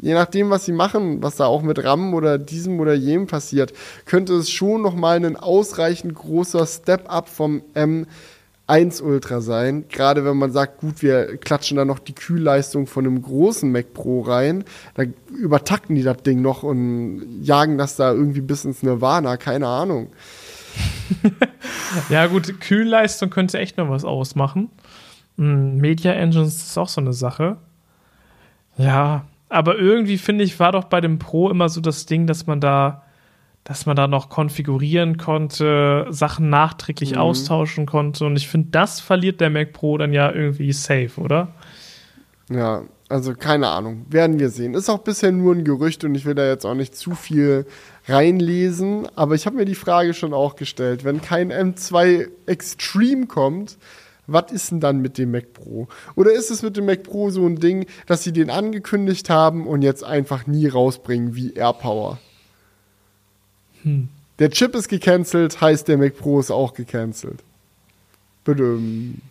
je 0.00 0.14
nachdem, 0.14 0.50
was 0.50 0.64
sie 0.64 0.72
machen, 0.72 1.22
was 1.22 1.36
da 1.36 1.46
auch 1.46 1.62
mit 1.62 1.82
RAM 1.82 2.14
oder 2.14 2.38
diesem 2.38 2.80
oder 2.80 2.94
jenem 2.94 3.26
passiert, 3.26 3.72
könnte 4.06 4.34
es 4.34 4.50
schon 4.50 4.82
nochmal 4.82 5.24
ein 5.24 5.36
ausreichend 5.36 6.14
großer 6.14 6.66
Step-up 6.66 7.28
vom 7.28 7.62
M1 7.74 9.02
Ultra 9.02 9.40
sein. 9.40 9.84
Gerade 9.88 10.24
wenn 10.24 10.36
man 10.36 10.52
sagt, 10.52 10.80
gut, 10.80 11.02
wir 11.02 11.36
klatschen 11.36 11.76
da 11.76 11.84
noch 11.84 11.98
die 11.98 12.14
Kühlleistung 12.14 12.86
von 12.86 13.06
einem 13.06 13.22
großen 13.22 13.70
Mac 13.70 13.92
Pro 13.92 14.22
rein, 14.22 14.64
dann 14.94 15.14
übertakten 15.30 15.94
die 15.96 16.02
das 16.02 16.22
Ding 16.22 16.40
noch 16.40 16.62
und 16.62 17.42
jagen 17.42 17.78
das 17.78 17.96
da 17.96 18.12
irgendwie 18.12 18.40
bis 18.40 18.64
ins 18.64 18.82
Nirvana, 18.82 19.36
keine 19.36 19.66
Ahnung. 19.66 20.08
ja, 22.08 22.26
gut, 22.26 22.60
Kühlleistung 22.60 23.30
könnte 23.30 23.58
echt 23.58 23.76
noch 23.76 23.90
was 23.90 24.04
ausmachen. 24.04 24.70
Media 25.36 26.12
Engines 26.12 26.56
ist 26.56 26.78
auch 26.78 26.88
so 26.88 27.00
eine 27.00 27.12
Sache. 27.12 27.58
Ja, 28.76 29.24
aber 29.48 29.78
irgendwie 29.78 30.18
finde 30.18 30.44
ich, 30.44 30.58
war 30.60 30.72
doch 30.72 30.84
bei 30.84 31.00
dem 31.00 31.18
Pro 31.18 31.50
immer 31.50 31.68
so 31.68 31.80
das 31.80 32.06
Ding, 32.06 32.26
dass 32.26 32.46
man 32.46 32.60
da, 32.60 33.02
dass 33.64 33.86
man 33.86 33.96
da 33.96 34.06
noch 34.06 34.28
konfigurieren 34.28 35.16
konnte, 35.16 36.06
Sachen 36.10 36.50
nachträglich 36.50 37.12
mhm. 37.12 37.18
austauschen 37.18 37.86
konnte. 37.86 38.24
Und 38.24 38.36
ich 38.36 38.48
finde, 38.48 38.68
das 38.70 39.00
verliert 39.00 39.40
der 39.40 39.50
Mac 39.50 39.72
Pro 39.72 39.98
dann 39.98 40.12
ja 40.12 40.30
irgendwie 40.30 40.72
safe, 40.72 41.20
oder? 41.20 41.48
Ja, 42.50 42.82
also 43.08 43.34
keine 43.34 43.68
Ahnung. 43.68 44.06
Werden 44.10 44.38
wir 44.38 44.50
sehen. 44.50 44.74
Ist 44.74 44.90
auch 44.90 44.98
bisher 44.98 45.32
nur 45.32 45.54
ein 45.54 45.64
Gerücht 45.64 46.04
und 46.04 46.14
ich 46.14 46.26
will 46.26 46.34
da 46.34 46.46
jetzt 46.46 46.66
auch 46.66 46.74
nicht 46.74 46.94
zu 46.94 47.14
viel 47.14 47.66
reinlesen. 48.06 49.08
Aber 49.16 49.34
ich 49.34 49.46
habe 49.46 49.56
mir 49.56 49.64
die 49.64 49.74
Frage 49.74 50.12
schon 50.12 50.34
auch 50.34 50.56
gestellt. 50.56 51.04
Wenn 51.04 51.22
kein 51.22 51.50
M2 51.50 52.28
Extreme 52.46 53.26
kommt, 53.26 53.78
was 54.28 54.52
ist 54.52 54.70
denn 54.70 54.80
dann 54.80 55.00
mit 55.00 55.18
dem 55.18 55.32
Mac 55.32 55.54
Pro? 55.54 55.88
Oder 56.14 56.32
ist 56.32 56.50
es 56.50 56.62
mit 56.62 56.76
dem 56.76 56.84
Mac 56.84 57.02
Pro 57.02 57.30
so 57.30 57.46
ein 57.46 57.56
Ding, 57.56 57.86
dass 58.06 58.22
sie 58.22 58.32
den 58.32 58.50
angekündigt 58.50 59.30
haben 59.30 59.66
und 59.66 59.82
jetzt 59.82 60.04
einfach 60.04 60.46
nie 60.46 60.68
rausbringen 60.68 61.34
wie 61.34 61.54
AirPower? 61.54 62.18
Hm. 63.82 64.08
Der 64.38 64.50
Chip 64.50 64.74
ist 64.74 64.88
gecancelt, 64.88 65.60
heißt 65.60 65.88
der 65.88 65.96
Mac 65.96 66.16
Pro 66.16 66.38
ist 66.38 66.50
auch 66.50 66.74
gecancelt. 66.74 67.42
Badum. 68.44 69.22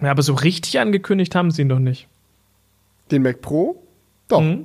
Ja, 0.00 0.10
aber 0.10 0.22
so 0.22 0.34
richtig 0.34 0.80
angekündigt 0.80 1.34
haben 1.34 1.50
sie 1.50 1.62
ihn 1.62 1.68
doch 1.68 1.78
nicht. 1.78 2.08
Den 3.10 3.22
Mac 3.22 3.42
Pro? 3.42 3.82
Doch. 4.28 4.40
Hm. 4.40 4.64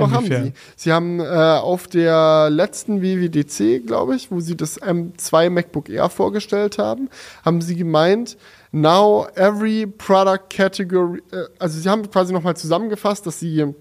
Doch, 0.00 0.12
haben 0.12 0.26
sie. 0.26 0.52
Sie 0.76 0.92
haben 0.92 1.20
äh, 1.20 1.24
auf 1.24 1.86
der 1.86 2.50
letzten 2.50 3.02
WWDC, 3.02 3.86
glaube 3.86 4.16
ich, 4.16 4.30
wo 4.30 4.40
sie 4.40 4.56
das 4.56 4.80
M2 4.80 5.50
MacBook 5.50 5.88
Air 5.88 6.08
vorgestellt 6.08 6.78
haben, 6.78 7.08
haben 7.44 7.60
sie 7.60 7.76
gemeint, 7.76 8.36
now 8.72 9.26
every 9.34 9.86
product 9.86 10.50
category, 10.50 11.22
äh, 11.32 11.44
also 11.58 11.78
sie 11.78 11.88
haben 11.88 12.10
quasi 12.10 12.32
nochmal 12.32 12.56
zusammengefasst, 12.56 13.26
dass 13.26 13.40
sie 13.40 13.74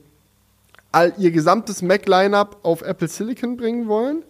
all 0.92 1.14
ihr 1.18 1.32
gesamtes 1.32 1.82
Mac-Lineup 1.82 2.58
auf 2.64 2.82
Apple 2.82 3.08
Silicon 3.08 3.58
bringen 3.58 3.88
wollen. 3.88 4.24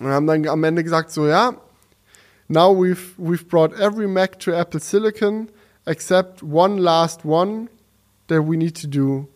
Und 0.00 0.08
haben 0.08 0.26
dann 0.26 0.46
am 0.48 0.64
Ende 0.64 0.84
gesagt, 0.84 1.10
so 1.10 1.26
ja, 1.26 1.54
now 2.48 2.70
we've, 2.70 3.14
we've 3.18 3.46
brought 3.46 3.72
every 3.78 4.06
Mac 4.06 4.38
to 4.40 4.52
Apple 4.52 4.80
Silicon 4.80 5.48
except 5.86 6.42
one 6.42 6.78
last 6.78 7.24
one 7.24 7.68
that 8.26 8.42
we 8.42 8.56
need 8.56 8.74
to 8.74 8.86
do 8.86 9.28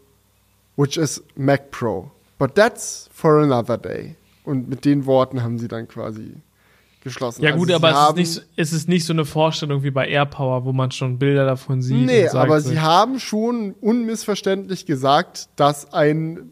which 0.81 0.97
is 0.97 1.22
Mac 1.37 1.70
Pro. 1.70 2.11
But 2.39 2.55
that's 2.55 3.11
for 3.12 3.41
another 3.41 3.76
day. 3.76 4.16
Und 4.44 4.69
mit 4.69 4.86
den 4.86 5.05
Worten 5.05 5.43
haben 5.43 5.59
sie 5.59 5.69
dann 5.69 5.86
quasi 5.86 6.36
geschlossen. 7.02 7.43
Ja, 7.43 7.55
gut, 7.55 7.70
also 7.70 7.86
aber 7.86 8.19
es 8.19 8.28
ist, 8.28 8.36
nicht, 8.36 8.48
es 8.57 8.73
ist 8.73 8.89
nicht 8.89 9.05
so 9.05 9.12
eine 9.12 9.27
Vorstellung 9.27 9.82
wie 9.82 9.90
bei 9.90 10.09
AirPower, 10.09 10.65
wo 10.65 10.73
man 10.73 10.90
schon 10.90 11.19
Bilder 11.19 11.44
davon 11.44 11.82
sieht. 11.82 12.07
Nee, 12.07 12.28
aber 12.28 12.61
sie 12.62 12.81
haben 12.81 13.20
schon 13.20 13.74
unmissverständlich 13.81 14.86
gesagt, 14.86 15.48
dass 15.57 15.93
ein 15.93 16.51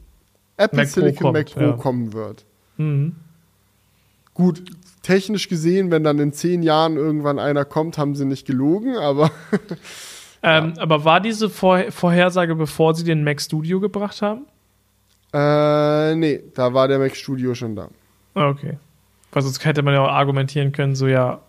Apple 0.58 0.76
Mac 0.76 0.88
Silicon 0.88 1.16
kommt, 1.16 1.32
Mac 1.34 1.46
Pro 1.54 1.60
ja. 1.60 1.72
kommen 1.72 2.12
wird. 2.12 2.44
Mhm. 2.76 3.16
Gut, 4.34 4.62
technisch 5.02 5.48
gesehen, 5.48 5.90
wenn 5.90 6.04
dann 6.04 6.18
in 6.18 6.32
zehn 6.34 6.62
Jahren 6.62 6.96
irgendwann 6.96 7.38
einer 7.38 7.64
kommt, 7.64 7.96
haben 7.96 8.14
sie 8.14 8.26
nicht 8.26 8.46
gelogen, 8.46 8.96
aber 8.96 9.30
Ähm, 10.42 10.72
ja. 10.76 10.82
Aber 10.82 11.04
war 11.04 11.20
diese 11.20 11.50
Vor 11.50 11.90
Vorhersage, 11.90 12.54
bevor 12.54 12.94
sie 12.94 13.04
den 13.04 13.24
Mac 13.24 13.40
Studio 13.40 13.80
gebracht 13.80 14.22
haben? 14.22 14.46
Äh, 15.32 16.14
nee, 16.14 16.40
da 16.54 16.72
war 16.72 16.88
der 16.88 16.98
Mac 16.98 17.14
Studio 17.16 17.54
schon 17.54 17.76
da. 17.76 17.88
Okay. 18.34 18.78
Weil 19.32 19.42
sonst 19.42 19.64
hätte 19.64 19.82
man 19.82 19.94
ja 19.94 20.00
auch 20.00 20.08
argumentieren 20.08 20.72
können, 20.72 20.94
so 20.94 21.06
ja, 21.06 21.40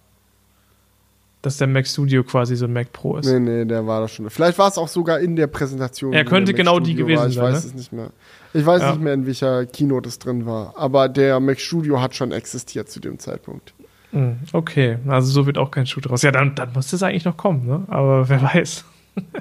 dass 1.41 1.57
der 1.57 1.67
Mac 1.67 1.87
Studio 1.87 2.23
quasi 2.23 2.55
so 2.57 2.65
ein 2.65 2.73
Mac 2.73 2.91
Pro 2.91 3.15
ist. 3.17 3.25
Nee, 3.27 3.39
nee, 3.39 3.63
der 3.63 3.87
war 3.87 4.01
da 4.01 4.07
schon. 4.09 4.29
Vielleicht 4.29 4.57
war 4.57 4.67
es 4.67 4.77
auch 4.77 4.89
sogar 4.89 5.19
in 5.19 5.37
der 5.37 5.47
Präsentation. 5.47 6.11
Er 6.11 6.25
könnte 6.25 6.53
genau 6.53 6.79
die 6.79 6.91
Studio 6.91 7.05
gewesen 7.05 7.19
war. 7.21 7.27
Ich 7.29 7.35
sein, 7.35 7.43
weiß 7.45 7.63
ne? 7.63 7.69
es 7.69 7.75
nicht 7.75 7.93
mehr. 7.93 8.09
Ich 8.53 8.65
weiß 8.65 8.81
Ja. 8.81 8.91
nicht 8.91 9.01
mehr, 9.01 9.13
in 9.13 9.25
welcher 9.25 9.65
Keynote 9.65 10.09
es 10.09 10.19
drin 10.19 10.45
war. 10.45 10.73
Aber 10.75 11.07
der 11.07 11.39
Mac 11.39 11.59
Studio 11.61 12.01
hat 12.01 12.15
schon 12.15 12.33
existiert 12.33 12.89
zu 12.89 12.99
dem 12.99 13.19
Zeitpunkt. 13.19 13.73
Hm, 14.11 14.39
Okay, 14.53 14.97
also 15.07 15.31
so 15.31 15.45
wird 15.45 15.57
auch 15.57 15.71
kein 15.71 15.85
Schuh 15.85 16.01
draus. 16.01 16.21
Ja, 16.23 16.31
dann, 16.31 16.55
dann 16.55 16.73
muss 16.73 16.91
es 16.93 17.03
eigentlich 17.03 17.25
noch 17.25 17.37
kommen, 17.37 17.65
ne? 17.67 17.83
Aber 17.89 18.27
wer 18.27 18.41
weiß, 18.41 18.85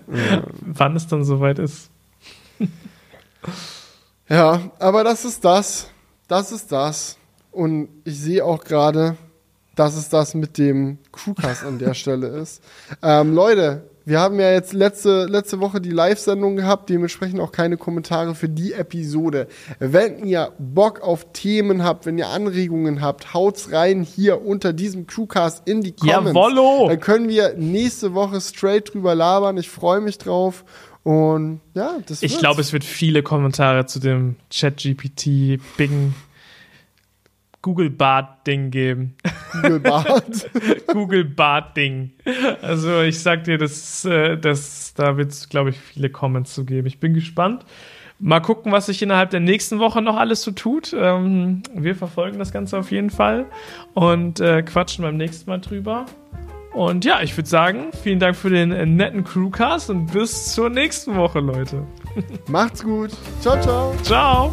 wann 0.60 0.96
es 0.96 1.06
dann 1.06 1.24
soweit 1.24 1.58
ist. 1.58 1.90
Ja, 4.28 4.60
aber 4.78 5.04
das 5.04 5.24
ist 5.24 5.44
das. 5.44 5.90
Das 6.26 6.52
ist 6.52 6.70
das. 6.70 7.16
Und 7.50 7.88
ich 8.04 8.18
sehe 8.18 8.44
auch 8.44 8.62
gerade, 8.62 9.16
dass 9.74 9.96
es 9.96 10.08
das 10.08 10.34
mit 10.34 10.58
dem 10.58 10.98
Crewcast 11.12 11.64
an 11.64 11.78
der 11.78 11.94
Stelle 12.00 12.26
ist. 12.28 12.62
Ähm, 13.02 13.34
Leute, 13.34 13.88
wir 14.08 14.20
haben 14.20 14.40
ja 14.40 14.50
jetzt 14.52 14.72
letzte, 14.72 15.26
letzte 15.26 15.60
Woche 15.60 15.82
die 15.82 15.90
Live-Sendung 15.90 16.56
gehabt, 16.56 16.88
dementsprechend 16.88 17.40
auch 17.40 17.52
keine 17.52 17.76
Kommentare 17.76 18.34
für 18.34 18.48
die 18.48 18.72
Episode. 18.72 19.48
Wenn 19.80 20.24
ihr 20.24 20.52
Bock 20.58 21.02
auf 21.02 21.32
Themen 21.34 21.84
habt, 21.84 22.06
wenn 22.06 22.16
ihr 22.16 22.28
Anregungen 22.28 23.02
habt, 23.02 23.34
haut's 23.34 23.70
rein 23.70 24.02
hier 24.02 24.44
unter 24.44 24.72
diesem 24.72 25.06
Crewcast 25.06 25.68
in 25.68 25.82
die 25.82 25.92
Comments. 25.92 26.30
Jawollo! 26.30 26.88
Dann 26.88 27.00
können 27.00 27.28
wir 27.28 27.54
nächste 27.58 28.14
Woche 28.14 28.40
straight 28.40 28.94
drüber 28.94 29.14
labern. 29.14 29.58
Ich 29.58 29.68
freue 29.68 30.00
mich 30.00 30.16
drauf. 30.16 30.64
Und 31.02 31.60
ja, 31.74 31.98
das 32.06 32.22
Ich 32.22 32.38
glaube, 32.38 32.62
es 32.62 32.72
wird 32.72 32.84
viele 32.84 33.22
Kommentare 33.22 33.86
zu 33.86 33.98
dem 33.98 34.36
ChatGPT, 34.50 35.60
Bing, 35.76 36.14
Google 37.62 37.90
Bart-Ding 37.90 38.70
geben. 38.70 39.16
Google 39.52 39.80
Bart. 39.80 40.50
Google 40.86 41.24
Bart-Ding. 41.24 42.12
Also 42.62 43.02
ich 43.02 43.20
sag 43.20 43.44
dir, 43.44 43.58
das, 43.58 44.04
äh, 44.04 44.36
das, 44.36 44.94
da 44.94 45.16
wird 45.16 45.32
es, 45.32 45.48
glaube 45.48 45.70
ich, 45.70 45.78
viele 45.78 46.10
Comments 46.10 46.52
zu 46.52 46.64
geben. 46.64 46.86
Ich 46.86 47.00
bin 47.00 47.14
gespannt. 47.14 47.64
Mal 48.20 48.40
gucken, 48.40 48.72
was 48.72 48.86
sich 48.86 49.00
innerhalb 49.00 49.30
der 49.30 49.40
nächsten 49.40 49.78
Woche 49.78 50.02
noch 50.02 50.16
alles 50.16 50.42
so 50.42 50.50
tut. 50.50 50.92
Ähm, 50.92 51.62
wir 51.72 51.94
verfolgen 51.94 52.38
das 52.38 52.52
Ganze 52.52 52.78
auf 52.78 52.90
jeden 52.90 53.10
Fall 53.10 53.46
und 53.94 54.40
äh, 54.40 54.62
quatschen 54.62 55.04
beim 55.04 55.16
nächsten 55.16 55.48
Mal 55.48 55.60
drüber. 55.60 56.06
Und 56.72 57.04
ja, 57.04 57.22
ich 57.22 57.36
würde 57.36 57.48
sagen, 57.48 57.90
vielen 58.02 58.18
Dank 58.18 58.36
für 58.36 58.50
den 58.50 58.72
äh, 58.72 58.86
netten 58.86 59.24
Crewcast 59.24 59.90
und 59.90 60.12
bis 60.12 60.52
zur 60.52 60.68
nächsten 60.68 61.16
Woche, 61.16 61.40
Leute. 61.40 61.84
Macht's 62.48 62.82
gut. 62.82 63.10
Ciao, 63.40 63.60
ciao. 63.60 63.94
Ciao! 64.02 64.52